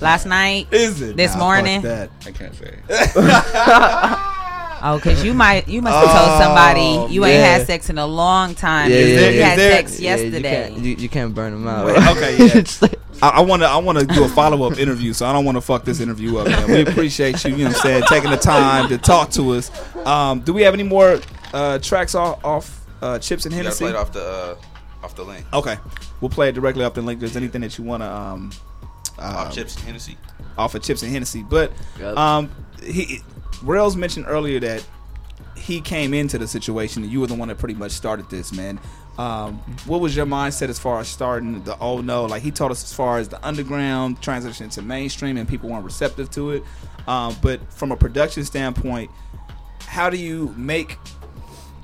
Last 0.00 0.26
night. 0.26 0.68
Is 0.72 1.00
it 1.02 1.16
This 1.16 1.32
Nah, 1.34 1.38
fuck 1.38 1.40
morning? 1.42 1.82
that. 1.82 2.10
I 2.26 2.32
can't 2.32 2.54
say. 2.54 2.78
Oh, 4.82 4.96
because 4.96 5.22
you 5.22 5.34
might 5.34 5.68
you 5.68 5.82
must 5.82 5.94
have 5.94 6.16
told 6.16 6.30
Oh, 6.30 6.40
somebody 6.40 7.12
you 7.12 7.22
ain't 7.26 7.34
yeah. 7.34 7.58
had 7.58 7.66
sex 7.66 7.90
in 7.90 7.98
a 7.98 8.06
long 8.06 8.54
time. 8.54 8.90
Yeah, 8.90 8.96
you 8.96 9.04
yeah, 9.08 9.28
you 9.28 9.38
yeah. 9.38 9.44
had 9.50 9.58
Is 9.58 9.64
there- 9.64 9.72
sex 9.76 10.00
Yeah, 10.00 10.16
yesterday. 10.16 10.38
You 10.38 10.42
can't, 10.74 10.84
you, 10.86 10.94
you 10.96 11.08
can't 11.10 11.34
burn 11.34 11.52
them 11.52 11.68
out. 11.68 11.84
Wait, 11.84 11.96
okay, 11.98 12.38
yeah. 12.46 12.56
It's 12.56 12.80
like- 12.80 12.98
I 13.22 13.42
want 13.42 13.60
to 13.60 13.68
I 13.68 13.76
want 13.76 13.98
to 13.98 14.06
do 14.06 14.24
a 14.24 14.28
follow 14.30 14.62
up 14.66 14.78
interview, 14.78 15.12
so 15.12 15.26
I 15.26 15.34
don't 15.34 15.44
want 15.44 15.58
to 15.58 15.60
fuck 15.60 15.84
this 15.84 16.00
interview 16.00 16.38
up. 16.38 16.46
Man. 16.48 16.66
We 16.70 16.80
appreciate 16.80 17.44
you, 17.44 17.50
you 17.50 17.56
know 17.58 17.64
what 17.64 17.76
I'm 17.76 17.82
saying, 17.82 18.02
taking 18.08 18.30
the 18.30 18.38
time 18.38 18.88
to 18.88 18.96
talk 18.96 19.28
to 19.32 19.50
us. 19.52 19.70
Um, 20.06 20.40
do 20.40 20.54
we 20.54 20.62
have 20.62 20.72
any 20.72 20.82
more 20.84 21.20
uh, 21.52 21.78
tracks 21.80 22.14
off, 22.14 22.42
off 22.42 22.80
uh, 23.02 23.18
Chips 23.18 23.44
and 23.44 23.54
You 23.54 23.62
gotta 23.62 23.76
Hennessy? 23.76 23.84
play 23.84 23.90
it 23.90 23.96
off 23.96 24.12
the 24.12 24.24
uh, 24.24 24.54
off 25.02 25.14
the 25.16 25.24
link. 25.24 25.44
Okay, 25.52 25.76
we'll 26.20 26.28
play 26.30 26.48
it 26.48 26.52
directly 26.52 26.84
off 26.84 26.94
the 26.94 27.02
link. 27.02 27.20
There's 27.20 27.36
anything 27.36 27.60
that 27.62 27.78
you 27.78 27.84
want 27.84 28.02
to 28.02 28.10
um, 28.10 28.50
off 29.18 29.46
um, 29.48 29.52
Chips 29.52 29.76
and 29.76 29.84
Hennessy. 29.84 30.16
off 30.58 30.74
of 30.74 30.82
Chips 30.82 31.02
and 31.02 31.12
Hennessy, 31.12 31.42
but 31.42 31.72
Yep. 31.98 32.16
um, 32.16 32.50
he 32.82 33.20
Rails 33.62 33.96
mentioned 33.96 34.26
earlier 34.28 34.58
that 34.60 34.84
he 35.56 35.80
came 35.80 36.14
into 36.14 36.38
the 36.38 36.46
situation 36.48 37.02
and 37.02 37.12
you 37.12 37.20
were 37.20 37.26
the 37.26 37.34
one 37.34 37.48
that 37.48 37.58
pretty 37.58 37.74
much 37.74 37.92
started 37.92 38.28
this, 38.30 38.52
man. 38.52 38.78
Um, 39.18 39.58
what 39.84 40.00
was 40.00 40.16
your 40.16 40.24
mindset 40.24 40.70
as 40.70 40.78
far 40.78 40.98
as 41.00 41.08
starting 41.08 41.62
the 41.64 41.76
oh 41.78 42.00
no? 42.00 42.24
Like 42.24 42.42
he 42.42 42.50
told 42.50 42.70
us 42.70 42.82
as 42.82 42.94
far 42.94 43.18
as 43.18 43.28
the 43.28 43.44
underground 43.46 44.22
transition 44.22 44.70
to 44.70 44.80
mainstream 44.82 45.36
and 45.36 45.46
people 45.46 45.68
weren't 45.68 45.84
receptive 45.84 46.30
to 46.30 46.52
it. 46.52 46.62
Um, 47.06 47.36
but 47.42 47.60
from 47.72 47.92
a 47.92 47.96
production 47.96 48.44
standpoint, 48.44 49.10
how 49.86 50.08
do 50.08 50.16
you 50.16 50.54
make 50.56 50.96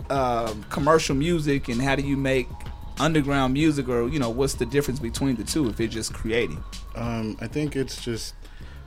um, 0.08 0.62
commercial 0.70 1.14
music 1.14 1.68
and 1.68 1.82
how 1.82 1.96
do 1.96 2.02
you 2.02 2.16
make 2.16 2.48
underground 2.98 3.52
music 3.52 3.88
or 3.88 4.08
you 4.08 4.18
know 4.18 4.30
what's 4.30 4.54
the 4.54 4.66
difference 4.66 5.00
between 5.00 5.36
the 5.36 5.44
two 5.44 5.68
if 5.68 5.78
you're 5.78 5.88
just 5.88 6.12
creating? 6.14 6.62
Um, 6.94 7.36
I 7.40 7.46
think 7.46 7.76
it's 7.76 8.02
just 8.02 8.34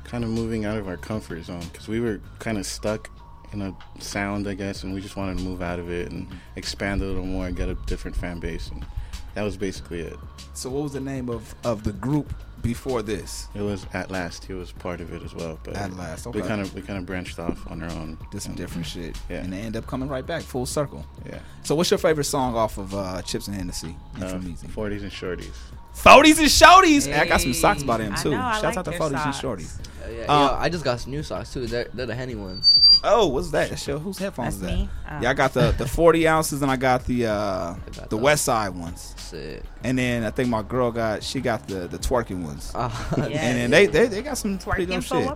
kind 0.04 0.24
of 0.24 0.30
moving 0.30 0.66
out 0.66 0.78
of 0.78 0.88
our 0.88 0.98
comfort 0.98 1.44
zone 1.44 1.64
because 1.72 1.88
we 1.88 2.00
were 2.00 2.20
kind 2.40 2.58
of 2.58 2.66
stuck 2.66 3.10
in 3.52 3.62
a 3.62 3.76
sound, 4.00 4.48
I 4.48 4.54
guess, 4.54 4.84
and 4.84 4.94
we 4.94 5.02
just 5.02 5.16
wanted 5.16 5.38
to 5.38 5.44
move 5.44 5.62
out 5.62 5.80
of 5.80 5.92
it 5.92 6.12
and 6.12 6.28
expand 6.56 7.02
a 7.02 7.06
little 7.06 7.26
more 7.26 7.48
and 7.48 7.56
get 7.56 7.70
a 7.70 7.76
different 7.86 8.16
fan 8.16 8.40
base, 8.40 8.70
and 8.70 8.86
that 9.34 9.44
was 9.44 9.58
basically 9.58 10.02
it. 10.02 10.18
So 10.54 10.70
what 10.70 10.84
was 10.84 10.94
the 10.94 11.00
name 11.00 11.30
of, 11.30 11.54
of 11.64 11.84
the 11.84 11.94
group 11.94 12.34
before 12.62 13.02
this? 13.02 13.48
It 13.56 13.62
was 13.62 13.86
at 13.94 14.12
last. 14.12 14.46
He 14.46 14.54
was 14.54 14.72
part 14.72 15.02
of 15.02 15.14
it 15.14 15.22
as 15.24 15.34
well, 15.34 15.60
but 15.64 15.76
At 15.76 15.96
Last, 15.96 16.28
we 16.28 16.42
kind 16.42 16.62
of 16.62 16.74
we 16.74 16.82
kind 16.82 16.98
of 17.00 17.06
branched 17.06 17.40
off 17.40 17.60
on 17.72 17.82
our 17.84 17.90
own. 17.92 18.18
Did 18.32 18.42
some 18.42 18.52
and- 18.52 18.58
different 18.58 18.86
shit. 18.86 19.18
Yeah. 19.30 19.38
And 19.38 19.52
they 19.54 19.60
end 19.60 19.76
up 19.76 19.88
coming 19.88 20.10
right 20.10 20.26
back, 20.26 20.42
full 20.44 20.66
circle. 20.66 21.06
Yeah. 21.26 21.40
So 21.64 21.76
what's 21.76 21.92
your 21.92 21.98
favorite 21.98 22.26
song 22.26 22.56
off 22.56 22.78
of 22.78 22.94
uh, 22.94 23.22
Chips 23.22 23.48
and 23.48 23.56
Hennessy? 23.56 23.96
Uh, 24.16 24.20
Infameezy? 24.26 24.68
40s 24.68 25.02
and 25.02 25.12
shorties. 25.12 25.56
40s 25.96 26.38
and 26.40 26.48
Shorties! 26.48 27.08
Hey, 27.08 27.20
I 27.20 27.26
got 27.26 27.42
some 27.42 27.54
socks 27.54 27.84
by 27.84 27.98
them 27.98 28.14
I 28.14 28.16
too. 28.16 28.30
know, 28.32 28.38
I 28.40 28.62
Shouts 28.62 28.64
like 28.64 28.78
out 28.78 28.86
to 28.86 28.92
40s 28.92 29.26
and 29.26 29.34
Shorties. 29.34 29.80
Yeah, 30.10 30.18
yeah, 30.20 30.24
Uh, 30.34 30.52
yo, 30.52 30.56
I 30.58 30.70
just 30.70 30.84
got 30.86 31.00
some 31.00 31.12
new 31.12 31.24
socks 31.24 31.52
too. 31.52 31.66
They're, 31.66 31.90
they're 31.94 32.06
the 32.06 32.16
Henny 32.16 32.36
ones. 32.36 32.69
Oh, 33.04 33.28
what's 33.28 33.52
that? 33.52 33.70
That's 33.70 33.88
your, 33.88 33.98
whose 34.00 34.18
headphones 34.18 34.60
That's 34.60 34.72
is 34.74 34.78
that? 34.80 34.84
me. 34.84 34.90
Oh. 35.10 35.20
Yeah, 35.22 35.30
I 35.30 35.34
got 35.34 35.54
the, 35.54 35.72
the 35.72 35.88
40 35.88 36.28
ounces 36.28 36.62
and 36.62 36.70
I 36.70 36.76
got 36.76 37.06
the 37.06 37.28
uh, 37.28 37.76
the. 38.10 38.18
West 38.18 38.44
Side 38.46 38.70
ones. 38.70 39.14
Sick. 39.18 39.64
And 39.84 39.98
then 39.98 40.24
I 40.24 40.32
think 40.32 40.50
my 40.50 40.62
girl 40.62 40.92
got 40.92 41.24
she 41.24 41.40
got 41.40 41.68
the 41.68 41.88
the 41.88 41.98
twerking 41.98 42.44
ones. 42.44 42.72
Ah, 42.76 43.16
Yeah. 43.18 43.24
And 43.42 43.58
then 43.58 43.72
they, 43.72 43.86
they 43.86 44.08
they 44.08 44.22
got 44.22 44.38
some 44.38 44.58
Twerking 44.60 45.02
shit. 45.02 45.28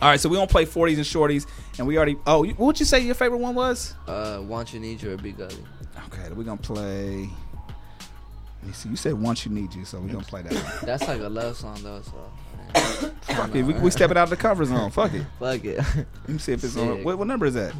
All 0.00 0.08
right, 0.08 0.20
so 0.20 0.28
we 0.28 0.36
gonna 0.36 0.46
play 0.46 0.64
40s 0.64 0.94
and 0.94 1.04
shorties, 1.04 1.46
and 1.76 1.84
we 1.84 1.96
already. 1.96 2.16
Oh, 2.24 2.44
what 2.46 2.58
would 2.60 2.78
you 2.80 2.86
say 2.86 3.00
your 3.00 3.16
favorite 3.16 3.38
one 3.38 3.56
was? 3.56 3.94
uh, 4.06 4.40
want 4.46 4.72
you, 4.72 4.78
need 4.78 5.02
you, 5.02 5.10
or 5.12 5.16
Big 5.16 5.36
Gully. 5.36 5.56
Okay, 6.06 6.32
we're 6.34 6.44
gonna 6.44 6.56
play. 6.56 7.28
You 8.64 8.72
see, 8.72 8.88
you 8.90 8.96
said 8.96 9.14
once 9.14 9.44
you 9.44 9.50
need 9.50 9.74
you, 9.74 9.84
so 9.84 9.98
we're 9.98 10.12
gonna 10.12 10.22
play 10.24 10.42
that. 10.42 10.52
one. 10.52 10.72
That's 10.86 11.08
like 11.08 11.20
a 11.20 11.28
love 11.28 11.56
song 11.56 11.80
though. 11.82 12.00
So. 12.02 12.30
Fuck 12.74 13.54
it, 13.54 13.62
we, 13.62 13.74
we 13.74 13.90
stepping 13.90 14.16
out 14.16 14.24
of 14.24 14.30
the 14.30 14.36
cover 14.36 14.64
zone. 14.64 14.90
Fuck 14.90 15.12
it. 15.14 15.24
Fuck 15.38 15.64
it. 15.64 15.78
Let 15.78 16.28
me 16.28 16.38
see 16.38 16.52
if 16.52 16.64
it's 16.64 16.76
on. 16.76 17.04
What, 17.04 17.18
what 17.18 17.26
number 17.26 17.46
is 17.46 17.54
that? 17.54 17.72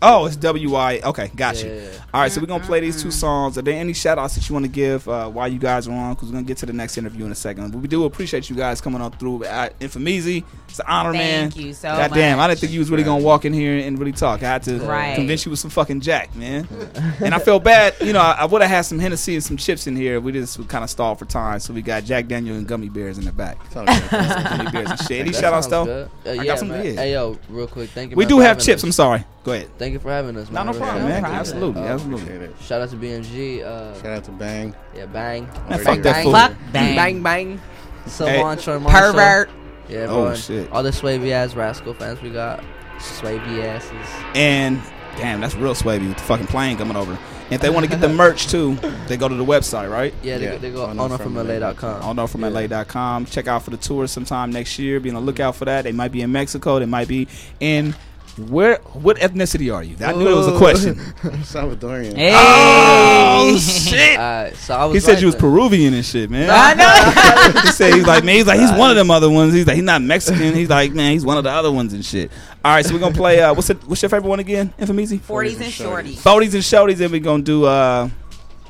Oh, 0.00 0.26
it's 0.26 0.36
WI. 0.36 1.00
Okay, 1.00 1.30
got 1.34 1.62
you. 1.62 1.70
Yeah. 1.70 1.88
All 2.14 2.20
right, 2.20 2.30
so 2.30 2.40
we're 2.40 2.46
gonna 2.46 2.64
play 2.64 2.80
these 2.80 3.02
two 3.02 3.10
songs. 3.10 3.58
Are 3.58 3.62
there 3.62 3.74
any 3.78 3.92
shout 3.92 4.16
outs 4.16 4.36
that 4.36 4.48
you 4.48 4.52
want 4.52 4.64
to 4.64 4.70
give 4.70 5.08
uh, 5.08 5.28
while 5.28 5.48
you 5.48 5.58
guys 5.58 5.88
are 5.88 5.92
on? 5.92 6.14
Because 6.14 6.28
we're 6.28 6.34
gonna 6.34 6.46
get 6.46 6.56
to 6.58 6.66
the 6.66 6.72
next 6.72 6.96
interview 6.98 7.24
in 7.26 7.32
a 7.32 7.34
second. 7.34 7.72
But 7.72 7.78
we 7.78 7.88
do 7.88 8.04
appreciate 8.04 8.48
you 8.48 8.54
guys 8.54 8.80
coming 8.80 9.00
on 9.00 9.10
through. 9.12 9.44
Uh, 9.44 9.70
Infomeezy, 9.80 10.44
it's 10.68 10.78
an 10.78 10.84
honor, 10.88 11.12
man. 11.12 11.50
Thank 11.50 11.64
you 11.66 11.72
so 11.74 11.88
God 11.88 12.12
damn, 12.14 12.38
I 12.38 12.46
didn't 12.46 12.60
think 12.60 12.72
you 12.72 12.78
was 12.78 12.90
really 12.90 13.02
gonna 13.02 13.24
walk 13.24 13.44
in 13.44 13.52
here 13.52 13.78
and 13.78 13.98
really 13.98 14.12
talk. 14.12 14.42
I 14.42 14.46
had 14.46 14.62
to 14.64 14.78
Right. 14.78 15.16
convince 15.16 15.44
you 15.44 15.50
with 15.50 15.58
some 15.58 15.70
fucking 15.70 16.00
Jack, 16.00 16.34
man. 16.36 16.68
and 17.20 17.34
I 17.34 17.38
felt 17.40 17.64
bad. 17.64 17.94
You 18.00 18.12
know, 18.12 18.20
I, 18.20 18.36
I 18.40 18.44
would 18.44 18.62
have 18.62 18.70
had 18.70 18.82
some 18.82 18.98
Hennessy 19.00 19.34
and 19.34 19.42
some 19.42 19.56
chips 19.56 19.86
in 19.88 19.96
here. 19.96 20.20
We 20.20 20.30
just 20.32 20.66
kind 20.68 20.84
of 20.84 20.90
stalled 20.90 21.18
for 21.18 21.24
time, 21.24 21.58
so 21.58 21.74
we 21.74 21.82
got 21.82 22.04
Jack 22.04 22.28
Daniel 22.28 22.56
and 22.56 22.66
gummy 22.68 22.88
bears 22.88 23.18
in 23.18 23.24
the 23.24 23.32
back. 23.32 23.58
Gummy 23.74 24.70
bears 24.70 24.90
and 24.90 25.00
shit. 25.00 25.20
Any 25.20 25.32
shout 25.32 25.52
outs 25.52 25.66
though? 25.66 25.84
good. 25.84 26.10
Uh, 26.24 26.30
I 26.30 26.32
yeah, 26.34 26.44
got 26.44 26.58
some. 26.60 26.68
man. 26.68 26.96
Hey 26.96 27.12
yo, 27.12 27.36
real 27.48 27.66
quick, 27.66 27.90
thank 27.90 28.10
you. 28.12 28.16
We 28.16 28.26
do 28.26 28.38
have 28.38 28.58
chips. 28.60 28.82
I'm 28.84 28.92
sorry. 28.92 29.24
Go 29.44 29.52
ahead. 29.54 29.70
Thank 29.78 29.87
you 29.94 29.98
for 30.00 30.10
having 30.10 30.36
us. 30.36 30.50
No, 30.50 30.64
Man. 30.64 30.66
no 30.66 30.72
I 30.72 30.74
really 30.74 30.86
problem, 30.86 31.08
man. 31.08 31.24
Absolutely, 31.24 31.82
Uh, 31.82 31.84
absolutely. 31.94 32.48
Shout 32.62 32.80
out 32.82 32.88
to 32.90 32.96
BMG. 32.96 33.62
Uh, 33.64 33.94
Shout 33.94 34.06
out 34.06 34.24
to 34.24 34.30
Bang. 34.32 34.74
Yeah, 34.94 35.06
bang. 35.06 35.46
Fuck 35.82 36.00
that 36.02 36.22
fool. 36.22 36.32
Fuck 36.32 36.52
bang, 36.72 36.96
bang. 36.96 36.96
bang, 36.96 37.22
bang. 37.22 37.60
So 38.06 38.26
Hey. 38.26 38.40
Marshall. 38.42 38.80
Pervert. 38.80 39.48
Yeah, 39.88 40.06
Oh, 40.08 40.34
shit. 40.34 40.70
All 40.72 40.82
the 40.82 40.92
swavy 40.92 41.32
ass 41.32 41.54
rascal 41.54 41.94
fans 41.94 42.20
we 42.22 42.30
got. 42.30 42.62
Swavy 42.98 43.62
asses. 43.64 43.92
And 44.34 44.80
damn, 45.16 45.40
that's 45.40 45.54
real 45.54 45.74
swavy 45.74 46.08
with 46.08 46.16
the 46.18 46.22
fucking 46.24 46.46
plane 46.46 46.76
coming 46.76 46.96
over. 46.96 47.12
And 47.12 47.54
if 47.54 47.60
they 47.62 47.70
want 47.70 47.84
to 47.84 47.90
get 47.90 48.02
the 48.02 48.08
merch 48.10 48.48
too, 48.48 48.74
they 49.06 49.16
go 49.16 49.26
to 49.28 49.34
the 49.34 49.44
website, 49.44 49.90
right? 49.90 50.12
Yeah, 50.22 50.36
they, 50.36 50.44
Yeah, 50.44 50.56
they 50.58 50.70
go 50.70 50.84
on 50.84 50.98
on 51.00 51.12
up 51.12 51.22
from 51.22 51.34
LA.com. 51.36 52.02
All 52.02 52.12
know 52.12 52.26
from 52.26 52.42
LA.com. 52.42 53.24
Check 53.24 53.46
out 53.48 53.62
for 53.62 53.70
the 53.70 53.78
tour 53.78 54.06
sometime 54.06 54.50
next 54.52 54.78
year. 54.78 55.00
Be 55.00 55.08
on 55.08 55.14
the 55.14 55.20
lookout 55.22 55.56
for 55.56 55.64
that. 55.64 55.84
They 55.84 55.92
might 55.92 56.12
be 56.12 56.20
in 56.20 56.30
Mexico. 56.30 56.78
They 56.78 56.84
might 56.84 57.08
be 57.08 57.26
in 57.60 57.94
where? 58.38 58.76
What 58.92 59.18
ethnicity 59.18 59.74
are 59.74 59.82
you? 59.82 59.96
I 60.04 60.12
knew 60.12 60.24
that 60.24 60.34
was 60.34 60.48
a 60.48 60.56
question. 60.56 60.94
Salvadorian. 61.44 62.16
Hey. 62.16 62.32
Oh 62.34 63.58
shit! 63.58 64.18
Alright, 64.18 64.56
so 64.56 64.74
I 64.74 64.84
was 64.84 64.94
He 64.94 65.00
said 65.00 65.12
right 65.14 65.20
you 65.20 65.26
was 65.26 65.34
then. 65.34 65.40
Peruvian 65.40 65.94
and 65.94 66.04
shit, 66.04 66.30
man. 66.30 66.48
I 66.50 66.74
know. 66.74 67.60
he 67.62 67.68
said 67.68 67.94
he's 67.94 68.06
like 68.06 68.24
man. 68.24 68.36
He's 68.36 68.46
like 68.46 68.60
he's 68.60 68.72
one 68.72 68.90
of 68.90 68.96
them 68.96 69.10
other 69.10 69.30
ones. 69.30 69.52
He's 69.52 69.66
like 69.66 69.76
he's 69.76 69.84
not 69.84 70.02
Mexican. 70.02 70.54
He's 70.54 70.70
like 70.70 70.92
man, 70.92 71.12
he's 71.12 71.24
one 71.24 71.36
of 71.36 71.44
the 71.44 71.50
other 71.50 71.72
ones 71.72 71.92
and 71.92 72.04
shit. 72.04 72.30
All 72.64 72.74
right, 72.74 72.84
so 72.84 72.94
we're 72.94 73.00
gonna 73.00 73.14
play. 73.14 73.40
Uh, 73.40 73.54
what's 73.54 73.70
it? 73.70 73.82
What's 73.84 74.02
your 74.02 74.08
favorite 74.08 74.28
one 74.28 74.40
again? 74.40 74.72
Infomeezy. 74.78 75.20
40s 75.20 75.54
and 75.54 75.72
shorties. 75.72 76.18
Forties 76.18 76.54
and 76.54 76.62
shorties, 76.62 77.00
and 77.00 77.10
we're 77.10 77.20
gonna 77.20 77.42
do 77.42 77.64
uh 77.64 78.08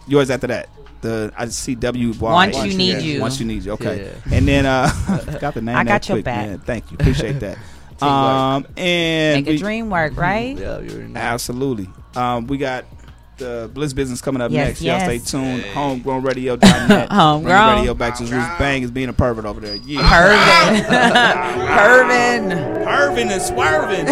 yours 0.07 0.31
after 0.31 0.47
that. 0.49 0.69
The 1.01 1.33
I 1.37 1.47
see 1.47 1.75
W 1.77 2.13
Y. 2.13 2.33
Once 2.33 2.65
You 2.65 2.77
Need 2.77 3.03
You. 3.03 3.21
Once 3.21 3.39
you 3.39 3.47
need 3.47 3.65
you. 3.65 3.73
Okay, 3.73 4.13
and 4.33 4.49
then 4.49 4.67
uh, 4.67 4.91
got 5.41 5.55
the 5.55 5.63
name. 5.63 5.77
I 5.77 5.85
got 5.85 6.09
your 6.09 6.17
quick, 6.17 6.25
back. 6.25 6.47
Man. 6.47 6.59
Thank 6.59 6.91
you. 6.91 6.97
Appreciate 6.99 7.39
that. 7.41 7.59
Um, 8.03 8.67
and 8.77 9.45
Make 9.45 9.47
a 9.49 9.51
we- 9.53 9.59
dream 9.59 9.91
work, 9.91 10.17
right? 10.17 10.57
Yeah, 10.59 10.79
you 10.81 10.91
already 10.91 11.09
know. 11.13 11.21
Absolutely. 11.21 11.89
Um, 12.17 12.47
we 12.47 12.59
got 12.59 12.85
the 13.39 13.71
Bliss 13.73 13.93
business 13.93 14.21
coming 14.21 14.43
up 14.43 14.51
Yes, 14.51 14.67
next. 14.67 14.83
Y'all 14.83 14.99
stay 15.01 15.15
yes. 15.17 15.31
tuned. 15.31 15.63
Homegrownradio.net. 15.63 17.09
Homegrown. 17.13 17.43
Bring 17.67 17.77
Radio 17.79 17.95
back 17.95 18.17
to 18.17 18.25
Roots. 18.25 18.49
Bang 18.59 18.83
is 18.83 18.91
being 18.91 19.09
a 19.09 19.13
pervert 19.13 19.45
over 19.45 19.61
there. 19.61 19.77
Yeah. 19.77 20.01
Pervin. 20.03 20.85
Pervin. 21.69 22.85
Pervin 22.85 23.31
and 23.31 23.43
swerving. 23.43 24.07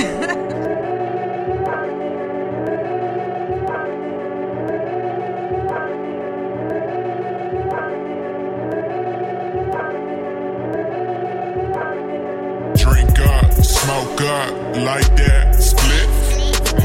Like 14.84 15.16
that, 15.16 15.54
split. 15.54 16.08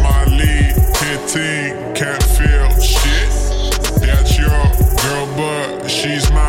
My 0.01 0.23
lead, 0.25 0.75
15, 0.97 1.93
can't 1.93 2.23
feel 2.23 2.69
shit. 2.79 3.29
That's 3.99 4.37
your 4.37 4.49
girl, 4.49 5.27
but 5.35 5.89
she's 5.89 6.29
my 6.31 6.47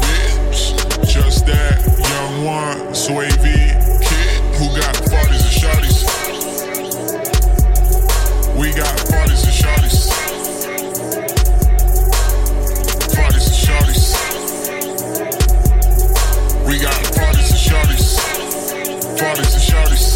bitch. 0.00 0.76
Just 1.06 1.46
that 1.46 1.82
young 2.10 2.44
one, 2.44 2.94
Swavy 2.94 3.74
kid 4.02 4.40
who 4.54 4.66
got 4.78 4.94
40s 4.94 5.42
and 5.42 5.54
shorties. 5.60 5.98
We 8.56 8.72
got 8.72 8.96
40s 8.96 9.44
and 9.44 9.54
shorties. 9.60 9.98
40s 13.14 13.46
and 13.50 13.58
shorties. 13.64 14.04
We 16.68 16.78
got 16.78 16.94
40s 16.94 17.50
and 17.50 17.62
shorties. 17.66 18.06
40s 19.18 19.54
and 19.54 19.62
shorties. 19.62 20.13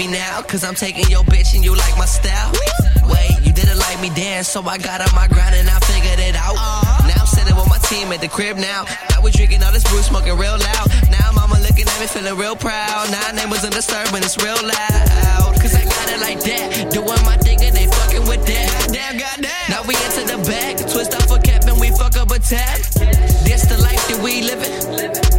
Me 0.00 0.06
now? 0.06 0.40
Cause 0.40 0.64
I'm 0.64 0.74
taking 0.74 1.04
your 1.10 1.24
bitch 1.24 1.52
and 1.54 1.62
you 1.62 1.76
like 1.76 1.96
my 1.98 2.06
style. 2.06 2.50
Wait, 3.12 3.36
you 3.44 3.52
didn't 3.52 3.76
like 3.76 4.00
me 4.00 4.08
then, 4.08 4.44
so 4.44 4.62
I 4.64 4.78
got 4.78 5.04
on 5.04 5.12
my 5.14 5.28
grind 5.28 5.54
and 5.54 5.68
I 5.68 5.78
figured 5.80 6.18
it 6.18 6.36
out. 6.36 6.56
Now 7.04 7.20
I'm 7.20 7.26
sitting 7.26 7.54
with 7.54 7.68
my 7.68 7.76
team 7.84 8.08
at 8.12 8.20
the 8.20 8.28
crib 8.28 8.56
now. 8.56 8.86
Now 9.10 9.20
we 9.20 9.30
drinking 9.30 9.62
all 9.62 9.72
this 9.72 9.84
brew, 9.84 10.00
smoking 10.00 10.38
real 10.38 10.56
loud. 10.56 10.86
Now 11.12 11.32
mama 11.32 11.60
looking 11.60 11.84
at 11.84 11.98
me, 12.00 12.06
feeling 12.06 12.36
real 12.38 12.56
proud. 12.56 13.10
Now 13.10 13.28
neighbors 13.32 13.64
undisturbed 13.64 14.14
and 14.16 14.24
it's 14.24 14.40
real 14.40 14.56
loud. 14.56 15.52
Cause 15.60 15.74
I 15.76 15.84
got 15.84 16.06
it 16.08 16.20
like 16.20 16.40
that, 16.48 16.92
doing 16.92 17.22
my 17.28 17.36
thing 17.36 17.60
and 17.60 17.76
they 17.76 17.86
fucking 17.86 18.24
with 18.24 18.46
that. 18.46 18.88
Damn, 18.88 19.20
goddamn. 19.20 19.68
Now 19.68 19.82
we 19.84 19.94
into 20.00 20.24
the 20.24 20.38
bag, 20.48 20.78
twist 20.88 21.12
up 21.12 21.28
for 21.28 21.38
cap 21.44 21.68
and 21.68 21.78
we 21.78 21.90
fuck 21.90 22.16
up 22.16 22.30
a 22.30 22.38
tab. 22.38 22.78
This 23.44 23.68
the 23.68 23.76
life 23.76 24.00
that 24.08 24.20
we 24.24 24.40
living. 24.48 25.29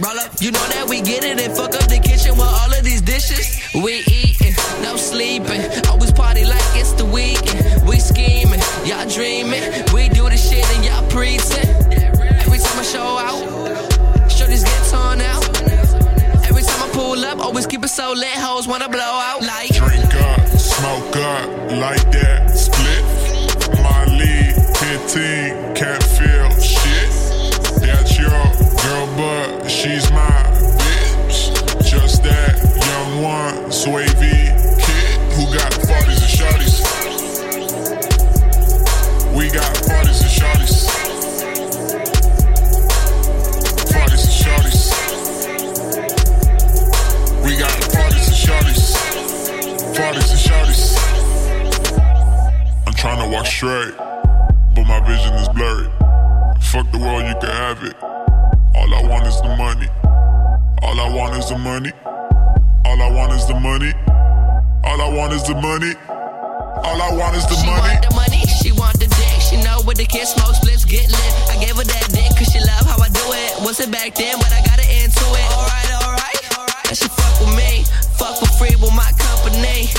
Roll 0.00 0.18
up. 0.18 0.32
You 0.40 0.50
know 0.50 0.66
that 0.74 0.88
we 0.88 1.00
get 1.00 1.22
it 1.22 1.38
and 1.38 1.56
fuck 1.56 1.72
up 1.74 1.86
the 1.86 2.00
kitchen 2.02 2.32
with 2.34 2.50
all 2.50 2.72
of 2.74 2.82
these 2.82 3.00
dishes. 3.00 3.62
We 3.74 4.02
eating, 4.10 4.54
no 4.82 4.96
sleeping. 4.96 5.62
Always 5.86 6.10
party 6.10 6.44
like 6.44 6.66
it's 6.74 6.92
the 6.94 7.04
weekend. 7.04 7.86
We 7.86 8.00
scheming, 8.00 8.58
y'all 8.82 9.06
dreaming. 9.06 9.62
We 9.94 10.08
do 10.08 10.26
the 10.26 10.36
shit 10.36 10.66
and 10.74 10.84
y'all 10.84 11.06
preaching. 11.14 11.70
Every 12.42 12.58
time 12.58 12.78
I 12.78 12.82
show 12.82 13.06
out, 13.22 13.38
show 14.26 14.46
shorties 14.50 14.66
get 14.66 14.82
torn 14.90 15.20
out. 15.22 15.46
Every 16.50 16.62
time 16.62 16.82
I 16.82 16.90
pull 16.92 17.24
up, 17.24 17.38
always 17.38 17.66
keep 17.66 17.84
it 17.84 17.88
so 17.88 18.12
lit. 18.12 18.34
Hoes 18.34 18.66
wanna 18.66 18.88
blow 18.88 18.98
out 18.98 19.42
like. 19.42 19.70
Drink 19.70 20.10
up, 20.26 20.42
smoke 20.58 21.14
up, 21.22 21.46
like 21.70 22.02
that, 22.10 22.50
split. 22.50 23.04
My 23.78 24.04
lead, 24.10 24.58
15, 24.82 25.63
trying 53.04 53.20
to 53.20 53.28
walk 53.36 53.44
straight, 53.44 53.92
but 54.72 54.84
my 54.88 54.96
vision 55.04 55.34
is 55.36 55.48
blurry. 55.52 55.84
Fuck 56.72 56.88
the 56.88 56.96
world, 56.96 57.20
you 57.28 57.36
can 57.36 57.52
have 57.52 57.84
it. 57.84 57.92
All 58.00 58.88
I 58.96 59.04
want 59.04 59.26
is 59.28 59.36
the 59.44 59.52
money. 59.60 59.88
All 60.80 60.96
I 60.96 61.12
want 61.12 61.36
is 61.36 61.44
the 61.52 61.58
money. 61.58 61.92
All 62.88 62.96
I 62.96 63.10
want 63.12 63.32
is 63.36 63.44
the 63.44 63.60
money. 63.60 63.92
All 64.88 64.96
I 65.04 65.08
want 65.12 65.34
is 65.36 65.44
the 65.44 65.52
money. 65.52 65.92
All 66.80 66.96
I 66.96 67.12
want 67.12 67.36
is 67.36 67.44
the 67.44 67.60
She 67.60 67.66
money. 67.68 67.92
want 67.92 68.08
the 68.08 68.14
money, 68.16 68.40
she 68.64 68.72
want 68.72 68.96
the 68.98 69.04
dick. 69.06 69.36
She 69.52 69.60
know 69.60 69.84
what 69.84 69.98
the 70.00 70.06
kid 70.08 70.24
smoke 70.24 70.56
splits 70.56 70.86
get 70.88 71.04
lit. 71.04 71.32
I 71.52 71.60
gave 71.60 71.76
her 71.76 71.84
that 71.84 72.08
dick 72.08 72.32
cause 72.40 72.48
she 72.48 72.60
love 72.64 72.88
how 72.88 72.96
I 73.04 73.12
do 73.12 73.24
it. 73.36 73.60
Wasn't 73.68 73.92
back 73.92 74.14
then, 74.16 74.40
but 74.40 74.48
I 74.48 74.64
got 74.64 74.80
it 74.80 74.88
into 74.88 75.20
it. 75.28 75.48
Alright, 75.52 75.92
alright, 76.08 76.40
alright. 76.56 76.88
And 76.88 76.96
she 76.96 77.08
fuck 77.12 77.36
with 77.36 77.52
me. 77.52 77.84
Fuck 78.16 78.40
for 78.40 78.48
free 78.56 78.72
with 78.80 78.96
my 78.96 79.12
company. 79.20 79.92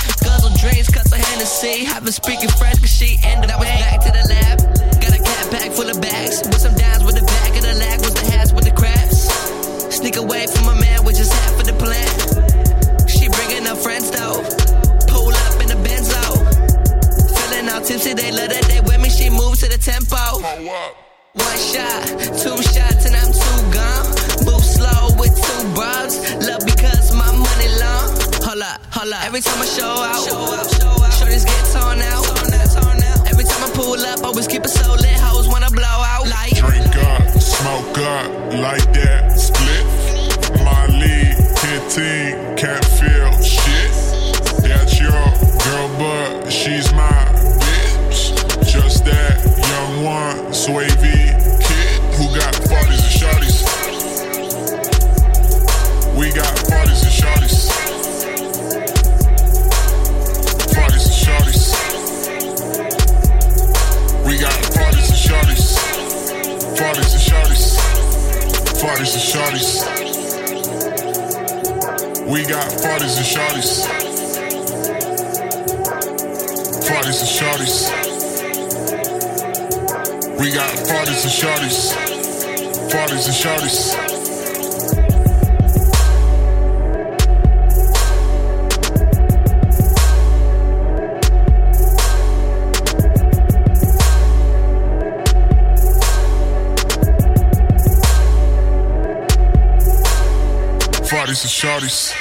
Drinks, 0.65 0.89
cuts 0.89 1.11
of 1.13 1.19
Hennessy. 1.19 1.85
I've 1.85 2.03
been 2.03 2.11
speaking 2.11 2.49
French 2.49 2.81
cause 2.81 2.89
she 2.89 3.21
in 3.21 3.37
up 3.37 3.61
back 3.61 4.01
to 4.01 4.09
the 4.09 4.25
lab. 4.33 4.57
Got 4.97 5.13
a 5.13 5.21
cat 5.21 5.45
pack 5.53 5.69
full 5.77 5.85
of 5.85 6.01
bags. 6.01 6.41
With 6.41 6.57
some 6.57 6.73
dimes 6.73 7.05
with 7.05 7.13
the 7.13 7.21
back 7.21 7.53
of 7.53 7.61
the 7.61 7.75
lag. 7.77 8.01
Was 8.01 8.15
the 8.17 8.25
hats 8.33 8.51
with 8.51 8.65
the 8.65 8.73
crabs. 8.73 9.29
Sneak 9.93 10.17
away 10.17 10.47
from 10.47 10.73
a 10.73 10.75
man 10.81 11.05
with 11.05 11.17
just 11.17 11.31
half 11.33 11.53
of 11.61 11.69
the 11.69 11.77
plan. 11.77 12.09
She 13.05 13.29
bringing 13.29 13.69
her 13.69 13.77
friends 13.77 14.09
though. 14.09 14.41
Pull 15.05 15.37
up 15.37 15.61
in 15.61 15.69
the 15.69 15.77
Benzo. 15.85 16.17
Feeling 17.29 17.69
all 17.69 17.85
tipsy, 17.85 18.17
they 18.17 18.33
love 18.33 18.49
that 18.49 18.65
they 18.65 18.81
with 18.81 18.97
me. 18.97 19.09
She 19.13 19.29
moves 19.29 19.61
to 19.61 19.69
the 19.69 19.77
tempo. 19.77 20.41
One 20.41 21.59
shot, 21.61 22.09
two 22.41 22.57
shots, 22.73 23.05
and 23.05 23.13
I'm 23.13 23.29
too 23.29 23.59
gone. 23.69 24.05
Move 24.49 24.65
slow 24.65 25.13
with 25.21 25.37
two 25.37 25.61
bros. 25.77 26.17
Love 26.41 26.65
because 26.65 27.04
hold 28.61 29.11
up. 29.13 29.25
Every 29.25 29.41
time 29.41 29.61
I 29.61 29.65
show 29.65 29.85
out, 29.85 30.15
shorties 31.17 31.45
get 31.45 31.65
torn 31.73 32.01
out. 32.01 32.23
Every 33.29 33.43
time 33.43 33.63
I 33.63 33.71
pull 33.73 33.99
up, 33.99 34.23
always 34.23 34.47
keep 34.47 34.63
it 34.63 34.69
so 34.69 34.93
lit. 34.93 35.19
Hoes 35.19 35.47
wanna 35.47 35.69
blow 35.71 35.83
out 35.83 36.27
like. 36.27 36.55
Drink 36.55 36.95
up, 36.95 37.41
smoke 37.41 37.97
up, 37.97 38.53
like 38.53 38.85
that, 38.93 39.31
split. 39.37 39.85
My 40.63 40.85
lead, 40.87 41.35
15, 41.59 42.55
can't 42.55 42.85
feel 42.85 43.31
shit. 43.41 43.91
That's 44.63 44.99
your 44.99 45.11
girl, 45.11 45.89
but 45.99 46.49
she's 46.49 46.91
my 46.93 47.11
bitch. 47.59 48.35
Just 48.65 49.05
that 49.05 49.35
young 49.71 50.03
one, 50.03 50.53
Swavy 50.53 51.33
kid 51.59 52.01
who 52.15 52.25
got 52.37 52.53
40s 52.53 53.03
and 53.03 53.15
shorties. 53.19 53.57
We 56.17 56.31
got 56.31 56.55
40s 56.55 57.03
and 57.03 57.11
shorties. 57.11 57.64
Shorties. 65.35 65.65
40s 66.77 67.11
and 67.15 67.23
shorties. 67.27 67.65
40s 68.81 69.13
and 69.15 69.25
shorties. 69.31 69.69
We 72.27 72.39
got 72.45 72.67
40s 72.71 73.17
and 73.17 73.27
shorties. 73.33 73.71
40s 76.87 77.19
and 77.21 77.31
shorties. 77.37 77.75
We 80.39 80.47
got 80.53 80.71
40s 80.71 81.21
and 81.25 81.33
shorties. 81.39 81.79
40s 82.89 83.25
and 83.27 83.35
shorties. 83.35 84.04
Forties 101.25 101.41
and 101.41 101.51
shorties. 101.51 102.13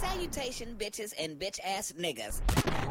Salutation, 0.00 0.74
bitches 0.78 1.12
and 1.20 1.38
bitch 1.38 1.60
ass 1.62 1.92
niggas. 2.00 2.40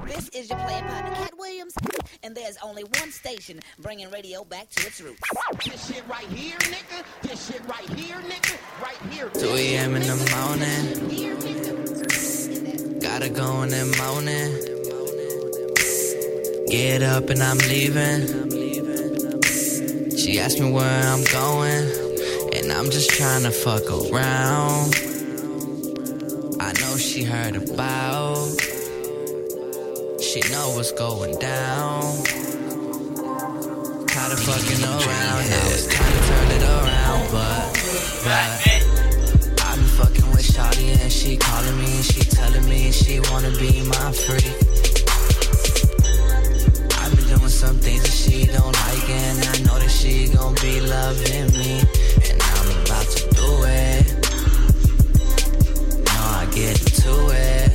This 0.06 0.30
is 0.30 0.52
your 0.52 0.60
player 0.60 0.84
partner, 0.84 1.16
Katt 1.16 1.36
Williams, 1.40 1.74
and 2.22 2.36
there's 2.36 2.58
only 2.62 2.84
one 2.84 3.12
station 3.12 3.60
bringing 3.80 4.12
radio 4.12 4.44
back 4.44 4.70
to 4.70 4.86
its 4.86 5.02
roots. 5.02 5.20
This 5.66 5.88
shit 5.88 6.08
right 6.08 6.28
here, 6.28 6.60
nigga. 6.60 7.04
This 7.24 7.48
shit 7.48 7.68
right 7.68 7.90
here, 7.98 8.18
nigga. 8.18 8.60
Right 8.84 9.02
here. 9.12 9.30
2 9.30 9.48
a.m. 9.48 9.96
in 9.96 10.04
the 10.04 10.16
morning. 10.38 10.94
Gotta 13.00 13.30
go 13.30 13.64
in 13.64 13.70
the 13.70 13.86
morning. 13.98 14.54
Get 16.68 17.02
up 17.02 17.32
and 17.32 17.42
I'm 17.42 17.58
leaving. 17.58 18.59
She 20.20 20.38
asked 20.38 20.60
me 20.60 20.70
where 20.70 20.84
I'm 20.84 21.24
going, 21.32 21.86
and 22.54 22.74
I'm 22.74 22.90
just 22.90 23.10
trying 23.10 23.44
to 23.44 23.52
fuck 23.52 23.84
around. 23.90 24.94
I 26.60 26.74
know 26.82 26.98
she 26.98 27.24
heard 27.24 27.56
about. 27.56 28.60
She 30.20 30.42
know 30.52 30.76
what's 30.76 30.92
going 30.92 31.40
down. 31.40 32.04
Of 34.30 34.40
fucking 34.42 34.84
around, 34.84 35.50
now 35.50 35.68
it's 35.74 35.88
time 35.88 36.12
to 36.12 36.28
turn 36.28 36.52
it 36.52 36.62
around, 36.62 37.32
but, 37.32 37.74
but. 38.24 39.66
I 39.66 39.76
been 39.76 39.86
fucking 39.86 40.30
with 40.30 40.46
Shawty 40.46 41.02
and 41.02 41.12
she 41.12 41.36
calling 41.36 41.78
me 41.80 41.96
and 41.96 42.06
she 42.06 42.22
telling 42.30 42.70
me 42.70 42.92
she 42.92 43.20
wanna 43.32 43.50
be 43.58 43.82
my 43.88 44.12
freak. 44.12 44.69
Some 47.60 47.76
things 47.76 48.04
that 48.04 48.12
she 48.14 48.46
don't 48.46 48.72
like 48.72 49.10
and 49.10 49.44
I 49.44 49.60
know 49.68 49.78
that 49.78 49.92
she 49.92 50.30
gon' 50.30 50.56
be 50.62 50.80
loving 50.80 51.52
me 51.60 51.84
and 52.32 52.42
I'm 52.42 52.70
about 52.86 53.06
to 53.06 53.28
do 53.36 53.50
it. 53.68 54.06
No, 56.08 56.20
I 56.40 56.48
get 56.56 56.78
to 57.04 57.14
it. 57.36 57.72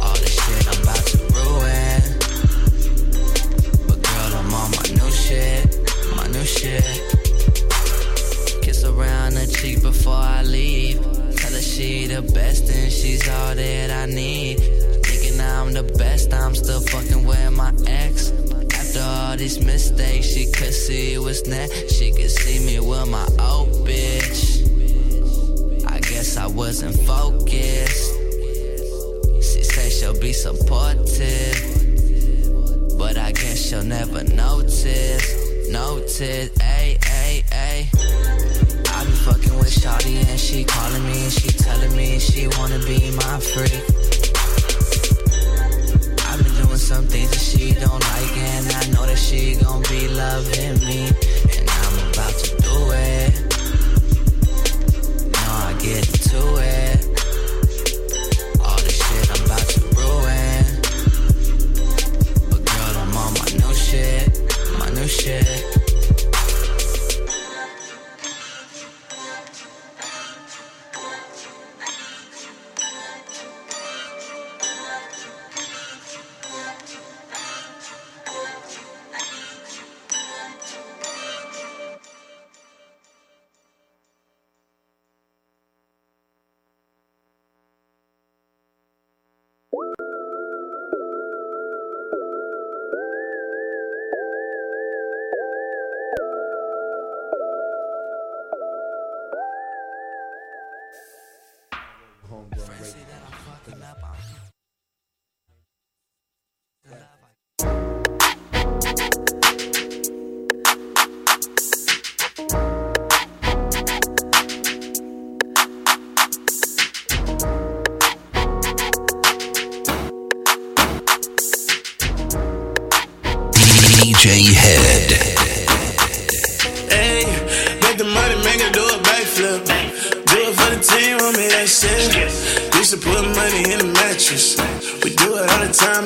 All 0.00 0.16
the 0.16 0.30
shit 0.36 0.64
I'm 0.72 0.80
about 0.82 1.04
to 1.12 1.18
ruin. 1.36 2.00
But 3.88 3.98
girl, 4.08 4.32
I'm 4.40 4.54
on 4.54 4.70
my 4.72 4.86
new 4.96 5.12
shit, 5.12 5.62
my 6.16 6.26
new 6.28 6.46
shit. 6.46 6.82
Kiss 8.62 8.84
around 8.84 9.34
her 9.34 9.46
cheek 9.46 9.82
before 9.82 10.14
I 10.14 10.42
leave. 10.44 10.98
Tell 11.36 11.52
her 11.52 11.60
she 11.60 12.06
the 12.06 12.22
best 12.22 12.70
and 12.70 12.90
she's 12.90 13.28
all 13.28 13.54
that 13.54 13.90
I 13.90 14.06
need. 14.06 14.83
I'm 15.54 15.72
the 15.72 15.84
best, 15.96 16.34
I'm 16.34 16.54
still 16.54 16.80
fucking 16.80 17.24
with 17.24 17.52
my 17.52 17.72
ex. 17.86 18.32
After 18.74 19.00
all 19.00 19.36
these 19.36 19.64
mistakes, 19.64 20.26
she 20.26 20.46
could 20.50 20.74
see 20.74 21.16
what's 21.18 21.46
next. 21.46 21.94
She 21.94 22.10
could 22.10 22.30
see 22.30 22.58
me 22.66 22.80
with 22.80 23.08
my 23.08 23.26
old 23.40 23.68
bitch. 23.86 24.62
I 25.86 26.00
guess 26.00 26.36
I 26.36 26.46
wasn't 26.48 26.98
focused. 27.06 28.14
She 29.48 29.62
said 29.62 29.92
she'll 29.92 30.20
be 30.20 30.32
supportive. 30.32 31.56
But 32.98 33.16
I 33.16 33.30
guess 33.32 33.58
she'll 33.68 33.84
never 33.84 34.24
notice. 34.24 35.70
Notice, 35.70 36.50
ayy, 36.58 36.98
ayy, 36.98 37.44
ayy. 37.50 38.84
I 38.90 39.04
been 39.04 39.12
fucking 39.12 39.56
with 39.58 39.70
Shawty 39.70 40.16
and 40.28 40.38
she 40.38 40.64
calling 40.64 41.04
me 41.04 41.24
and 41.24 41.32
she 41.32 41.48
telling 41.48 41.96
me 41.96 42.18
she 42.18 42.48
wanna 42.58 42.78
be 42.80 43.10
my 43.12 43.38
freak. 43.38 44.03
Some 46.84 47.06
things 47.06 47.30
that 47.30 47.40
she 47.40 47.72
don't 47.72 47.98
like 48.12 48.36
and 48.36 48.66
I 48.76 48.86
know 48.92 49.06
that 49.06 49.16
she 49.16 49.54
gon' 49.56 49.80
be 49.84 50.06
loving 50.06 50.78
me 50.84 51.08
and 51.56 51.70
I'm 51.80 51.98
about 52.10 52.34
to 52.44 52.48
do 52.60 52.76
it. 52.92 53.32
No, 55.32 55.50
I 55.64 55.72
get 55.80 56.04
to 56.04 56.40
it. 56.60 56.98
All 58.60 58.76
the 58.76 58.92
shit 58.92 59.30
I'm 59.32 59.44
about 59.46 59.66
to 59.72 59.80
ruin. 59.96 60.64
But 62.50 62.60
girl, 62.68 62.94
I'm 63.02 63.16
on 63.16 63.32
my 63.32 63.48
new 63.56 63.74
shit, 63.74 64.28
my 64.78 64.90
new 64.90 65.08
shit. 65.08 65.83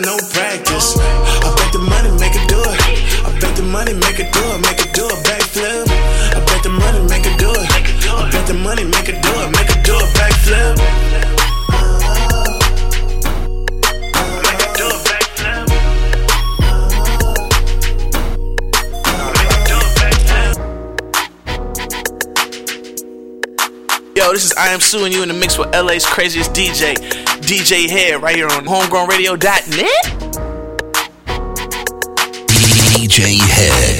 No 0.08 0.16
practice. 0.32 0.96
I 1.44 1.48
bet 1.58 1.70
the 1.72 1.82
money, 1.92 2.10
make 2.16 2.32
it 2.32 2.48
do 2.48 2.56
it. 2.56 2.80
I 3.26 3.30
bet 3.40 3.54
the 3.56 3.62
money, 3.62 3.92
make 3.92 4.18
it 4.18 4.32
do 4.32 4.40
it, 4.54 4.60
make 4.64 4.80
it 4.80 4.90
do 4.96 5.04
a 5.04 5.16
backflip. 5.28 5.84
I 6.36 6.40
bet 6.48 6.62
the 6.62 6.70
money, 6.70 7.00
make 7.12 7.26
it 7.26 7.36
do 7.38 7.50
it. 7.52 7.68
I 8.08 8.30
bet 8.32 8.46
the 8.46 8.54
money, 8.54 8.84
make 8.84 9.08
it 9.12 9.20
do 9.20 9.32
it, 9.44 9.48
make 9.52 9.68
it 9.68 9.84
do 9.84 9.92
a 9.92 10.06
backflip. 10.16 10.76
Backflip. 10.78 11.08
This 24.38 24.52
is 24.52 24.56
I 24.56 24.68
Am 24.68 24.78
Suing 24.78 25.10
You 25.10 25.22
in 25.22 25.28
the 25.28 25.34
mix 25.34 25.58
with 25.58 25.74
LA's 25.74 26.06
craziest 26.06 26.52
DJ, 26.52 26.94
DJ 27.48 27.88
Head, 27.88 28.20
right 28.20 28.36
here 28.36 28.44
on 28.44 28.66
homegrownradio.net. 28.66 30.04
DJ 32.92 33.40
Head. 33.40 33.96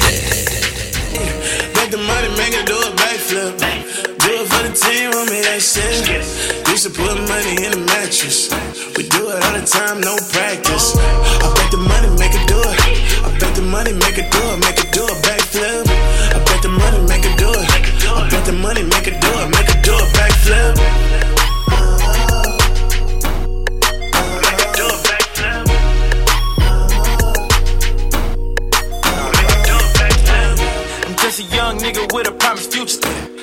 Make 1.73 1.91
the 1.91 1.97
money, 1.97 2.29
make 2.37 2.53
it 2.53 2.67
do 2.69 2.77
a 2.77 2.93
backflip. 2.93 3.57
Do 3.57 4.29
it 4.37 4.47
for 4.53 4.63
the 4.69 4.73
team, 4.77 5.17
homie, 5.17 5.41
that's 5.49 5.81
it. 5.81 6.69
Used 6.69 6.85
to 6.85 6.91
put 6.93 7.17
money 7.25 7.65
in 7.65 7.73
the 7.73 7.81
mattress. 7.89 8.53
We 9.01 9.09
do 9.09 9.33
it 9.33 9.41
all 9.41 9.57
the 9.57 9.65
time, 9.65 10.03
no 10.03 10.21
practice. 10.29 10.93
I 11.01 11.49
bet 11.57 11.71
the 11.71 11.81
money, 11.81 12.13
make 12.21 12.37
it 12.37 12.45
do 12.45 12.61
it. 12.61 12.77
I 13.25 13.33
bet 13.41 13.57
the 13.57 13.63
money, 13.63 13.95
make 13.95 14.19
it 14.19 14.31
do 14.31 14.45
it, 14.45 14.61
make 14.61 14.77
it 14.77 14.93
do 14.93 15.01
a 15.09 15.17
backflip. 15.25 15.89
I 15.89 16.45
bet 16.45 16.61
the 16.61 16.69
money, 16.69 17.01
make 17.09 17.25
it 17.25 17.39
do 17.39 17.49
it. 17.49 17.65
I 18.13 18.29
bet 18.29 18.45
the 18.45 18.53
money, 18.53 18.83
make 18.85 19.09
it 19.09 19.19
do 19.23 19.33
it, 19.41 19.49
make 19.49 19.73
it 19.73 19.83
do 19.83 19.97
a 19.97 20.05
backflip. 20.13 21.38
Nigga 31.99 32.15
with 32.15 32.29
a 32.29 32.33
promised 32.33 32.73
future. 32.73 33.01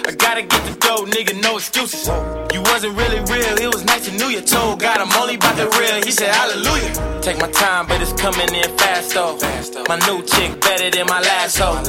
I 0.08 0.12
gotta 0.12 0.44
get 0.44 0.62
the 0.66 0.76
dough, 0.80 1.06
nigga, 1.06 1.42
no 1.42 1.58
excuses. 1.58 2.08
You 2.54 2.62
wasn't 2.62 2.96
really 2.98 3.20
real, 3.32 3.56
it 3.58 3.74
was 3.74 3.84
nice 3.86 4.06
to 4.08 4.18
know 4.18 4.30
you. 4.30 4.42
Told 4.42 4.80
God 4.80 4.98
I'm 4.98 5.12
only 5.22 5.36
about 5.36 5.58
the 5.58 5.68
real, 5.78 6.04
he 6.04 6.12
said 6.12 6.34
hallelujah. 6.34 7.22
Take 7.22 7.40
my 7.40 7.50
time, 7.52 7.88
but 7.88 8.02
it's 8.02 8.14
coming 8.14 8.54
in 8.54 8.70
fast 8.78 9.14
though. 9.14 9.38
My 9.90 9.98
new 10.08 10.22
chick 10.24 10.62
better 10.62 10.90
than 10.92 11.08
my 11.08 11.22
last 11.22 11.58
hoe. 11.58 11.82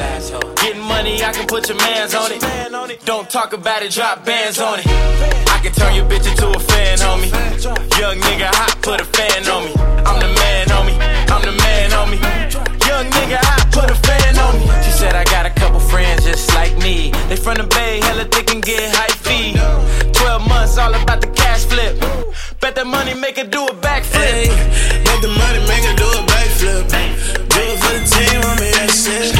Getting 0.57 0.83
money, 0.83 1.23
I 1.23 1.33
can 1.33 1.47
put 1.47 1.69
your 1.69 1.79
mans 1.79 2.15
on 2.15 2.33
it. 2.33 3.05
Don't 3.05 3.29
talk 3.29 3.53
about 3.53 3.83
it, 3.83 3.93
drop 3.93 4.25
bands 4.25 4.59
on 4.59 4.81
it. 4.81 4.87
I 4.89 5.61
can 5.63 5.73
turn 5.73 5.95
your 5.95 6.07
bitch 6.07 6.27
into 6.27 6.49
a 6.49 6.61
fan, 6.61 6.99
homie. 6.99 7.31
Young 8.01 8.19
nigga 8.19 8.49
hot, 8.49 8.79
put 8.83 9.01
a 9.01 9.05
fan 9.05 9.47
on 9.49 9.65
me. 9.67 9.73
I'm 10.09 10.19
the 10.21 10.31
man, 10.41 10.67
homie. 10.69 10.97
I'm 11.31 11.43
the 11.43 11.53
man, 11.53 11.91
homie. 11.91 12.21
Young 12.89 13.07
nigga 13.11 13.39
hot, 13.45 13.69
put 13.73 13.91
a 13.91 13.95
fan 13.95 14.39
on 14.39 14.55
me. 14.59 14.67
She 14.85 14.91
said 14.91 15.15
I 15.15 15.25
got 15.25 15.45
a 15.45 15.51
couple 15.51 15.56
friends 15.56 15.56
just 16.37 16.55
like 16.55 16.77
me. 16.79 17.11
They 17.29 17.37
from 17.37 17.57
the 17.57 17.65
Bay, 17.65 18.01
hella 18.03 18.25
thick 18.25 18.51
and 18.53 18.63
get 18.63 18.95
high 18.95 19.17
fee. 19.25 19.57
12 20.13 20.49
months, 20.49 20.77
all 20.77 20.95
about 20.95 21.21
the 21.21 21.29
cash 21.29 21.65
flip. 21.65 21.95
Bet 22.61 22.75
that 22.75 22.87
money 22.87 23.15
make 23.15 23.39
her 23.39 23.45
do 23.45 23.67
a 23.67 23.75
backflip. 23.87 24.53
Make 25.07 25.21
the 25.23 25.33
money, 25.43 25.61
make 25.71 25.85
it 25.91 25.97
do 25.97 26.09
a 26.21 26.23
backflip. 26.33 26.85
Do 27.53 27.61
it 27.73 27.79
for 27.83 27.93
the 27.97 28.05
team, 28.13 28.41
homie, 28.43 28.73
that's 28.77 29.07
it. 29.09 29.36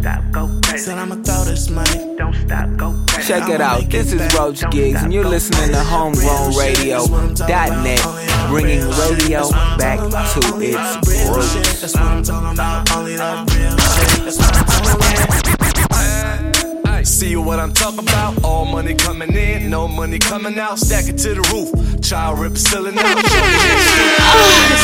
Stop, 0.00 0.24
go 0.30 0.48
crazy. 0.64 0.84
Said 0.84 0.98
I'ma 0.98 1.16
throw 1.16 1.44
this 1.44 1.68
money, 1.68 2.16
don't 2.16 2.34
stop, 2.34 2.74
go 2.78 2.94
crazy. 3.06 3.28
Check 3.28 3.50
it 3.50 3.60
out. 3.60 3.82
This 3.90 4.14
is 4.14 4.22
Roach 4.34 4.60
Gigz, 4.72 5.02
and 5.02 5.12
you're 5.12 5.26
listening 5.26 5.68
to 5.72 5.76
HomegrownRadio.net, 5.76 8.00
bringing 8.48 8.80
radio 8.80 9.50
back 9.76 9.98
to 10.00 10.40
its 10.60 10.96
roots. 11.06 11.80
That's 11.82 11.94
what 11.94 12.02
I'm 12.02 12.22
talking 12.22 12.52
about. 12.54 12.90
Only 12.92 13.16
that 13.16 13.46
real 13.52 13.76
shit. 13.76 14.24
That's 14.24 14.38
what 14.38 14.56
I'm 14.56 14.64
talking 14.64 15.34
about. 15.34 15.49
See 17.20 17.36
what 17.36 17.58
I'm 17.58 17.74
talking 17.74 17.98
about? 17.98 18.42
All 18.42 18.64
money 18.64 18.94
coming 18.94 19.34
in, 19.34 19.68
no 19.68 19.86
money 19.86 20.18
coming 20.18 20.58
out. 20.58 20.78
Stack 20.78 21.06
it 21.06 21.18
to 21.18 21.34
the 21.34 21.42
roof. 21.52 22.00
Child 22.00 22.38
rip 22.38 22.56
ceiling 22.56 22.96
out. 22.96 23.18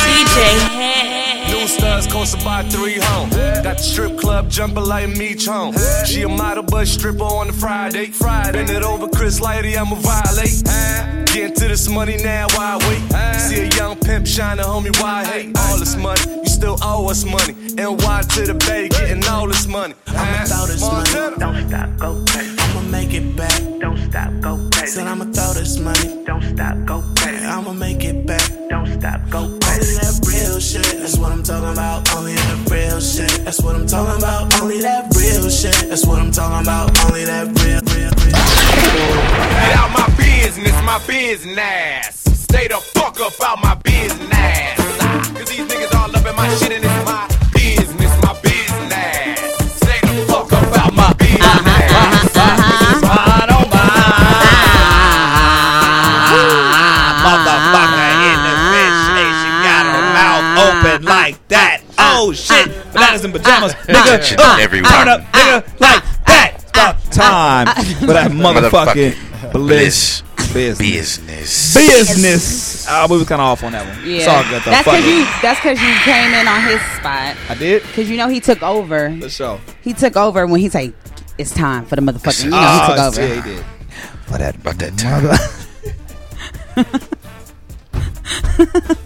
DJ 0.04 0.58
Head. 0.68 1.50
New 1.50 1.66
stars 1.66 2.06
coasted 2.06 2.44
by 2.44 2.62
three 2.64 2.98
home. 3.00 3.30
Got 3.30 3.78
the 3.78 3.82
strip 3.82 4.18
club 4.18 4.50
jumping 4.50 4.84
like 4.84 5.08
Meech 5.16 5.46
home. 5.46 5.74
She 6.04 6.24
a 6.24 6.28
model 6.28 6.62
but 6.62 6.86
stripper 6.86 7.24
on 7.24 7.46
the 7.46 7.54
Friday. 7.54 8.06
Friday. 8.06 8.52
Bend 8.52 8.68
it 8.68 8.82
over, 8.82 9.08
Chris 9.08 9.40
Lighty, 9.40 9.74
I'ma 9.74 9.94
violate. 9.94 11.26
Get 11.32 11.50
into 11.50 11.68
this 11.68 11.88
money 11.88 12.16
now, 12.16 12.48
why 12.54 12.76
wait? 12.88 13.38
See 13.38 13.60
a 13.60 13.68
young 13.76 13.96
pimp 13.96 14.26
shining, 14.26 14.64
homie, 14.64 14.94
why 15.00 15.24
hate? 15.24 15.56
All 15.56 15.78
this 15.78 15.96
money, 15.96 16.20
you 16.28 16.46
still 16.46 16.76
owe 16.82 17.08
us 17.10 17.24
money. 17.24 17.54
NY 17.76 18.22
to 18.34 18.46
the 18.46 18.54
Bay, 18.66 18.88
getting 18.88 19.24
all 19.26 19.46
this 19.46 19.66
money. 19.66 19.94
I'ma 20.06 20.44
throw 20.44 20.66
this 20.66 20.80
money, 20.80 21.36
don't 21.38 21.68
stop, 21.68 21.96
go 21.98 22.25
crazy. 22.26 22.56
I'ma 22.58 22.80
make 22.90 23.12
it 23.14 23.36
back, 23.36 23.60
don't 23.80 23.98
stop, 23.98 24.30
go 24.40 24.56
crazy. 24.72 24.92
Said 24.92 25.06
I'ma 25.06 25.24
throw 25.24 25.52
this 25.54 25.78
money, 25.78 26.24
don't 26.24 26.42
stop, 26.42 26.76
go 26.84 27.02
crazy. 27.16 27.44
I'ma 27.44 27.72
make 27.72 28.04
it 28.04 28.26
back, 28.26 28.46
don't 28.68 28.86
stop, 28.86 29.20
go 29.30 29.58
crazy. 29.62 29.96
Only 29.96 30.04
that 30.04 30.16
real 30.26 30.60
shit, 30.60 30.98
that's 31.00 31.16
what 31.18 31.32
I'm 31.32 31.42
talking 31.42 31.72
about. 31.72 32.14
Only 32.14 32.34
that 32.34 32.70
real 32.70 33.00
shit, 33.00 33.44
that's 33.44 33.62
what 33.62 33.76
I'm 33.76 33.86
talking 33.86 34.18
about. 34.18 34.60
Only 34.60 34.80
that 34.80 35.14
real 35.16 35.50
shit, 35.50 35.88
that's 35.88 36.06
what 36.06 36.18
I'm 36.18 36.30
talking 36.30 36.62
about. 36.66 36.86
Only 37.06 37.24
that 37.24 37.46
real, 37.62 37.80
real, 37.94 38.12
real. 38.24 38.36
Get 39.66 39.76
out 39.76 39.90
my 39.92 40.06
business, 40.16 40.76
my 40.84 41.00
business. 41.06 42.22
Stay 42.48 42.68
the 42.68 42.76
fuck 42.94 43.20
up 43.20 43.32
out 43.42 43.60
my 43.62 43.74
business. 43.76 44.76
Cause 45.36 45.48
these 45.50 45.66
niggas 45.66 45.94
all 45.94 46.14
up 46.14 46.26
in 46.26 46.36
my 46.36 46.48
shit 46.56 46.72
and 46.72 46.84
it's 46.84 46.95
Oh 62.26 62.32
shit. 62.32 62.68
Uh, 62.68 62.92
Bananas 62.92 63.24
uh, 63.24 63.28
in 63.28 63.32
pajamas. 63.32 63.72
Uh, 63.72 63.76
nigga, 63.86 64.38
uh, 64.38 64.58
everyone. 64.60 64.90
turn 64.90 65.08
up, 65.08 65.20
nigga, 65.32 65.80
like 65.80 66.02
that. 66.26 66.52
It's 66.56 66.70
about 66.70 66.96
time 67.12 67.66
for 68.00 68.06
that 68.12 68.30
motherfucking 68.32 69.52
bliss 69.52 70.22
business. 70.52 71.18
Business. 71.18 71.74
Business. 71.74 72.88
Uh, 72.88 73.06
we 73.10 73.18
was 73.18 73.28
kind 73.28 73.40
of 73.40 73.46
off 73.46 73.62
on 73.62 73.72
that 73.72 73.86
one. 73.86 74.04
Yeah, 74.08 74.16
It's 74.18 74.26
all 74.28 74.42
good 74.44 74.62
though. 74.62 74.70
that's 74.70 74.84
because 74.88 75.04
you. 75.06 75.24
That's 75.42 75.60
because 75.60 75.80
you 75.80 75.94
came 76.04 76.32
in 76.34 76.48
on 76.48 76.62
his 76.62 76.80
spot. 76.98 77.36
I 77.50 77.54
did. 77.58 77.82
Because 77.82 78.10
you 78.10 78.16
know 78.16 78.28
he 78.28 78.40
took 78.40 78.62
over. 78.62 79.08
The 79.14 79.28
show. 79.30 79.60
He 79.82 79.92
took 79.92 80.16
over 80.16 80.46
when 80.46 80.60
he 80.60 80.68
say 80.68 80.92
it's 81.38 81.52
time 81.54 81.84
for 81.86 81.94
the 81.96 82.02
motherfucking. 82.02 82.44
You 82.44 82.50
know 82.50 82.58
Oh, 82.60 82.86
he 82.86 82.92
took 82.92 82.98
over. 83.04 83.20
yeah, 83.20 83.42
he 83.42 83.54
did. 83.54 83.64
For 84.26 84.38
that, 84.38 84.56
about 84.56 84.78
that 84.78 84.98
time. 84.98 85.38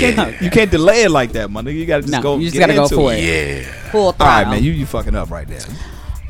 You 0.00 0.12
can't, 0.14 0.42
you 0.42 0.50
can't 0.50 0.70
delay 0.70 1.02
it 1.04 1.10
like 1.10 1.32
that, 1.32 1.50
my 1.50 1.62
nigga. 1.62 1.74
You 1.74 1.86
gotta 1.86 2.02
just 2.02 2.12
No, 2.12 2.22
go. 2.22 2.36
you 2.36 2.44
just 2.44 2.54
get 2.54 2.60
gotta 2.66 2.74
go 2.74 2.82
into 2.84 2.94
for 2.96 3.12
it. 3.12 3.18
it. 3.20 3.62
Yeah. 3.64 3.90
Full 3.90 4.00
All 4.06 4.12
right, 4.12 4.16
throttle. 4.18 4.50
man. 4.52 4.62
You 4.64 4.72
you 4.72 4.86
fucking 4.86 5.14
up 5.14 5.30
right 5.30 5.46
there. 5.48 5.58
You 5.58 5.62
fucking 5.64 5.76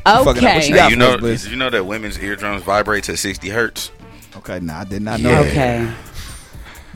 up. 0.05 0.25
What 0.25 0.37
Okay. 0.37 0.67
you 0.69 0.75
Hey, 0.75 0.83
you 0.85 0.89
for 0.91 0.95
know, 0.97 1.13
us, 1.15 1.19
Bliss? 1.19 1.41
did 1.43 1.51
you 1.51 1.57
know 1.57 1.69
that 1.69 1.85
women's 1.85 2.19
eardrums 2.19 2.63
vibrate 2.63 3.03
to 3.05 3.17
60 3.17 3.49
hertz? 3.49 3.91
Okay, 4.37 4.59
nah, 4.59 4.79
I 4.81 4.83
did 4.85 5.01
not 5.01 5.19
know. 5.19 5.29
Yeah. 5.29 5.41
that. 5.43 5.51
Okay. 5.51 5.93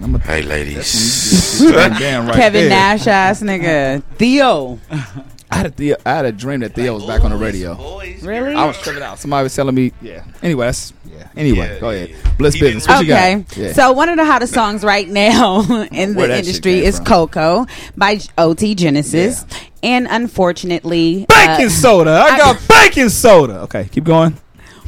I'm 0.04 0.16
a, 0.16 0.20
Hey, 0.20 0.42
ladies. 0.42 0.76
that's 0.76 1.60
when 1.60 1.70
you 1.70 1.76
get- 1.76 2.00
damn 2.00 2.26
right 2.28 2.36
Kevin 2.36 2.62
there. 2.62 2.70
Nash 2.70 3.08
ass 3.08 3.42
nigga. 3.42 4.02
Theo. 4.18 4.80
I 5.52 5.58
had 5.58 5.66
a 5.66 5.70
Theo, 5.70 5.96
I 6.06 6.10
had 6.12 6.26
a 6.26 6.32
dream 6.32 6.62
that 6.62 6.74
Theo 6.74 6.94
was 6.96 7.06
back 7.06 7.24
on 7.26 7.32
the 7.32 7.38
radio. 7.38 7.74
Really? 8.24 8.56
I 8.56 8.64
was 8.66 8.78
tripping 8.82 9.04
out. 9.04 9.20
Somebody 9.20 9.44
was 9.44 9.54
telling 9.56 9.76
me, 9.76 9.92
yeah. 10.02 10.24
Anyway, 10.42 10.66
that's 10.66 10.94
yeah. 11.22 11.40
Anyway, 11.42 11.74
Yeah, 11.74 11.80
go 11.80 11.90
yeah, 11.90 11.96
ahead. 11.98 12.10
yeah. 12.10 12.32
Bliss 12.38 12.54
He 12.56 12.60
business. 12.62 12.88
What 12.88 13.06
you 13.06 13.14
Okay. 13.14 13.36
got? 13.36 13.58
Yeah. 13.58 13.74
So 13.74 13.92
one 13.94 14.10
of 14.10 14.18
the 14.18 14.26
hottest 14.26 14.54
songs 14.54 14.84
right 14.84 15.08
now 15.08 15.62
in 15.92 16.14
the 16.16 16.38
industry 16.38 16.84
is 16.84 16.98
from. 16.98 17.06
Coco 17.06 17.66
by 17.96 18.20
OT 18.38 18.76
Genasis. 18.76 19.46
And 19.84 20.08
unfortunately 20.10 21.26
baking 21.28 21.66
uh, 21.66 21.70
soda. 21.70 22.12
I, 22.12 22.34
I- 22.34 22.38
got 22.38 22.58
baking 22.70 23.10
soda. 23.10 23.60
Okay, 23.62 23.88
keep 23.92 24.04
going. 24.04 24.36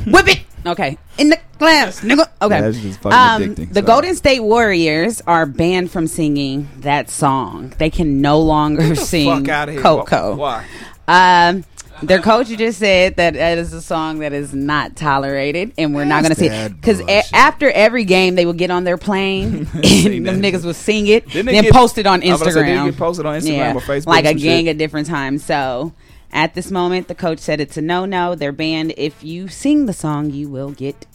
Whip 0.06 0.28
it. 0.28 0.42
Okay. 0.66 0.98
In 1.18 1.30
the 1.30 1.38
glass, 1.60 2.02
nigga. 2.02 2.28
Okay. 2.42 2.56
Yeah, 2.56 2.62
that's 2.62 2.80
just 2.80 3.02
fucking 3.02 3.18
um, 3.18 3.42
addicting. 3.56 3.68
the 3.70 3.74
Sorry. 3.76 3.86
Golden 3.86 4.16
State 4.16 4.40
Warriors 4.40 5.22
are 5.28 5.46
banned 5.46 5.92
from 5.92 6.08
singing 6.08 6.70
that 6.80 7.10
song. 7.10 7.74
They 7.78 7.90
can 7.90 8.22
no 8.22 8.40
longer 8.40 8.96
sing 8.96 9.30
fuck 9.46 9.50
outta 9.50 9.72
here. 9.74 9.82
Coco. 9.82 10.36
Why? 10.36 10.66
Um, 11.08 11.66
their 12.08 12.22
coach 12.22 12.48
just 12.48 12.80
said 12.80 13.16
that 13.16 13.34
that 13.34 13.58
is 13.58 13.74
a 13.74 13.82
song 13.82 14.20
that 14.20 14.34
is 14.34 14.54
not 14.54 14.96
tolerated, 14.96 15.74
and 15.78 15.94
we're 15.96 16.06
not 16.06 16.24
going 16.24 16.34
to 16.34 16.40
sing 16.40 16.50
that 16.50 16.76
because 16.80 17.02
after 17.34 17.70
every 17.72 18.04
game 18.06 18.36
they 18.36 18.46
would 18.46 18.58
get 18.58 18.72
on 18.72 18.84
their 18.84 18.98
plane 18.98 19.56
and 19.74 20.26
them 20.28 20.42
niggas 20.42 20.64
would 20.66 20.76
sing 20.76 21.08
it, 21.08 21.28
they 21.30 21.42
then 21.42 21.64
get- 21.64 21.74
post 21.74 21.98
it 21.98 22.06
on 22.06 22.24
I 22.24 22.32
was 22.32 22.42
say, 22.42 22.50
it 22.50 22.54
Instagram. 22.54 22.86
get 22.86 22.98
posted 22.98 23.26
on 23.26 23.40
Instagram 23.40 23.58
yeah, 23.58 23.74
or 23.76 23.82
Facebook 23.82 24.08
like 24.08 24.26
a 24.26 24.34
gang 24.34 24.66
shit? 24.66 24.72
of 24.72 24.78
different 24.78 25.08
times. 25.08 25.44
So 25.44 25.94
at 26.32 26.54
this 26.54 26.72
moment, 26.72 27.08
the 27.08 27.16
coach 27.16 27.40
said 27.40 27.60
it's 27.60 27.78
a 27.78 27.82
no 27.82 28.06
no. 28.06 28.36
They're 28.36 28.52
banned. 28.52 28.94
If 28.98 29.24
you 29.24 29.48
sing 29.48 29.86
the 29.86 29.94
song, 29.94 30.32
you 30.32 30.50
will 30.50 30.72
get 30.72 31.06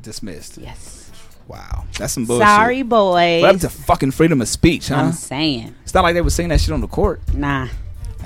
Dismissed. 0.00 0.58
yes. 0.58 1.10
Wow, 1.48 1.84
that's 1.98 2.12
some 2.12 2.26
bullshit. 2.26 2.46
Sorry, 2.46 2.82
boys. 2.82 3.40
What 3.40 3.46
happened 3.46 3.60
to 3.62 3.70
fucking 3.70 4.10
freedom 4.10 4.42
of 4.42 4.48
speech, 4.48 4.88
huh? 4.88 4.96
I'm 4.96 5.12
saying. 5.12 5.74
It's 5.82 5.94
not 5.94 6.02
like 6.04 6.12
they 6.14 6.20
were 6.20 6.28
saying 6.28 6.50
that 6.50 6.60
shit 6.60 6.72
on 6.74 6.82
the 6.82 6.86
court. 6.86 7.22
Nah. 7.34 7.68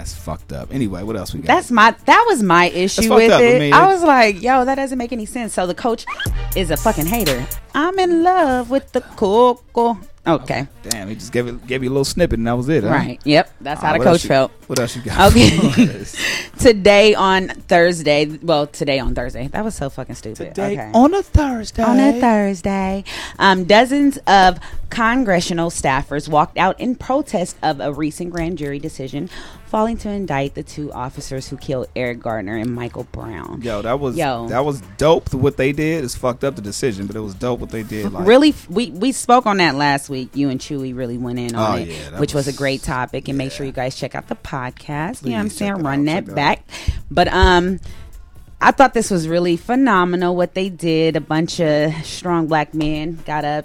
That's 0.03 0.17
fucked 0.17 0.53
up. 0.53 0.75
Anyway, 0.75 1.05
what 1.05 1.15
else 1.15 1.33
we 1.33 1.39
got? 1.39 1.47
That's 1.47 1.71
my 1.71 1.93
that 2.07 2.25
was 2.27 2.43
my 2.43 2.71
issue 2.71 3.15
with 3.15 3.31
up. 3.31 3.41
I 3.41 3.45
it. 3.45 3.61
mean, 3.61 3.73
I 3.73 3.87
was 3.87 4.03
like, 4.03 4.43
yo, 4.43 4.65
that 4.65 4.75
doesn't 4.75 4.99
make 4.99 5.13
any 5.13 5.27
sense. 5.27 5.55
So 5.55 5.65
the 5.65 5.77
coach 5.77 6.07
is 6.57 6.73
a 6.73 6.77
fucking 6.77 7.07
hater. 7.07 7.47
I'm 7.73 7.97
in 8.01 8.25
love 8.25 8.69
with 8.69 8.91
the 8.91 9.03
coco. 9.03 10.01
Okay. 10.27 10.67
Damn, 10.83 11.09
he 11.09 11.15
just 11.15 11.33
gave 11.33 11.47
it 11.47 11.65
gave 11.69 11.85
you 11.85 11.89
a 11.89 11.93
little 11.93 12.05
snippet 12.05 12.39
and 12.39 12.49
that 12.49 12.57
was 12.57 12.69
it. 12.69 12.83
Huh? 12.83 12.91
Right. 12.91 13.21
Yep. 13.25 13.53
That's 13.61 13.81
how 13.81 13.95
Ah, 13.95 13.99
the 13.99 14.05
coach 14.05 14.25
you- 14.25 14.29
felt. 14.29 14.51
What 14.67 14.81
else 14.81 14.97
you 14.97 15.03
got? 15.03 15.31
Okay. 15.31 16.05
today 16.59 17.15
on 17.15 17.49
Thursday. 17.49 18.27
Well, 18.43 18.67
today 18.67 18.99
on 18.99 19.15
Thursday. 19.15 19.49
That 19.49 19.65
was 19.65 19.77
so 19.77 19.89
fucking 19.89 20.17
stupid. 20.17 20.49
Today 20.55 20.73
okay. 20.73 20.91
on 20.95 21.15
a 21.15 21.23
Thursday. 21.23 21.83
On 21.83 21.99
a 21.99 22.21
Thursday, 22.21 23.05
um, 23.39 23.65
dozens 23.65 24.19
of 24.27 24.59
congressional 24.91 25.71
staffers 25.71 26.29
walked 26.29 26.59
out 26.59 26.79
in 26.81 26.95
protest 26.95 27.57
of 27.63 27.81
a 27.81 27.93
recent 27.93 28.31
grand 28.31 28.59
jury 28.59 28.79
decision 28.79 29.31
falling 29.73 29.97
to 29.97 30.11
indict 30.11 30.55
the 30.55 30.63
two 30.63 30.93
officers 30.93 31.49
who 31.49 31.57
killed 31.57 31.89
Eric 31.97 32.21
Gardner 32.21 32.57
and 32.59 32.75
Michael 32.75 33.05
Brown. 33.05 33.63
Yo, 33.63 33.81
that 33.81 33.99
was 33.99 34.19
Yo. 34.19 34.47
that 34.49 34.67
was 34.67 34.83
dope. 34.99 35.33
What 35.33 35.57
they 35.57 35.73
did 35.73 36.05
is 36.05 36.15
fucked 36.15 36.45
up 36.45 36.57
the 36.57 36.61
decision, 36.63 37.07
but 37.07 37.17
it 37.17 37.21
was 37.21 37.35
dope 37.35 37.59
what 37.59 37.71
they 37.71 37.83
did. 37.83 38.13
Like, 38.13 38.27
really, 38.27 38.55
we 38.69 38.91
we 38.91 39.13
spoke 39.13 39.47
on 39.47 39.57
that 39.57 39.75
last 39.75 40.11
week. 40.11 40.29
You 40.37 40.51
and 40.51 40.61
Chewy 40.61 40.95
really 40.95 41.17
went 41.17 41.39
in 41.39 41.55
on 41.55 41.73
Oh, 41.79 41.83
it, 41.83 41.89
yeah, 41.89 42.21
which 42.21 42.35
was, 42.35 42.47
was- 42.47 42.55
a 42.55 42.59
great 42.59 42.83
topic. 42.83 43.29
And 43.29 43.39
make 43.39 43.51
sure 43.51 43.65
you 43.65 43.73
guys 43.73 43.97
check 43.97 44.15
out 44.15 44.29
the 44.29 44.37
podcast. 44.37 45.23
you 45.25 45.31
know 45.31 45.37
what 45.37 45.41
I'm 45.41 45.49
saying? 45.49 45.75
Run 45.79 46.07
out, 46.07 46.27
that 46.27 46.35
back. 46.35 46.65
But 47.11 47.29
um, 47.29 47.81
I 48.61 48.73
thought 48.73 48.93
this 48.93 49.11
was 49.11 49.27
really 49.27 49.57
phenomenal. 49.57 50.37
What 50.37 50.53
they 50.53 50.69
did, 50.69 51.17
a 51.17 51.21
bunch 51.23 51.61
of 51.61 51.95
strong 52.05 52.47
black 52.47 52.75
men 52.75 53.21
got 53.25 53.47
up 53.47 53.65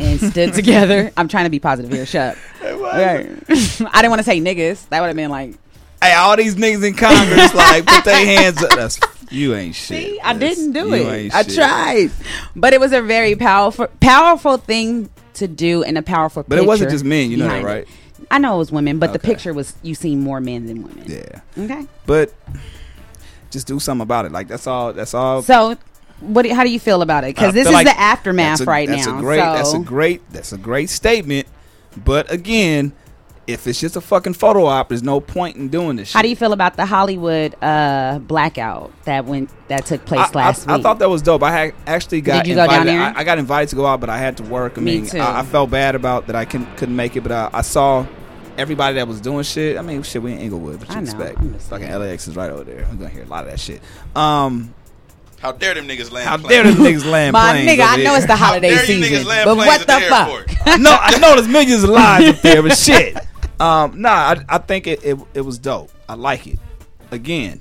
and 0.00 0.20
stood 0.20 0.54
together. 0.54 1.12
I'm 1.16 1.28
trying 1.28 1.44
to 1.44 1.50
be 1.50 1.60
positive 1.60 1.92
here. 1.92 2.06
Shut 2.06 2.36
up. 2.36 2.80
Right. 2.80 3.26
I 3.48 4.02
didn't 4.02 4.10
want 4.10 4.20
to 4.20 4.24
say 4.24 4.40
niggas. 4.40 4.88
That 4.88 5.00
would 5.00 5.08
have 5.08 5.16
been 5.16 5.30
like. 5.30 5.54
Hey, 6.02 6.14
all 6.14 6.34
these 6.36 6.54
niggas 6.56 6.86
in 6.86 6.94
Congress, 6.94 7.54
like, 7.54 7.84
put 7.84 8.04
their 8.06 8.24
hands 8.24 8.62
up. 8.62 8.70
That's 8.70 8.98
you 9.30 9.54
ain't 9.54 9.74
shit. 9.74 10.02
See, 10.02 10.20
I 10.20 10.32
didn't 10.32 10.72
do 10.72 10.88
You 10.88 10.94
it. 10.94 11.12
ain't 11.12 11.34
I 11.34 11.42
shit. 11.42 11.54
tried, 11.54 12.10
but 12.56 12.72
it 12.72 12.80
was 12.80 12.92
a 12.92 13.02
very 13.02 13.36
powerful, 13.36 13.86
powerful 14.00 14.56
thing 14.56 15.10
to 15.34 15.46
do, 15.46 15.82
and 15.82 15.98
a 15.98 16.02
powerful. 16.02 16.42
But 16.48 16.58
it 16.58 16.64
wasn't 16.66 16.90
just 16.90 17.04
men, 17.04 17.30
you 17.30 17.36
know 17.36 17.48
that, 17.48 17.62
right? 17.62 17.82
it. 17.82 17.88
I 18.30 18.38
know 18.38 18.54
it 18.54 18.58
was 18.58 18.72
women, 18.72 18.98
but 18.98 19.12
the 19.12 19.18
picture 19.18 19.52
was 19.52 19.74
you 19.82 19.94
seen 19.94 20.20
more 20.20 20.40
men 20.40 20.64
than 20.66 20.82
women. 20.84 21.04
Yeah. 21.06 21.40
Okay. 21.64 21.86
But 22.06 22.32
just 23.50 23.66
do 23.66 23.78
something 23.78 24.02
about 24.02 24.24
it. 24.24 24.32
Like 24.32 24.48
that's 24.48 24.66
all. 24.66 24.92
That's 24.94 25.12
all. 25.12 25.42
So, 25.42 25.76
what? 26.20 26.42
Do, 26.42 26.54
how 26.54 26.64
do 26.64 26.70
you 26.70 26.80
feel 26.80 27.02
about 27.02 27.24
it? 27.24 27.34
Because 27.34 27.54
this 27.54 27.66
is 27.66 27.72
like 27.72 27.86
the 27.86 27.98
aftermath 27.98 28.60
a- 28.60 28.64
right 28.64 28.88
that's 28.88 29.06
now. 29.06 29.18
A 29.18 29.20
great, 29.20 29.38
so 29.38 29.52
That's 29.52 29.74
a 29.74 29.78
great. 29.78 30.30
That's 30.30 30.52
a 30.52 30.58
great 30.58 30.90
statement. 30.90 31.46
But 31.96 32.30
again, 32.30 32.92
if 33.46 33.66
it's 33.66 33.80
just 33.80 33.96
a 33.96 34.00
fucking 34.00 34.34
photo 34.34 34.64
op, 34.66 34.88
there's 34.88 35.02
no 35.02 35.20
point 35.20 35.56
in 35.56 35.68
doing 35.68 35.96
this. 35.96 36.08
Shit. 36.08 36.14
how 36.14 36.22
do 36.22 36.28
you 36.28 36.36
feel 36.36 36.52
about 36.52 36.76
the 36.76 36.86
Hollywood 36.86 37.56
uh, 37.62 38.18
blackout 38.20 38.92
that 39.04 39.24
went 39.24 39.50
that 39.68 39.86
took 39.86 40.04
place 40.04 40.28
I, 40.34 40.38
last 40.38 40.68
I, 40.68 40.76
week? 40.76 40.80
I 40.80 40.82
thought 40.82 40.98
that 41.00 41.10
was 41.10 41.22
dope. 41.22 41.42
I 41.42 41.50
had 41.50 41.74
actually 41.86 42.20
got 42.20 42.44
Did 42.44 42.50
you 42.50 42.54
go 42.54 42.66
down 42.66 42.88
invited. 42.88 43.00
there? 43.00 43.16
I, 43.16 43.20
I 43.20 43.24
got 43.24 43.38
invited 43.38 43.70
to 43.70 43.76
go 43.76 43.86
out, 43.86 44.00
but 44.00 44.10
I 44.10 44.18
had 44.18 44.36
to 44.38 44.42
work. 44.44 44.78
I 44.78 44.80
Me 44.80 45.00
mean, 45.00 45.06
too. 45.06 45.18
I, 45.18 45.40
I 45.40 45.42
felt 45.42 45.70
bad 45.70 45.94
about 45.94 46.26
that. 46.28 46.36
I 46.36 46.44
couldn't 46.44 46.76
couldn't 46.76 46.96
make 46.96 47.16
it, 47.16 47.22
but 47.22 47.32
I, 47.32 47.50
I 47.52 47.62
saw 47.62 48.06
everybody 48.56 48.96
that 48.96 49.08
was 49.08 49.20
doing 49.20 49.42
shit. 49.42 49.78
I 49.78 49.82
mean, 49.82 50.02
shit, 50.02 50.22
we 50.22 50.32
in 50.32 50.38
Inglewood, 50.38 50.80
but 50.80 50.94
you 50.94 51.00
expect 51.00 51.38
fucking 51.62 51.90
LAX 51.90 52.28
is 52.28 52.36
right 52.36 52.50
over 52.50 52.64
there. 52.64 52.84
I'm 52.86 52.98
gonna 52.98 53.10
hear 53.10 53.22
a 53.24 53.26
lot 53.26 53.44
of 53.44 53.50
that 53.50 53.60
shit. 53.60 53.80
Um, 54.14 54.74
How 55.40 55.52
dare 55.52 55.74
them 55.74 55.88
niggas 55.88 56.10
land 56.12 56.28
how 56.28 56.36
planes? 56.36 56.48
dare 56.50 56.64
them 56.64 56.74
niggas 56.74 57.04
land 57.10 57.32
My 57.32 57.52
planes? 57.52 57.68
nigga, 57.70 57.82
over 57.84 57.92
I 57.92 57.96
know 57.96 58.02
there. 58.04 58.16
it's 58.18 58.26
the 58.26 58.36
holiday 58.36 58.68
dare 58.70 58.80
you 58.80 58.86
season, 59.02 59.18
niggas 59.18 59.26
land 59.26 59.44
but 59.46 59.56
what 59.56 59.80
the, 59.80 59.86
the 59.86 60.00
fuck? 60.08 60.66
no, 60.66 60.72
I 60.74 60.76
know, 60.76 60.96
I 61.00 61.18
know 61.18 61.34
there's 61.36 61.48
millions 61.48 61.82
of 61.84 61.90
lives 61.90 62.28
up 62.28 62.40
there, 62.42 62.62
but 62.62 62.76
shit. 62.76 63.16
Um, 63.60 64.00
nah, 64.00 64.10
I, 64.10 64.44
I 64.48 64.56
think 64.56 64.86
it, 64.86 65.04
it 65.04 65.18
it 65.34 65.42
was 65.42 65.58
dope. 65.58 65.90
I 66.08 66.14
like 66.14 66.46
it. 66.46 66.58
Again, 67.10 67.60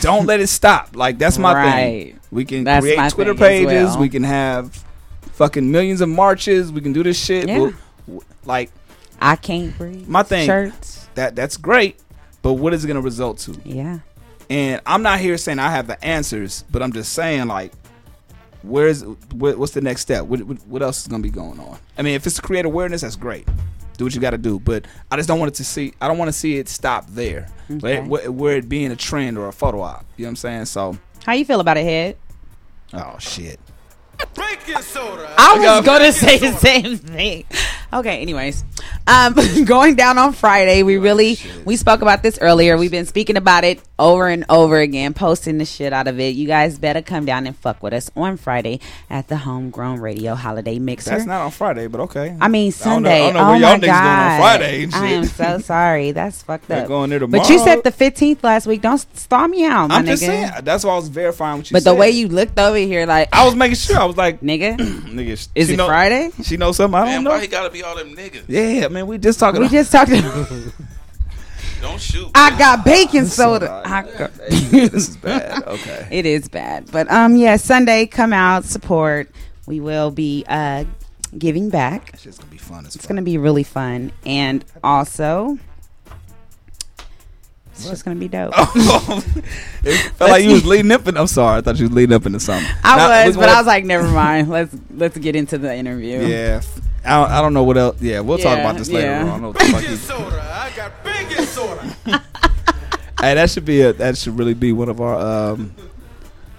don't 0.00 0.26
let 0.26 0.40
it 0.40 0.48
stop. 0.48 0.94
Like 0.94 1.16
that's 1.18 1.38
my 1.38 1.54
Right. 1.54 1.72
thing. 1.72 2.20
We 2.30 2.44
can 2.44 2.64
That's 2.64 2.84
create 2.84 3.10
Twitter 3.10 3.34
pages. 3.34 3.90
well. 3.92 3.98
We 4.00 4.08
can 4.10 4.22
have 4.24 4.84
fucking 5.32 5.70
millions 5.70 6.02
of 6.02 6.08
marches. 6.10 6.72
We 6.72 6.82
can 6.82 6.92
do 6.92 7.02
this 7.02 7.18
shit. 7.18 7.48
Yeah. 7.48 7.58
We'll- 7.58 7.72
w- 8.06 8.20
like 8.44 8.70
I 9.18 9.36
can't 9.36 9.76
breathe. 9.78 10.06
my 10.06 10.22
thing. 10.22 10.44
Shirts. 10.46 11.08
That 11.14 11.34
that's 11.36 11.56
great, 11.56 11.96
but 12.42 12.54
what 12.54 12.74
is 12.74 12.84
it 12.84 12.88
going 12.88 12.96
to 12.96 13.00
result 13.00 13.38
to? 13.40 13.58
Yeah. 13.64 14.00
And 14.50 14.80
I'm 14.86 15.02
not 15.02 15.20
here 15.20 15.36
saying 15.38 15.58
I 15.58 15.70
have 15.70 15.86
the 15.86 16.02
answers, 16.04 16.64
but 16.70 16.82
I'm 16.82 16.92
just 16.92 17.12
saying 17.12 17.46
like, 17.48 17.72
where's 18.62 19.04
what, 19.04 19.58
what's 19.58 19.72
the 19.72 19.80
next 19.80 20.02
step? 20.02 20.24
What, 20.24 20.42
what, 20.42 20.66
what 20.66 20.82
else 20.82 21.00
is 21.02 21.08
gonna 21.08 21.22
be 21.22 21.30
going 21.30 21.58
on? 21.60 21.78
I 21.98 22.02
mean, 22.02 22.14
if 22.14 22.26
it's 22.26 22.36
to 22.36 22.42
create 22.42 22.64
awareness, 22.64 23.00
that's 23.02 23.16
great. 23.16 23.46
Do 23.96 24.04
what 24.04 24.14
you 24.14 24.20
got 24.20 24.30
to 24.30 24.38
do, 24.38 24.58
but 24.58 24.86
I 25.08 25.16
just 25.16 25.28
don't 25.28 25.38
want 25.38 25.52
it 25.52 25.54
to 25.56 25.64
see. 25.64 25.94
I 26.00 26.08
don't 26.08 26.18
want 26.18 26.28
to 26.28 26.32
see 26.32 26.56
it 26.58 26.68
stop 26.68 27.06
there, 27.10 27.46
Okay. 27.70 28.00
where, 28.00 28.02
where, 28.02 28.32
where 28.32 28.56
it 28.56 28.68
being 28.68 28.90
a 28.90 28.96
trend 28.96 29.38
or 29.38 29.46
a 29.46 29.52
photo 29.52 29.82
op. 29.82 30.04
You 30.16 30.24
know 30.24 30.26
what 30.26 30.30
I'm 30.30 30.36
saying? 30.36 30.64
So, 30.64 30.98
How 31.24 31.34
you 31.34 31.44
feel 31.44 31.60
about 31.60 31.76
it, 31.76 31.84
head? 31.84 32.16
oh 32.92 33.16
shit. 33.20 33.60
I 34.36 35.56
was 35.78 35.84
gonna 35.84 36.12
say 36.12 36.38
the 36.38 36.52
same 36.58 36.96
thing. 36.98 37.44
Okay, 37.94 38.20
anyways. 38.20 38.64
Um 39.06 39.36
going 39.66 39.94
down 39.94 40.18
on 40.18 40.32
Friday, 40.32 40.82
we 40.82 40.96
really 40.96 41.38
we 41.64 41.76
spoke 41.76 42.02
about 42.02 42.24
this 42.24 42.38
earlier. 42.40 42.76
We've 42.76 42.90
been 42.90 43.06
speaking 43.06 43.36
about 43.36 43.62
it 43.62 43.80
over 44.00 44.26
and 44.28 44.44
over 44.48 44.80
again, 44.80 45.14
posting 45.14 45.58
the 45.58 45.64
shit 45.64 45.92
out 45.92 46.08
of 46.08 46.18
it. 46.18 46.34
You 46.34 46.48
guys 46.48 46.76
better 46.76 47.02
come 47.02 47.24
down 47.24 47.46
and 47.46 47.56
fuck 47.56 47.84
with 47.84 47.92
us 47.92 48.10
on 48.16 48.36
Friday 48.36 48.80
at 49.08 49.28
the 49.28 49.36
Homegrown 49.36 50.00
Radio 50.00 50.34
Holiday 50.34 50.80
Mixer. 50.80 51.10
That's 51.10 51.24
not 51.26 51.42
on 51.42 51.52
Friday, 51.52 51.86
but 51.86 52.00
okay. 52.00 52.36
I 52.40 52.48
mean 52.48 52.72
I 52.80 52.84
don't 52.84 53.02
know- 53.04 53.10
Sunday. 53.10 53.14
I 53.14 53.18
don't 53.26 53.34
know 53.34 53.40
oh 53.40 53.50
where 53.52 53.60
my 53.60 53.68
y'all 53.68 53.78
niggas 53.78 53.86
god! 53.86 54.02
going 54.02 54.32
on 54.32 54.40
Friday 54.40 54.82
and 54.82 54.94
I 54.96 55.06
am 55.10 55.24
so 55.26 55.58
sorry. 55.58 56.10
That's 56.10 56.42
fucked 56.48 56.70
up. 56.72 56.88
going 56.88 57.10
there 57.10 57.20
tomorrow. 57.20 57.42
But 57.44 57.50
you 57.50 57.60
said 57.60 57.84
the 57.84 57.92
fifteenth 57.92 58.42
last 58.42 58.66
week. 58.66 58.82
Don't 58.82 58.98
star 59.16 59.46
me 59.46 59.64
out, 59.64 59.88
my 59.90 59.96
I'm 59.98 60.04
nigga. 60.04 60.08
just 60.08 60.22
saying. 60.22 60.50
That's 60.64 60.82
why 60.82 60.94
I 60.94 60.96
was 60.96 61.08
verifying 61.08 61.58
what 61.58 61.70
you 61.70 61.74
but 61.74 61.84
said. 61.84 61.92
the 61.92 61.94
way 61.94 62.10
you 62.10 62.26
looked 62.26 62.58
over 62.58 62.76
here, 62.76 63.06
like 63.06 63.28
I 63.32 63.44
was 63.44 63.54
making 63.54 63.76
sure. 63.76 63.98
I 64.00 64.04
was 64.04 64.16
like, 64.16 64.40
nigga, 64.40 64.76
nigga, 64.78 65.28
is 65.54 65.68
she 65.68 65.74
it 65.74 65.76
know- 65.76 65.86
Friday? 65.86 66.30
She 66.42 66.56
knows 66.56 66.76
something 66.78 66.98
I 66.98 67.04
don't 67.14 67.22
know. 67.22 67.30
why 67.30 67.40
he 67.40 67.46
gotta 67.46 67.70
be 67.70 67.83
all 67.84 67.96
them 67.96 68.14
niggas? 68.16 68.44
Yeah, 68.48 68.88
man, 68.88 69.06
we 69.06 69.18
just 69.18 69.38
talking. 69.38 69.60
We 69.60 69.68
just 69.68 69.92
talked. 69.92 70.10
Don't 71.80 72.00
shoot. 72.00 72.30
I 72.34 72.56
got 72.58 72.84
baking 72.84 73.26
soda. 73.26 73.82
I 73.84 74.02
got- 74.02 74.34
this 74.48 74.92
is 74.94 75.16
bad. 75.18 75.62
Okay. 75.64 76.08
It 76.10 76.24
is 76.26 76.48
bad, 76.48 76.90
but 76.90 77.10
um, 77.10 77.36
yeah, 77.36 77.56
Sunday 77.56 78.06
come 78.06 78.32
out 78.32 78.64
support. 78.64 79.30
We 79.66 79.80
will 79.80 80.10
be 80.10 80.44
uh 80.48 80.84
giving 81.36 81.68
back. 81.70 82.10
It's 82.14 82.22
just 82.22 82.38
gonna 82.40 82.50
be 82.50 82.58
fun 82.58 82.86
as 82.86 82.96
It's 82.96 83.06
gonna 83.06 83.22
be 83.22 83.36
really 83.38 83.64
fun, 83.64 84.12
and 84.24 84.64
also 84.82 85.58
it's 87.72 87.88
just 87.88 88.04
gonna 88.04 88.20
be 88.20 88.28
dope. 88.28 88.52
It 88.56 90.12
felt 90.12 90.30
like 90.30 90.44
you 90.44 90.52
was 90.52 90.64
leading 90.64 90.92
up. 90.92 91.06
In, 91.08 91.16
I'm 91.18 91.26
sorry, 91.26 91.58
I 91.58 91.60
thought 91.60 91.76
you 91.76 91.84
was 91.84 91.92
leading 91.92 92.14
up 92.14 92.24
into 92.24 92.40
something. 92.40 92.70
I 92.84 92.96
Now, 92.96 93.26
was, 93.26 93.36
but 93.36 93.48
I 93.48 93.58
was 93.58 93.66
like, 93.66 93.84
never 93.84 94.06
mind. 94.08 94.48
Let's 94.48 94.74
let's 94.94 95.18
get 95.18 95.34
into 95.36 95.58
the 95.58 95.74
interview. 95.74 96.20
yeah. 96.20 96.62
I 97.04 97.20
don't, 97.22 97.30
I 97.30 97.40
don't 97.42 97.54
know 97.54 97.64
what 97.64 97.76
else. 97.76 98.00
Yeah, 98.00 98.20
we'll 98.20 98.38
talk 98.38 98.56
Yeah, 98.56 98.62
about 98.64 98.78
this 98.78 98.90
later. 98.90 99.08
yeah. 99.08 99.22
on. 99.22 99.26
I 99.28 99.30
don't 99.32 99.42
know 99.42 99.48
what 99.48 99.58
the 99.58 99.64
fuck 99.66 99.82
you- 99.88 99.96
soda. 99.96 100.40
I 100.52 100.70
got 100.76 101.04
baking 101.04 101.44
soda. 101.46 101.96
Hey, 103.20 103.34
that 103.36 103.48
should 103.48 103.64
be 103.64 103.80
a. 103.80 103.94
That 103.94 104.18
should 104.18 104.38
really 104.38 104.52
be 104.52 104.72
one 104.72 104.90
of 104.90 105.00
our 105.00 105.52
um, 105.54 105.74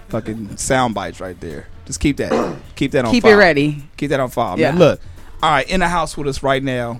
fucking 0.08 0.56
sound 0.56 0.94
bites 0.94 1.20
right 1.20 1.38
there. 1.40 1.68
Just 1.84 2.00
keep 2.00 2.16
that. 2.16 2.56
Keep 2.74 2.90
that 2.92 3.04
on. 3.04 3.12
Keep 3.12 3.24
it 3.24 3.34
ready. 3.36 3.84
Keep 3.96 4.10
that 4.10 4.18
on 4.18 4.30
file. 4.30 4.58
Yeah. 4.58 4.70
Man, 4.72 4.78
look. 4.80 5.00
All 5.42 5.50
right, 5.50 5.68
in 5.68 5.78
the 5.78 5.86
house 5.88 6.16
with 6.16 6.26
us 6.26 6.42
right 6.42 6.62
now, 6.62 6.98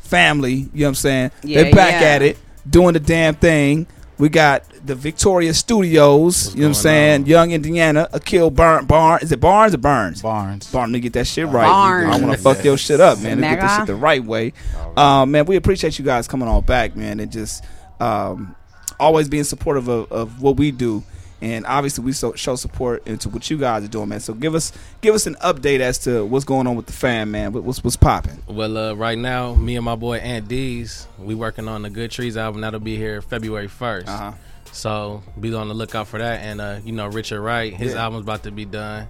family. 0.00 0.52
You 0.54 0.68
know 0.72 0.84
what 0.84 0.88
I'm 0.90 0.94
saying? 0.94 1.30
Yeah, 1.42 1.62
They're 1.64 1.72
back 1.74 2.00
yeah. 2.00 2.08
at 2.10 2.22
it, 2.22 2.38
doing 2.68 2.92
the 2.92 3.00
damn 3.00 3.34
thing. 3.34 3.88
We 4.18 4.28
got 4.28 4.62
the 4.84 4.94
Victoria 4.94 5.54
Studios. 5.54 6.54
you 6.54 6.60
know 6.62 6.68
what 6.68 6.68
I'm 6.70 6.74
saying? 6.74 7.26
Young 7.26 7.52
Indiana, 7.52 8.08
Akil 8.12 8.50
Barn, 8.50 8.84
Barn. 8.86 9.20
Is 9.22 9.32
it 9.32 9.40
Barnes 9.40 9.74
or 9.74 9.78
Burns? 9.78 10.22
Barnes. 10.22 10.70
Barnes. 10.70 10.90
Let 10.90 10.94
me 10.94 11.00
get 11.00 11.12
that 11.14 11.26
shit 11.26 11.46
right. 11.46 11.66
Barnes. 11.68 12.14
I 12.16 12.20
want 12.24 12.36
to 12.36 12.42
fuck 12.42 12.64
your 12.64 12.76
shit 12.76 13.00
up, 13.00 13.20
man. 13.20 13.40
Let's 13.40 13.54
get 13.56 13.60
this 13.62 13.76
shit 13.76 13.86
the 13.86 13.94
right 13.94 14.22
way. 14.24 14.52
Um, 14.96 15.30
man, 15.30 15.46
we 15.46 15.56
appreciate 15.56 15.98
you 15.98 16.04
guys 16.04 16.26
coming 16.28 16.48
on 16.48 16.64
back, 16.64 16.96
man, 16.96 17.20
and 17.20 17.30
just 17.30 17.64
um, 18.00 18.54
always 18.98 19.28
being 19.28 19.44
supportive 19.44 19.88
of, 19.88 20.10
of 20.12 20.42
what 20.42 20.56
we 20.56 20.70
do. 20.70 21.02
And 21.40 21.66
obviously, 21.66 22.04
we 22.04 22.12
so, 22.12 22.34
show 22.34 22.54
support 22.54 23.04
into 23.04 23.28
what 23.28 23.50
you 23.50 23.58
guys 23.58 23.82
are 23.82 23.88
doing, 23.88 24.08
man. 24.10 24.20
So 24.20 24.32
give 24.32 24.54
us 24.54 24.72
give 25.00 25.12
us 25.12 25.26
an 25.26 25.34
update 25.42 25.80
as 25.80 25.98
to 26.00 26.24
what's 26.24 26.44
going 26.44 26.68
on 26.68 26.76
with 26.76 26.86
the 26.86 26.92
fam, 26.92 27.32
man. 27.32 27.52
What- 27.52 27.64
What's 27.64 27.82
what's 27.82 27.96
popping? 27.96 28.40
Well, 28.46 28.76
uh, 28.78 28.92
right 28.94 29.18
now, 29.18 29.54
me 29.54 29.74
and 29.74 29.84
my 29.84 29.96
boy 29.96 30.18
Ant 30.18 30.46
D's, 30.46 31.08
we 31.18 31.34
working 31.34 31.66
on 31.66 31.82
the 31.82 31.90
Good 31.90 32.12
Trees 32.12 32.36
album. 32.36 32.60
That'll 32.60 32.78
be 32.78 32.96
here 32.96 33.20
February 33.22 33.66
1st. 33.66 34.06
Uh-huh. 34.08 34.32
So 34.72 35.22
be 35.38 35.54
on 35.54 35.68
the 35.68 35.74
lookout 35.74 36.08
for 36.08 36.18
that. 36.18 36.40
And 36.40 36.60
uh, 36.60 36.78
you 36.84 36.92
know, 36.92 37.06
Richard 37.06 37.40
Wright, 37.40 37.72
his 37.74 37.94
Yeah. 37.94 38.02
album's 38.04 38.22
about 38.22 38.42
to 38.44 38.50
be 38.50 38.64
done. 38.64 39.08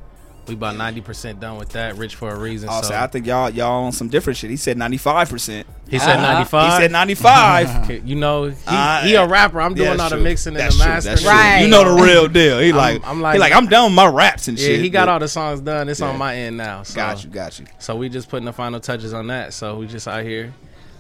We 0.49 0.55
about 0.55 0.77
ninety 0.77 1.01
percent 1.01 1.39
done 1.39 1.57
with 1.57 1.69
that. 1.71 1.97
Rich 1.97 2.17
for 2.17 2.29
a 2.31 2.37
reason. 2.37 2.69
Oh, 2.69 2.83
so 2.83 2.97
I 2.97 3.07
think 3.07 3.27
y'all 3.27 3.49
y'all 3.49 3.85
on 3.85 3.93
some 3.93 4.09
different 4.09 4.37
shit. 4.37 4.51
He 4.51 4.57
said 4.57 4.77
ninety 4.77 4.97
five 4.97 5.29
percent. 5.31 5.69
he 5.89 6.01
said 6.01 6.17
ninety 6.17 6.49
five. 6.51 6.73
He 6.73 6.83
said 6.83 6.91
ninety 6.91 7.15
five. 7.15 7.89
you 8.05 8.17
know, 8.17 8.47
he, 8.47 8.55
Uh, 8.67 9.03
he 9.03 9.15
a 9.15 9.25
rapper. 9.25 9.61
I'm 9.61 9.75
doing 9.75 10.01
all 10.01 10.09
the 10.11 10.17
true. 10.17 10.25
mixing 10.25 10.55
and 10.55 10.61
That's 10.61 10.77
the 10.79 10.85
mastering. 10.85 11.25
Right. 11.25 11.61
You 11.61 11.69
know 11.69 11.97
the 11.97 12.03
real 12.03 12.27
deal. 12.27 12.59
He 12.59 12.73
like 12.73 13.05
I'm- 13.07 13.21
like- 13.23 13.35
I'm 13.35 13.35
he 13.35 13.39
like, 13.39 13.51
like, 13.53 13.53
I'm 13.53 13.69
done 13.69 13.85
with 13.85 13.95
my 13.95 14.09
raps 14.09 14.49
and 14.49 14.59
shit. 14.59 14.69
yeah, 14.69 14.75
shit, 14.79 14.83
he 14.85 14.91
got 14.91 15.07
but- 15.07 15.13
all 15.13 15.19
the 15.21 15.29
songs 15.29 15.61
done. 15.61 15.89
It's 15.89 16.01
Yeah. 16.01 16.09
on 16.09 16.19
my 16.19 16.35
end 16.35 16.57
now. 16.57 16.83
So. 16.83 16.97
Got 16.97 17.23
you, 17.23 17.31
got 17.31 17.61
you. 17.61 17.67
So 17.79 17.95
we 17.95 18.09
just 18.09 18.29
putting 18.29 18.47
the 18.47 18.53
final 18.53 18.81
touches 18.81 19.15
on 19.15 19.29
that. 19.29 19.55
So 19.55 19.77
we 19.77 19.87
just 19.87 20.09
out 20.09 20.25
here 20.25 20.53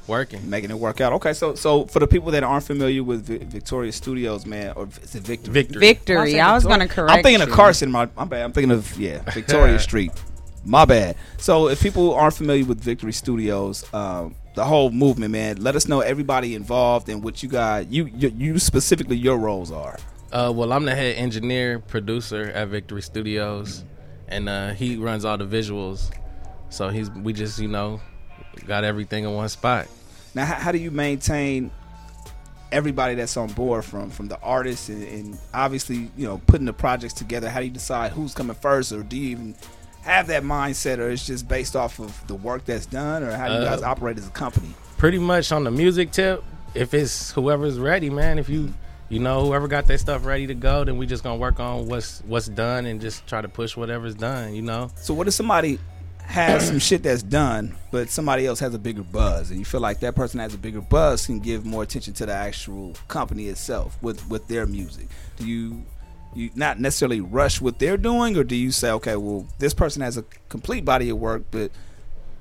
working, 0.06 0.48
making 0.48 0.70
it 0.70 0.78
work 0.78 1.00
out. 1.00 1.12
Okay, 1.14 1.32
so 1.32 1.54
so 1.54 1.86
for 1.86 1.98
the 1.98 2.06
people 2.06 2.30
that 2.32 2.42
aren't 2.42 2.64
familiar 2.64 3.02
with 3.02 3.26
Vi- 3.26 3.38
Victoria 3.38 3.92
Studios, 3.92 4.46
man, 4.46 4.72
or 4.76 4.88
is 5.02 5.14
it 5.14 5.22
Victory? 5.22 5.52
Victory. 5.52 5.80
Victory. 5.80 6.16
Why 6.16 6.30
say 6.30 6.40
I 6.40 6.54
was 6.54 6.64
gonna 6.64 6.88
correct. 6.88 7.12
I'm 7.12 7.22
thinking 7.22 7.46
you. 7.46 7.52
of 7.52 7.52
Carson. 7.52 7.90
My, 7.90 8.08
my 8.16 8.24
bad. 8.24 8.42
I'm 8.42 8.52
thinking 8.52 8.72
of 8.72 8.98
yeah, 8.98 9.18
Victoria 9.32 9.78
Street. 9.78 10.12
My 10.64 10.84
bad. 10.84 11.16
So 11.38 11.68
if 11.68 11.82
people 11.82 12.14
aren't 12.14 12.34
familiar 12.34 12.64
with 12.64 12.80
Victory 12.80 13.12
Studios, 13.12 13.92
um, 13.92 14.36
the 14.54 14.64
whole 14.64 14.90
movement, 14.90 15.32
man, 15.32 15.60
let 15.60 15.74
us 15.74 15.88
know 15.88 16.00
everybody 16.00 16.54
involved 16.54 17.08
and 17.08 17.22
what 17.22 17.42
you 17.42 17.48
got. 17.48 17.90
You 17.90 18.06
you, 18.06 18.28
you 18.36 18.58
specifically 18.58 19.16
your 19.16 19.38
roles 19.38 19.70
are. 19.72 19.98
Uh, 20.30 20.50
well, 20.54 20.72
I'm 20.72 20.84
the 20.84 20.94
head 20.94 21.16
engineer, 21.16 21.78
producer 21.78 22.44
at 22.54 22.68
Victory 22.68 23.02
Studios, 23.02 23.84
and 24.28 24.48
uh, 24.48 24.70
he 24.72 24.96
runs 24.96 25.24
all 25.24 25.36
the 25.36 25.44
visuals. 25.44 26.10
So 26.70 26.88
he's 26.88 27.10
we 27.10 27.34
just 27.34 27.58
you 27.58 27.68
know 27.68 28.00
got 28.66 28.84
everything 28.84 29.24
in 29.24 29.34
one 29.34 29.48
spot. 29.48 29.88
Now, 30.34 30.44
how, 30.44 30.54
how 30.54 30.72
do 30.72 30.78
you 30.78 30.90
maintain 30.90 31.70
everybody 32.70 33.14
that's 33.14 33.36
on 33.36 33.48
board 33.52 33.84
from 33.84 34.08
from 34.08 34.28
the 34.28 34.38
artists 34.40 34.88
and, 34.88 35.02
and 35.02 35.38
obviously 35.52 36.10
you 36.16 36.26
know 36.26 36.40
putting 36.46 36.66
the 36.66 36.72
projects 36.72 37.14
together? 37.14 37.50
How 37.50 37.60
do 37.60 37.66
you 37.66 37.72
decide 37.72 38.12
who's 38.12 38.34
coming 38.34 38.56
first, 38.56 38.92
or 38.92 39.02
do 39.02 39.16
you 39.16 39.30
even 39.30 39.54
have 40.02 40.26
that 40.28 40.42
mindset, 40.42 40.98
or 40.98 41.10
it's 41.10 41.26
just 41.26 41.46
based 41.48 41.76
off 41.76 42.00
of 42.00 42.26
the 42.26 42.34
work 42.34 42.64
that's 42.64 42.86
done, 42.86 43.22
or 43.22 43.32
how 43.36 43.48
do 43.48 43.54
you 43.54 43.60
Uh, 43.60 43.64
guys 43.76 43.82
operate 43.82 44.18
as 44.18 44.26
a 44.26 44.30
company? 44.30 44.68
Pretty 44.96 45.18
much 45.18 45.52
on 45.52 45.64
the 45.64 45.70
music 45.70 46.12
tip, 46.12 46.42
if 46.74 46.94
it's 46.94 47.30
whoever's 47.32 47.78
ready, 47.78 48.08
man. 48.10 48.38
If 48.38 48.48
you 48.48 48.72
you 49.08 49.18
know 49.18 49.44
whoever 49.44 49.68
got 49.68 49.86
their 49.86 49.98
stuff 49.98 50.24
ready 50.24 50.46
to 50.46 50.54
go, 50.54 50.84
then 50.84 50.96
we 50.96 51.06
just 51.06 51.22
gonna 51.22 51.36
work 51.36 51.60
on 51.60 51.86
what's 51.86 52.22
what's 52.26 52.48
done 52.48 52.86
and 52.86 53.00
just 53.00 53.26
try 53.26 53.42
to 53.42 53.48
push 53.48 53.76
whatever's 53.76 54.14
done. 54.14 54.54
You 54.54 54.62
know. 54.62 54.90
So 54.96 55.12
what 55.12 55.28
if 55.28 55.34
somebody 55.34 55.78
has 56.24 56.66
some 56.66 56.78
shit 56.78 57.02
that's 57.02 57.22
done, 57.22 57.74
but 57.90 58.08
somebody 58.08 58.46
else 58.46 58.58
has 58.60 58.74
a 58.74 58.78
bigger 58.78 59.02
buzz, 59.02 59.50
and 59.50 59.58
you 59.58 59.64
feel 59.64 59.80
like 59.80 60.00
that 60.00 60.14
person 60.14 60.40
has 60.40 60.54
a 60.54 60.58
bigger 60.58 60.80
buzz 60.80 61.26
can 61.26 61.40
give 61.40 61.66
more 61.66 61.82
attention 61.82 62.14
to 62.14 62.26
the 62.26 62.32
actual 62.32 62.94
company 63.08 63.48
itself 63.48 63.98
with 64.02 64.26
with 64.28 64.48
their 64.48 64.66
music? 64.66 65.08
Do 65.36 65.46
you 65.46 65.84
you 66.34 66.50
not 66.54 66.80
necessarily 66.80 67.20
rush 67.20 67.60
what 67.60 67.78
they're 67.78 67.96
doing, 67.96 68.36
or 68.36 68.44
do 68.44 68.56
you 68.56 68.70
say, 68.70 68.90
okay, 68.92 69.16
well, 69.16 69.46
this 69.58 69.74
person 69.74 70.02
has 70.02 70.16
a 70.16 70.24
complete 70.48 70.84
body 70.84 71.10
of 71.10 71.18
work, 71.18 71.44
but 71.50 71.70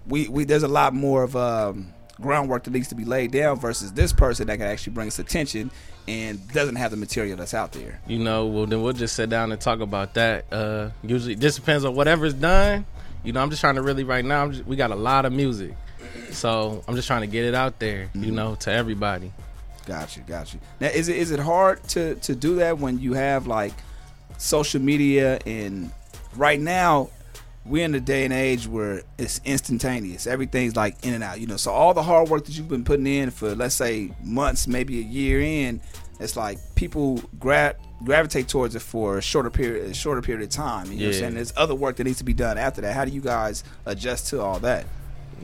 we 0.07 0.27
we 0.29 0.45
there's 0.45 0.63
a 0.63 0.67
lot 0.67 0.93
more 0.93 1.23
of 1.23 1.35
um, 1.35 1.93
groundwork 2.19 2.63
that 2.63 2.71
needs 2.71 2.87
to 2.89 2.95
be 2.95 3.05
laid 3.05 3.31
down 3.31 3.59
versus 3.59 3.91
this 3.93 4.13
person 4.13 4.47
that 4.47 4.57
can 4.57 4.67
actually 4.67 4.93
bring 4.93 5.07
us 5.07 5.19
attention 5.19 5.71
and 6.07 6.47
doesn't 6.53 6.75
have 6.75 6.91
the 6.91 6.97
material 6.97 7.37
that's 7.37 7.53
out 7.53 7.71
there. 7.73 7.99
You 8.07 8.19
know, 8.19 8.45
well 8.45 8.65
then 8.65 8.81
we'll 8.81 8.93
just 8.93 9.15
sit 9.15 9.29
down 9.29 9.51
and 9.51 9.59
talk 9.59 9.81
about 9.81 10.13
that. 10.15 10.45
Uh, 10.51 10.89
usually, 11.03 11.35
just 11.35 11.57
depends 11.57 11.85
on 11.85 11.95
whatever's 11.95 12.33
done. 12.33 12.85
You 13.23 13.33
know, 13.33 13.41
I'm 13.41 13.49
just 13.49 13.61
trying 13.61 13.75
to 13.75 13.81
really 13.81 14.03
right 14.03 14.25
now. 14.25 14.43
I'm 14.43 14.51
just, 14.51 14.65
we 14.65 14.75
got 14.75 14.91
a 14.91 14.95
lot 14.95 15.25
of 15.25 15.33
music, 15.33 15.75
so 16.31 16.83
I'm 16.87 16.95
just 16.95 17.07
trying 17.07 17.21
to 17.21 17.27
get 17.27 17.45
it 17.45 17.53
out 17.53 17.79
there. 17.79 18.09
You 18.13 18.21
mm-hmm. 18.21 18.35
know, 18.35 18.55
to 18.55 18.71
everybody. 18.71 19.31
Got 19.85 20.15
you, 20.15 20.23
got 20.23 20.53
you. 20.53 20.59
Now, 20.79 20.87
is 20.87 21.09
it 21.09 21.17
is 21.17 21.31
it 21.31 21.39
hard 21.39 21.83
to 21.89 22.15
to 22.15 22.35
do 22.35 22.55
that 22.55 22.79
when 22.79 22.99
you 22.99 23.13
have 23.13 23.47
like 23.47 23.73
social 24.37 24.81
media 24.81 25.39
and 25.45 25.91
right 26.35 26.59
now 26.59 27.09
we're 27.65 27.85
in 27.85 27.93
a 27.93 27.99
day 27.99 28.25
and 28.25 28.33
age 28.33 28.67
where 28.67 29.03
it's 29.19 29.39
instantaneous. 29.45 30.25
Everything's 30.25 30.75
like 30.75 30.97
in 31.05 31.13
and 31.13 31.23
out. 31.23 31.39
You 31.39 31.47
know, 31.47 31.57
so 31.57 31.71
all 31.71 31.93
the 31.93 32.03
hard 32.03 32.29
work 32.29 32.45
that 32.45 32.57
you've 32.57 32.69
been 32.69 32.83
putting 32.83 33.05
in 33.05 33.29
for 33.31 33.55
let's 33.55 33.75
say 33.75 34.11
months, 34.23 34.67
maybe 34.67 34.99
a 34.99 35.03
year 35.03 35.41
in, 35.41 35.81
it's 36.19 36.35
like 36.35 36.57
people 36.75 37.21
grab 37.39 37.77
gravitate 38.03 38.47
towards 38.47 38.75
it 38.75 38.81
for 38.81 39.17
a 39.17 39.21
shorter 39.21 39.49
period, 39.49 39.89
a 39.91 39.93
shorter 39.93 40.21
period 40.21 40.43
of 40.43 40.49
time. 40.49 40.91
You 40.91 40.99
know 40.99 41.05
what 41.07 41.13
I'm 41.15 41.19
saying? 41.19 41.33
There's 41.35 41.53
other 41.57 41.75
work 41.75 41.97
that 41.97 42.03
needs 42.05 42.17
to 42.19 42.23
be 42.23 42.33
done 42.33 42.57
after 42.57 42.81
that. 42.81 42.93
How 42.93 43.05
do 43.05 43.11
you 43.11 43.21
guys 43.21 43.63
adjust 43.85 44.27
to 44.27 44.41
all 44.41 44.59
that? 44.59 44.85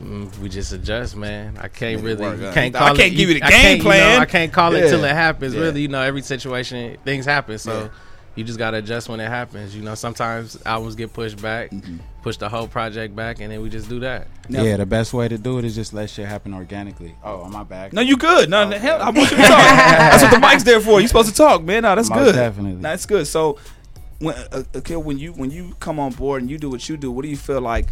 Mm, 0.00 0.36
we 0.38 0.48
just 0.48 0.72
adjust, 0.72 1.16
man. 1.16 1.56
I 1.60 1.66
can't 1.68 2.02
really, 2.02 2.22
work, 2.22 2.54
can't 2.54 2.74
I 2.76 2.94
can't 2.94 3.00
it. 3.00 3.10
give 3.16 3.28
you 3.30 3.34
the 3.40 3.42
I 3.42 3.50
game 3.50 3.60
can't, 3.60 3.78
you 3.78 3.84
know, 3.84 3.90
plan. 3.90 4.20
I 4.20 4.24
can't 4.26 4.52
call 4.52 4.74
it 4.74 4.84
Yeah. 4.84 4.90
till 4.90 5.04
it 5.04 5.10
happens. 5.12 5.54
Yeah. 5.54 5.60
Really, 5.60 5.82
you 5.82 5.88
know, 5.88 6.00
every 6.02 6.22
situation, 6.22 6.96
things 7.04 7.24
happen. 7.24 7.58
So 7.58 7.72
Yeah. 7.72 7.88
you 8.36 8.44
just 8.44 8.58
gotta 8.60 8.76
adjust 8.76 9.08
when 9.08 9.18
it 9.18 9.28
happens. 9.28 9.74
You 9.74 9.82
know, 9.82 9.96
sometimes 9.96 10.56
albums 10.64 10.94
get 10.94 11.12
pushed 11.12 11.42
back, 11.42 11.70
Mm-hmm. 11.70 11.96
Push 12.28 12.36
the 12.36 12.48
whole 12.50 12.68
project 12.68 13.16
back, 13.16 13.40
and 13.40 13.50
then 13.50 13.62
we 13.62 13.70
just 13.70 13.88
do 13.88 14.00
that. 14.00 14.26
Yeah, 14.50 14.76
the 14.76 14.84
best 14.84 15.14
way 15.14 15.28
to 15.28 15.38
do 15.38 15.58
it 15.58 15.64
is 15.64 15.74
just 15.74 15.94
let 15.94 16.10
shit 16.10 16.28
happen 16.28 16.52
organically. 16.52 17.14
Oh, 17.24 17.46
am 17.46 17.56
I 17.56 17.64
back? 17.64 17.94
No, 17.94 18.02
you 18.02 18.18
good. 18.18 18.50
No, 18.50 18.68
the 18.68 18.78
hell, 18.78 19.00
I 19.00 19.06
want 19.06 19.30
you 19.30 19.36
to 19.38 19.42
talk. 19.42 19.48
that's 19.48 20.22
what 20.22 20.32
the 20.32 20.38
mic's 20.38 20.62
there 20.62 20.80
for. 20.80 21.00
You're 21.00 21.08
supposed 21.08 21.30
to 21.30 21.34
talk, 21.34 21.62
man. 21.62 21.84
No, 21.84 21.94
that's 21.94 22.10
Most 22.10 22.18
good. 22.18 22.34
definitely. 22.34 22.82
That's 22.82 23.06
good. 23.06 23.26
So, 23.26 23.58
when 24.18 24.34
uh, 24.52 24.64
okay, 24.76 24.96
when 24.96 25.18
you 25.18 25.32
when 25.32 25.50
you 25.50 25.74
come 25.80 25.98
on 25.98 26.12
board 26.12 26.42
and 26.42 26.50
you 26.50 26.58
do 26.58 26.68
what 26.68 26.86
you 26.86 26.98
do, 26.98 27.10
what 27.10 27.22
do 27.22 27.28
you 27.28 27.36
feel 27.36 27.62
like 27.62 27.86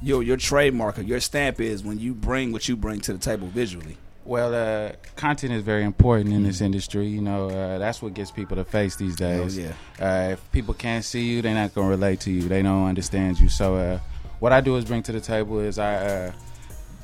your 0.00 0.22
your 0.22 0.38
trademark 0.38 0.98
or 0.98 1.02
your 1.02 1.20
stamp 1.20 1.60
is 1.60 1.84
when 1.84 1.98
you 1.98 2.14
bring 2.14 2.52
what 2.52 2.66
you 2.66 2.76
bring 2.76 3.00
to 3.00 3.12
the 3.12 3.18
table 3.18 3.48
visually? 3.48 3.98
Well, 4.26 4.54
uh, 4.54 4.92
content 5.16 5.52
is 5.52 5.62
very 5.62 5.84
important 5.84 6.32
in 6.32 6.44
this 6.44 6.62
industry. 6.62 7.06
You 7.06 7.20
know, 7.20 7.50
uh, 7.50 7.78
that's 7.78 8.00
what 8.00 8.14
gets 8.14 8.30
people 8.30 8.56
to 8.56 8.64
face 8.64 8.96
these 8.96 9.16
days. 9.16 9.58
yeah. 9.58 9.72
Uh, 10.00 10.32
if 10.32 10.52
people 10.52 10.72
can't 10.72 11.04
see 11.04 11.24
you, 11.24 11.42
they're 11.42 11.54
not 11.54 11.74
gonna 11.74 11.88
relate 11.88 12.20
to 12.20 12.30
you. 12.30 12.48
They 12.48 12.62
don't 12.62 12.86
understand 12.86 13.38
you. 13.38 13.50
So, 13.50 13.76
uh, 13.76 13.98
what 14.40 14.52
I 14.52 14.62
do 14.62 14.76
is 14.76 14.84
bring 14.86 15.02
to 15.04 15.12
the 15.12 15.20
table 15.20 15.60
is 15.60 15.78
I 15.78 15.94
uh, 15.96 16.32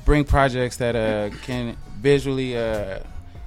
bring 0.03 0.23
projects 0.23 0.77
that 0.77 0.95
uh, 0.95 1.35
can 1.43 1.77
visually 1.99 2.57
uh, 2.57 2.99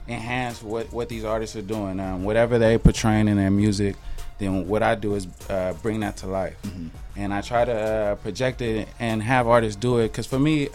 enhance 0.06 0.62
what 0.62 0.92
what 0.92 1.08
these 1.08 1.24
artists 1.24 1.56
are 1.56 1.62
doing. 1.62 1.98
Um, 1.98 2.22
whatever 2.22 2.60
they're 2.60 2.78
portraying 2.78 3.26
in 3.26 3.36
their 3.36 3.50
music, 3.50 3.96
then 4.38 4.68
what 4.68 4.84
I 4.84 4.94
do 4.94 5.16
is 5.16 5.26
uh, 5.50 5.74
bring 5.82 5.98
that 6.00 6.16
to 6.18 6.28
life, 6.28 6.56
and 7.16 7.34
I 7.34 7.40
try 7.40 7.64
to 7.64 7.72
uh, 7.72 8.14
project 8.16 8.62
it 8.62 8.88
and 9.00 9.20
have 9.20 9.48
artists 9.48 9.74
do 9.74 9.98
it. 9.98 10.12
Because 10.12 10.26
for 10.26 10.38
me. 10.38 10.68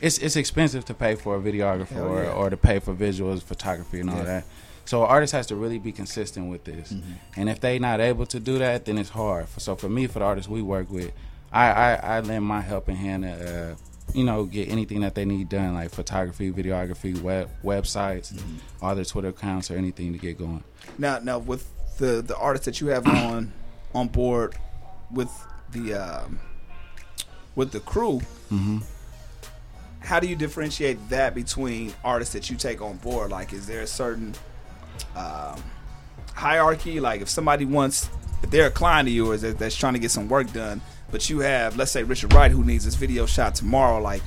It's 0.00 0.18
it's 0.18 0.36
expensive 0.36 0.84
to 0.86 0.94
pay 0.94 1.14
for 1.14 1.36
a 1.36 1.40
videographer 1.40 1.88
Hell 1.88 2.04
or, 2.04 2.24
or 2.30 2.50
to 2.50 2.56
pay 2.56 2.78
for 2.80 2.94
visuals, 2.94 3.42
photography, 3.42 4.00
and 4.00 4.10
all 4.10 4.18
Yeah. 4.18 4.24
that. 4.24 4.44
So 4.84 5.02
an 5.02 5.08
artist 5.10 5.32
has 5.32 5.46
to 5.48 5.56
really 5.56 5.78
be 5.78 5.90
consistent 5.90 6.48
with 6.48 6.64
this, 6.64 6.94
and 7.36 7.48
if 7.48 7.58
they're 7.60 7.80
not 7.80 8.00
able 8.00 8.24
to 8.26 8.38
do 8.38 8.58
that, 8.58 8.84
then 8.84 8.98
it's 8.98 9.10
hard. 9.10 9.48
So 9.58 9.74
for 9.74 9.88
me, 9.88 10.06
for 10.06 10.20
the 10.20 10.24
artists 10.24 10.48
we 10.48 10.62
work 10.62 10.90
with, 10.90 11.10
I 11.52 11.70
I, 11.70 11.94
I 11.94 12.20
lend 12.20 12.44
my 12.44 12.60
helping 12.60 12.94
hand 12.96 13.24
to 13.24 13.30
uh, 13.72 13.74
you 14.14 14.22
know 14.22 14.44
get 14.44 14.68
anything 14.68 15.00
that 15.00 15.14
they 15.16 15.24
need 15.24 15.48
done, 15.48 15.74
like 15.74 15.90
photography, 15.90 16.52
videography, 16.52 17.20
web 17.20 17.48
websites, 17.64 18.38
all 18.80 18.94
their 18.94 19.04
Twitter 19.04 19.28
accounts, 19.28 19.70
or 19.72 19.76
anything 19.76 20.12
to 20.12 20.18
get 20.20 20.38
going. 20.38 20.62
Now, 20.98 21.18
now 21.18 21.38
with 21.40 21.66
the 21.98 22.22
the 22.22 22.36
artists 22.36 22.66
that 22.66 22.80
you 22.80 22.88
have 22.88 23.06
on 23.24 23.52
on 23.92 24.06
board 24.06 24.54
with 25.10 25.30
the 25.72 25.94
um, 25.94 26.38
with 27.56 27.72
the 27.72 27.80
crew, 27.80 28.20
hmm 28.50 28.78
how 30.06 30.20
do 30.20 30.28
you 30.28 30.36
differentiate 30.36 31.08
that 31.08 31.34
between 31.34 31.92
artists 32.04 32.32
that 32.32 32.48
you 32.48 32.56
take 32.56 32.80
on 32.80 32.96
board? 32.98 33.32
Like, 33.32 33.52
is 33.52 33.66
there 33.66 33.80
a 33.80 33.86
certain 33.88 34.34
um, 35.16 35.60
hierarchy? 36.32 37.00
Like, 37.00 37.22
if 37.22 37.28
somebody 37.28 37.64
wants, 37.64 38.08
if 38.40 38.50
they're 38.50 38.68
a 38.68 38.70
client 38.70 39.08
of 39.08 39.14
yours 39.14 39.42
that, 39.42 39.58
that's 39.58 39.74
trying 39.74 39.94
to 39.94 39.98
get 39.98 40.12
some 40.12 40.28
work 40.28 40.52
done, 40.52 40.80
but 41.10 41.28
you 41.28 41.40
have, 41.40 41.76
let's 41.76 41.90
say, 41.90 42.04
Richard 42.04 42.32
Wright, 42.34 42.52
who 42.52 42.62
needs 42.62 42.84
this 42.84 42.94
video 42.94 43.26
shot 43.26 43.56
tomorrow, 43.56 44.00
like, 44.00 44.22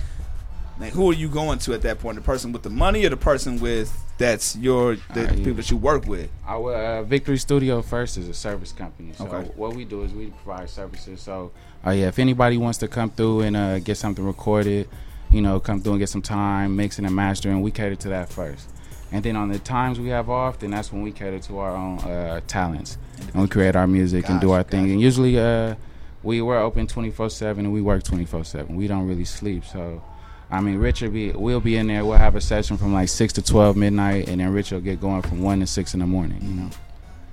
like 0.82 0.92
who 0.92 1.12
are 1.12 1.14
you 1.14 1.30
going 1.30 1.60
to 1.60 1.74
at 1.74 1.82
that 1.84 2.00
point? 2.00 2.18
The 2.18 2.24
person 2.24 2.52
with 2.52 2.64
the 2.64 2.70
money 2.70 3.06
or 3.06 3.10
the 3.10 3.18
person 3.18 3.58
with 3.62 3.98
that's 4.18 4.58
your 4.58 4.98
the 5.14 5.22
yeah. 5.22 5.34
people 5.34 5.54
that 5.54 5.72
you 5.72 5.78
work 5.78 6.08
with? 6.08 6.30
Our 6.46 6.76
uh, 6.76 7.04
Victory 7.04 7.38
Studio 7.38 7.82
First 7.82 8.18
is 8.18 8.28
a 8.28 8.34
service 8.34 8.74
company. 8.74 9.14
So 9.14 9.26
Okay. 9.28 9.50
what 9.56 9.76
we 9.76 9.86
do 9.86 10.04
is 10.04 10.14
we 10.14 10.28
provide 10.44 10.70
services. 10.70 11.22
So 11.22 11.52
uh, 11.86 11.92
yeah, 11.92 12.08
if 12.08 12.20
anybody 12.20 12.58
wants 12.58 12.80
to 12.80 12.90
come 12.90 13.12
through 13.12 13.42
and 13.42 13.56
uh, 13.56 13.80
get 13.80 13.96
something 13.96 14.26
recorded, 14.26 14.90
you 15.32 15.42
know, 15.42 15.60
come 15.60 15.82
through 15.82 15.94
and 15.94 16.00
get 16.00 16.10
some 16.10 16.22
time 16.22 16.76
mixing 16.76 17.06
and 17.06 17.16
mastering, 17.16 17.62
we 17.62 17.72
cater 17.72 17.96
to 17.96 18.10
that 18.10 18.30
first. 18.30 18.70
And 19.12 19.24
then 19.24 19.36
on 19.36 19.50
the 19.50 19.60
times 19.60 20.00
we 20.00 20.10
have 20.10 20.30
off, 20.30 20.60
then 20.60 20.72
that's 20.72 20.92
when 20.92 21.02
we 21.02 21.12
cater 21.12 21.40
to 21.40 21.58
our 21.60 21.76
own 21.76 22.00
uh, 22.00 22.42
talents 22.48 22.98
and 23.34 23.42
we 23.42 23.48
create 23.48 23.76
our 23.76 23.88
music 23.88 24.30
and 24.30 24.40
do 24.40 24.52
our 24.52 24.64
thing. 24.64 24.92
And 24.92 25.02
usually, 25.02 25.40
uh, 25.40 25.76
we 26.22 26.42
we're 26.42 26.60
open 26.60 26.88
twenty 26.88 27.12
four 27.12 27.30
seven 27.30 27.66
and 27.66 27.74
we 27.74 27.82
work 27.82 28.04
twenty 28.04 28.26
four 28.26 28.44
seven. 28.44 28.76
We 28.76 28.88
don't 28.88 29.08
really 29.08 29.26
sleep, 29.26 29.66
so. 29.66 30.04
I 30.52 30.62
mean, 30.62 30.80
Richard 30.80 31.14
be 31.14 31.32
we'll 31.32 31.60
be 31.60 31.78
in 31.78 31.86
there. 31.86 32.04
We'll 32.04 32.18
have 32.18 32.36
a 32.36 32.42
session 32.42 32.76
from 32.76 32.92
like 32.92 33.08
six 33.10 33.34
to 33.34 33.42
twelve 33.44 33.78
midnight, 33.78 34.28
and 34.30 34.42
then 34.42 34.52
Richard 34.52 34.76
will 34.76 34.82
get 34.82 35.00
going 35.00 35.22
from 35.22 35.44
one 35.44 35.60
to 35.60 35.68
six 35.68 35.94
in 35.94 36.00
the 36.00 36.08
morning. 36.08 36.40
You 36.42 36.54
know. 36.56 36.70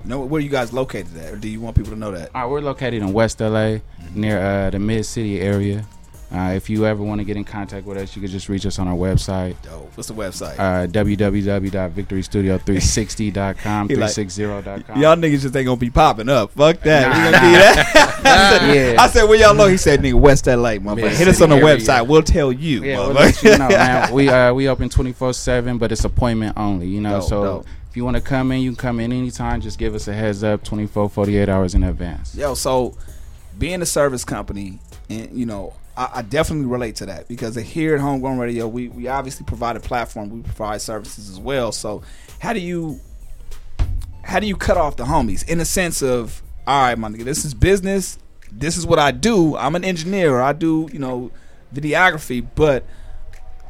Know 0.05 0.20
where 0.20 0.40
you 0.40 0.51
guys 0.51 0.73
located 0.73 1.16
at, 1.16 1.32
or 1.32 1.36
do 1.36 1.48
you 1.48 1.60
want 1.60 1.77
people 1.77 1.93
to 1.93 1.98
know 1.98 2.12
that? 2.12 2.31
All 2.35 2.43
right, 2.43 2.51
we're 2.51 2.60
located 2.60 3.02
in 3.02 3.12
West 3.14 3.40
LA, 3.40 3.78
near 4.14 4.39
uh, 4.39 4.70
the 4.70 4.78
Mid 4.78 5.06
City 5.06 5.40
area. 5.40 5.86
Uh, 6.35 6.53
if 6.57 6.69
you 6.69 6.85
ever 6.86 7.01
want 7.03 7.20
to 7.20 7.24
get 7.24 7.36
in 7.36 7.44
contact 7.44 7.86
with 7.86 7.97
us, 7.97 8.16
you 8.16 8.23
can 8.23 8.31
just 8.31 8.48
reach 8.48 8.66
us 8.66 8.78
on 8.81 8.89
our 8.89 8.97
website. 8.97 9.55
Dope. 9.62 9.90
What's 9.97 10.09
the 10.09 10.15
website? 10.15 10.59
Uh, 10.59 10.86
www.victorystudio360.com, 10.89 13.89
He 13.89 13.94
360.com. 13.94 15.01
Y'all 15.01 15.16
niggas 15.16 15.40
just 15.43 15.55
ain't 15.57 15.66
gonna 15.66 15.77
be 15.77 15.90
popping 15.90 16.28
up. 16.28 16.51
Fuck 16.53 16.81
that. 16.81 17.09
Nah, 17.09 17.16
We 17.16 17.23
gonna 17.24 17.36
nah. 17.36 17.40
be 17.40 17.53
that. 17.57 18.20
I, 18.27 18.59
said, 18.59 18.74
Yeah. 18.94 19.03
I 19.03 19.07
said, 19.09 19.24
where 19.24 19.39
y'all 19.39 19.55
know? 19.55 19.66
He 19.69 19.77
said, 19.77 20.01
nigga, 20.01 20.15
West 20.15 20.47
LA, 20.47 20.73
motherfucker. 20.74 21.11
Hit 21.16 21.28
us 21.28 21.40
on 21.40 21.51
the 21.51 21.57
area. 21.57 21.77
website. 21.77 22.07
We'll 22.07 22.23
tell 22.23 22.53
you. 22.53 22.85
Yeah, 22.85 22.98
we'll 22.98 23.12
let 23.12 23.43
you 23.43 23.57
know, 23.59 23.69
man. 23.69 24.11
We 24.16 24.28
uh, 24.28 24.55
we 24.55 24.69
open 24.69 24.89
twenty 24.89 25.12
four 25.12 25.32
seven, 25.35 25.78
but 25.78 25.90
it's 25.93 26.05
appointment 26.05 26.57
only. 26.57 26.86
You 26.86 27.01
know, 27.01 27.19
Dope, 27.20 27.28
so 27.28 27.44
dope. 27.44 27.66
if 27.90 27.97
you 27.97 28.05
want 28.05 28.16
to 28.16 28.20
come 28.23 28.53
in, 28.53 28.61
you 28.62 28.70
can 28.70 28.77
come 28.77 29.01
in 29.01 29.12
anytime. 29.12 29.61
Just 29.61 29.78
give 29.78 29.94
us 29.94 30.07
a 30.09 30.15
heads 30.15 30.43
up, 30.44 30.62
24, 30.65 31.11
48 31.11 31.48
hours 31.48 31.74
in 31.74 31.82
advance. 31.82 32.35
Yo, 32.35 32.55
so 32.55 32.94
being 33.59 33.82
a 33.82 33.86
service 33.86 34.24
company, 34.24 34.78
and 35.11 35.31
you 35.39 35.44
know, 35.44 35.74
I, 35.97 36.10
I 36.16 36.23
definitely 36.23 36.66
relate 36.66 36.97
to 36.97 37.06
that 37.06 37.28
because 37.28 37.55
here 37.56 37.94
at 37.94 38.01
Homegrown 38.01 38.39
Radio, 38.39 38.68
we 38.68 38.89
we 38.89 39.09
obviously 39.09 39.47
provide 39.47 39.77
a 39.77 39.81
platform. 39.81 40.31
We 40.31 40.43
provide 40.43 40.81
services 40.81 41.31
as 41.31 41.40
well. 41.40 41.73
So 41.73 42.02
how 42.39 42.52
do 42.52 42.60
you 42.60 43.01
how 44.23 44.40
do 44.40 44.47
you 44.47 44.56
cut 44.56 44.77
off 44.77 44.97
the 44.97 45.05
homies 45.05 45.48
in 45.48 45.59
the 45.59 45.64
sense 45.64 46.02
of 46.02 46.43
all 46.66 46.82
right, 46.82 46.98
my 46.98 47.09
nigga, 47.09 47.24
this 47.24 47.44
is 47.44 47.55
business. 47.55 48.18
This 48.51 48.77
is 48.77 48.86
what 48.86 48.98
I 48.98 49.12
do. 49.12 49.56
I'm 49.56 49.77
an 49.77 49.85
engineer. 49.85 50.40
I 50.40 50.52
do 50.52 50.89
you 50.93 50.98
know 50.98 51.31
videography, 51.74 52.47
but 52.55 52.85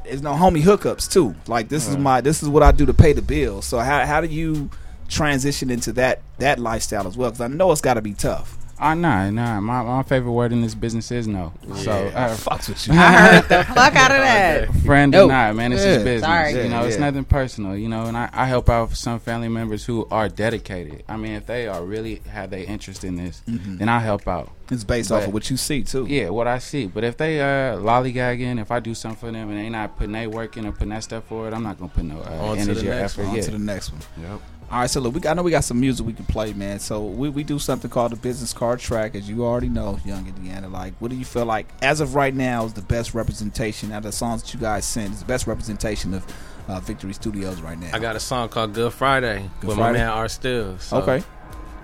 there's 0.05 0.23
no 0.23 0.33
homie 0.33 0.63
hookups 0.63 1.11
too. 1.11 1.35
Like 1.47 1.69
this 1.69 1.89
is 1.89 1.97
my 1.97 2.21
this 2.21 2.43
is 2.43 2.49
what 2.49 2.63
I 2.63 2.73
do 2.73 2.87
to 2.87 2.95
pay 2.95 3.13
the 3.13 3.23
bills. 3.23 3.67
So 3.67 3.79
how 3.79 4.05
how 4.07 4.21
do 4.21 4.29
you 4.29 4.71
transition 5.09 5.71
into 5.71 5.93
that 5.95 6.23
that 6.39 6.59
lifestyle 6.59 7.07
as 7.07 7.17
well? 7.17 7.31
Because 7.31 7.41
I 7.41 7.49
know 7.49 7.71
it's 7.73 7.81
got 7.81 7.95
to 7.95 8.03
be 8.03 8.15
tough. 8.15 8.56
Uh, 8.79 8.95
nah, 8.95 9.31
nah. 9.31 9.61
My, 9.61 9.83
my 9.83 10.03
favorite 10.03 10.33
word 10.33 10.53
in 10.53 10.61
this 10.61 10.75
business 10.75 11.11
is 11.11 11.27
no. 11.27 11.53
So 11.77 11.91
uh, 11.93 12.35
fucks 12.37 12.69
with 12.69 12.87
you. 12.87 12.93
I 12.97 13.13
heard 13.13 13.49
the 13.49 13.65
fuck 13.75 13.97
out 13.97 14.11
of 14.11 14.19
that. 14.19 14.71
Friend 14.85 15.11
No. 15.13 15.25
or 15.25 15.29
not, 15.29 15.57
man, 15.57 15.73
it's 15.73 15.83
Yeah. 15.83 15.95
just 15.95 16.05
business. 16.05 16.29
Sorry. 16.29 16.63
You 16.65 16.69
know, 16.69 16.85
it's 16.85 16.99
nothing 16.99 17.25
personal. 17.25 17.75
You 17.77 17.89
know, 17.89 18.05
and 18.05 18.17
I, 18.17 18.29
I 18.33 18.47
help 18.47 18.69
out 18.69 18.93
some 18.95 19.19
family 19.19 19.49
members 19.49 19.85
who 19.87 20.07
are 20.11 20.29
dedicated. 20.29 21.05
I 21.09 21.17
mean, 21.17 21.33
if 21.33 21.47
they 21.47 21.67
are 21.69 21.83
really 21.83 22.17
have 22.29 22.51
their 22.51 22.65
interest 22.65 23.03
in 23.05 23.17
this, 23.17 23.43
Mhm. 23.49 23.79
then 23.79 23.89
I 23.89 23.99
help 24.01 24.29
out. 24.29 24.51
It's 24.71 24.85
based 24.85 25.13
off 25.13 25.27
of 25.29 25.33
what 25.33 25.49
you 25.49 25.57
see 25.57 25.83
too. 25.85 26.07
Yeah, 26.07 26.29
what 26.31 26.47
I 26.49 26.59
see. 26.59 26.87
But 26.87 27.05
if 27.05 27.17
they 27.17 27.41
uh 27.41 27.77
lollygagging, 27.79 28.61
if 28.61 28.71
I 28.73 28.81
do 28.81 28.95
something 28.95 29.17
for 29.19 29.31
them 29.33 29.49
and 29.49 29.59
they 29.59 29.69
not 29.71 29.97
putting 29.97 30.13
their 30.13 30.29
work 30.29 30.57
in 30.57 30.67
or 30.67 30.73
putting 30.73 30.89
that 30.89 31.05
stuff 31.05 31.25
forward, 31.25 31.55
I'm 31.55 31.63
not 31.63 31.79
gonna 31.79 31.89
put 31.89 32.05
no 32.05 32.17
uh, 32.21 32.47
On 32.49 32.57
to 32.57 32.63
energy 32.63 32.81
the 32.83 32.91
or 32.93 32.95
next 33.01 33.13
effort. 33.15 33.23
one. 33.23 33.31
On 33.31 33.37
yeah. 33.37 33.43
to 33.43 33.51
the 33.53 33.59
next 33.59 33.93
one. 33.93 34.01
Yep. 34.21 34.41
All 34.69 34.81
right, 34.81 34.91
so 34.91 35.01
look, 35.01 35.15
we 35.15 35.21
got, 35.21 35.31
I 35.31 35.35
know 35.35 35.43
we 35.45 35.53
got 35.53 35.63
some 35.63 35.79
music 35.79 36.05
we 36.05 36.13
can 36.13 36.25
play, 36.25 36.53
man. 36.53 36.81
So 36.81 37.05
we, 37.05 37.29
we 37.29 37.45
do 37.45 37.59
something 37.59 37.89
called 37.89 38.11
the 38.11 38.17
business 38.17 38.53
card 38.53 38.81
track, 38.81 39.15
as 39.15 39.29
you 39.29 39.45
already 39.45 39.69
know, 39.69 40.01
Young 40.05 40.27
Indiana. 40.27 40.69
Like, 40.69 40.95
what 40.99 41.13
do 41.13 41.17
you 41.17 41.25
feel 41.25 41.45
like, 41.45 41.69
as 41.83 42.01
of 42.01 42.17
right 42.17 42.35
now, 42.35 42.65
is 42.65 42.73
the 42.73 42.83
best 42.83 43.15
representation 43.15 43.93
out 43.93 43.99
of 43.99 44.05
the 44.05 44.13
songs 44.13 44.43
that 44.43 44.53
you 44.55 44.59
guys 44.59 44.85
send? 44.85 45.15
Is 45.15 45.21
the 45.21 45.27
best 45.27 45.47
representation 45.47 46.15
of 46.15 46.27
uh, 46.67 46.81
Victory 46.81 47.13
Studios 47.13 47.61
right 47.61 47.79
now? 47.79 47.91
I 47.93 48.01
got 48.01 48.17
a 48.17 48.21
song 48.21 48.49
called 48.49 48.75
Good 48.75 48.93
Friday 48.93 49.49
Good 49.61 49.69
with 49.69 49.77
Friday? 49.77 49.99
my 49.99 50.05
man 50.05 50.11
R. 50.11 50.29
Still. 50.29 50.79
So. 50.79 50.97
Okay. 50.99 51.25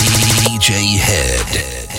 DJ 0.00 0.98
Head. 0.98 1.91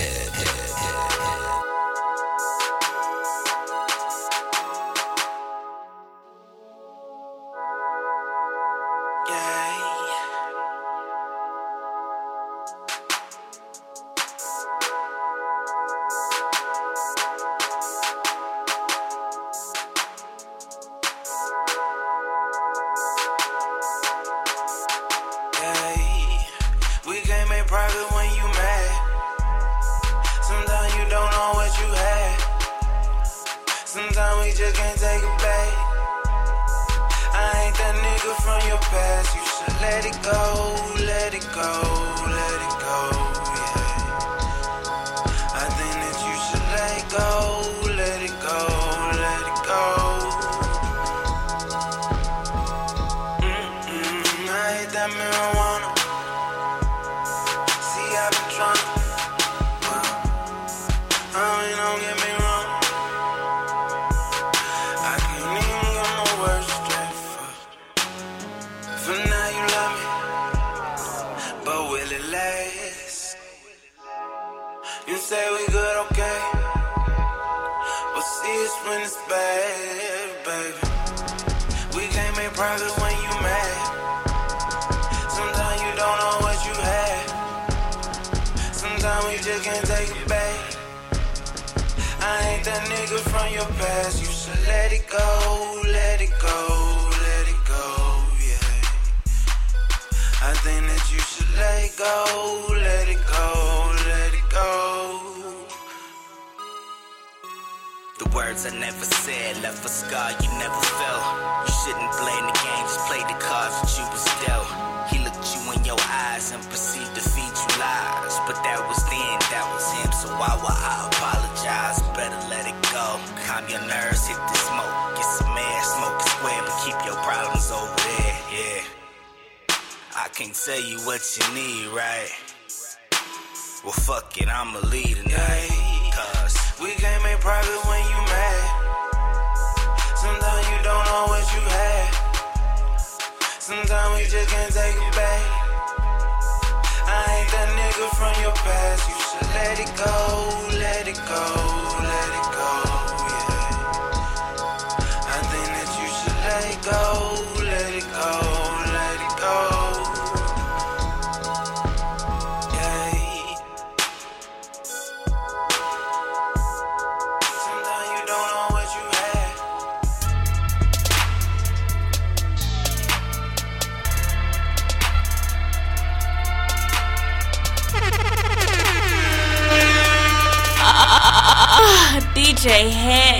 DJ 182.64 182.94
Head. 182.94 183.32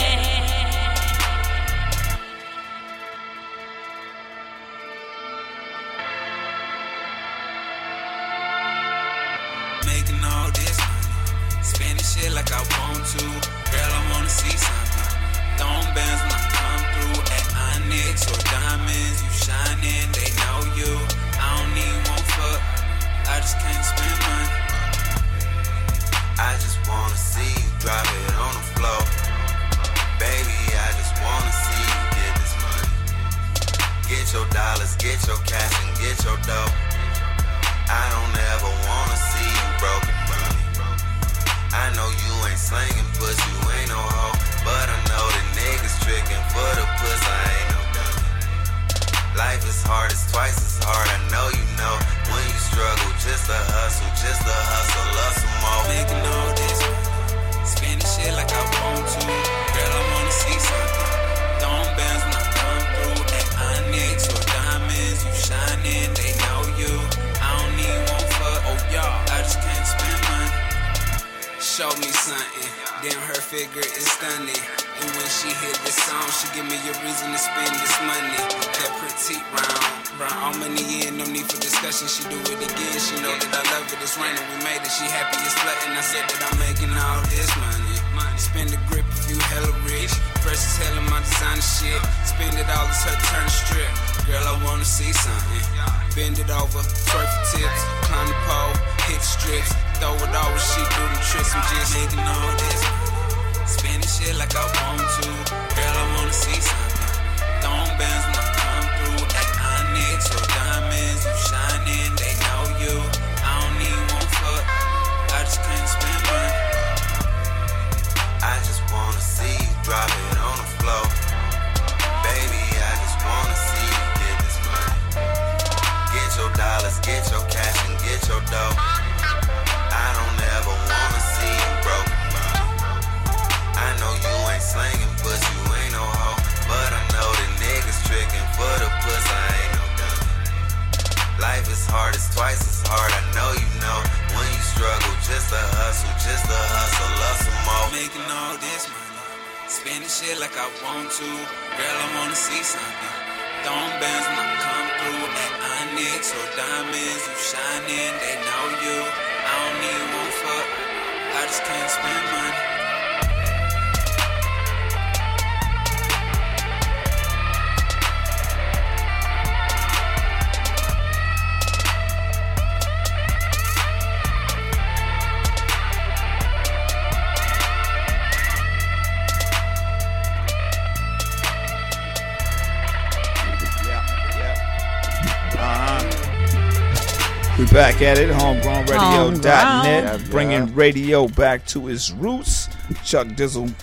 back 187.74 188.02
at 188.04 188.20
it, 188.20 188.30
homegrownradio.net, 188.30 190.30
bringing 190.30 190.74
radio 190.76 191.28
back 191.28 191.66
to 191.66 191.88
its 191.90 192.12
roots. 192.12 192.68
Chuck 193.04 193.26
Dizzle, 193.30 193.74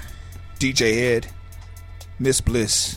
DJ 0.61 1.17
Ed, 1.17 1.27
Miss 2.21 2.41
Bliss, 2.41 2.95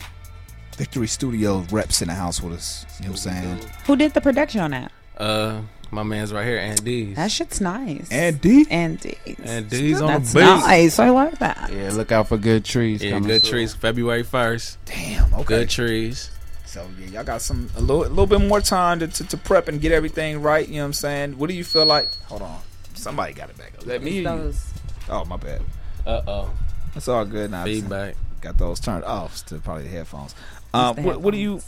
Victory 0.76 1.08
Studio 1.08 1.64
reps 1.72 2.00
in 2.00 2.06
the 2.08 2.14
house 2.14 2.40
with 2.40 2.52
us. 2.54 2.86
You 3.00 3.06
know 3.06 3.12
what 3.12 3.26
I'm 3.26 3.32
saying? 3.32 3.58
Who 3.86 3.96
did 3.96 4.14
the 4.14 4.20
production 4.20 4.60
on 4.60 4.70
that? 4.70 4.92
Uh, 5.18 5.62
my 5.90 6.04
man's 6.04 6.32
right 6.32 6.46
here, 6.46 6.58
Andy's. 6.58 7.16
That 7.16 7.32
shit's 7.32 7.60
nice. 7.60 8.08
Andy? 8.12 8.64
Andy's. 8.70 9.16
Andy's 9.44 10.00
on 10.00 10.06
That's 10.08 10.32
the 10.32 10.38
beat. 10.40 10.46
nice. 10.46 10.98
I 11.00 11.10
love 11.10 11.36
that. 11.40 11.72
Yeah, 11.72 11.90
look 11.92 12.12
out 12.12 12.28
for 12.28 12.36
good 12.36 12.64
trees. 12.64 13.02
Yeah, 13.02 13.18
good 13.18 13.42
trees. 13.42 13.74
February 13.74 14.22
1st. 14.22 14.76
Damn, 14.84 15.34
okay. 15.34 15.44
Good 15.44 15.70
trees. 15.70 16.30
So 16.74 16.84
yeah, 16.98 17.06
y'all 17.06 17.24
got 17.24 17.40
some 17.40 17.70
a 17.76 17.80
little, 17.80 18.04
a 18.04 18.08
little 18.08 18.26
bit 18.26 18.40
more 18.40 18.60
time 18.60 18.98
to, 18.98 19.06
to, 19.06 19.24
to, 19.28 19.36
prep 19.36 19.68
and 19.68 19.80
get 19.80 19.92
everything 19.92 20.42
right. 20.42 20.66
You 20.66 20.74
know 20.74 20.80
what 20.80 20.86
I'm 20.86 20.92
saying? 20.94 21.38
What 21.38 21.48
do 21.48 21.54
you 21.54 21.62
feel 21.62 21.86
like? 21.86 22.12
Hold 22.24 22.42
on, 22.42 22.60
somebody 22.94 23.32
got 23.32 23.48
it 23.48 23.56
back 23.56 23.74
up. 23.78 23.84
That 23.84 24.02
me? 24.02 24.26
Oh 24.26 25.24
my 25.24 25.36
bad. 25.36 25.62
Uh 26.04 26.22
oh. 26.26 26.50
That's 26.92 27.06
all 27.06 27.24
good 27.26 27.52
now. 27.52 27.62
Feedback. 27.62 28.16
Got 28.40 28.58
those 28.58 28.80
turned 28.80 29.04
off 29.04 29.46
to 29.46 29.60
probably 29.60 29.84
the 29.84 29.90
headphones. 29.90 30.34
Um, 30.72 30.96
the 30.96 31.02
what, 31.02 31.06
headphones. 31.06 31.24
what 31.24 31.30
do 31.30 31.38
you? 31.38 31.60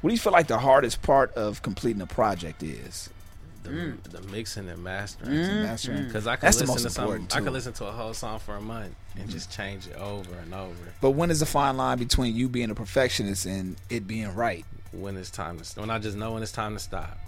What 0.00 0.08
do 0.08 0.14
you 0.14 0.18
feel 0.18 0.32
like 0.32 0.46
the 0.46 0.58
hardest 0.58 1.02
part 1.02 1.34
of 1.34 1.60
completing 1.60 2.00
a 2.00 2.06
project 2.06 2.62
is? 2.62 3.10
The, 3.68 3.74
Mm. 3.74 4.02
the 4.04 4.22
mixing 4.32 4.68
and 4.68 4.82
mastering, 4.82 5.30
Mm. 5.32 5.62
Mastering. 5.62 6.04
because 6.06 6.26
I 6.26 6.36
could 6.36 6.46
That's 6.46 6.56
the 6.56 6.62
listen 6.64 6.74
most 6.74 6.82
to 6.84 6.90
some. 6.90 7.04
important, 7.04 7.34
I 7.34 7.38
too. 7.38 7.44
could 7.44 7.52
listen 7.52 7.72
to 7.74 7.86
a 7.86 7.92
whole 7.92 8.14
song 8.14 8.38
for 8.38 8.56
a 8.56 8.60
month 8.60 8.94
and 9.18 9.28
just 9.30 9.50
change 9.52 9.86
it 9.86 9.96
over 9.96 10.32
and 10.42 10.52
over. 10.54 10.74
But 11.00 11.10
when 11.12 11.30
is 11.30 11.40
the 11.40 11.46
fine 11.46 11.76
line 11.76 11.98
between 11.98 12.34
you 12.34 12.48
being 12.48 12.70
a 12.70 12.74
perfectionist 12.74 13.46
and 13.46 13.76
it 13.90 14.06
being 14.06 14.34
right? 14.34 14.64
When 14.92 15.16
it's 15.16 15.30
time 15.30 15.58
to, 15.60 15.80
when 15.80 15.90
I 15.90 15.98
just 15.98 16.16
know 16.16 16.32
when 16.32 16.42
it's 16.42 16.52
time 16.52 16.74
to 16.74 16.80
stop. 16.80 17.18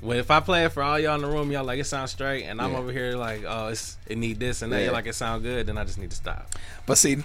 When 0.00 0.16
if 0.18 0.30
I 0.30 0.40
play 0.40 0.64
it 0.64 0.72
for 0.72 0.82
all 0.82 0.98
y'all 0.98 1.14
in 1.14 1.20
the 1.22 1.28
room, 1.28 1.52
y'all 1.52 1.62
like 1.64 1.78
it 1.78 1.84
sounds 1.84 2.10
straight, 2.10 2.44
and 2.44 2.60
I'm 2.60 2.72
Yeah. 2.72 2.78
over 2.78 2.90
here 2.90 3.14
like, 3.16 3.44
oh, 3.46 3.68
it's 3.68 3.96
it 4.06 4.18
need 4.18 4.40
this 4.40 4.62
and 4.62 4.72
that, 4.72 4.78
Yeah. 4.78 4.84
you're 4.86 4.92
like 4.92 5.06
it 5.06 5.14
sound 5.14 5.42
good, 5.44 5.66
then 5.66 5.78
I 5.78 5.84
just 5.84 5.98
need 5.98 6.10
to 6.10 6.16
stop. 6.16 6.50
But 6.86 6.98
see, 6.98 7.22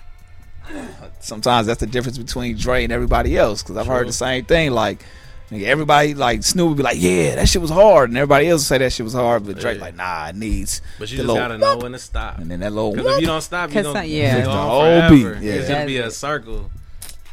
sometimes 1.19 1.67
that's 1.67 1.79
the 1.79 1.87
difference 1.87 2.17
between 2.17 2.57
Dre 2.57 2.83
and 2.83 2.93
everybody 2.93 3.37
else. 3.37 3.63
Because 3.63 3.77
I've 3.77 3.87
heard 3.87 4.07
the 4.07 4.13
same 4.13 4.45
thing. 4.45 4.71
Like 4.71 4.99
nigga, 4.99 5.05
everybody, 5.51 6.13
like 6.13 6.43
Snoop 6.43 6.69
would 6.69 6.77
be 6.77 6.83
like, 6.83 6.97
"Yeah, 7.01 7.35
that 7.35 7.49
shit 7.49 7.61
was 7.61 7.71
hard," 7.71 8.09
and 8.09 8.17
everybody 8.17 8.47
else 8.49 8.61
would 8.61 8.67
say 8.67 8.77
that 8.79 8.93
shit 8.93 9.03
was 9.03 9.13
hard. 9.13 9.45
But 9.45 9.59
Dre 9.59 9.75
Yeah. 9.75 9.81
like, 9.81 9.95
"Nah, 9.95 10.27
it 10.29 10.35
needs." 10.35 10.81
But 10.99 11.09
you 11.11 11.17
just 11.17 11.27
little 11.27 11.41
gotta 11.41 11.57
know 11.57 11.75
whoop. 11.75 11.83
when 11.83 11.91
to 11.93 11.99
stop. 11.99 12.37
And 12.39 12.49
then 12.51 12.59
that 12.61 12.71
little 12.71 12.91
Because 12.93 13.15
if 13.15 13.21
you 13.21 13.27
don't 13.27 13.41
stop, 13.41 13.69
you 13.73 13.81
don't. 13.83 13.93
some- 13.95 14.05
Yeah, 14.05 14.11
yeah. 14.11 14.37
it's 14.37 14.47
The 14.47 14.53
whole 14.53 15.09
beat, 15.09 15.23
yeah. 15.41 15.53
It's 15.53 15.69
gonna 15.69 15.85
be 15.85 15.97
a 15.97 16.11
circle. 16.11 16.69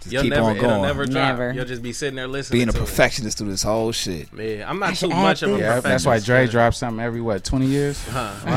You'll 0.08 0.22
keep 0.22 0.30
never, 0.30 0.44
on 0.50 0.56
it'll 0.56 0.68
going. 0.70 0.82
never 0.82 1.04
drop. 1.06 1.14
Never. 1.14 1.52
You'll 1.52 1.64
just 1.64 1.82
be 1.82 1.92
sitting 1.92 2.16
there 2.16 2.28
listening. 2.28 2.58
being 2.58 2.68
a 2.68 2.72
to 2.72 2.78
perfectionist 2.78 3.38
through 3.38 3.50
this 3.50 3.62
whole 3.62 3.92
shit. 3.92 4.28
It. 4.38 4.58
Yeah, 4.58 4.70
I'm 4.70 4.78
not 4.78 4.96
should 4.96 5.10
too 5.10 5.16
much 5.16 5.42
of 5.42 5.50
a. 5.50 5.52
Yeah, 5.58 5.74
perfectionist. 5.76 5.84
that's 5.84 6.06
why 6.06 6.18
Dre 6.20 6.44
but- 6.46 6.52
drops 6.52 6.78
something 6.78 7.04
every 7.04 7.20
what 7.20 7.42
twenty 7.44 7.66
years. 7.66 8.02
Huh. 8.08 8.30
Right. 8.44 8.52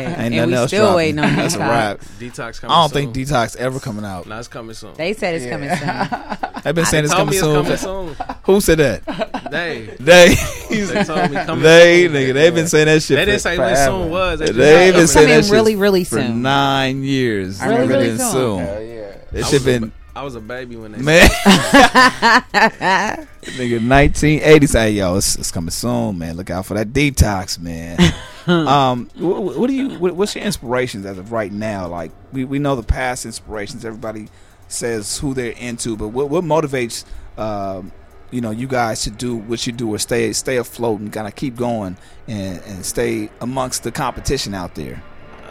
Ain't 0.00 0.18
and 0.18 0.34
nothing 0.34 0.48
we 0.50 0.54
else 0.54 0.70
still 0.70 0.82
dropping. 0.86 0.96
waiting 0.96 1.18
on 1.20 1.36
That's 1.36 1.54
a 1.54 1.58
Detox. 1.58 1.68
wrap. 1.68 2.00
Detox 2.18 2.60
coming 2.60 2.74
I 2.76 2.80
don't 2.82 2.92
soon. 2.92 3.12
think 3.12 3.28
Detox 3.28 3.56
ever 3.56 3.80
coming 3.80 4.04
out. 4.04 4.26
No, 4.26 4.38
it's 4.38 4.48
coming 4.48 4.74
soon. 4.74 4.94
They 4.94 5.12
said 5.14 5.34
it's 5.34 5.46
coming 5.46 5.68
soon. 5.70 6.28
They've 6.64 6.74
been 6.74 6.84
saying 6.84 7.04
it's 7.04 7.14
coming, 7.14 7.34
soon. 7.34 7.64
it's 7.66 7.82
coming 7.84 8.14
soon. 8.16 8.26
Who 8.44 8.60
said 8.60 8.78
that? 8.78 9.50
They. 9.50 9.96
They. 9.98 10.34
They 10.68 11.04
told 11.04 11.30
me 11.30 11.36
coming 11.44 11.62
They, 11.62 12.06
soon. 12.06 12.12
nigga, 12.14 12.34
they've 12.34 12.54
been 12.54 12.68
saying 12.68 12.86
that 12.86 13.02
shit. 13.02 13.16
They 13.16 13.24
didn't 13.24 13.38
for 13.38 13.42
say 13.42 13.58
when 13.58 13.74
forever. 13.74 13.90
soon 14.02 14.10
was. 14.10 14.38
They 14.40 14.46
just 14.46 14.58
They've 14.58 14.94
been 14.94 15.06
saying 15.08 15.28
that 15.28 15.44
shit 15.44 15.52
really, 15.52 15.76
really 15.76 16.04
for 16.04 16.20
soon. 16.20 16.42
nine 16.42 17.02
years. 17.02 17.62
Really, 17.62 17.86
really 17.88 18.18
soon. 18.18 18.30
soon. 18.30 18.58
Hell 18.58 18.82
yeah. 18.82 19.12
This 19.32 19.46
I 19.46 19.50
shit 19.50 19.52
was 19.52 19.62
a 19.62 19.64
been 19.64 19.82
ba- 19.88 19.92
I 20.14 20.22
was 20.22 20.34
a 20.34 20.40
baby 20.40 20.76
when 20.76 20.92
they 20.92 20.98
man. 20.98 21.28
That's 21.44 22.50
Nigga, 23.56 23.88
1980 23.88 24.66
say, 24.66 24.90
yo, 24.92 25.16
it's, 25.16 25.36
it's 25.36 25.50
coming 25.50 25.70
soon, 25.70 26.18
man. 26.18 26.36
Look 26.36 26.50
out 26.50 26.66
for 26.66 26.74
that 26.74 26.88
detox, 26.88 27.58
man. 27.58 27.98
um, 28.46 29.08
what, 29.14 29.58
what 29.58 29.66
do 29.68 29.74
you? 29.74 29.98
What, 29.98 30.16
what's 30.16 30.34
your 30.34 30.44
inspirations 30.44 31.06
as 31.06 31.18
of 31.18 31.32
right 31.32 31.52
now? 31.52 31.86
Like, 31.86 32.10
we, 32.32 32.44
we 32.44 32.58
know 32.58 32.74
the 32.74 32.82
past 32.82 33.24
inspirations. 33.24 33.84
Everybody 33.84 34.28
says 34.68 35.18
who 35.18 35.32
they're 35.32 35.52
into, 35.52 35.96
but 35.96 36.08
what 36.08 36.28
what 36.28 36.44
motivates, 36.44 37.04
um, 37.38 37.92
you 38.30 38.40
know, 38.40 38.50
you 38.50 38.66
guys 38.66 39.02
to 39.02 39.10
do 39.10 39.36
what 39.36 39.66
you 39.66 39.72
do 39.72 39.94
or 39.94 39.98
stay 39.98 40.32
stay 40.32 40.56
afloat 40.56 41.00
and 41.00 41.12
kind 41.12 41.28
of 41.28 41.36
keep 41.36 41.56
going 41.56 41.96
and 42.26 42.60
and 42.62 42.84
stay 42.84 43.30
amongst 43.40 43.84
the 43.84 43.92
competition 43.92 44.54
out 44.54 44.74
there. 44.74 45.02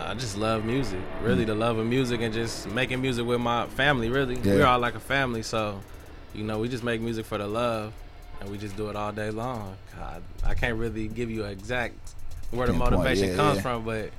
I 0.10 0.16
just 0.16 0.40
love 0.40 0.66
music. 0.66 1.00
Really, 1.22 1.46
the 1.46 1.54
love 1.54 1.78
of 1.78 1.86
music 1.86 2.22
and 2.22 2.34
just 2.34 2.68
making 2.72 3.00
music 3.00 3.28
with 3.28 3.40
my 3.40 3.68
family. 3.68 4.10
Really, 4.10 4.38
Yeah. 4.38 4.56
we're 4.56 4.66
all 4.66 4.80
like 4.80 4.96
a 4.96 5.00
family. 5.00 5.44
So, 5.44 5.80
you 6.34 6.44
know, 6.44 6.58
we 6.58 6.68
just 6.68 6.84
make 6.84 7.00
music 7.00 7.28
for 7.28 7.38
the 7.38 7.46
love, 7.46 7.94
and 8.42 8.50
we 8.50 8.58
just 8.58 8.76
do 8.76 8.90
it 8.90 8.96
all 8.96 9.12
day 9.12 9.30
long. 9.30 9.76
God, 9.96 10.24
I 10.44 10.56
can't 10.56 10.78
really 10.80 11.08
give 11.10 11.30
you 11.30 11.44
an 11.44 11.52
exact 11.52 11.94
where 12.50 12.66
the 12.66 12.74
motivation 12.74 13.30
yeah, 13.30 13.36
comes 13.36 13.58
yeah. 13.58 13.62
from, 13.62 13.86
but 13.86 14.10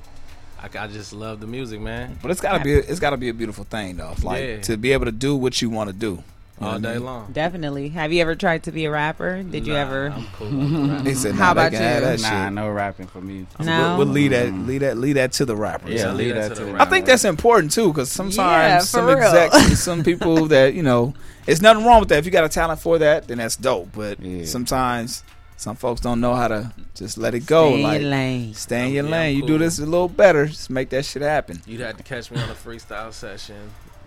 I, 0.62 0.84
I 0.84 0.86
just 0.86 1.12
love 1.12 1.40
the 1.40 1.48
music, 1.48 1.80
man. 1.80 2.16
But 2.22 2.30
it's 2.30 2.40
gotta 2.40 2.62
be 2.62 2.72
it's 2.72 3.00
gotta 3.00 3.16
be 3.16 3.28
a 3.28 3.34
beautiful 3.34 3.64
thing 3.64 3.96
though. 3.96 4.14
Like 4.22 4.62
to 4.62 4.76
be 4.76 4.92
able 4.92 5.06
to 5.06 5.12
do 5.12 5.34
what 5.34 5.60
you 5.60 5.70
want 5.70 5.90
to 5.90 5.92
do. 5.92 6.22
You 6.60 6.66
know 6.66 6.72
all 6.72 6.78
day 6.78 6.98
long. 6.98 7.32
Definitely. 7.32 7.88
Have 7.90 8.12
you 8.12 8.20
ever 8.20 8.34
tried 8.34 8.64
to 8.64 8.72
be 8.72 8.84
a 8.84 8.90
rapper? 8.90 9.42
Did 9.42 9.66
you 9.66 9.72
Nah, 9.72 9.78
ever? 9.80 10.06
I'm 10.10 10.26
cool. 10.34 10.48
with 10.50 11.06
He 11.06 11.14
said, 11.14 11.34
How 11.34 11.48
nah, 11.48 11.54
they 11.54 11.60
about 11.68 11.72
can 11.72 11.82
have 11.82 12.02
you? 12.02 12.08
That 12.08 12.20
Nah, 12.20 12.44
shit. 12.44 12.52
no 12.52 12.68
rapping 12.70 13.06
for 13.06 13.20
me. 13.22 13.46
No. 13.58 13.88
We'll, 13.96 13.98
we'll 13.98 14.06
leave 14.14 14.32
that, 14.32 14.52
leave 14.52 14.80
that, 14.82 14.98
leave 14.98 15.14
that 15.14 15.32
to 15.32 15.46
the 15.46 15.56
rappers. 15.56 15.90
Yeah, 15.94 16.06
Yeah, 16.08 16.12
leave 16.12 16.34
that 16.34 16.54
to 16.56 16.64
the 16.66 16.82
I 16.82 16.84
think 16.84 17.06
that's 17.06 17.24
important 17.24 17.72
too, 17.72 17.88
because 17.88 18.10
sometimes 18.12 18.84
for 18.90 18.98
some 18.98 19.06
real. 19.06 19.18
execs, 19.18 19.80
some 19.82 20.04
people 20.04 20.46
that 20.48 20.74
you 20.74 20.82
know, 20.82 21.14
it's 21.46 21.62
nothing 21.62 21.84
wrong 21.84 22.00
with 22.00 22.10
that. 22.10 22.18
If 22.18 22.26
you 22.26 22.30
got 22.30 22.44
a 22.44 22.48
talent 22.50 22.80
for 22.80 22.98
that, 22.98 23.26
then 23.28 23.38
that's 23.38 23.56
dope. 23.56 23.88
But 23.94 24.20
Yeah. 24.20 24.44
sometimes 24.44 25.24
some 25.56 25.76
folks 25.76 26.00
don't 26.02 26.20
know 26.20 26.34
how 26.34 26.48
to 26.48 26.72
just 26.94 27.16
let 27.16 27.34
it 27.34 27.46
go. 27.46 27.68
Stay 27.70 27.76
in 27.76 27.82
like 27.82 28.00
your 28.02 28.10
lane. 28.10 28.54
stay 28.54 28.86
in 28.88 28.92
your 28.92 29.04
Yeah, 29.06 29.10
lane. 29.10 29.30
I'm 29.36 29.40
You 29.40 29.46
do 29.46 29.52
cool. 29.54 29.58
this 29.60 29.78
a 29.78 29.84
little 29.86 30.08
better. 30.08 30.44
Just 30.46 30.68
make 30.68 30.90
that 30.90 31.06
shit 31.06 31.22
happen. 31.22 31.62
You'd 31.66 31.80
have 31.80 31.96
to 31.96 32.02
catch 32.02 32.30
me 32.30 32.38
on 32.40 32.50
a 32.50 32.54
freestyle 32.54 33.12
session. 33.14 33.56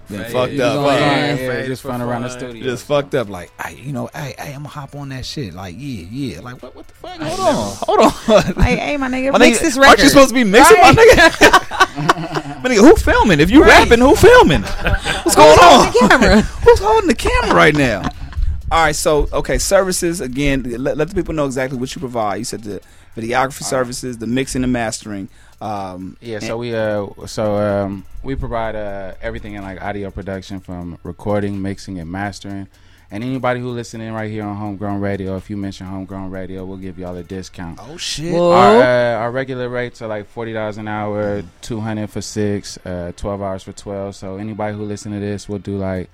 Then 0.10 0.24
Fade, 0.24 0.32
fucked 0.34 0.60
up. 0.60 0.74
going 0.76 0.86
Right. 1.02 1.18
in. 1.30 1.38
fade 1.38 1.48
Yeah, 1.62 1.66
just 1.66 1.82
for 1.82 1.88
fun 1.90 2.02
around 2.02 2.24
the 2.24 2.30
studio. 2.30 2.64
Just 2.64 2.86
fucked 2.86 3.16
up. 3.16 3.30
Like, 3.30 3.52
hey, 3.62 3.76
you 3.82 3.94
know, 3.94 4.10
hey, 4.14 4.36
hey, 4.38 4.50
I'm 4.54 4.58
gonna 4.64 4.70
hop 4.70 4.96
on 4.96 5.10
that 5.10 5.26
shit. 5.26 5.54
Like, 5.54 5.76
yeah, 5.78 6.06
yeah. 6.12 6.40
Like, 6.42 6.62
what, 6.62 6.76
what 6.76 6.88
the 6.88 6.94
fuck? 6.94 7.20
Hold 7.22 7.40
on, 7.40 7.76
hold 7.76 8.00
on. 8.48 8.54
Like, 8.56 8.78
hey, 8.80 8.98
my 8.98 9.08
nigga, 9.08 9.32
My 9.32 9.38
mix 9.40 9.58
nigga, 9.58 9.62
this 9.62 9.78
Aren't 9.78 9.90
record. 9.92 10.04
you 10.04 10.10
supposed 10.10 10.30
to 10.30 10.36
be 10.36 10.44
mixing, 10.44 10.78
Right. 10.78 10.96
my 10.96 11.04
nigga? 11.04 12.64
my 12.64 12.70
nigga, 12.70 12.80
who 12.82 12.96
filming? 12.96 13.40
If 13.40 13.50
you 13.50 13.62
Right. 13.64 13.88
rapping, 13.88 14.00
who 14.00 14.16
filming? 14.16 14.62
What's 15.24 15.36
going 15.36 15.58
on? 15.60 15.86
holding 15.88 15.92
the 15.94 16.08
camera? 16.10 16.42
Who's 16.64 16.80
holding 16.80 17.08
the 17.08 17.16
camera 17.16 17.56
right 17.56 17.76
now? 17.76 18.02
All 18.74 18.80
right, 18.80 18.96
so 18.96 19.30
okay, 19.32 19.60
services 19.60 20.20
again. 20.20 20.64
Let, 20.64 20.98
let 20.98 21.08
the 21.08 21.14
people 21.14 21.36
know 21.36 21.46
exactly 21.46 21.78
what 21.78 21.94
you 21.94 22.00
provide. 22.00 22.38
You 22.38 22.44
said 22.44 22.64
the 22.64 22.82
videography 23.16 23.62
services, 23.62 24.18
the 24.18 24.26
mixing 24.26 24.64
and 24.64 24.74
mastering. 24.74 25.30
Um, 25.62 26.18
Yeah, 26.20 26.40
so 26.40 26.58
we 26.58 26.74
uh 26.74 27.06
so 27.28 27.56
um 27.56 28.04
we 28.24 28.34
provide 28.34 28.76
uh 28.76 29.14
everything 29.22 29.54
in 29.54 29.62
like 29.62 29.80
audio 29.80 30.10
production 30.10 30.60
from 30.60 30.98
recording, 31.04 31.62
mixing 31.62 32.00
and 32.00 32.12
mastering. 32.12 32.68
And 33.12 33.24
anybody 33.24 33.60
who 33.60 33.70
listening 33.70 34.12
right 34.12 34.32
here 34.32 34.44
on 34.44 34.56
Homegrown 34.56 35.00
Radio, 35.00 35.36
if 35.38 35.52
you 35.52 35.56
mention 35.56 35.86
Homegrown 35.86 36.32
Radio, 36.32 36.66
we'll 36.66 36.78
give 36.80 36.98
y'all 36.98 37.16
a 37.16 37.22
discount. 37.22 37.78
oh 37.80 37.96
shit! 37.96 38.34
Whoa. 38.34 38.54
Our, 38.54 38.82
uh, 38.82 39.20
our 39.20 39.30
regular 39.32 39.70
rates 39.70 40.02
are 40.02 40.08
like 40.08 40.26
forty 40.26 40.52
dollars 40.52 40.80
an 40.80 40.88
hour, 40.88 41.44
two 41.62 41.80
hundred 41.80 42.10
for 42.10 42.22
six, 42.22 42.80
uh, 42.88 43.12
twelve 43.16 43.40
hours 43.40 43.62
for 43.62 43.72
twelve. 43.74 44.16
So 44.16 44.38
anybody 44.38 44.76
who 44.76 44.84
listen 44.84 45.12
to 45.12 45.20
this 45.20 45.48
we'll 45.48 45.60
do 45.60 45.78
like 45.78 46.10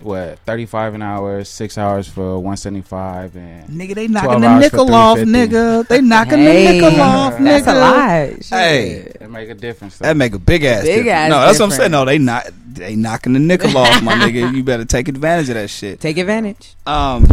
what 0.00 0.38
thirty 0.40 0.66
five 0.66 0.94
an 0.94 1.02
hour, 1.02 1.44
six 1.44 1.78
hours 1.78 2.08
for 2.08 2.38
one 2.38 2.56
seventy 2.56 2.82
five, 2.82 3.36
and 3.36 3.68
Nigga, 3.68 3.94
they 3.94 4.08
12 4.08 4.10
knocking 4.10 4.40
the 4.40 4.58
nickel 4.58 4.94
off, 4.94 5.18
nigga. 5.18 5.86
They 5.86 6.00
knocking 6.00 6.38
Hey, 6.38 6.66
the 6.80 6.86
nickel 6.86 7.00
off, 7.00 7.34
nigga. 7.34 7.64
That's 7.64 7.66
a 7.66 7.74
lot. 7.74 8.58
Hey, 8.60 8.88
it 9.20 9.30
make 9.30 9.48
a 9.48 9.54
difference. 9.54 9.98
that 9.98 10.16
make 10.16 10.34
a 10.34 10.38
big 10.40 10.64
ass. 10.64 10.82
Big 10.82 11.04
difference. 11.04 11.10
ass 11.12 11.30
No, 11.30 11.40
that's 11.40 11.58
what 11.60 11.64
I'm 11.66 11.70
saying. 11.70 11.90
difference. 11.90 11.92
No, 11.92 12.04
they 12.06 12.18
not. 12.18 12.46
They 12.72 12.96
knocking 12.96 13.34
the 13.34 13.38
nickel 13.38 13.76
off, 13.76 14.02
my 14.02 14.14
nigga. 14.14 14.54
You 14.56 14.62
better 14.64 14.84
take 14.86 15.06
advantage 15.06 15.50
of 15.50 15.54
that 15.56 15.68
shit. 15.68 16.00
Take 16.00 16.16
advantage. 16.16 16.74
Um, 16.86 17.26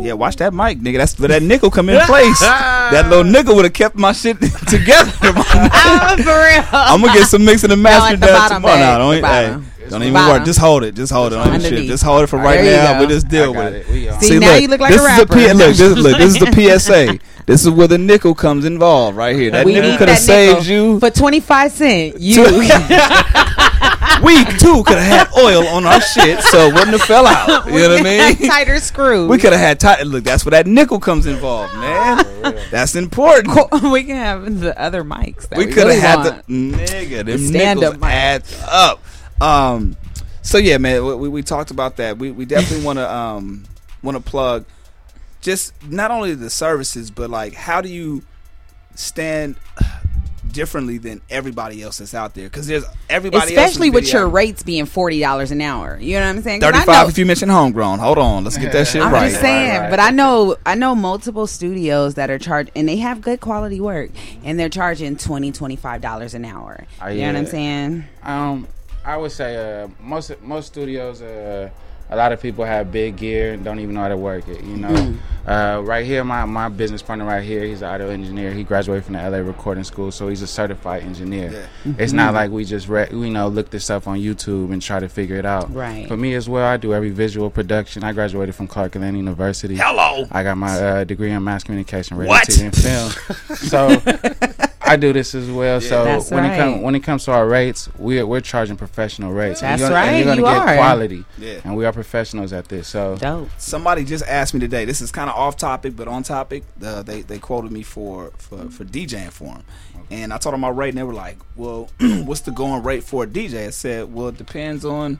yeah, 0.00 0.12
watch 0.12 0.36
that 0.36 0.54
mic, 0.54 0.78
nigga. 0.78 0.98
That's 0.98 1.18
where 1.18 1.28
that 1.28 1.42
nickel 1.42 1.70
come 1.70 1.88
in 1.88 2.00
place. 2.06 2.38
that 2.40 3.06
little 3.10 3.24
nickel 3.24 3.56
would 3.56 3.64
have 3.64 3.74
kept 3.74 3.96
my 3.96 4.12
shit 4.12 4.36
together. 4.68 5.10
Ah, 5.22 6.14
for 6.18 6.22
real. 6.24 6.64
I'm 6.72 7.00
gonna 7.00 7.12
get 7.12 7.26
some 7.26 7.44
mixing 7.44 7.72
and 7.72 7.82
mastering 7.82 8.22
at 8.22 8.26
done 8.26 8.50
tomorrow. 8.62 8.76
babe. 8.76 8.80
No, 8.86 8.98
don't, 8.98 9.10
The 9.10 9.14
hey, 9.16 9.20
bottom. 9.20 9.66
Don't 9.90 10.02
even 10.02 10.14
bottom. 10.14 10.36
worry. 10.36 10.44
Just 10.44 10.58
hold 10.58 10.84
it. 10.84 10.94
Just 10.94 11.12
hold 11.12 11.32
it 11.32 11.38
on 11.38 11.46
your 11.46 11.60
shit. 11.60 11.64
Underneath. 11.66 11.88
Just 11.90 12.02
hold 12.04 12.22
it 12.24 12.26
for 12.28 12.38
right 12.38 12.60
There 12.60 12.82
now. 12.94 13.00
We 13.00 13.06
just 13.06 13.28
deal 13.28 13.54
with 13.54 13.74
it. 13.74 13.86
it. 13.88 14.08
On. 14.10 14.20
See, 14.20 14.38
now 14.38 14.54
you 14.56 14.68
look 14.68 14.80
like 14.80 14.90
a 14.90 14.94
this 14.94 15.04
rapper. 15.04 15.22
Is 15.22 15.28
the 15.28 15.34
P- 15.34 15.52
look, 15.54 15.76
this, 15.76 15.98
look, 15.98 16.18
this 16.18 16.34
is 16.34 16.38
the 16.40 16.52
PSA. 16.78 17.18
This 17.46 17.64
is 17.64 17.70
where 17.70 17.86
the 17.86 17.98
nickel 17.98 18.34
comes 18.34 18.64
involved 18.64 19.16
right 19.16 19.36
here. 19.36 19.50
That 19.52 19.64
we 19.64 19.74
nickel 19.74 19.96
could 19.98 20.08
have 20.08 20.18
saved 20.18 20.66
you. 20.66 20.98
for 21.00 21.10
twenty 21.10 21.40
five 21.40 21.72
cent. 21.72 22.16
You 22.20 22.42
we 24.24 24.44
too 24.58 24.82
could 24.84 24.96
have 24.98 25.28
had 25.28 25.28
oil 25.38 25.66
on 25.68 25.84
our 25.84 26.00
shit, 26.00 26.40
so 26.40 26.68
it 26.68 26.74
wouldn't 26.74 26.92
have 26.92 27.02
fell 27.02 27.26
out. 27.26 27.66
You 27.66 27.72
know 27.72 27.88
what 27.90 28.00
I 28.06 28.34
mean? 28.34 28.48
tighter 28.48 28.78
screws. 28.80 29.28
We 29.28 29.38
could 29.38 29.52
have 29.52 29.60
had 29.60 29.78
tight. 29.78 30.02
Look, 30.06 30.24
that's 30.24 30.44
where 30.44 30.50
that 30.52 30.66
nickel 30.66 30.98
comes 30.98 31.26
involved, 31.26 31.74
man. 31.78 32.24
That's 32.70 32.94
important. 32.96 33.54
we 33.92 34.04
can 34.04 34.16
have 34.16 34.60
the 34.60 34.78
other 34.80 35.04
mics. 35.04 35.48
That 35.48 35.58
we 35.58 35.66
we, 35.66 35.72
could 35.72 35.86
have 35.86 35.88
really 35.88 36.00
had 36.00 36.16
want. 36.16 36.46
the 36.46 36.52
nigga. 36.72 37.26
Them 37.26 37.38
stand-up 37.38 37.94
mic. 38.00 38.04
add 38.10 38.44
up. 38.68 39.00
Um, 39.40 39.96
so 40.42 40.58
yeah, 40.58 40.78
man, 40.78 41.04
we, 41.04 41.14
we, 41.14 41.28
we 41.28 41.42
talked 41.42 41.70
about 41.70 41.96
that. 41.96 42.18
We 42.18 42.30
we 42.30 42.44
definitely 42.44 42.84
want 42.84 42.98
to 42.98 43.12
um 43.14 43.64
want 44.02 44.16
to 44.16 44.22
plug 44.22 44.64
just 45.40 45.72
not 45.88 46.10
only 46.10 46.34
the 46.34 46.50
services, 46.50 47.10
but 47.10 47.30
like 47.30 47.54
how 47.54 47.80
do 47.80 47.88
you 47.88 48.22
stand 48.94 49.56
differently 50.52 50.96
than 50.96 51.20
everybody 51.28 51.82
else 51.82 51.98
that's 51.98 52.14
out 52.14 52.34
there? 52.34 52.44
Because 52.48 52.66
there's 52.66 52.84
everybody, 53.10 53.54
Especially 53.54 53.88
else's 53.88 54.02
with 54.04 54.12
your 54.12 54.28
rates 54.28 54.62
being 54.62 54.86
forty 54.86 55.20
dollars 55.20 55.50
an 55.50 55.60
hour. 55.60 55.98
You 56.00 56.14
know 56.18 56.26
what 56.26 56.36
I'm 56.36 56.42
saying? 56.42 56.60
Thirty-five. 56.60 56.86
know- 56.86 57.08
If 57.08 57.18
you 57.18 57.26
mention 57.26 57.48
homegrown, 57.48 57.98
hold 57.98 58.18
on, 58.18 58.44
let's 58.44 58.56
get 58.56 58.72
that 58.72 58.86
shit 58.88 59.02
I'm 59.02 59.12
right. 59.12 59.28
just 59.28 59.40
saying, 59.40 59.70
Right, 59.70 59.78
right. 59.80 59.90
but 59.90 60.00
I 60.00 60.10
know 60.10 60.56
I 60.64 60.74
know 60.76 60.94
multiple 60.94 61.46
studios 61.46 62.14
that 62.14 62.30
are 62.30 62.38
charged 62.38 62.70
and 62.74 62.88
they 62.88 62.96
have 62.96 63.20
good 63.20 63.40
quality 63.40 63.80
work 63.80 64.10
and 64.44 64.58
they're 64.58 64.68
charging 64.70 65.16
20 65.16 65.52
25 65.52 66.00
dollars 66.00 66.34
an 66.34 66.44
hour. 66.44 66.86
Oh, 67.02 67.08
You 67.08 67.22
know 67.22 67.26
what 67.32 67.36
I'm 67.36 67.46
saying? 67.46 68.04
Um, 68.22 68.68
I 69.06 69.16
would 69.16 69.32
say 69.32 69.82
uh, 69.82 69.88
most 70.00 70.32
most 70.42 70.66
studios 70.66 71.22
uh, 71.22 71.70
a 72.10 72.16
lot 72.16 72.30
of 72.32 72.40
people 72.40 72.64
have 72.64 72.92
big 72.92 73.16
gear 73.16 73.52
and 73.54 73.64
don't 73.64 73.80
even 73.80 73.94
know 73.94 74.00
how 74.02 74.08
to 74.08 74.16
work 74.16 74.46
it. 74.48 74.62
You 74.62 74.76
know, 74.76 74.88
Mm. 74.88 75.16
uh, 75.78 75.82
right 75.82 76.06
here, 76.06 76.22
my, 76.22 76.44
my 76.44 76.68
business 76.68 77.02
partner 77.02 77.24
right 77.24 77.42
here, 77.42 77.64
he's 77.64 77.82
an 77.82 77.88
audio 77.88 78.08
engineer. 78.10 78.52
He 78.52 78.62
graduated 78.62 79.04
from 79.04 79.14
the 79.14 79.28
LA 79.28 79.38
Recording 79.38 79.82
School, 79.82 80.12
so 80.12 80.28
he's 80.28 80.40
a 80.42 80.46
certified 80.46 81.02
engineer. 81.02 81.68
It's 81.98 82.12
Mhm. 82.12 82.16
not 82.16 82.34
like 82.34 82.50
we 82.52 82.64
just 82.64 82.88
re- 82.88 83.08
you 83.10 83.30
know 83.30 83.48
look 83.48 83.70
this 83.70 83.90
up 83.90 84.06
on 84.06 84.18
YouTube 84.18 84.72
and 84.72 84.80
try 84.80 85.00
to 85.00 85.08
figure 85.08 85.36
it 85.36 85.46
out. 85.46 85.72
Right. 85.74 86.06
For 86.08 86.16
me 86.16 86.34
as 86.34 86.48
well, 86.48 86.64
I 86.66 86.76
do 86.76 86.94
every 86.94 87.10
visual 87.10 87.50
production. 87.50 88.04
I 88.04 88.12
graduated 88.12 88.54
from 88.54 88.68
Clark 88.68 88.94
Atlanta 88.96 89.16
University. 89.18 89.74
Hello. 89.76 90.26
I 90.30 90.42
got 90.44 90.56
my 90.58 90.72
uh, 90.80 91.04
degree 91.04 91.32
in 91.32 91.42
mass 91.42 91.64
communication, 91.64 92.16
radio, 92.16 92.30
What? 92.34 92.46
TV, 92.48 92.64
and 92.66 92.76
film. 92.76 93.10
so 93.56 94.65
I 94.86 94.96
do 94.96 95.12
this 95.12 95.34
as 95.34 95.50
well. 95.50 95.80
So 95.80 96.04
That's 96.04 96.30
when 96.30 96.44
it 96.44 96.56
comes 96.56 96.82
when 96.82 96.94
it 96.94 97.00
comes 97.00 97.24
to 97.24 97.32
our 97.32 97.46
rates, 97.48 97.88
we're 97.98 98.26
we're 98.26 98.40
charging 98.40 98.76
professional 98.76 99.32
rates. 99.32 99.62
And 99.62 99.72
That's 99.72 99.80
you're 99.80 99.88
gonna, 99.90 100.00
right, 100.00 100.08
And 100.14 100.26
you're 100.26 100.36
gonna 100.46 100.60
get 100.66 100.68
are. 100.68 100.76
quality. 100.76 101.24
Yeah. 101.38 101.60
And 101.64 101.76
we 101.76 101.84
are 101.84 101.92
professionals 101.92 102.52
at 102.52 102.68
this. 102.68 102.88
So 102.88 103.16
Dope. 103.16 103.48
Somebody 103.58 104.04
just 104.04 104.24
asked 104.26 104.54
me 104.54 104.60
today. 104.60 104.84
This 104.84 105.00
is 105.00 105.10
kind 105.12 105.28
of 105.30 105.36
off 105.36 105.56
topic, 105.56 105.96
but 105.96 106.08
on 106.08 106.22
topic. 106.22 106.64
Uh, 106.84 107.02
they 107.02 107.22
they 107.22 107.38
quoted 107.38 107.72
me 107.72 107.82
for 107.82 108.32
for 108.38 108.70
for 108.70 108.84
DJing 108.84 109.30
for 109.32 109.54
them, 109.54 109.64
and 110.10 110.32
I 110.32 110.38
told 110.38 110.52
them 110.52 110.60
my 110.60 110.68
rate, 110.68 110.90
and 110.90 110.98
they 110.98 111.02
were 111.02 111.12
like, 111.14 111.38
"Well, 111.56 111.88
what's 112.00 112.40
the 112.42 112.52
going 112.52 112.82
rate 112.82 113.02
for 113.04 113.24
a 113.24 113.26
DJ?" 113.26 113.66
I 113.66 113.70
said, 113.70 114.12
"Well, 114.12 114.28
it 114.28 114.38
depends 114.38 114.84
on 114.84 115.18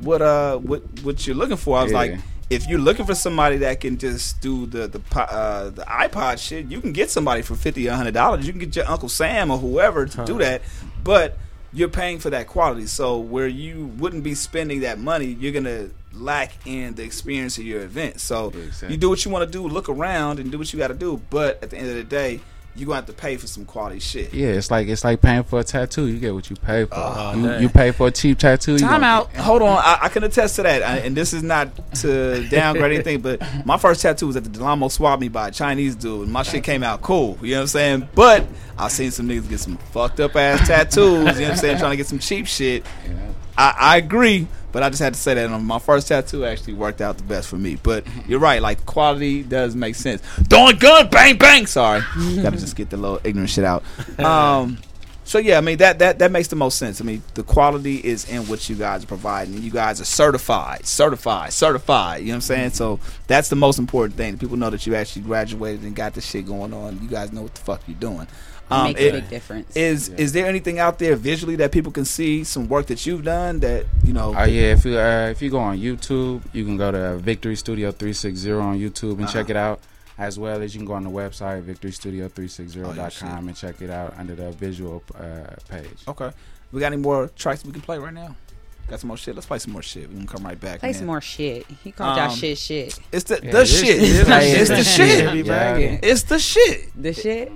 what 0.00 0.20
uh 0.22 0.58
what 0.58 0.82
what 1.02 1.26
you're 1.26 1.36
looking 1.36 1.56
for." 1.56 1.78
I 1.78 1.82
was 1.84 1.92
Yeah. 1.92 1.98
like. 1.98 2.18
If 2.48 2.68
you're 2.68 2.78
looking 2.78 3.06
for 3.06 3.14
somebody 3.14 3.56
that 3.58 3.80
can 3.80 3.98
just 3.98 4.40
do 4.40 4.66
the 4.66 4.86
the 4.86 5.00
uh, 5.20 5.70
the 5.70 5.82
iPod 5.82 6.38
shit, 6.38 6.66
you 6.66 6.80
can 6.80 6.92
get 6.92 7.10
somebody 7.10 7.42
for 7.42 7.56
fifty 7.56 7.88
or 7.88 7.92
hundred 7.94 8.14
dollars. 8.14 8.46
You 8.46 8.52
can 8.52 8.60
get 8.60 8.76
your 8.76 8.88
Uncle 8.88 9.08
Sam 9.08 9.50
or 9.50 9.58
whoever 9.58 10.06
to 10.06 10.24
do 10.24 10.38
that, 10.38 10.62
but 11.02 11.38
you're 11.72 11.88
paying 11.88 12.18
for 12.20 12.30
that 12.30 12.46
quality. 12.46 12.86
So 12.86 13.18
where 13.18 13.48
you 13.48 13.86
wouldn't 13.98 14.22
be 14.22 14.34
spending 14.34 14.80
that 14.80 14.98
money, 14.98 15.26
you're 15.26 15.52
gonna 15.52 15.90
lack 16.12 16.52
in 16.66 16.94
the 16.94 17.02
experience 17.02 17.58
of 17.58 17.64
your 17.64 17.82
event. 17.82 18.20
So 18.20 18.50
you 18.88 18.96
do 18.96 19.08
what 19.10 19.24
you 19.24 19.30
want 19.30 19.50
to 19.50 19.50
do, 19.50 19.66
look 19.66 19.88
around 19.88 20.38
and 20.38 20.50
do 20.50 20.58
what 20.58 20.72
you 20.72 20.78
got 20.78 20.88
to 20.88 20.94
do. 20.94 21.20
But 21.30 21.62
at 21.62 21.70
the 21.70 21.76
end 21.76 21.88
of 21.88 21.96
the 21.96 22.04
day, 22.04 22.40
you're 22.76 22.86
gonna 22.86 22.96
have 22.96 23.06
to 23.06 23.12
pay 23.12 23.36
for 23.36 23.46
some 23.46 23.64
quality 23.64 23.98
shit. 23.98 24.34
yeah, 24.34 24.48
it's 24.48 24.70
like 24.70 24.88
it's 24.88 25.04
like 25.04 25.20
paying 25.22 25.42
for 25.44 25.60
a 25.60 25.64
tattoo. 25.64 26.06
You 26.06 26.18
get 26.18 26.34
what 26.34 26.50
you 26.50 26.56
pay 26.56 26.84
for. 26.84 26.94
Oh, 26.94 27.34
you, 27.34 27.62
you 27.62 27.68
pay 27.68 27.90
for 27.90 28.08
a 28.08 28.10
cheap 28.10 28.38
tattoo. 28.38 28.72
you 28.72 28.78
Time 28.78 29.00
gonna 29.00 29.06
out. 29.06 29.32
Hold 29.36 29.62
on. 29.62 29.78
I, 29.78 29.98
I 30.02 30.08
can 30.08 30.24
attest 30.24 30.56
to 30.56 30.62
that. 30.64 30.82
I, 30.82 30.98
and 30.98 31.16
this 31.16 31.32
is 31.32 31.42
not 31.42 31.70
to 31.96 32.46
downgrade 32.48 32.92
anything, 32.92 33.20
but 33.20 33.42
my 33.64 33.76
first 33.78 34.02
tattoo 34.02 34.26
was 34.26 34.36
at 34.36 34.44
the 34.44 34.50
Del 34.50 34.64
Amo 34.64 34.88
Swap 34.88 35.18
Meet 35.20 35.32
by 35.32 35.48
a 35.48 35.50
Chinese 35.50 35.96
dude. 35.96 36.22
And 36.24 36.32
my 36.32 36.42
shit 36.42 36.64
came 36.64 36.82
out 36.82 37.02
cool. 37.02 37.38
You 37.42 37.52
know 37.52 37.56
what 37.58 37.62
I'm 37.62 37.66
saying? 37.68 38.08
But 38.14 38.46
I've 38.78 38.92
seen 38.92 39.10
some 39.10 39.28
niggas 39.28 39.48
get 39.48 39.60
some 39.60 39.76
fucked 39.78 40.20
up 40.20 40.36
ass 40.36 40.66
tattoos. 40.66 40.96
You 41.06 41.24
know 41.24 41.24
what 41.24 41.44
I'm 41.44 41.56
saying? 41.56 41.78
Trying 41.78 41.92
to 41.92 41.96
get 41.96 42.06
some 42.06 42.18
cheap 42.18 42.46
shit. 42.46 42.84
I, 43.58 43.74
I 43.78 43.96
agree, 43.96 44.46
but 44.72 44.82
I 44.82 44.90
just 44.90 45.02
had 45.02 45.14
to 45.14 45.20
say 45.20 45.34
that. 45.34 45.48
My 45.48 45.78
first 45.78 46.08
tattoo 46.08 46.44
actually 46.44 46.74
worked 46.74 47.00
out 47.00 47.16
the 47.16 47.22
best 47.22 47.48
for 47.48 47.56
me. 47.56 47.76
But 47.82 48.06
you're 48.26 48.40
right. 48.40 48.60
Like 48.60 48.84
quality 48.86 49.42
does 49.42 49.74
make 49.74 49.94
sense. 49.94 50.22
Doing 50.48 50.76
good, 50.76 51.10
bang 51.10 51.36
bang. 51.38 51.66
Sorry, 51.66 52.00
gotta 52.42 52.58
just 52.58 52.76
get 52.76 52.90
the 52.90 52.96
little 52.96 53.20
ignorant 53.24 53.50
shit 53.50 53.64
out. 53.64 53.82
Um, 54.18 54.78
so 55.26 55.38
yeah, 55.38 55.58
I 55.58 55.60
mean 55.60 55.78
that 55.78 55.98
that 55.98 56.20
that 56.20 56.30
makes 56.30 56.48
the 56.48 56.56
most 56.56 56.78
sense. 56.78 57.00
I 57.00 57.04
mean 57.04 57.20
the 57.34 57.42
quality 57.42 57.96
is 57.96 58.28
in 58.28 58.46
what 58.46 58.68
you 58.68 58.76
guys 58.76 59.02
are 59.02 59.08
providing. 59.08 59.60
You 59.60 59.72
guys 59.72 60.00
are 60.00 60.04
certified, 60.04 60.86
certified, 60.86 61.52
certified. 61.52 62.20
You 62.20 62.26
know 62.26 62.32
what 62.32 62.36
I'm 62.36 62.40
saying? 62.42 62.70
So 62.70 63.00
that's 63.26 63.48
the 63.48 63.56
most 63.56 63.80
important 63.80 64.16
thing. 64.16 64.38
People 64.38 64.56
know 64.56 64.70
that 64.70 64.86
you 64.86 64.94
actually 64.94 65.22
graduated 65.22 65.82
and 65.82 65.96
got 65.96 66.14
this 66.14 66.24
shit 66.24 66.46
going 66.46 66.72
on. 66.72 67.00
You 67.02 67.08
guys 67.08 67.32
know 67.32 67.42
what 67.42 67.54
the 67.54 67.60
fuck 67.60 67.80
you're 67.88 67.98
doing. 67.98 68.28
Um, 68.68 68.84
Makes 68.84 69.00
a 69.00 69.10
big 69.12 69.28
difference. 69.30 69.76
Is 69.76 70.08
is 70.08 70.32
there 70.32 70.46
anything 70.46 70.78
out 70.80 70.98
there 70.98 71.14
visually 71.14 71.54
that 71.56 71.70
people 71.70 71.92
can 71.92 72.04
see 72.04 72.42
some 72.44 72.68
work 72.68 72.86
that 72.86 73.06
you've 73.06 73.22
done 73.24 73.60
that 73.60 73.86
you 74.04 74.12
know? 74.12 74.34
Oh 74.36 74.44
yeah, 74.44 74.72
if 74.72 74.84
you 74.84 74.98
uh, 74.98 75.28
if 75.30 75.40
you 75.40 75.50
go 75.50 75.58
on 75.60 75.78
YouTube, 75.78 76.42
you 76.52 76.64
can 76.64 76.76
go 76.76 76.90
to 76.90 77.16
Victory 77.18 77.54
Studio 77.56 77.92
360 77.92 78.50
on 78.52 78.78
YouTube 78.78 79.18
and 79.18 79.28
check 79.28 79.44
Uh-huh. 79.44 79.50
it 79.50 79.56
out. 79.56 79.80
As 80.18 80.38
well 80.38 80.62
as 80.62 80.74
you 80.74 80.78
can 80.80 80.86
go 80.86 80.94
on 80.94 81.04
the 81.04 81.10
website 81.10 81.62
victorystudio360.com 81.64 83.48
and 83.48 83.56
check 83.56 83.80
it 83.82 83.90
out 83.90 84.14
under 84.18 84.34
the 84.34 84.50
visual 84.52 85.02
uh, 85.14 85.54
page. 85.68 85.88
Okay. 86.08 86.30
We 86.72 86.80
got 86.80 86.86
any 86.92 86.96
more 87.02 87.28
tracks 87.36 87.64
we 87.64 87.72
can 87.72 87.82
play 87.82 87.98
right 87.98 88.14
now? 88.14 88.34
Got 88.88 89.00
some 89.00 89.08
more 89.08 89.16
shit. 89.16 89.34
Let's 89.34 89.46
play 89.46 89.58
some 89.58 89.72
more 89.72 89.82
shit. 89.82 90.08
We 90.08 90.16
can 90.16 90.26
come 90.26 90.44
right 90.44 90.58
back. 90.60 90.80
Play 90.80 90.90
and 90.90 90.96
some 90.96 91.06
more 91.06 91.20
shit. 91.20 91.66
He 91.82 91.90
called 91.92 92.16
y'all 92.16 92.30
Um, 92.30 92.36
shit 92.36 92.56
shit. 92.56 92.98
It's 93.12 93.24
the 93.24 93.40
Yeah, 93.42 93.50
the 93.52 93.58
this 93.58 93.78
shit. 93.80 93.86
shit. 93.86 93.98
It's, 94.00 94.28
it's 94.30 94.70
the 94.70 94.84
shit. 94.84 96.02
It's 96.04 96.22
the 96.22 96.38
shit. 96.38 97.02
The 97.02 97.12
shit. 97.12 97.52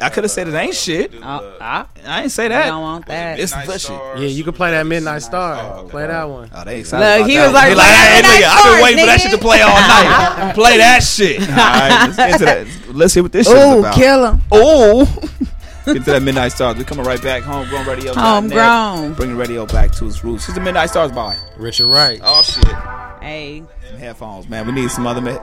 I 0.00 0.08
could 0.10 0.24
have 0.24 0.30
said 0.30 0.48
it 0.48 0.54
ain't 0.54 0.74
shit. 0.74 1.12
Oh, 1.22 1.56
ah. 1.60 1.86
I 2.06 2.22
ain't 2.22 2.30
say 2.32 2.48
that. 2.48 2.64
We 2.64 2.70
don't 2.70 2.82
want 2.82 3.06
that. 3.06 3.38
It's 3.40 3.52
the 3.52 3.78
shit. 3.78 3.90
Yeah, 3.90 4.26
you 4.28 4.44
can 4.44 4.52
play 4.52 4.70
that 4.72 4.86
Midnight 4.86 5.22
Star. 5.22 5.84
Play 5.84 6.06
that 6.06 6.24
one. 6.24 6.50
Oh, 6.54 6.64
they 6.64 6.80
excited. 6.80 7.04
Look, 7.04 7.16
about 7.20 7.30
he 7.30 7.36
that 7.36 7.44
was 7.46 7.52
one. 7.54 7.62
like, 7.62 7.68
He 7.68 7.74
"Play 7.74 7.84
hey, 7.84 8.22
nigga, 8.22 8.44
I've 8.44 8.64
been 8.64 8.72
Star, 8.72 8.82
waiting 8.82 8.98
for 9.00 9.06
that 9.06 9.20
shit 9.20 9.30
to 9.32 9.38
play 9.38 9.60
all 9.62 9.70
night. 10.46 10.54
play 10.54 10.76
that 10.78 11.02
shit. 11.02 11.40
All 11.40 11.56
right, 11.56 12.04
let's 12.06 12.16
get 12.16 12.32
into 12.32 12.44
that. 12.44 12.66
Let's 12.94 13.14
hear 13.14 13.22
what 13.22 13.32
this 13.32 13.46
shit 13.46 13.56
is 13.56 13.62
Ooh, 13.74 13.78
about. 13.80 13.94
kill 13.94 14.26
'em. 14.26 14.42
Ooh. 14.52 15.04
get 15.86 16.04
to 16.04 16.10
that 16.12 16.22
Midnight 16.22 16.52
Stars. 16.52 16.76
We're 16.76 16.84
coming 16.84 17.06
right 17.06 17.22
back. 17.22 17.42
Homegrown 17.44 17.86
radio. 17.86 18.12
Homegrown. 18.14 19.14
Bringing 19.14 19.36
radio 19.36 19.64
back 19.64 19.92
to 19.92 20.06
its 20.06 20.22
roots. 20.24 20.42
This 20.44 20.48
is 20.50 20.54
the 20.56 20.60
Midnight 20.60 20.90
Stars 20.90 21.12
by 21.12 21.36
Richard 21.56 21.86
Wright. 21.88 22.20
Oh 22.22 22.42
shit. 22.42 22.64
Hey. 23.22 23.62
Some 23.88 23.98
headphones, 23.98 24.48
man. 24.48 24.66
We 24.66 24.72
need 24.72 24.90
some 24.90 25.06
other. 25.06 25.20
Me- 25.20 25.38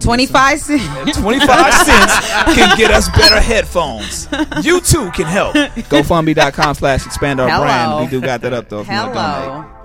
25 0.00 0.60
cents. 0.60 1.18
25 1.18 1.74
cents 1.86 2.54
can 2.54 2.76
get 2.78 2.90
us 2.90 3.08
better 3.10 3.40
headphones. 3.40 4.28
You 4.62 4.80
too 4.80 5.10
can 5.10 5.26
help. 5.26 5.54
GoFundMe.com 5.90 6.74
slash 6.74 7.06
expand 7.06 7.40
our 7.40 7.48
Hello. 7.48 7.64
brand. 7.64 8.04
We 8.04 8.10
do 8.10 8.20
got 8.24 8.40
that 8.42 8.52
up 8.52 8.68
though. 8.68 8.80
If 8.80 8.88
you 8.88 8.94
want 8.94 9.08
to 9.08 9.14
donate. 9.14 9.44
Hello. 9.44 9.77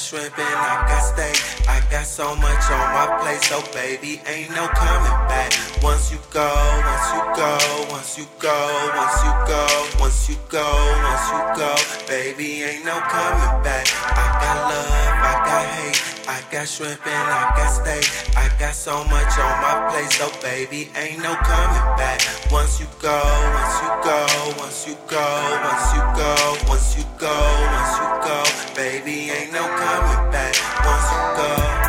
And 0.00 0.32
I 0.32 0.88
got 0.88 1.02
steak. 1.02 1.68
I 1.68 1.78
got 1.90 2.06
so 2.06 2.34
much 2.36 2.64
on 2.72 2.86
my 2.96 3.20
plate, 3.20 3.42
so 3.42 3.60
baby, 3.70 4.20
ain't 4.26 4.48
no 4.50 4.66
coming 4.68 5.28
back. 5.28 5.52
Once 5.82 6.10
you 6.10 6.18
go, 6.32 6.48
once 6.88 7.12
you 7.12 7.20
go, 7.36 7.58
once 7.92 8.16
you 8.16 8.26
go, 8.40 8.56
once 8.96 9.22
you 9.22 9.32
go, 9.46 10.00
once 10.00 10.28
you 10.30 10.36
go, 10.48 10.64
once 11.04 11.26
you 11.30 11.40
go, 11.54 11.76
baby, 12.08 12.62
ain't 12.62 12.84
no 12.86 12.98
coming 12.98 13.62
back. 13.62 13.86
I 14.16 14.24
got 14.40 14.56
love, 14.72 15.20
I 15.20 15.34
got 15.44 15.66
hate, 15.68 16.19
I 16.28 16.42
got 16.50 16.68
shrimp 16.68 17.06
and 17.06 17.28
I 17.28 17.54
got 17.56 17.70
steak. 17.70 18.36
I 18.36 18.48
got 18.58 18.74
so 18.74 19.04
much 19.04 19.32
on 19.38 19.54
my 19.62 19.90
plate, 19.90 20.12
so 20.12 20.28
baby, 20.42 20.90
ain't 20.96 21.22
no 21.22 21.34
coming 21.36 21.86
back. 21.96 22.20
Once 22.50 22.80
you 22.80 22.86
go, 23.00 23.18
once 23.54 23.76
you 23.82 23.90
go, 24.04 24.26
once 24.58 24.86
you 24.86 24.96
go, 25.08 25.26
once 25.64 25.94
you 25.94 26.02
go, 26.16 26.56
once 26.68 26.96
you 26.96 27.04
go, 27.18 27.34
once 27.76 27.94
you 27.98 28.08
go, 28.24 28.38
baby, 28.74 29.30
ain't 29.30 29.52
no 29.52 29.64
coming 29.66 30.30
back. 30.30 30.54
Once 30.84 31.06
you 31.12 31.20
go, 31.36 31.79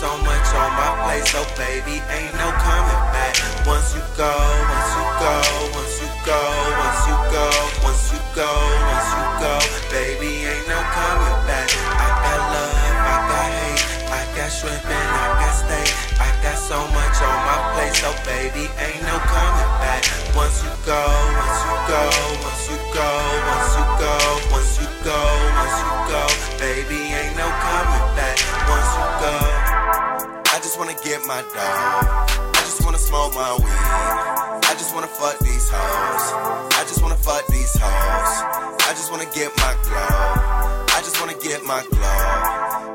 so 0.00 0.16
much 0.24 0.48
on 0.56 0.72
my 0.80 0.96
plate, 1.04 1.28
so 1.28 1.44
baby, 1.60 2.00
ain't 2.08 2.32
no 2.40 2.48
coming 2.56 3.04
back. 3.12 3.36
Once 3.68 3.92
you 3.92 4.00
go, 4.16 4.32
once 4.32 4.92
you 4.96 5.04
go, 5.20 5.36
once 5.76 5.96
you 6.00 6.08
go, 6.24 6.40
once 6.80 7.04
you 7.04 7.16
go, 7.28 7.44
once 7.84 8.04
you 8.08 8.20
go, 8.32 8.48
once 8.48 9.10
you 9.12 9.24
go, 9.44 9.52
baby, 9.92 10.48
ain't 10.48 10.64
no 10.72 10.80
coming 10.96 11.40
back. 11.44 11.68
I 12.00 12.08
got 12.16 12.40
love, 12.48 12.80
I 12.80 13.16
got 13.28 13.48
hate, 13.60 13.84
I 14.08 14.20
got 14.32 14.48
shrimp 14.48 14.80
and 14.88 15.08
I 15.20 15.26
got 15.36 15.52
steak. 15.52 15.92
I 16.16 16.32
got 16.40 16.56
so 16.56 16.80
much 16.96 17.16
on 17.20 17.36
my 17.44 17.60
plate, 17.76 17.92
so 18.00 18.08
baby, 18.24 18.72
ain't 18.80 19.04
no 19.04 19.20
coming 19.28 19.72
back. 19.84 20.00
Once 20.32 20.64
you 20.64 20.72
go, 20.88 20.96
once 21.36 21.60
you 21.60 21.76
go, 21.92 22.02
once 22.40 22.64
you 22.72 22.78
go, 22.96 23.08
once 23.52 23.72
you 23.76 23.84
go, 24.00 24.16
once 24.48 24.72
you 24.80 24.88
go, 25.04 25.20
once 25.60 25.76
you 25.84 25.92
go, 26.08 26.24
baby, 26.56 27.12
ain't 27.12 27.36
no 27.36 27.52
coming 27.52 28.06
back. 28.16 28.40
Once 28.64 28.88
you 28.96 29.04
go. 29.20 29.69
I 29.90 30.58
just 30.62 30.78
wanna 30.78 30.94
get 31.02 31.20
my 31.26 31.42
dog. 31.42 32.30
I 32.54 32.62
just 32.62 32.84
wanna 32.84 32.98
smoke 32.98 33.34
my 33.34 33.54
weed. 33.58 33.86
I 34.70 34.74
just 34.78 34.94
wanna 34.94 35.08
fuck 35.08 35.38
these 35.40 35.66
hoes. 35.68 36.24
I 36.78 36.84
just 36.86 37.02
wanna 37.02 37.16
fuck 37.16 37.46
these 37.48 37.74
hoes. 37.74 38.32
I 38.86 38.94
just 38.94 39.10
wanna 39.10 39.26
get 39.34 39.50
my 39.58 39.74
glow. 39.82 40.86
I 40.94 41.00
just 41.02 41.18
wanna 41.18 41.34
get 41.42 41.64
my 41.64 41.82
glow. 41.90 42.22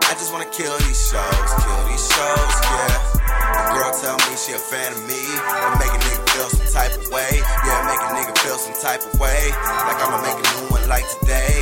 I 0.07 0.13
just 0.15 0.31
wanna 0.31 0.47
kill 0.55 0.77
these 0.87 1.01
shows, 1.11 1.49
kill 1.67 1.81
these 1.91 2.05
shows, 2.07 2.55
yeah. 2.63 2.95
The 3.19 3.63
girl 3.75 3.91
tell 3.99 4.17
me 4.23 4.35
she 4.39 4.53
a 4.53 4.59
fan 4.59 4.93
of 4.95 5.03
me 5.03 5.19
and 5.19 5.75
make 5.79 5.91
a 5.91 5.99
nigga 5.99 6.23
feel 6.31 6.47
some 6.47 6.71
type 6.71 6.95
of 6.95 7.11
way. 7.11 7.43
Yeah, 7.43 7.79
make 7.91 7.99
a 7.99 8.11
nigga 8.15 8.33
feel 8.39 8.57
some 8.57 8.77
type 8.79 9.03
of 9.03 9.19
way. 9.19 9.51
Like 9.51 9.99
I'ma 9.99 10.23
make 10.23 10.39
a 10.39 10.47
new 10.55 10.71
one 10.71 10.87
like 10.87 11.03
today. 11.19 11.59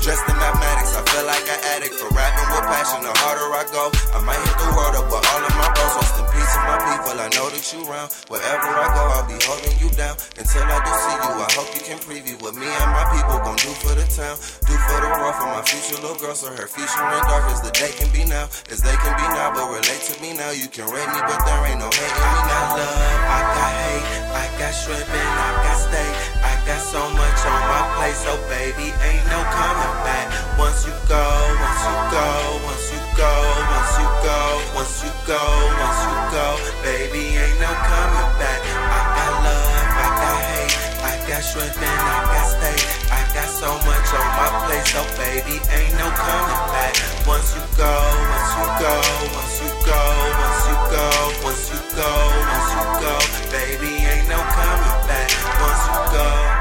Dressed 0.00 0.24
in 0.32 0.36
mathematics, 0.40 0.96
I 0.96 1.04
feel 1.12 1.28
like 1.28 1.44
an 1.44 1.60
addict 1.76 1.92
for 2.00 2.08
rapping 2.16 2.48
with 2.56 2.64
passion. 2.72 3.04
The 3.04 3.12
harder 3.20 3.52
I 3.52 3.68
go, 3.68 3.92
I 4.16 4.24
might 4.24 4.40
hit 4.48 4.56
the 4.56 4.72
world 4.72 4.96
up 4.96 5.12
with 5.12 5.20
all 5.28 5.42
of 5.44 5.54
my 5.60 5.68
bros. 5.76 5.92
Rest 6.00 6.16
in 6.16 6.26
peace 6.32 6.52
to 6.56 6.60
my 6.64 6.80
people, 6.88 7.20
I 7.20 7.28
know 7.36 7.52
that 7.52 7.60
you 7.68 7.84
round. 7.84 8.08
Wherever 8.32 8.64
I 8.64 8.88
go, 8.96 9.02
I'll 9.12 9.28
be 9.28 9.36
holding 9.44 9.76
you 9.76 9.92
down 10.00 10.16
until 10.40 10.64
I 10.64 10.78
do 10.80 10.92
see 11.04 11.18
you. 11.20 11.32
I 11.36 11.48
hope 11.52 11.68
you 11.76 11.82
can 11.84 12.00
preview 12.00 12.40
what 12.40 12.56
me 12.56 12.64
and 12.64 12.90
my 12.96 13.04
people 13.12 13.44
gon' 13.44 13.60
do 13.60 13.68
for 13.84 13.92
the 13.92 14.08
town, 14.08 14.40
do 14.64 14.72
for 14.88 14.98
the 15.04 15.10
world, 15.20 15.36
for 15.36 15.52
my 15.52 15.60
future 15.68 16.00
little 16.00 16.16
girl, 16.16 16.32
so 16.32 16.48
her 16.48 16.64
future 16.64 17.04
in 17.04 17.20
dark 17.28 17.44
as 17.52 17.60
the 17.60 17.72
day 17.76 17.92
can 17.92 18.08
be 18.08 18.24
now, 18.24 18.48
as 18.72 18.80
they 18.80 18.96
can 19.04 19.12
be 19.20 19.26
now. 19.36 19.52
But 19.52 19.68
relate 19.68 20.00
to 20.08 20.16
me 20.24 20.32
now, 20.32 20.48
you 20.48 20.72
can 20.72 20.88
rate 20.88 21.12
me, 21.12 21.20
but 21.28 21.44
there 21.44 21.60
ain't 21.68 21.76
no 21.76 21.92
hate 21.92 22.08
in 22.08 22.24
me 22.24 22.40
now. 22.48 22.72
Love, 22.72 23.20
I 23.36 23.40
got 23.52 23.72
hate, 23.84 24.06
I 24.32 24.44
got 24.56 24.72
shrimp 24.72 25.04
and 25.12 25.28
I 25.44 25.48
got 25.60 25.76
steak. 25.76 26.39
Got 26.70 26.86
so 26.86 27.02
much 27.18 27.40
on 27.50 27.60
my 27.66 27.82
plate, 27.98 28.14
so 28.14 28.30
baby, 28.46 28.94
ain't 29.02 29.26
no 29.26 29.42
coming 29.42 29.96
back. 30.06 30.30
Once 30.54 30.86
you 30.86 30.94
go, 31.10 31.18
once 31.18 31.82
you 31.82 31.98
go, 32.14 32.30
once 32.62 32.86
you 32.94 33.02
go, 33.18 33.32
once 33.74 33.94
you 33.98 34.06
go, 34.22 34.38
once 34.78 35.02
you 35.02 35.10
go, 35.26 35.42
once 35.82 36.00
you 36.06 36.14
go, 36.30 36.46
baby, 36.86 37.34
ain't 37.42 37.58
no 37.58 37.74
coming 37.74 38.30
back. 38.38 38.62
I 38.70 39.02
got 39.18 39.32
love, 39.42 39.82
I 39.98 40.06
got 40.14 40.38
hate, 40.46 40.74
I 41.02 41.12
got 41.26 41.42
shrimp 41.42 41.74
and 41.74 41.90
I 42.06 42.38
got 42.38 42.46
steak. 42.54 42.80
I 43.10 43.18
got 43.34 43.50
so 43.50 43.74
much 43.82 44.06
on 44.14 44.28
my 44.38 44.48
plate, 44.70 44.86
so 44.94 45.02
baby, 45.18 45.58
ain't 45.74 45.94
no 45.98 46.06
coming 46.06 46.64
back. 46.70 46.94
Once 47.26 47.50
you 47.50 47.66
go, 47.74 47.94
once 48.30 48.50
you 48.54 48.66
go, 48.78 48.94
once 49.34 49.58
you 49.58 49.70
go, 49.90 50.02
once 50.38 50.62
you 50.70 50.78
go, 50.86 51.06
once 51.42 51.66
you 51.66 51.80
go, 51.98 52.10
once 52.46 52.70
you 52.78 52.84
go, 53.02 53.14
baby, 53.50 54.06
ain't 54.06 54.30
no 54.30 54.38
coming 54.54 54.98
back. 55.10 55.26
Once 55.58 55.82
you 55.90 55.98
go. 56.14 56.59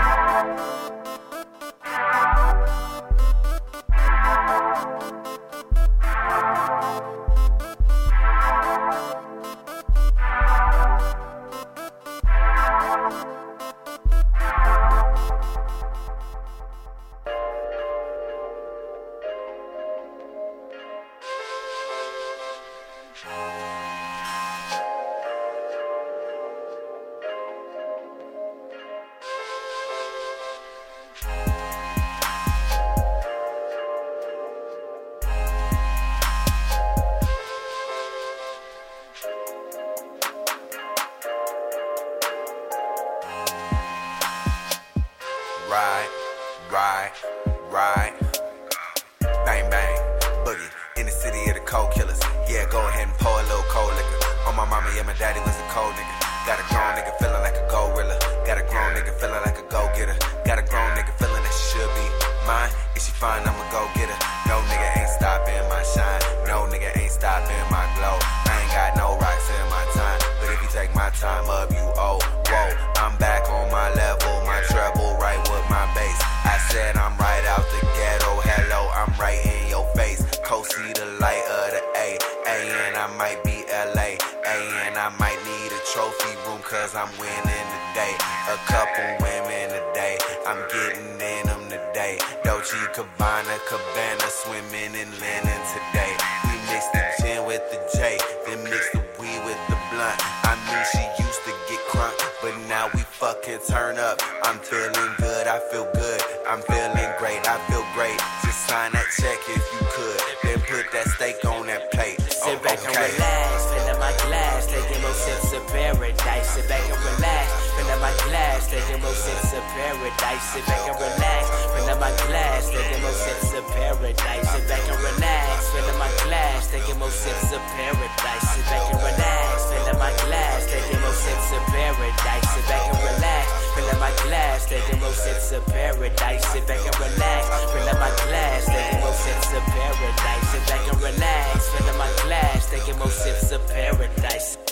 Taking 134.70 135.02
sips 135.14 135.52
of 135.52 135.66
paradise. 135.66 136.46
Sit 136.54 136.68
back 136.68 136.86
and 136.86 137.00
relax, 137.00 137.48
fill 137.72 137.90
up 137.90 138.00
my 138.00 138.12
glass, 138.28 138.66
taking 138.68 139.14
sips 139.14 139.54
of 139.54 139.64
paradise. 139.64 140.50
Sit 140.50 140.68
back 140.68 140.94
and 140.94 141.02
relax, 141.02 141.70
fill 141.70 141.90
up 141.90 141.98
my 141.98 142.24
glass, 142.24 142.70
taking 142.70 142.98
more 143.00 143.10
sips 143.10 143.52
of 143.52 143.68
paradise. 143.68 144.69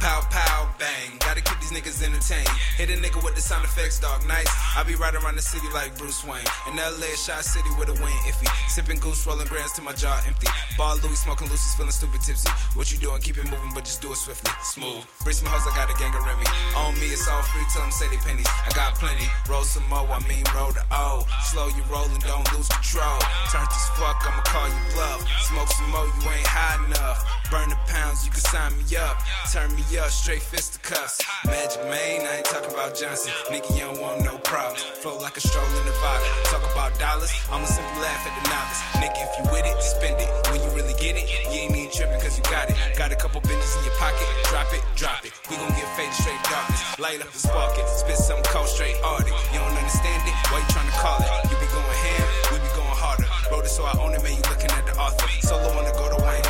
Pow, 0.00 0.22
pow, 0.30 0.70
bang. 0.78 1.18
Gotta 1.18 1.42
keep 1.42 1.58
these 1.58 1.72
niggas 1.74 2.02
entertained. 2.02 2.48
Hit 2.78 2.90
a 2.90 2.96
nigga 2.98 3.22
with 3.22 3.34
the 3.34 3.40
sound 3.40 3.64
effects, 3.64 3.98
dog. 3.98 4.22
Nice. 4.26 4.46
I 4.76 4.84
be 4.84 4.94
riding 4.94 5.20
around 5.22 5.36
the 5.36 5.42
city 5.42 5.66
like 5.74 5.98
Bruce 5.98 6.22
Wayne. 6.24 6.46
In 6.70 6.76
LA, 6.78 7.18
shot 7.18 7.44
city 7.44 7.68
with 7.78 7.88
a 7.90 7.96
wing 7.98 8.14
iffy. 8.30 8.46
Sipping 8.70 8.98
goose, 8.98 9.26
rolling 9.26 9.48
grams 9.48 9.72
till 9.72 9.84
my 9.84 9.92
jaw 9.92 10.22
empty. 10.26 10.46
Ball 10.78 10.96
Louis, 11.02 11.18
smoking 11.18 11.48
Lucy's, 11.48 11.74
feeling 11.74 11.90
stupid 11.90 12.22
tipsy. 12.22 12.48
What 12.78 12.92
you 12.92 12.98
doing? 12.98 13.20
Keep 13.20 13.38
it 13.38 13.50
moving, 13.50 13.74
but 13.74 13.84
just 13.84 14.00
do 14.00 14.12
it 14.12 14.18
swiftly. 14.22 14.52
Smooth. 14.62 15.02
Bring 15.24 15.34
some 15.34 15.50
hoes, 15.50 15.66
I 15.66 15.74
got 15.74 15.90
a 15.90 15.96
gang 15.98 16.14
of 16.14 16.22
Remy. 16.22 16.46
On 16.78 16.94
me, 17.02 17.10
it's 17.10 17.26
all 17.26 17.42
free. 17.50 17.66
Tell 17.74 17.82
them 17.82 17.90
say 17.90 18.06
they 18.06 18.22
pennies. 18.22 18.46
I 18.46 18.70
got 18.78 18.94
plenty. 18.94 19.26
Roll 19.50 19.66
some 19.66 19.86
more, 19.90 20.06
I 20.06 20.22
mean 20.30 20.46
roll 20.54 20.70
the 20.70 20.86
O. 20.94 21.26
Slow 21.50 21.66
you 21.74 21.82
rolling, 21.90 22.22
don't 22.22 22.46
lose 22.54 22.70
control. 22.70 23.18
Turn 23.50 23.66
this 23.66 23.88
fuck, 23.98 24.22
I'ma 24.22 24.46
call 24.46 24.68
you 24.70 24.82
bluff. 24.94 25.26
Smoke 25.50 25.68
some 25.74 25.90
more, 25.90 26.06
you 26.06 26.22
ain't 26.30 26.46
high 26.46 26.78
enough. 26.86 27.18
Burn 27.50 27.70
the 27.70 27.80
pounds, 27.88 28.24
you 28.24 28.30
can 28.30 28.44
sign 28.44 28.76
me 28.76 28.84
up. 28.96 29.18
Turn 29.50 29.74
me 29.74 29.82
up, 29.96 30.10
straight 30.10 30.42
fisticuffs. 30.42 31.24
Magic 31.46 31.80
Maine, 31.88 32.28
I 32.28 32.44
ain't 32.44 32.44
talking 32.44 32.68
about 32.74 32.92
Johnson. 32.92 33.32
Nigga, 33.48 33.72
you 33.72 33.88
don't 33.88 34.00
want 34.00 34.20
no 34.20 34.36
problems. 34.44 34.82
Flow 35.00 35.16
like 35.16 35.36
a 35.36 35.40
stroll 35.40 35.64
in 35.64 35.84
Nevada. 35.88 36.28
Talk 36.52 36.60
about 36.72 36.92
dollars, 37.00 37.32
I'ma 37.48 37.64
simply 37.64 38.02
laugh 38.04 38.20
at 38.28 38.34
the 38.36 38.44
novice. 38.52 38.80
Nigga, 39.00 39.20
if 39.24 39.32
you 39.40 39.44
with 39.48 39.64
it, 39.64 39.80
spend 39.80 40.20
it. 40.20 40.28
When 40.52 40.60
you 40.60 40.68
really 40.76 40.92
get 41.00 41.16
it, 41.16 41.24
you 41.48 41.64
ain't 41.64 41.72
even 41.72 41.88
tripping 41.88 42.20
cause 42.20 42.36
you 42.36 42.44
got 42.52 42.68
it. 42.68 42.76
Got 43.00 43.12
a 43.12 43.16
couple 43.16 43.40
binges 43.40 43.72
in 43.80 43.88
your 43.88 43.96
pocket, 43.96 44.28
drop 44.52 44.68
it, 44.76 44.82
drop 44.92 45.24
it. 45.24 45.32
We 45.48 45.56
gon' 45.56 45.72
get 45.72 45.88
faded 45.96 46.12
straight 46.12 46.42
darkness. 46.44 46.82
Light 46.98 47.24
up 47.24 47.32
the 47.32 47.38
spark 47.38 47.78
it, 47.78 47.88
spit 47.88 48.18
some 48.20 48.42
cold 48.52 48.68
straight 48.68 48.96
Arctic. 49.00 49.32
You 49.56 49.62
don't 49.62 49.72
understand 49.72 50.20
it, 50.28 50.36
why 50.52 50.60
you 50.60 50.68
tryna 50.68 50.92
call 51.00 51.16
it? 51.16 51.30
You 51.48 51.56
be 51.56 51.68
going 51.72 51.96
ham, 52.04 52.26
we 52.52 52.60
be 52.60 52.70
going 52.76 52.92
harder. 52.92 53.24
Wrote 53.48 53.64
it 53.64 53.72
so 53.72 53.88
I 53.88 53.96
own 54.04 54.12
it, 54.12 54.20
man, 54.20 54.36
you 54.36 54.44
looking 54.52 54.68
at 54.68 54.84
the 54.84 54.92
author. 55.00 55.24
Solo 55.40 55.72
wanna 55.72 55.96
go 55.96 56.12
to 56.12 56.18
Wayne, 56.20 56.44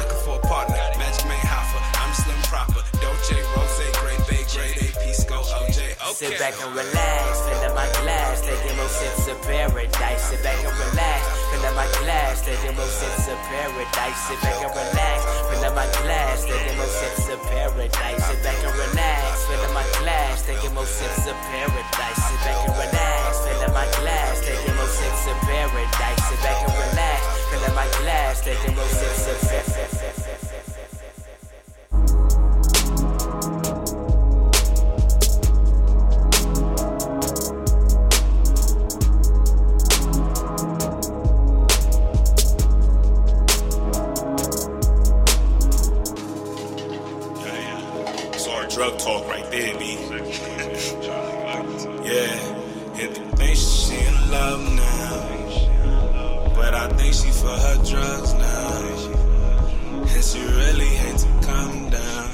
Sit 6.18 6.34
back 6.34 6.58
and 6.58 6.74
relax, 6.74 7.30
fill 7.46 7.62
up 7.70 7.78
my 7.78 7.86
glass, 8.02 8.42
taking 8.42 8.74
more 8.74 8.90
sips 8.90 9.30
of 9.30 9.38
paradise. 9.46 10.18
Sit 10.26 10.42
back 10.42 10.58
and 10.66 10.74
relax, 10.74 11.22
fill 11.46 11.62
up 11.62 11.78
my 11.78 11.86
glass, 12.02 12.42
taking 12.42 12.74
more 12.74 12.90
sips 12.90 13.30
of 13.30 13.38
paradise. 13.46 14.18
Sit 14.26 14.42
back 14.42 14.58
and 14.58 14.74
relax, 14.74 15.22
fill 15.46 15.62
up 15.62 15.78
my 15.78 15.86
glass, 16.02 16.42
taking 16.42 16.74
more 16.74 16.90
sips 16.90 17.30
of 17.30 17.38
paradise. 17.46 18.18
Sit 18.18 18.42
back 18.42 18.58
and 18.66 18.74
relax, 18.74 19.46
fill 19.46 19.62
up 19.62 19.70
my 19.70 19.86
glass, 20.02 20.42
taking 20.42 20.74
more 20.74 20.90
sips 20.90 21.22
of 21.30 21.38
paradise. 21.54 22.18
Sit 22.18 22.40
back 22.42 22.66
and 22.66 22.74
relax, 22.74 23.38
fill 23.46 23.62
up 23.62 23.72
my 23.78 23.86
glass, 24.02 24.42
taking 24.42 24.74
more 24.74 24.90
sips 24.90 25.22
of 25.30 25.38
paradise. 25.46 26.18
Sit 26.26 26.40
back 26.42 26.58
and 26.66 26.74
relax, 26.82 27.22
fill 27.46 27.62
up 27.62 27.74
my 27.78 27.86
glass, 28.02 28.42
taking 28.42 28.74
more 28.74 28.90
sips 28.90 29.22
of 29.22 29.38
paradise. 29.46 29.97
Drug 48.78 48.96
talk 49.00 49.26
right 49.26 49.50
there, 49.50 49.76
B. 49.76 49.98
yeah, 52.06 52.30
and 52.94 53.10
the 53.16 53.22
think 53.36 53.56
she 53.56 53.96
in 53.96 54.30
love 54.30 54.60
now, 54.76 56.52
but 56.54 56.74
I 56.74 56.86
think 56.90 57.12
she 57.12 57.30
for 57.32 57.56
her 57.64 57.74
drugs 57.84 58.34
now, 58.34 58.78
and 60.14 60.22
she 60.22 60.40
really 60.62 60.92
hate 61.02 61.18
to 61.18 61.26
come 61.44 61.90
down. 61.90 62.30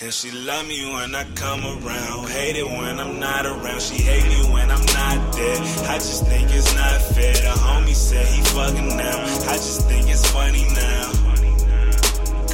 And 0.00 0.14
she 0.14 0.30
love 0.30 0.66
me 0.66 0.90
when 0.94 1.14
I 1.14 1.24
come 1.34 1.60
around, 1.60 2.30
hate 2.30 2.56
it 2.56 2.64
when 2.64 2.98
I'm 2.98 3.20
not 3.20 3.44
around. 3.44 3.82
She 3.82 3.96
hate 4.02 4.24
me 4.24 4.50
when 4.50 4.70
I'm 4.70 4.86
not 4.96 5.34
there. 5.34 5.60
I 5.90 5.98
just 5.98 6.24
think 6.24 6.48
it's 6.54 6.74
not 6.74 7.02
fair. 7.14 7.34
The 7.34 7.52
homie 7.66 7.94
said 7.94 8.26
he 8.28 8.40
fucking 8.44 8.96
now. 8.96 9.24
I 9.50 9.56
just 9.56 9.86
think 9.86 10.08
it's 10.08 10.26
funny 10.30 10.64
now. 10.72 11.12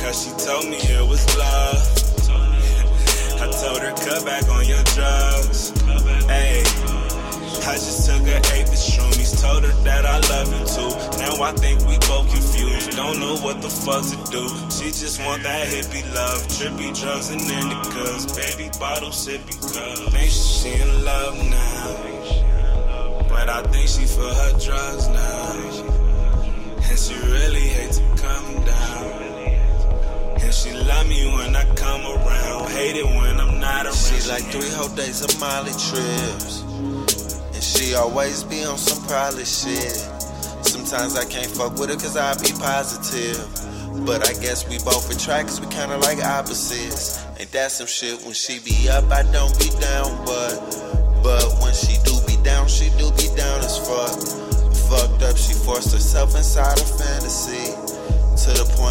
Cause 0.02 0.24
she 0.24 0.30
told 0.44 0.64
me 0.68 0.78
it 0.78 1.08
was 1.08 1.24
love. 1.38 2.07
I 3.40 3.46
told 3.50 3.80
her 3.82 3.92
cut 3.92 4.24
back 4.24 4.48
on 4.48 4.66
your 4.66 4.82
drugs. 4.94 5.70
Hey, 6.26 6.62
I 7.68 7.74
just 7.74 8.06
took 8.06 8.26
her 8.26 8.40
the 8.40 8.76
shroomies. 8.76 9.40
Told 9.40 9.62
her 9.62 9.72
that 9.84 10.04
I 10.04 10.18
love 10.28 10.48
you 10.50 10.64
too. 10.66 10.90
Now 11.18 11.42
I 11.42 11.52
think 11.52 11.80
we 11.86 11.96
both 12.08 12.28
confused. 12.32 12.96
Don't 12.96 13.20
know 13.20 13.36
what 13.36 13.62
the 13.62 13.70
fuck 13.70 14.02
to 14.02 14.16
do. 14.32 14.48
She 14.74 14.90
just 14.90 15.20
want 15.24 15.44
that 15.44 15.68
hippie 15.68 16.02
love, 16.14 16.42
trippy 16.48 16.90
drugs 16.98 17.30
and 17.30 17.40
indicas. 17.40 18.34
Baby 18.34 18.70
bottle 18.80 19.10
sippy 19.10 19.54
cup. 19.72 20.12
Think 20.12 20.30
she 20.30 20.74
in 20.82 21.04
love 21.04 21.36
now, 21.48 23.28
but 23.28 23.48
I 23.48 23.62
think 23.70 23.88
she 23.88 24.04
for 24.04 24.22
her 24.22 24.58
drugs 24.58 25.08
now. 25.08 25.98
And 26.90 26.98
she 26.98 27.14
really 27.30 27.68
hate 27.68 27.92
to 27.92 28.02
come 28.20 28.64
down. 28.64 29.37
And 30.42 30.54
she 30.54 30.72
love 30.72 31.06
me 31.08 31.26
when 31.34 31.54
I 31.56 31.64
come 31.74 32.02
around, 32.02 32.70
hate 32.70 32.96
it 32.96 33.04
when 33.04 33.40
I'm 33.40 33.60
not 33.60 33.86
around. 33.86 33.94
She 33.94 34.28
like 34.28 34.44
three 34.44 34.70
whole 34.70 34.94
days 34.94 35.22
of 35.22 35.38
Molly 35.40 35.72
trips. 35.72 36.62
And 37.54 37.62
she 37.62 37.94
always 37.94 38.44
be 38.44 38.64
on 38.64 38.78
some 38.78 39.02
probably 39.06 39.44
shit. 39.44 39.96
Sometimes 40.62 41.16
I 41.16 41.24
can't 41.24 41.50
fuck 41.50 41.78
with 41.78 41.90
her 41.90 41.96
cause 41.96 42.16
I 42.16 42.34
be 42.42 42.52
positive. 42.58 43.38
But 44.06 44.28
I 44.28 44.32
guess 44.40 44.68
we 44.68 44.78
both 44.78 45.10
attract 45.14 45.48
cause 45.48 45.60
we 45.60 45.66
kinda 45.68 45.98
like 45.98 46.22
opposites. 46.24 47.24
Ain't 47.38 47.50
that 47.52 47.70
some 47.72 47.86
shit 47.86 48.22
when 48.22 48.34
she 48.34 48.58
be 48.60 48.88
up, 48.88 49.10
I 49.10 49.22
don't 49.22 49.56
be 49.58 49.70
down, 49.80 50.24
but 50.24 50.58
but 51.22 51.44
when 51.60 51.74
she 51.74 51.98
do 52.04 52.14
be 52.26 52.40
down, 52.42 52.68
she 52.68 52.90
do 52.90 53.10
be 53.12 53.28
down 53.36 53.60
as 53.60 53.78
fuck. 53.78 54.14
Fucked 54.88 55.22
up, 55.22 55.36
she 55.36 55.52
forced 55.52 55.92
herself 55.92 56.34
inside 56.36 56.78
a 56.78 56.84
fantasy. 56.84 57.87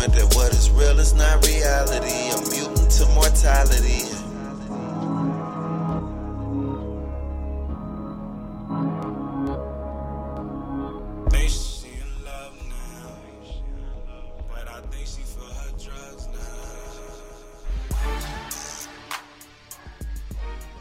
To 0.08 0.14
the 0.14 0.20
point 0.20 0.30
that 0.30 0.36
what 0.36 0.54
is 0.54 0.70
real 0.72 1.00
is 1.00 1.14
not 1.14 1.46
reality. 1.46 2.30
A 2.30 2.38
mutant 2.50 2.92
to 2.92 3.06
mortality. 3.08 4.04
Think 11.30 11.50
she 11.50 11.88
in 11.88 12.26
love 12.26 12.54
now, 12.70 13.10
but 14.50 14.68
I 14.68 14.82
think 14.92 15.08
she 15.08 15.24
for 15.24 15.42
her 15.42 15.72
drugs 15.78 16.28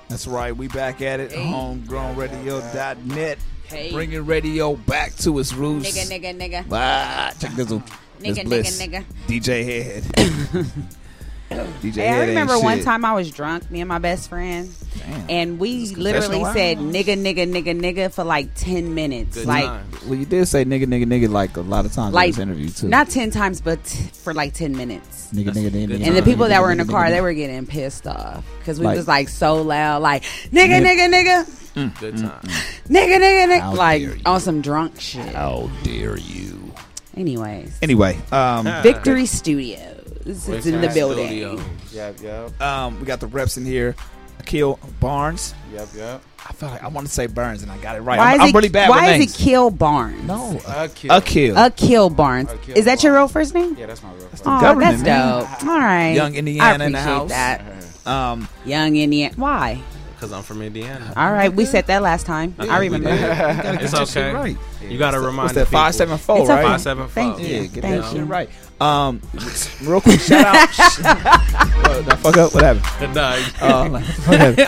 That's 0.08 0.26
right. 0.26 0.56
We 0.56 0.68
back 0.68 1.02
at 1.02 1.20
it. 1.20 1.32
Hey. 1.32 1.44
Homegrownradio.net. 1.44 3.38
Hey. 3.68 3.90
Bringing 3.90 4.24
radio 4.24 4.76
back 4.76 5.14
to 5.16 5.38
its 5.40 5.52
roots. 5.52 5.90
Nigga, 5.90 6.20
nigga, 6.20 6.38
nigga. 6.38 6.64
Ah, 6.70 7.32
check 7.40 7.52
this 7.52 7.70
one. 7.70 7.82
This 8.20 8.38
Nigga, 8.38 8.44
Bliss. 8.44 8.80
nigga, 8.80 9.04
nigga. 9.04 9.04
DJ 9.26 9.64
Head. 9.64 10.02
DJ 10.02 10.66
Hey, 11.48 11.58
I 12.08 12.10
Head 12.12 12.20
ain't 12.22 12.28
remember 12.30 12.58
one 12.58 12.78
shit. 12.78 12.84
time 12.84 13.04
I 13.04 13.12
was 13.12 13.30
drunk, 13.30 13.70
me 13.70 13.80
and 13.80 13.88
my 13.88 13.98
best 14.00 14.28
friend, 14.28 14.68
and 15.28 15.60
we 15.60 15.86
literally 15.94 16.42
said 16.52 16.78
nigga, 16.78 17.16
nigga, 17.16 17.46
nigga, 17.48 17.78
nigga 17.80 18.12
for 18.12 18.24
like 18.24 18.52
ten 18.56 18.94
minutes. 18.96 19.44
like, 19.44 19.70
well, 20.06 20.16
you 20.16 20.26
did 20.26 20.46
say 20.46 20.64
nigga, 20.64 20.86
nigga, 20.86 21.04
nigga 21.04 21.28
like 21.30 21.56
a 21.56 21.60
lot 21.60 21.84
of 21.86 21.92
times 21.92 22.16
in 22.16 22.20
this 22.22 22.38
interview 22.38 22.68
too. 22.70 22.88
not 22.88 23.08
ten 23.10 23.30
times, 23.30 23.60
but 23.60 23.82
t- 23.84 24.08
for 24.12 24.34
like 24.34 24.54
ten 24.54 24.76
minutes. 24.76 25.28
nigga, 25.32 25.50
nigga, 25.50 25.70
nigga, 25.70 25.86
nigga. 25.98 26.06
And 26.08 26.16
the 26.16 26.22
people 26.22 26.48
that 26.48 26.60
were 26.62 26.72
in 26.72 26.78
the 26.78 26.84
nigga, 26.84 26.90
car, 26.90 27.04
nigga, 27.04 27.10
they 27.10 27.20
were 27.20 27.32
getting 27.32 27.64
pissed 27.64 28.08
off 28.08 28.44
because 28.58 28.80
we 28.80 28.86
Like- 28.86 28.96
was 28.96 29.06
like 29.06 29.28
so 29.28 29.62
loud, 29.62 30.02
like 30.02 30.24
nigga, 30.50 30.80
Nigga- 30.82 31.08
nigga, 31.08 31.12
nigga, 31.14 31.44
mm, 31.76 32.00
Good 32.00 32.14
mm, 32.16 32.20
time. 32.22 32.40
Mm, 32.40 32.88
nigga, 32.88 33.16
nigga, 33.18 33.46
nigga, 33.46 33.60
How 33.60 33.74
like 33.74 34.02
on 34.26 34.40
some 34.40 34.62
drunk 34.62 35.00
shit. 35.00 35.32
How 35.32 35.70
dare 35.84 36.16
you? 36.18 36.65
Anyways, 37.16 37.78
Anyway, 37.82 38.18
um, 38.30 38.64
Victory 38.82 39.26
Studios 39.26 40.04
is 40.26 40.66
in 40.66 40.80
the 40.80 40.88
building. 40.88 41.60
Yep, 41.92 42.16
yep. 42.22 42.60
Um, 42.60 43.00
we 43.00 43.06
got 43.06 43.20
the 43.20 43.26
reps 43.26 43.56
in 43.56 43.64
here. 43.64 43.94
Akil 44.40 44.78
Barnes. 45.00 45.54
Yep, 45.72 45.88
yep. 45.96 46.22
I 46.48 46.52
felt 46.52 46.72
like 46.72 46.82
I 46.82 46.88
want 46.88 47.06
to 47.08 47.12
say 47.12 47.26
Burns, 47.26 47.62
and 47.64 47.72
I 47.72 47.78
got 47.78 47.96
it 47.96 48.00
right. 48.02 48.18
Why 48.18 48.28
I'm, 48.28 48.34
is 48.36 48.40
I'm 48.42 48.48
it, 48.50 48.54
really 48.54 48.68
bad 48.68 48.88
Why 48.88 49.06
with 49.06 49.14
is 49.14 49.18
names. 49.18 49.40
it 49.40 49.42
Kill 49.44 49.70
Barnes? 49.70 50.22
No, 50.24 50.60
Akil. 50.68 51.10
Akil. 51.10 51.56
Akil 51.56 52.10
Barnes. 52.10 52.52
Akil 52.52 52.76
is 52.76 52.84
that 52.84 53.02
your 53.02 53.14
real 53.14 53.26
first 53.26 53.52
name? 53.54 53.76
Yeah, 53.76 53.86
that's 53.86 54.02
my 54.02 54.12
real 54.12 54.28
first 54.28 54.46
name. 54.46 54.54
Oh, 54.56 54.60
government, 54.60 54.90
that's 54.90 55.02
man. 55.02 55.40
dope. 55.40 55.64
All 55.64 55.78
right. 55.78 56.12
Young 56.12 56.34
Indiana 56.36 56.84
I 56.84 56.86
in 56.86 56.92
the 56.92 57.00
house. 57.00 57.30
That. 57.30 57.64
Um, 58.06 58.48
Young 58.64 58.94
Indiana. 58.94 59.34
Why? 59.36 59.80
Because 60.16 60.32
I'm 60.32 60.42
from 60.42 60.62
Indiana. 60.62 61.12
All 61.14 61.30
right, 61.30 61.52
we 61.52 61.66
said 61.66 61.86
that 61.88 62.00
last 62.02 62.24
time. 62.24 62.54
I 62.58 62.78
remember. 62.78 63.10
it's 63.10 63.92
that 63.92 64.08
shit 64.08 64.16
okay. 64.16 64.32
right. 64.32 64.56
You 64.82 64.98
got 64.98 65.10
to 65.10 65.18
remind 65.20 65.36
What's 65.48 65.54
that? 65.54 65.60
the 65.60 65.66
people. 65.66 65.78
Five 65.80 65.94
seven 65.94 66.16
four, 66.18 66.38
It's 66.40 66.48
right? 66.48 66.58
okay. 66.60 66.68
Five 66.68 66.80
seven 66.80 67.04
four. 67.08 67.12
Thank 67.12 67.38
you. 67.40 67.46
Yeah, 67.46 67.60
get 67.66 67.82
Thank 67.82 68.02
that 68.02 68.12
you. 68.14 68.18
shit 68.20 68.28
right. 68.28 68.48
Um, 68.80 69.20
real 69.84 70.00
quick, 70.00 70.20
shout 70.20 70.46
out. 70.46 70.68
what, 71.88 72.04
the 72.06 72.16
fuck 72.16 72.36
up? 72.38 72.54
What 72.54 72.62
happened? 72.62 73.14
Nah, 73.14 73.36
Uh, 73.60 73.88
whatever. 74.26 74.66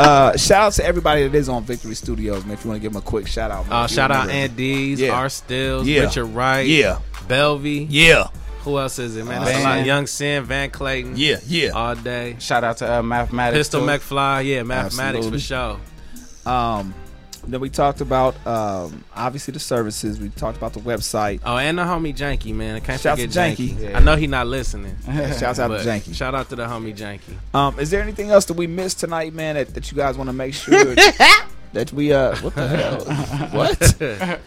uh, 0.00 0.36
shout 0.36 0.62
out 0.62 0.72
to 0.74 0.84
everybody 0.84 1.26
that 1.28 1.34
is 1.36 1.48
on 1.48 1.62
Victory 1.64 1.94
Studios, 1.94 2.44
man. 2.44 2.54
If 2.54 2.64
you 2.64 2.70
want 2.70 2.80
to 2.80 2.82
give 2.82 2.92
them 2.92 3.00
a 3.02 3.04
quick 3.04 3.26
shout 3.26 3.50
out, 3.50 3.64
man, 3.68 3.84
Uh, 3.84 3.86
shout 3.86 4.10
out 4.10 4.26
remember. 4.26 4.32
Aunt 4.32 4.56
D's, 4.56 5.00
Yeah. 5.00 5.10
R. 5.12 5.28
Stills, 5.28 5.86
Yeah. 5.86 6.02
Richard 6.02 6.26
Wright, 6.26 6.66
Yeah. 6.66 6.98
Belvy. 7.28 7.86
Yeah. 7.88 8.28
Who 8.64 8.78
else 8.78 8.98
is 8.98 9.16
it, 9.16 9.24
man? 9.24 9.42
Uh, 9.42 9.44
There's 9.44 9.58
a 9.58 9.62
lot. 9.62 9.74
Van. 9.76 9.86
Young 9.86 10.06
Sin, 10.06 10.44
Van 10.44 10.70
Clayton. 10.70 11.14
Yeah, 11.16 11.36
yeah. 11.46 11.68
All 11.70 11.94
day. 11.94 12.36
Shout 12.38 12.64
out 12.64 12.78
to 12.78 12.98
uh, 12.98 13.02
Mathematics. 13.02 13.58
Pistol 13.58 13.80
too. 13.82 13.86
McFly. 13.86 14.46
Yeah, 14.46 14.62
mathematics 14.62 15.26
Absolutely. 15.26 15.38
for 15.38 15.44
sure. 15.44 16.52
Um, 16.52 16.94
then 17.46 17.60
we 17.60 17.68
talked 17.68 18.00
about 18.00 18.34
um, 18.46 19.04
obviously 19.14 19.52
the 19.52 19.60
services. 19.60 20.18
We 20.18 20.30
talked 20.30 20.56
about 20.56 20.72
the 20.72 20.80
website. 20.80 21.40
Oh, 21.44 21.56
and 21.56 21.78
the 21.78 21.82
homie 21.82 22.16
Janky, 22.16 22.54
man. 22.54 22.76
I 22.76 22.80
can't 22.80 23.00
Shouts 23.00 23.20
forget 23.20 23.56
to 23.56 23.62
Janky. 23.62 23.74
Janky. 23.74 23.94
I 23.94 24.00
know 24.00 24.16
he 24.16 24.26
not 24.26 24.46
listening. 24.46 24.96
shout 25.04 25.58
out 25.58 25.68
to 25.68 25.84
Janky. 25.84 26.14
Shout 26.14 26.34
out 26.34 26.48
to 26.48 26.56
the 26.56 26.64
homie 26.64 26.96
Janky. 26.96 27.36
Um, 27.54 27.78
is 27.78 27.90
there 27.90 28.02
anything 28.02 28.30
else 28.30 28.46
that 28.46 28.54
we 28.54 28.66
missed 28.66 29.00
tonight, 29.00 29.34
man? 29.34 29.56
That, 29.56 29.74
that 29.74 29.90
you 29.90 29.96
guys 29.96 30.16
want 30.16 30.28
to 30.28 30.32
make 30.32 30.54
sure 30.54 30.94
that 31.74 31.92
we 31.92 32.12
uh, 32.12 32.34
what 32.38 32.54
the 32.54 32.68
hell? 32.76 33.04
what 33.52 33.78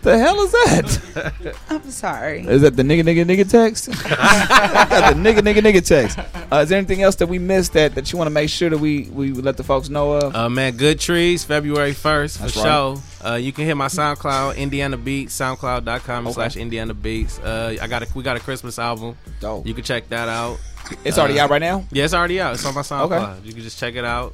the 0.02 0.18
hell 0.18 0.40
is 0.42 0.52
that? 0.52 1.56
I'm 1.70 1.90
sorry. 1.92 2.42
Is 2.48 2.62
that 2.64 2.76
the 2.76 2.84
nigga 2.84 3.04
nigga 3.04 3.26
nigga 3.26 3.50
text? 3.50 3.88
Got 4.10 5.16
the 5.16 5.20
nigga 5.20 5.40
nigga 5.40 5.60
nigga 5.62 5.86
text. 5.86 6.18
Uh, 6.52 6.58
is 6.58 6.70
there 6.70 6.78
anything 6.78 7.02
else 7.04 7.16
that 7.18 7.28
we 7.28 7.40
missed 7.40 7.74
that, 7.74 7.96
that 7.96 8.12
you 8.12 8.18
want 8.18 8.28
to 8.28 8.34
make 8.34 8.50
sure 8.50 8.70
that 8.70 8.78
we 8.78 9.10
we 9.14 9.32
let 9.32 9.58
the 9.58 9.64
folks 9.64 9.90
know 9.90 10.14
of? 10.14 10.36
Uh, 10.36 10.50
man, 10.50 10.76
Good 10.78 11.00
Trees, 11.00 11.44
February 11.44 11.92
1st, 11.92 12.38
for 12.38 12.42
That's 12.44 12.54
sure. 12.54 12.98
Uh, 13.26 13.36
you 13.36 13.52
can 13.52 13.66
hit 13.66 13.76
my 13.76 13.88
SoundCloud, 13.88 14.58
Indiana 14.58 14.96
Beats, 14.98 15.38
soundcloud.com 15.38 16.28
Okay. 16.28 16.34
slash 16.34 16.56
Indiana 16.58 16.94
Beats. 16.94 17.40
Uh, 17.40 17.76
I 17.82 17.88
got 17.88 18.04
a, 18.04 18.08
we 18.16 18.24
got 18.24 18.38
a 18.38 18.40
Christmas 18.40 18.80
album. 18.80 19.18
Dope. 19.40 19.66
You 19.68 19.74
can 19.74 19.84
check 19.84 20.08
that 20.10 20.30
out. 20.30 20.58
It's 21.04 21.18
already 21.18 21.40
Uh, 21.40 21.44
out 21.44 21.50
right 21.50 21.60
now. 21.62 21.84
Yeah, 21.92 22.06
it's 22.06 22.14
already 22.14 22.40
out. 22.40 22.54
It's 22.54 22.66
on 22.66 22.74
my 22.74 22.82
SoundCloud. 22.82 23.38
Okay. 23.40 23.48
You 23.48 23.54
can 23.54 23.64
just 23.64 23.78
check 23.80 23.96
it 23.96 24.06
out. 24.06 24.34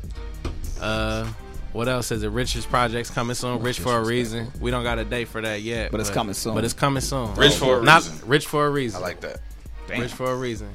Uh, 0.79 1.25
what 1.73 1.87
else 1.89 2.11
is 2.11 2.23
it? 2.23 2.29
Rich's 2.29 2.65
project's 2.65 3.09
coming 3.09 3.35
soon. 3.35 3.61
Rich 3.61 3.79
for 3.79 3.97
a 3.97 4.03
reason. 4.05 4.51
We 4.61 4.71
don't 4.71 4.83
got 4.83 4.99
a 4.99 5.05
date 5.05 5.27
for 5.27 5.41
that 5.41 5.61
yet, 5.61 5.91
But 5.91 5.99
it's 5.99 6.09
coming 6.09 6.33
soon. 6.33 6.55
But 6.55 6.63
it's 6.63 6.73
coming 6.73 7.01
soon. 7.01 7.33
Rich 7.35 7.55
for 7.55 7.79
a 7.79 7.83
Not 7.83 8.03
reason. 8.03 8.27
rich 8.29 8.45
for 8.47 8.65
a 8.65 8.69
reason. 8.69 8.99
I 9.01 9.05
like 9.05 9.21
that. 9.21 9.41
Rich 9.89 10.11
for 10.13 10.31
a 10.31 10.35
reason. 10.35 10.69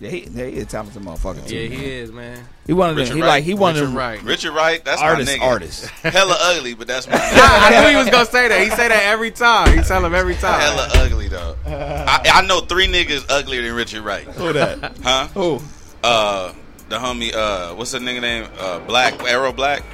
Yeah, 0.00 0.10
he, 0.10 0.26
yeah, 0.32 0.46
he 0.46 0.58
a 0.58 0.64
talented 0.64 1.00
motherfucker 1.02 1.46
too. 1.46 1.54
Yeah, 1.54 1.68
man. 1.68 1.78
he 1.78 1.84
is, 1.92 2.10
man. 2.10 2.44
He 2.66 2.72
one 2.72 2.90
of 2.90 2.96
them. 2.96 3.06
He 3.06 3.20
Wright. 3.20 3.28
like 3.28 3.44
he 3.44 3.54
wanted 3.54 3.82
of 3.84 3.90
Richard 3.90 3.90
them. 3.90 3.96
Wright. 3.98 4.22
Richard 4.24 4.50
Wright, 4.52 4.84
that's 4.84 5.00
Artist, 5.00 5.30
my 5.30 5.38
nigga. 5.38 5.48
artist. 5.48 5.84
Hella 6.02 6.36
ugly, 6.40 6.74
but 6.74 6.88
that's 6.88 7.06
my 7.06 7.14
nigga. 7.18 7.38
I 7.38 7.80
knew 7.84 7.88
he 7.90 7.96
was 7.96 8.10
gonna 8.10 8.26
say 8.26 8.48
that. 8.48 8.62
He 8.64 8.70
say 8.70 8.88
that 8.88 9.02
every 9.04 9.30
time. 9.30 9.76
He 9.78 9.84
tell 9.84 10.04
him 10.04 10.12
every 10.12 10.34
time. 10.34 10.58
Hella 10.60 10.88
ugly 10.94 11.28
though. 11.28 11.54
I, 11.66 12.20
I 12.34 12.42
know 12.46 12.60
three 12.62 12.88
niggas 12.88 13.26
uglier 13.30 13.62
than 13.62 13.74
Richard 13.74 14.02
Wright. 14.02 14.24
Who 14.24 14.52
that? 14.54 14.96
Huh? 15.04 15.28
Who? 15.34 15.60
Uh, 16.02 16.52
the 16.88 16.96
homie. 16.98 17.32
Uh, 17.32 17.74
what's 17.76 17.92
the 17.92 18.00
nigga 18.00 18.20
name? 18.22 18.48
Uh, 18.58 18.80
Black 18.80 19.22
Arrow 19.22 19.52
Black. 19.52 19.84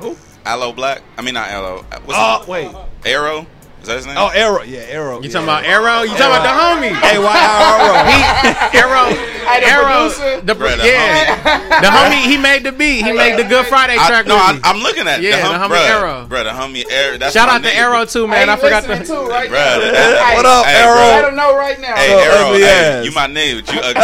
Who? 0.00 0.16
Aloe 0.44 0.72
Blacc. 0.72 1.00
I 1.16 1.22
mean 1.22 1.34
not 1.34 1.48
Aloe. 1.50 1.84
What's 2.04 2.18
Oh 2.20 2.38
his- 2.40 2.48
wait. 2.48 2.70
Arrow. 3.06 3.46
Is 3.80 3.88
that 3.88 3.96
his 3.98 4.06
name? 4.06 4.16
Oh, 4.16 4.28
Arrow. 4.32 4.62
Yeah, 4.62 4.78
Arrow. 4.88 5.20
You 5.20 5.24
yeah. 5.28 5.32
talking 5.32 5.44
about 5.44 5.64
Arrow? 5.64 6.02
You 6.08 6.16
talking 6.16 6.32
about 6.32 6.48
the 6.48 6.56
homie? 6.56 6.96
Hey, 7.04 7.18
why 7.20 7.36
Arrow? 7.36 8.00
He, 8.08 8.80
Arrow, 8.80 9.12
the 9.12 9.68
Arrow, 9.68 10.08
the, 10.40 10.54
pro- 10.54 10.74
the 10.74 10.86
yeah, 10.88 11.36
the 11.82 11.88
homie. 11.92 12.24
He 12.24 12.38
made 12.38 12.62
the 12.64 12.72
beat. 12.72 13.04
He 13.04 13.12
made 13.12 13.36
the 13.38 13.44
Good 13.44 13.66
Friday 13.66 13.96
I, 13.98 14.08
track. 14.08 14.26
no, 14.26 14.36
I, 14.36 14.58
I'm 14.64 14.78
looking 14.80 15.06
at 15.06 15.18
it. 15.18 15.24
Yeah, 15.24 15.36
the, 15.46 15.52
the 15.52 15.58
homie 15.64 15.76
bruh, 15.76 16.00
Arrow. 16.00 16.26
Bruh, 16.26 16.44
the 16.44 16.50
homie 16.56 16.90
Arrow. 16.90 17.18
That's 17.18 17.34
Shout 17.34 17.50
out 17.50 17.62
to 17.62 17.68
nigga. 17.68 17.76
Arrow 17.76 18.04
too, 18.06 18.26
man. 18.26 18.48
I 18.48 18.56
forgot 18.56 18.84
the. 18.84 19.04
too 19.04 19.26
right 19.26 19.50
Bruh, 19.50 19.52
that- 19.52 20.32
What 20.34 20.46
up, 20.46 20.64
hey, 20.64 20.80
Arrow? 20.80 20.96
bruh. 20.96 21.20
Let 21.20 21.28
him 21.28 21.36
know 21.36 21.54
right 21.54 21.78
now. 21.78 21.94
Hey, 21.94 22.14
Little 22.16 22.32
Arrow, 22.32 22.54
hey, 22.56 23.04
you 23.04 23.12
my 23.12 23.26
name, 23.26 23.60
but 23.62 23.70
you 23.74 23.80
ugly. 23.84 24.02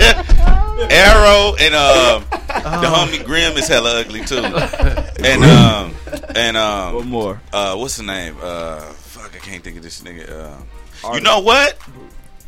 Arrow 0.90 1.54
and 1.60 1.74
um, 1.74 2.24
the 2.80 2.88
homie 2.88 3.24
Grim 3.24 3.56
is 3.56 3.68
hella 3.68 4.00
ugly 4.00 4.24
too. 4.24 4.42
And 5.24 5.42
um, 5.42 5.94
and 6.36 6.56
um, 6.56 6.94
One 6.96 7.08
more. 7.08 7.40
uh, 7.52 7.76
what's 7.76 7.96
the 7.96 8.02
name? 8.02 8.36
Uh, 8.42 8.80
fuck, 8.80 9.34
I 9.34 9.38
can't 9.38 9.64
think 9.64 9.78
of 9.78 9.82
this 9.82 10.02
nigga. 10.02 10.28
Uh, 10.30 11.14
you 11.14 11.20
know 11.22 11.40
what? 11.40 11.78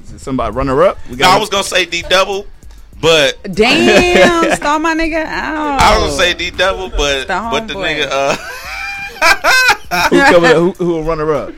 Is 0.02 0.12
it 0.12 0.18
somebody 0.20 0.54
runner 0.54 0.82
up? 0.82 0.98
We 1.08 1.16
No, 1.16 1.30
I 1.30 1.38
was 1.38 1.48
gonna 1.48 1.64
say 1.64 1.86
D 1.86 2.02
double, 2.02 2.46
but 3.00 3.42
Damn, 3.44 4.54
stole 4.56 4.78
my 4.80 4.94
nigga 4.94 5.24
out. 5.24 5.80
I 5.80 5.96
was 5.98 6.10
gonna 6.16 6.22
say 6.22 6.34
D 6.34 6.50
double, 6.50 6.90
but 6.90 7.28
The 7.28 7.48
but 7.50 7.66
the 7.66 7.74
homeboy. 7.74 8.02
nigga 8.02 8.08
uh, 8.10 10.08
who, 10.10 10.20
coming, 10.20 10.50
who, 10.54 10.72
who 10.72 10.86
will 10.94 11.04
runner 11.04 11.32
up? 11.32 11.54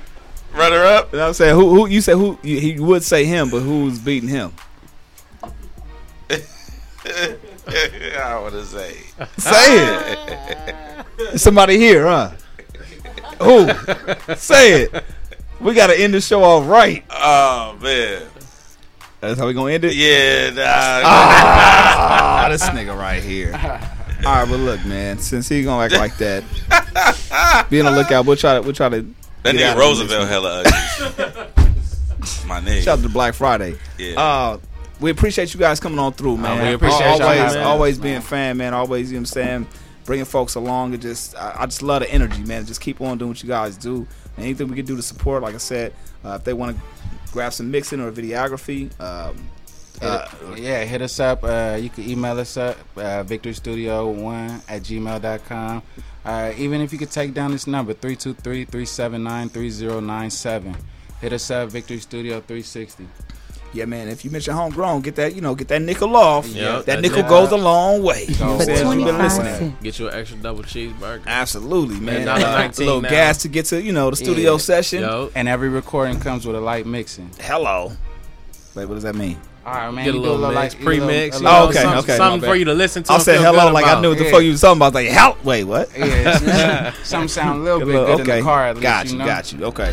runner 0.54 0.84
up. 0.84 1.10
You 1.12 1.18
know 1.18 1.24
what 1.24 1.28
I'm 1.28 1.34
saying? 1.34 1.54
Who, 1.56 1.68
who 1.74 1.86
you 1.88 2.00
say 2.00 2.12
who 2.12 2.38
you, 2.42 2.60
he 2.60 2.78
would 2.78 3.02
say 3.02 3.24
him, 3.24 3.50
but 3.50 3.60
who's 3.60 3.98
beating 3.98 4.28
him? 4.28 4.52
I 7.68 8.38
want 8.40 8.54
to 8.54 8.64
say. 8.64 8.96
Say 9.38 10.16
it. 11.18 11.38
Somebody 11.38 11.78
here, 11.78 12.06
huh? 12.06 12.32
Who? 13.40 14.34
say 14.34 14.82
it. 14.82 15.04
We 15.60 15.74
gotta 15.74 15.98
end 15.98 16.14
the 16.14 16.20
show 16.20 16.42
off 16.44 16.68
right. 16.68 17.04
Oh 17.10 17.76
man. 17.82 18.22
That's 19.20 19.40
how 19.40 19.46
we 19.46 19.52
gonna 19.52 19.72
end 19.72 19.84
it. 19.84 19.94
Yeah, 19.94 20.50
nah. 20.50 20.62
Ah, 21.04 22.48
this 22.50 22.62
nigga 22.68 22.96
right 22.96 23.22
here. 23.22 23.52
All 23.54 24.34
right, 24.34 24.48
but 24.48 24.58
look, 24.58 24.84
man. 24.84 25.18
Since 25.18 25.48
he 25.48 25.64
gonna 25.64 25.84
act 25.84 25.94
like 25.94 26.16
that, 26.18 26.44
be 27.70 27.80
on 27.80 27.86
the 27.86 27.92
lookout. 27.92 28.26
We'll 28.26 28.36
try 28.36 28.54
to. 28.54 28.62
We'll 28.62 28.72
try 28.72 28.88
to. 28.88 29.02
That 29.42 29.54
get 29.54 29.76
nigga 29.76 29.80
Roosevelt 29.80 30.28
hella 30.28 30.62
ugly. 30.64 30.72
My 32.46 32.60
nigga. 32.60 32.82
Shout 32.82 32.98
out 32.98 33.02
to 33.02 33.08
Black 33.08 33.34
Friday. 33.34 33.76
Yeah. 33.98 34.20
Uh, 34.20 34.58
we 35.00 35.10
appreciate 35.10 35.54
you 35.54 35.60
guys 35.60 35.80
coming 35.80 35.98
on 35.98 36.12
through, 36.12 36.36
man. 36.36 36.66
we 36.66 36.74
appreciate 36.74 37.20
always, 37.20 37.56
always 37.56 37.98
being 37.98 38.20
fan, 38.20 38.56
man. 38.56 38.74
Always, 38.74 39.10
you 39.10 39.16
know 39.16 39.20
what 39.20 39.22
I'm 39.22 39.26
saying, 39.26 39.66
bringing 40.04 40.24
folks 40.24 40.54
along. 40.54 40.94
It 40.94 41.00
just, 41.00 41.36
I, 41.36 41.56
I 41.60 41.66
just 41.66 41.82
love 41.82 42.02
the 42.02 42.10
energy, 42.10 42.42
man. 42.44 42.66
Just 42.66 42.80
keep 42.80 43.00
on 43.00 43.18
doing 43.18 43.30
what 43.30 43.42
you 43.42 43.48
guys 43.48 43.76
do. 43.76 44.06
And 44.36 44.44
anything 44.44 44.68
we 44.68 44.76
can 44.76 44.86
do 44.86 44.96
to 44.96 45.02
support, 45.02 45.42
like 45.42 45.54
I 45.54 45.58
said, 45.58 45.92
uh, 46.24 46.36
if 46.38 46.44
they 46.44 46.52
want 46.52 46.76
to 46.76 46.82
grab 47.32 47.52
some 47.52 47.70
mixing 47.70 48.00
or 48.00 48.10
videography, 48.10 48.90
um, 49.00 49.48
uh, 50.00 50.26
yeah, 50.56 50.84
hit 50.84 51.02
us 51.02 51.20
up. 51.20 51.42
Uh, 51.42 51.76
you 51.80 51.90
can 51.90 52.08
email 52.08 52.38
us 52.38 52.56
up, 52.56 52.76
uh, 52.96 53.24
victorstudio1 53.24 54.62
at 54.68 54.82
gmail.com. 54.82 55.82
Uh, 56.24 56.52
even 56.56 56.80
if 56.80 56.92
you 56.92 56.98
could 56.98 57.10
take 57.10 57.34
down 57.34 57.50
this 57.52 57.66
number, 57.66 57.92
323-379-3097. 57.94 60.76
Hit 61.20 61.32
us 61.32 61.50
up, 61.50 61.70
Victory 61.70 61.98
Studio 61.98 62.34
360. 62.40 63.08
Yeah, 63.72 63.84
man. 63.84 64.08
If 64.08 64.24
you 64.24 64.30
mention 64.30 64.54
homegrown, 64.54 65.02
get 65.02 65.16
that, 65.16 65.34
you 65.34 65.40
know, 65.40 65.54
get 65.54 65.68
that 65.68 65.82
nickel 65.82 66.16
off. 66.16 66.46
Yep, 66.46 66.56
that 66.56 66.86
that 66.86 67.00
nickel 67.02 67.18
nickel. 67.22 67.30
goes 67.30 67.50
a 67.52 67.56
long 67.56 68.02
way. 68.02 68.24
You 68.28 68.38
know 68.38 68.52
what 68.56 68.68
I'm 68.68 68.76
saying? 68.76 69.04
Been 69.04 69.18
listening. 69.18 69.76
Get 69.82 69.98
you 69.98 70.08
an 70.08 70.14
extra 70.18 70.38
double 70.38 70.62
cheeseburger. 70.62 71.26
Absolutely, 71.26 72.00
man. 72.00 72.26
dollar 72.26 72.40
Uh, 72.44 72.48
a 72.54 72.58
19 72.58 72.86
little 72.86 73.02
now. 73.02 73.08
gas 73.10 73.38
to 73.38 73.48
get 73.48 73.66
to, 73.66 73.80
you 73.82 73.92
know, 73.92 74.10
the 74.10 74.16
studio 74.16 74.52
Yeah. 74.52 74.58
session. 74.58 75.00
Yo, 75.02 75.30
And 75.34 75.48
every 75.48 75.68
recording 75.68 76.18
comes 76.20 76.46
with 76.46 76.56
a 76.56 76.60
light 76.60 76.86
mixing. 76.86 77.30
Hello. 77.40 77.92
Wait, 78.74 78.86
what 78.86 78.94
does 78.94 79.02
that 79.04 79.14
mean? 79.14 79.36
All 79.66 79.74
right, 79.74 79.90
man. 79.92 80.04
get 80.06 80.14
a 80.14 80.16
you 80.16 80.22
do 80.22 80.30
little 80.30 80.38
light- 80.50 80.54
mix, 80.54 80.74
you 80.74 80.80
do 80.80 80.86
a 80.86 80.90
little- 80.90 81.06
pre-mix. 81.08 81.36
you 81.40 81.42
little- 81.44 81.58
know, 81.58 81.64
Oh, 81.64 81.68
okay, 81.68 81.82
something, 81.82 81.98
okay. 81.98 82.16
Something 82.16 82.48
for 82.48 82.54
you 82.56 82.64
to 82.64 82.72
listen 82.74 83.02
to. 83.02 83.12
I 83.12 83.14
and 83.16 83.22
said 83.24 83.40
hello 83.40 83.64
good 83.66 83.72
like 83.74 83.84
I 83.86 84.00
knew 84.00 84.08
what 84.10 84.18
the 84.18 84.24
Yeah. 84.24 84.30
fuck 84.30 84.42
you 84.42 84.52
was 84.52 84.60
talking 84.62 84.78
about. 84.78 84.84
I 84.84 84.88
was 84.88 84.94
like, 84.94 85.08
help. 85.08 85.44
Wait, 85.44 85.64
what? 85.64 85.90
Yeah, 85.98 86.92
some 87.04 87.28
sound 87.28 87.60
a 87.60 87.64
little 87.64 87.80
bit 87.80 87.88
good 87.88 88.20
in 88.20 88.26
the 88.38 88.42
car 88.42 88.68
at 88.68 88.76
least. 88.76 88.82
got 88.82 89.06
you, 89.06 89.12
you 89.12 89.18
know? 89.18 89.26
got 89.26 89.52
you. 89.52 89.64
Okay. 89.64 89.92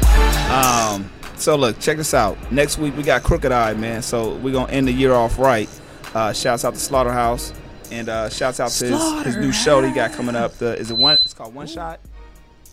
Um, 0.50 1.10
so 1.38 1.56
look, 1.56 1.80
check 1.80 1.98
this 1.98 2.14
out. 2.14 2.52
Next 2.52 2.78
week 2.78 2.96
we 2.96 3.04
got 3.04 3.24
Crooked 3.24 3.52
I, 3.52 3.74
man. 3.74 4.02
So 4.02 4.36
we're 4.36 4.54
gonna 4.54 4.72
end 4.72 4.88
the 4.88 4.94
year 4.94 5.14
off 5.14 5.38
right. 5.40 5.70
Uh, 6.14 6.32
shouts 6.34 6.64
out 6.64 6.74
to 6.74 6.80
Slaughterhouse 6.80 7.54
and 7.92 8.10
uh, 8.10 8.30
shouts 8.30 8.60
out 8.60 8.72
to 8.72 8.86
his, 8.88 9.24
his 9.26 9.38
new 9.38 9.52
show 9.52 9.82
that 9.82 9.88
he 9.88 9.94
got 9.94 10.14
coming 10.14 10.36
up. 10.36 10.54
The 10.54 10.78
is 10.78 10.92
it 10.92 10.98
one? 10.98 11.18
It's 11.18 11.34
called 11.34 11.54
One 11.54 11.68
Shot. 11.68 12.00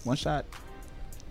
One 0.04 0.16
Shot. 0.16 0.44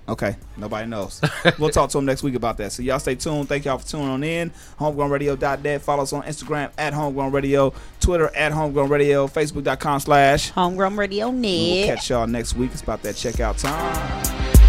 Okay, 0.09 0.35
nobody 0.57 0.87
knows. 0.87 1.21
we'll 1.59 1.69
talk 1.69 1.89
to 1.91 1.97
him 1.97 2.05
next 2.05 2.23
week 2.23 2.35
about 2.35 2.57
that. 2.57 2.71
So 2.71 2.83
y'all 2.83 2.99
stay 2.99 3.15
tuned. 3.15 3.47
Thank 3.47 3.65
y'all 3.65 3.77
for 3.77 3.87
tuning 3.87 4.09
on 4.09 4.23
in. 4.23 4.51
Homegrownradio.net. 4.79 5.81
Follow 5.81 6.03
us 6.03 6.11
on 6.11 6.23
Instagram 6.23 6.71
at 6.77 6.93
Homegrown 6.93 7.31
Radio, 7.31 7.73
Twitter 7.99 8.29
at 8.35 8.51
Homegrown 8.51 8.89
Radio, 8.89 9.27
Facebook.com 9.27 9.99
slash 10.01 10.49
Homegrown 10.49 10.97
Radio 10.97 11.29
We'll 11.29 11.85
catch 11.85 12.09
y'all 12.09 12.27
next 12.27 12.55
week. 12.55 12.71
It's 12.73 12.81
about 12.81 13.03
that 13.03 13.15
checkout 13.15 13.61
time. 13.61 14.60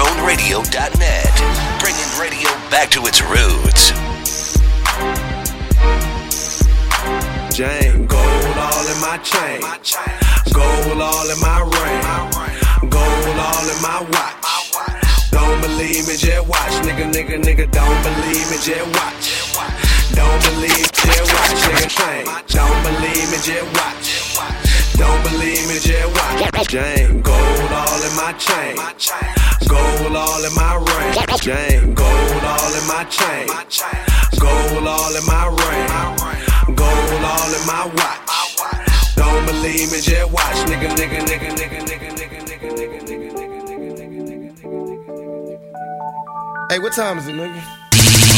HomegrownRadio.net. 0.00 1.34
Bringing 1.80 2.10
radio 2.18 2.48
back 2.70 2.88
to 2.90 3.04
its 3.04 3.20
roots. 3.20 3.92
Jane, 7.54 8.06
gold 8.06 8.56
all 8.56 8.86
in 8.88 9.00
my 9.04 9.18
chain, 9.22 9.60
gold 10.54 11.02
all 11.02 11.28
in 11.28 11.38
my 11.40 11.60
ring, 11.60 12.00
gold 12.88 13.38
all 13.44 13.68
in 13.68 13.82
my 13.82 14.00
watch. 14.08 15.30
Don't 15.30 15.60
believe 15.60 16.08
me, 16.08 16.16
just 16.16 16.48
watch, 16.48 16.72
nigga, 16.80 17.12
nigga, 17.12 17.36
nigga. 17.42 17.70
Don't 17.70 18.02
believe 18.02 18.50
me, 18.50 18.56
just 18.56 18.86
watch. 18.96 19.52
Don't 20.14 20.42
believe, 20.48 20.90
just 20.92 21.32
watch, 21.34 21.60
nigga. 21.68 21.88
Chain. 21.90 22.24
Don't 22.48 22.82
believe 22.84 23.30
me, 23.30 23.38
just 23.42 23.66
watch. 23.76 24.19
Don't 25.00 25.22
believe 25.24 25.64
me, 25.68 25.76
just 25.80 26.08
watch. 26.12 26.68
Jane, 26.68 27.22
gold 27.22 27.72
all 27.72 28.02
in 28.04 28.14
my 28.16 28.32
chain, 28.36 28.76
gold 29.66 30.14
all 30.14 30.44
in 30.44 30.54
my 30.54 30.74
ring. 30.76 31.12
Jane, 31.40 31.94
gold 31.94 32.44
all 32.44 32.74
in 32.78 32.86
my 32.86 33.04
chain, 33.08 33.48
gold 34.38 34.86
all 34.86 35.16
in 35.16 35.24
my 35.24 35.46
ring, 35.48 36.76
gold 36.76 37.24
all 37.32 37.52
in 37.58 37.64
my 37.66 37.86
watch. 37.96 39.16
Don't 39.16 39.46
believe 39.46 39.90
me, 39.90 40.00
just 40.00 40.30
watch, 40.30 40.56
nigga, 40.68 40.88
nigga, 40.94 41.24
nigga, 41.24 41.48
nigga, 41.56 41.80
nigga, 41.88 42.10
nigga, 42.18 42.40
nigga, 42.44 42.68
nigga, 42.76 43.00
nigga, 43.08 43.30
nigga, 43.30 43.40
nigga, 43.40 44.40
nigga. 44.40 44.70
Nigga, 44.70 45.18
nigga. 45.48 46.70
Hey, 46.70 46.78
what 46.78 46.92
time 46.92 47.18
is 47.18 47.26
it, 47.26 47.34
nigga? 47.34 47.79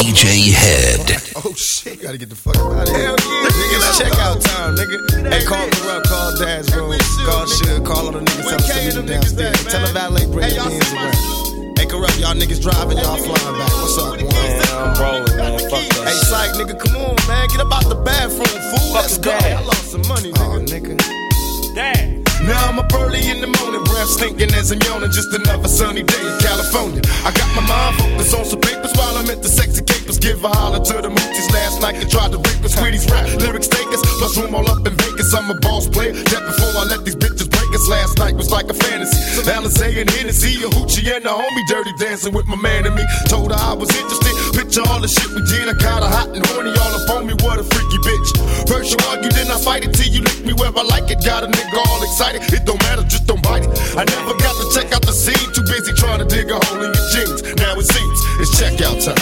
DJ 0.03 0.51
Head. 0.51 0.99
Oh 1.47 1.55
shit, 1.55 2.03
gotta 2.03 2.19
get 2.19 2.29
the 2.29 2.35
fuck 2.35 2.57
out 2.59 2.83
of 2.83 2.89
here. 2.91 3.07
Hell 3.07 3.15
yeah, 3.23 3.55
nigga, 3.55 3.79
it's 3.79 4.03
checkout 4.03 4.43
time, 4.43 4.75
nigga. 4.75 4.99
Hey, 5.31 5.45
call 5.47 5.63
me 5.63 5.79
up, 5.95 6.03
call 6.11 6.35
Daz 6.43 6.75
room, 6.75 6.91
call 7.23 7.47
Suge, 7.47 7.87
call 7.87 8.07
all 8.07 8.13
the 8.13 8.19
niggas, 8.19 8.51
tell 8.51 8.59
them 8.59 8.67
to 8.67 8.83
meet 8.83 8.95
them 8.95 9.07
downstairs. 9.07 9.65
Tell 9.67 9.87
the 9.87 9.93
valet 9.95 10.27
bring 10.27 10.51
the 10.51 10.59
beans 10.59 10.91
around. 10.91 11.79
Hey, 11.79 11.87
Kurupt, 11.87 12.19
y'all 12.19 12.35
niggas 12.35 12.61
driving, 12.61 12.99
y'all 12.99 13.15
flying 13.15 13.55
back. 13.59 13.71
What's 13.79 13.99
up, 14.03 14.19
man? 14.19 14.63
I'm 14.75 14.91
rolling, 14.99 15.37
man. 15.39 15.59
Fuck 15.71 15.87
that 15.87 16.11
Hey, 16.11 16.19
shit. 16.19 16.27
Syke, 16.27 16.55
nigga, 16.59 16.75
come 16.83 16.97
on, 16.99 17.15
man. 17.31 17.47
Get 17.47 17.61
up 17.63 17.71
out 17.71 17.87
the 17.87 17.95
bathroom, 17.95 18.59
fool. 18.75 18.95
Let's 18.99 19.19
go. 19.19 19.31
I 19.31 19.63
lost 19.63 19.93
some 19.93 20.03
money, 20.11 20.33
nigga. 20.35 20.51
Oh, 20.51 20.67
nigga. 20.67 22.22
Now 22.47 22.59
I'm 22.69 22.79
up 22.79 22.93
early 22.95 23.23
in 23.31 23.41
the 23.41 23.47
morning, 23.47 23.85
breath 23.85 24.09
stinking 24.09 24.51
as 24.55 24.73
I'm 24.73 24.81
yawning. 24.83 25.13
Just 25.13 25.33
another 25.33 25.69
sunny 25.69 26.03
day 26.03 26.19
in 26.19 26.39
California. 26.43 27.01
I 27.23 27.31
got 27.31 27.49
my 27.55 27.63
mind 27.63 27.97
focused 28.03 28.35
on 28.35 28.45
some 28.45 28.61
papers 28.61 28.91
while 28.99 29.17
I'm 29.17 29.31
at 29.31 29.43
the 29.43 29.49
sexy 29.49 29.83
capers. 29.83 30.19
Give 30.19 30.43
a 30.43 30.49
holler 30.49 30.83
to 30.83 30.95
the 31.03 31.11
moochies 31.11 31.51
last 31.53 31.81
night 31.81 31.97
and 32.03 32.11
tried 32.11 32.33
to 32.33 32.39
rape 32.39 32.65
us. 32.65 32.75
Sweeties 32.75 33.07
rap, 33.11 33.31
lyrics 33.39 33.69
takers, 33.69 34.03
plus 34.19 34.37
room 34.37 34.55
all 34.55 34.69
up 34.69 34.87
in 34.87 34.95
Vegas. 34.97 35.33
I'm 35.35 35.51
a 35.51 35.55
boss 35.61 35.87
player. 35.87 36.13
That 36.13 36.43
before 36.43 36.83
I 36.83 36.85
let 36.91 37.05
these 37.05 37.17
bitches 37.17 37.52
break. 37.73 37.89
Last 37.89 38.19
night 38.19 38.35
was 38.35 38.51
like 38.51 38.69
a 38.71 38.75
fantasy. 38.75 39.43
Alizé 39.51 40.01
and 40.01 40.11
Hennessy, 40.11 40.63
a 40.65 40.69
hoochie 40.69 41.15
and 41.15 41.25
a 41.25 41.29
homie 41.29 41.67
dirty 41.69 41.93
dancing 41.99 42.33
with 42.33 42.47
my 42.47 42.57
man 42.57 42.87
and 42.87 42.95
me. 42.95 43.03
Told 43.29 43.53
her 43.53 43.59
I 43.59 43.75
was 43.75 43.89
interested. 43.97 44.33
Picture 44.55 44.83
all 44.89 45.01
the 45.01 45.09
shit 45.09 45.29
we 45.35 45.43
did. 45.49 45.69
I 45.69 45.75
her 45.75 46.09
hot 46.09 46.29
and 46.35 46.45
horny 46.47 46.71
all 46.71 46.93
up 46.95 47.11
on 47.17 47.27
me. 47.27 47.35
What 47.43 47.59
a 47.59 47.65
freaky 47.65 47.99
bitch. 47.99 48.69
First 48.69 48.93
you 48.93 48.99
argue, 49.09 49.31
then 49.31 49.51
I 49.51 49.59
fight 49.61 49.85
it 49.85 49.93
till 49.93 50.13
you 50.13 50.23
lick 50.23 50.45
me 50.45 50.53
where 50.55 50.73
I 50.75 50.83
like 50.83 51.11
it. 51.11 51.25
Got 51.25 51.45
a 51.45 51.49
nigga 51.49 51.79
all 51.87 52.03
excited. 52.03 52.43
It 52.53 52.65
don't 52.65 52.81
matter, 52.83 53.03
just 53.03 53.27
don't 53.27 53.43
bite 53.43 53.65
it. 53.65 53.73
I 53.97 54.05
never 54.05 54.35
got 54.39 54.55
to 54.57 54.67
check 54.75 54.93
out 54.93 55.03
the 55.03 55.13
scene. 55.13 55.49
Too 55.53 55.63
busy 55.63 55.93
trying 55.95 56.19
to 56.19 56.27
dig 56.27 56.51
a 56.51 56.59
hole 56.67 56.83
in 56.83 56.93
your 56.93 57.07
jeans. 57.13 57.43
Now 57.57 57.77
it 57.77 57.87
seems 57.87 58.19
it's 58.41 58.53
checkout 58.59 59.01
time. 59.05 59.21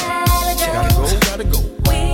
Gotta 0.60 0.94
go, 0.94 1.02
gotta 1.26 1.44
go. 1.44 1.60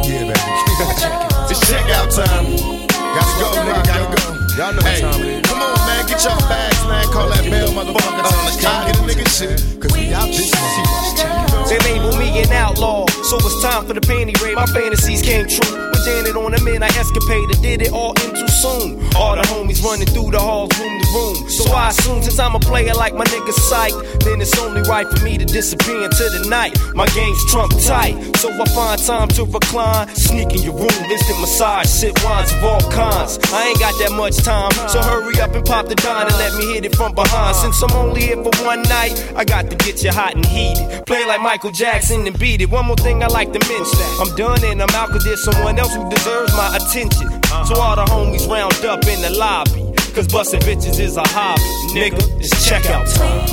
Yeah, 0.07 0.31
baby. 0.31 1.51
it's 1.51 1.61
checkout 1.69 2.09
time. 2.15 2.47
Gotta 2.89 3.33
go, 3.41 3.49
nigga, 3.65 3.87
gotta 3.87 4.23
go. 4.23 4.36
Y'all 4.57 4.73
know 4.73 4.81
what 4.81 5.01
time 5.01 5.21
it 5.21 5.45
is. 5.45 5.53
Come 5.53 5.61
on, 5.61 5.77
man, 5.87 6.07
get 6.07 6.25
your 6.25 6.37
bags, 6.49 6.81
man. 6.89 7.05
Call 7.13 7.29
that 7.29 7.45
bell, 7.51 7.69
motherfucker. 7.77 8.25
Tell 8.25 8.41
us, 8.49 8.57
get 8.57 8.97
a 8.97 9.03
nigga 9.05 9.29
shit. 9.29 9.81
Cause 9.81 9.93
we 9.93 10.15
out 10.15 10.29
this 10.29 10.51
motherfucker. 10.51 11.69
They 11.69 11.79
label 11.85 12.17
me 12.17 12.41
an 12.41 12.53
outlaw, 12.53 13.05
so 13.27 13.37
it's 13.39 13.61
time 13.61 13.85
for 13.85 13.93
the 13.93 14.01
panty 14.01 14.41
raid. 14.41 14.55
My 14.55 14.67
fantasies 14.67 15.21
came 15.21 15.47
true. 15.49 15.91
With 15.91 16.05
Janet 16.05 16.37
on 16.37 16.53
the 16.53 16.63
man, 16.63 16.83
I 16.83 16.89
escapaded, 16.95 17.61
did 17.61 17.83
it 17.83 17.93
all 17.93 18.15
in 18.23 18.31
too 18.31 18.49
soon. 18.49 19.03
All 19.17 19.35
the 19.35 19.43
homies 19.51 19.83
running 19.83 20.07
through 20.07 20.31
the 20.31 20.39
halls, 20.39 20.71
room 20.79 20.95
to 21.03 21.07
room. 21.11 21.51
So 21.51 21.73
I 21.73 21.91
assume 21.91 22.23
since 22.23 22.39
I'm 22.39 22.55
a 22.55 22.61
player 22.61 22.95
like 22.95 23.15
my 23.15 23.25
nigga 23.25 23.53
Syke, 23.53 23.99
then 24.21 24.41
it's 24.41 24.57
only 24.59 24.83
right 24.83 25.07
for 25.11 25.25
me 25.25 25.39
to 25.39 25.45
disappear 25.45 26.05
into 26.05 26.25
the 26.39 26.47
night. 26.49 26.79
My 26.95 27.07
game's 27.19 27.43
trump 27.51 27.73
tight, 27.83 28.15
so 28.37 28.49
I 28.51 28.65
find 28.71 29.03
time 29.03 29.29
to 29.35 29.45
recline. 29.45 30.07
Sneak 30.15 30.55
in 30.55 30.63
your 30.63 30.75
room, 30.75 30.99
instant 31.11 31.41
massage, 31.41 31.89
sip 31.89 32.15
wines 32.23 32.53
of 32.53 32.63
all 32.63 32.85
kinds. 32.93 33.39
I 33.51 33.75
ain't 33.75 33.81
got 33.81 33.99
that 33.99 34.13
much 34.15 34.37
time, 34.39 34.71
so 34.89 35.03
hurry 35.03 35.35
up 35.41 35.55
and 35.55 35.67
pop 35.67 35.89
the 35.89 35.97
dime 35.97 36.29
and 36.29 36.37
let 36.39 36.55
me 36.55 36.75
hit 36.75 36.85
it 36.85 36.95
from 36.95 37.13
behind. 37.13 37.57
Since 37.57 37.83
I'm 37.83 37.93
only 37.97 38.23
here 38.23 38.39
for 38.39 38.55
one 38.63 38.83
night, 38.83 39.19
I 39.35 39.45
got 39.45 39.69
to 39.71 39.77
get 39.77 40.05
you 40.05 40.13
hot 40.13 40.37
and 40.37 40.47
heated. 40.47 41.07
Play 41.07 41.27
like 41.27 41.41
Michael 41.41 41.73
Jackson 41.73 42.27
and 42.27 42.39
beat 42.39 42.61
it. 42.61 42.71
One 42.71 42.87
more 42.87 42.97
thing 42.97 43.16
I 43.23 43.29
like 43.29 43.53
to 43.53 43.61
mention. 43.69 43.99
That 43.99 44.21
I'm 44.21 44.37
done 44.37 44.65
and 44.65 44.83
I'm 44.83 44.91
out 44.91 45.07
out 45.07 45.13
'cause 45.13 45.25
there's 45.25 45.43
someone 45.43 45.79
else 45.79 45.95
who 45.95 46.09
deserves 46.09 46.53
my 46.55 46.77
attention. 46.77 47.29
So 47.67 47.81
all 47.81 47.97
the 47.97 48.05
homies 48.07 48.49
round 48.49 48.85
up 48.85 49.07
in 49.07 49.21
the 49.23 49.31
lobby. 49.31 49.83
Cause 50.15 50.27
busting 50.29 50.61
bitches 50.61 50.99
is 50.99 51.17
a 51.17 51.27
hobby. 51.29 51.63
Nigga, 51.95 52.23
it's 52.41 52.55
checkout 52.67 53.07
time. 53.15 53.47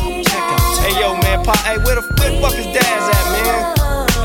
Hey 0.83 0.99
yo, 0.99 1.15
man, 1.23 1.43
pop, 1.43 1.57
hey, 1.57 1.77
where 1.77 1.95
the, 1.95 2.03
where 2.17 2.31
the 2.31 2.41
fuck 2.41 2.53
is 2.53 2.65
Daz 2.75 3.09
at, 3.17 3.25
man? 3.31 3.75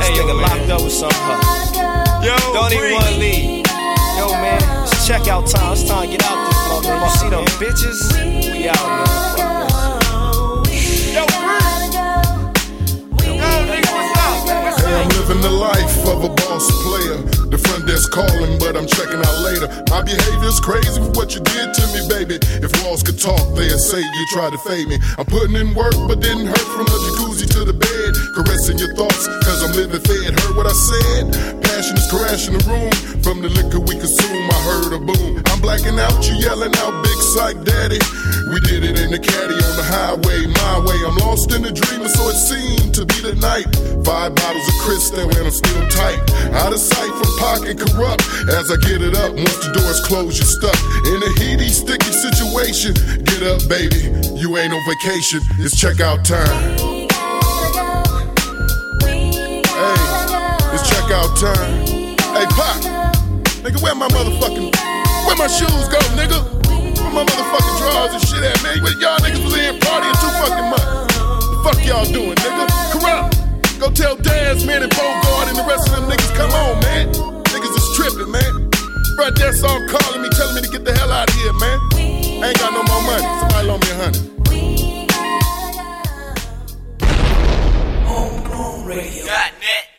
Hey, 0.00 0.10
nigga 0.14 0.34
locked 0.40 0.70
up 0.70 0.82
with 0.82 0.92
some 0.92 1.10
huh? 1.12 2.24
Yo, 2.24 2.36
don't 2.52 2.72
even 2.72 2.92
wanna 2.92 3.10
leave. 3.18 3.66
Yo, 4.18 4.26
man, 4.42 4.60
it's 4.84 5.08
checkout 5.08 5.50
time. 5.50 5.72
It's 5.72 5.84
time 5.84 6.10
to 6.10 6.16
get 6.16 6.22
out 6.24 6.38
this 6.46 6.58
motherfucker. 6.68 7.04
You 7.04 7.10
see 7.18 7.30
them 7.30 7.44
bitches? 7.62 7.98
We 8.52 8.68
out, 8.68 8.88
man. 8.88 9.06
Yo, 11.14 11.47
living 15.28 15.42
the 15.42 15.50
life 15.50 16.06
of 16.06 16.24
a 16.24 16.28
boss 16.28 16.70
player. 16.82 17.37
Front 17.68 17.84
desk 17.84 18.08
calling, 18.10 18.56
but 18.58 18.80
I'm 18.80 18.88
checking 18.88 19.20
out 19.20 19.38
later. 19.44 19.68
My 19.92 20.00
behavior's 20.00 20.56
crazy 20.58 20.96
for 20.96 21.12
what 21.12 21.36
you 21.36 21.44
did 21.44 21.76
to 21.76 21.84
me, 21.92 22.00
baby. 22.08 22.40
If 22.64 22.72
walls 22.80 23.02
could 23.04 23.20
talk, 23.20 23.44
they'd 23.52 23.76
say 23.76 24.00
you 24.00 24.24
tried 24.32 24.56
to 24.56 24.60
fade 24.64 24.88
me. 24.88 24.96
I'm 25.18 25.26
putting 25.26 25.54
in 25.54 25.74
work, 25.74 25.92
but 26.08 26.20
didn't 26.24 26.48
hurt 26.48 26.68
from 26.72 26.88
the 26.88 26.98
jacuzzi 27.04 27.44
to 27.44 27.68
the 27.68 27.76
bed. 27.76 28.16
Caressing 28.32 28.78
your 28.80 28.96
thoughts, 28.96 29.28
cause 29.44 29.60
I'm 29.60 29.76
living 29.76 30.00
fed. 30.00 30.32
Heard 30.40 30.56
what 30.56 30.64
I 30.64 30.72
said? 30.72 31.60
Passion 31.60 32.00
is 32.00 32.08
crashing 32.08 32.56
the 32.56 32.64
room. 32.64 32.92
From 33.20 33.44
the 33.44 33.52
liquor 33.52 33.80
we 33.84 34.00
consume, 34.00 34.48
I 34.48 34.60
heard 34.64 34.92
a 34.96 35.00
boom. 35.04 35.42
I'm 35.52 35.60
blacking 35.60 36.00
out, 36.00 36.16
you 36.24 36.40
yelling 36.40 36.72
out, 36.80 37.04
big 37.04 37.20
Syke 37.36 37.60
daddy. 37.68 38.00
We 38.48 38.64
did 38.64 38.80
it 38.80 38.96
in 38.96 39.12
the 39.12 39.20
caddy 39.20 39.60
on 39.60 39.74
the 39.76 39.84
highway, 39.84 40.48
my 40.48 40.80
way. 40.88 40.96
I'm 41.04 41.20
lost 41.20 41.52
in 41.52 41.60
the 41.60 41.72
dream, 41.72 42.00
and 42.00 42.10
so 42.10 42.32
it 42.32 42.40
seemed 42.40 42.94
to 42.96 43.04
be 43.04 43.20
the 43.20 43.36
night. 43.36 43.68
Five 44.08 44.34
bottles 44.34 44.66
of 44.68 44.74
Cristal 44.86 45.28
and 45.28 45.44
I'm 45.44 45.50
still 45.50 45.84
tight. 45.90 46.18
Out 46.54 46.72
of 46.72 46.78
sight 46.78 47.12
from 47.12 47.30
pocket 47.38 47.57
corrupt. 47.66 48.22
As 48.48 48.70
I 48.70 48.76
get 48.76 49.02
it 49.02 49.14
up, 49.14 49.34
once 49.34 49.58
the 49.58 49.72
doors 49.72 50.00
close, 50.06 50.38
you're 50.38 50.46
stuck 50.46 50.78
in 51.06 51.18
a 51.22 51.30
heady, 51.42 51.68
sticky 51.68 52.12
situation. 52.12 52.94
Get 53.24 53.42
up, 53.42 53.66
baby. 53.68 54.14
You 54.38 54.56
ain't 54.56 54.72
on 54.72 54.82
vacation. 54.86 55.40
It's 55.58 55.74
checkout 55.74 56.22
time. 56.22 56.46
Hey, 59.74 59.98
it's 60.74 60.84
checkout 60.86 61.30
time. 61.38 62.16
Hey, 62.34 62.46
Pop. 62.54 62.78
Nigga, 63.62 63.82
where 63.82 63.94
my 63.94 64.08
motherfucking. 64.08 64.74
Where 65.26 65.36
my 65.36 65.48
shoes 65.48 65.88
go, 65.90 65.98
nigga? 66.14 66.38
Where 67.02 67.12
my 67.12 67.24
motherfucking 67.24 67.76
drawers 67.82 68.12
and 68.14 68.22
shit 68.22 68.42
at, 68.42 68.62
man? 68.62 68.82
Where 68.82 68.94
y'all 69.00 69.18
niggas 69.18 69.44
was 69.44 69.56
in 69.56 69.78
partying 69.80 70.16
too 70.22 70.32
fucking. 70.40 70.68
The 70.70 71.60
fuck 71.64 71.84
y'all 71.84 72.04
doing, 72.04 72.36
nigga? 72.36 72.66
Kurupt. 72.92 73.80
Go 73.80 73.90
tell 73.90 74.16
Daz, 74.16 74.64
man, 74.64 74.82
and 74.82 74.90
Bogart 74.90 75.48
and 75.48 75.56
the 75.56 75.64
rest 75.68 75.88
of 75.88 75.94
them 75.94 76.10
niggas, 76.10 76.34
come 76.34 76.50
on, 76.50 76.80
man 76.80 77.37
tripping, 77.98 78.30
man. 78.30 78.70
Bruh, 79.18 79.34
that 79.34 79.54
song 79.54 79.86
calling 79.88 80.22
me, 80.22 80.28
telling 80.30 80.54
me 80.54 80.62
to 80.62 80.68
get 80.68 80.84
the 80.84 80.94
hell 80.94 81.10
out 81.10 81.28
of 81.28 81.34
here, 81.34 81.52
man. 81.54 81.78
I 82.42 82.48
ain't 82.48 82.58
got 82.58 82.72
no 82.72 82.82
more 82.86 83.02
money. 83.02 83.26
Somebody 83.40 83.66
loan 83.66 83.80
me 83.80 83.90
a 83.90 83.94
hundred. 83.94 84.28
Radio. 88.86 89.88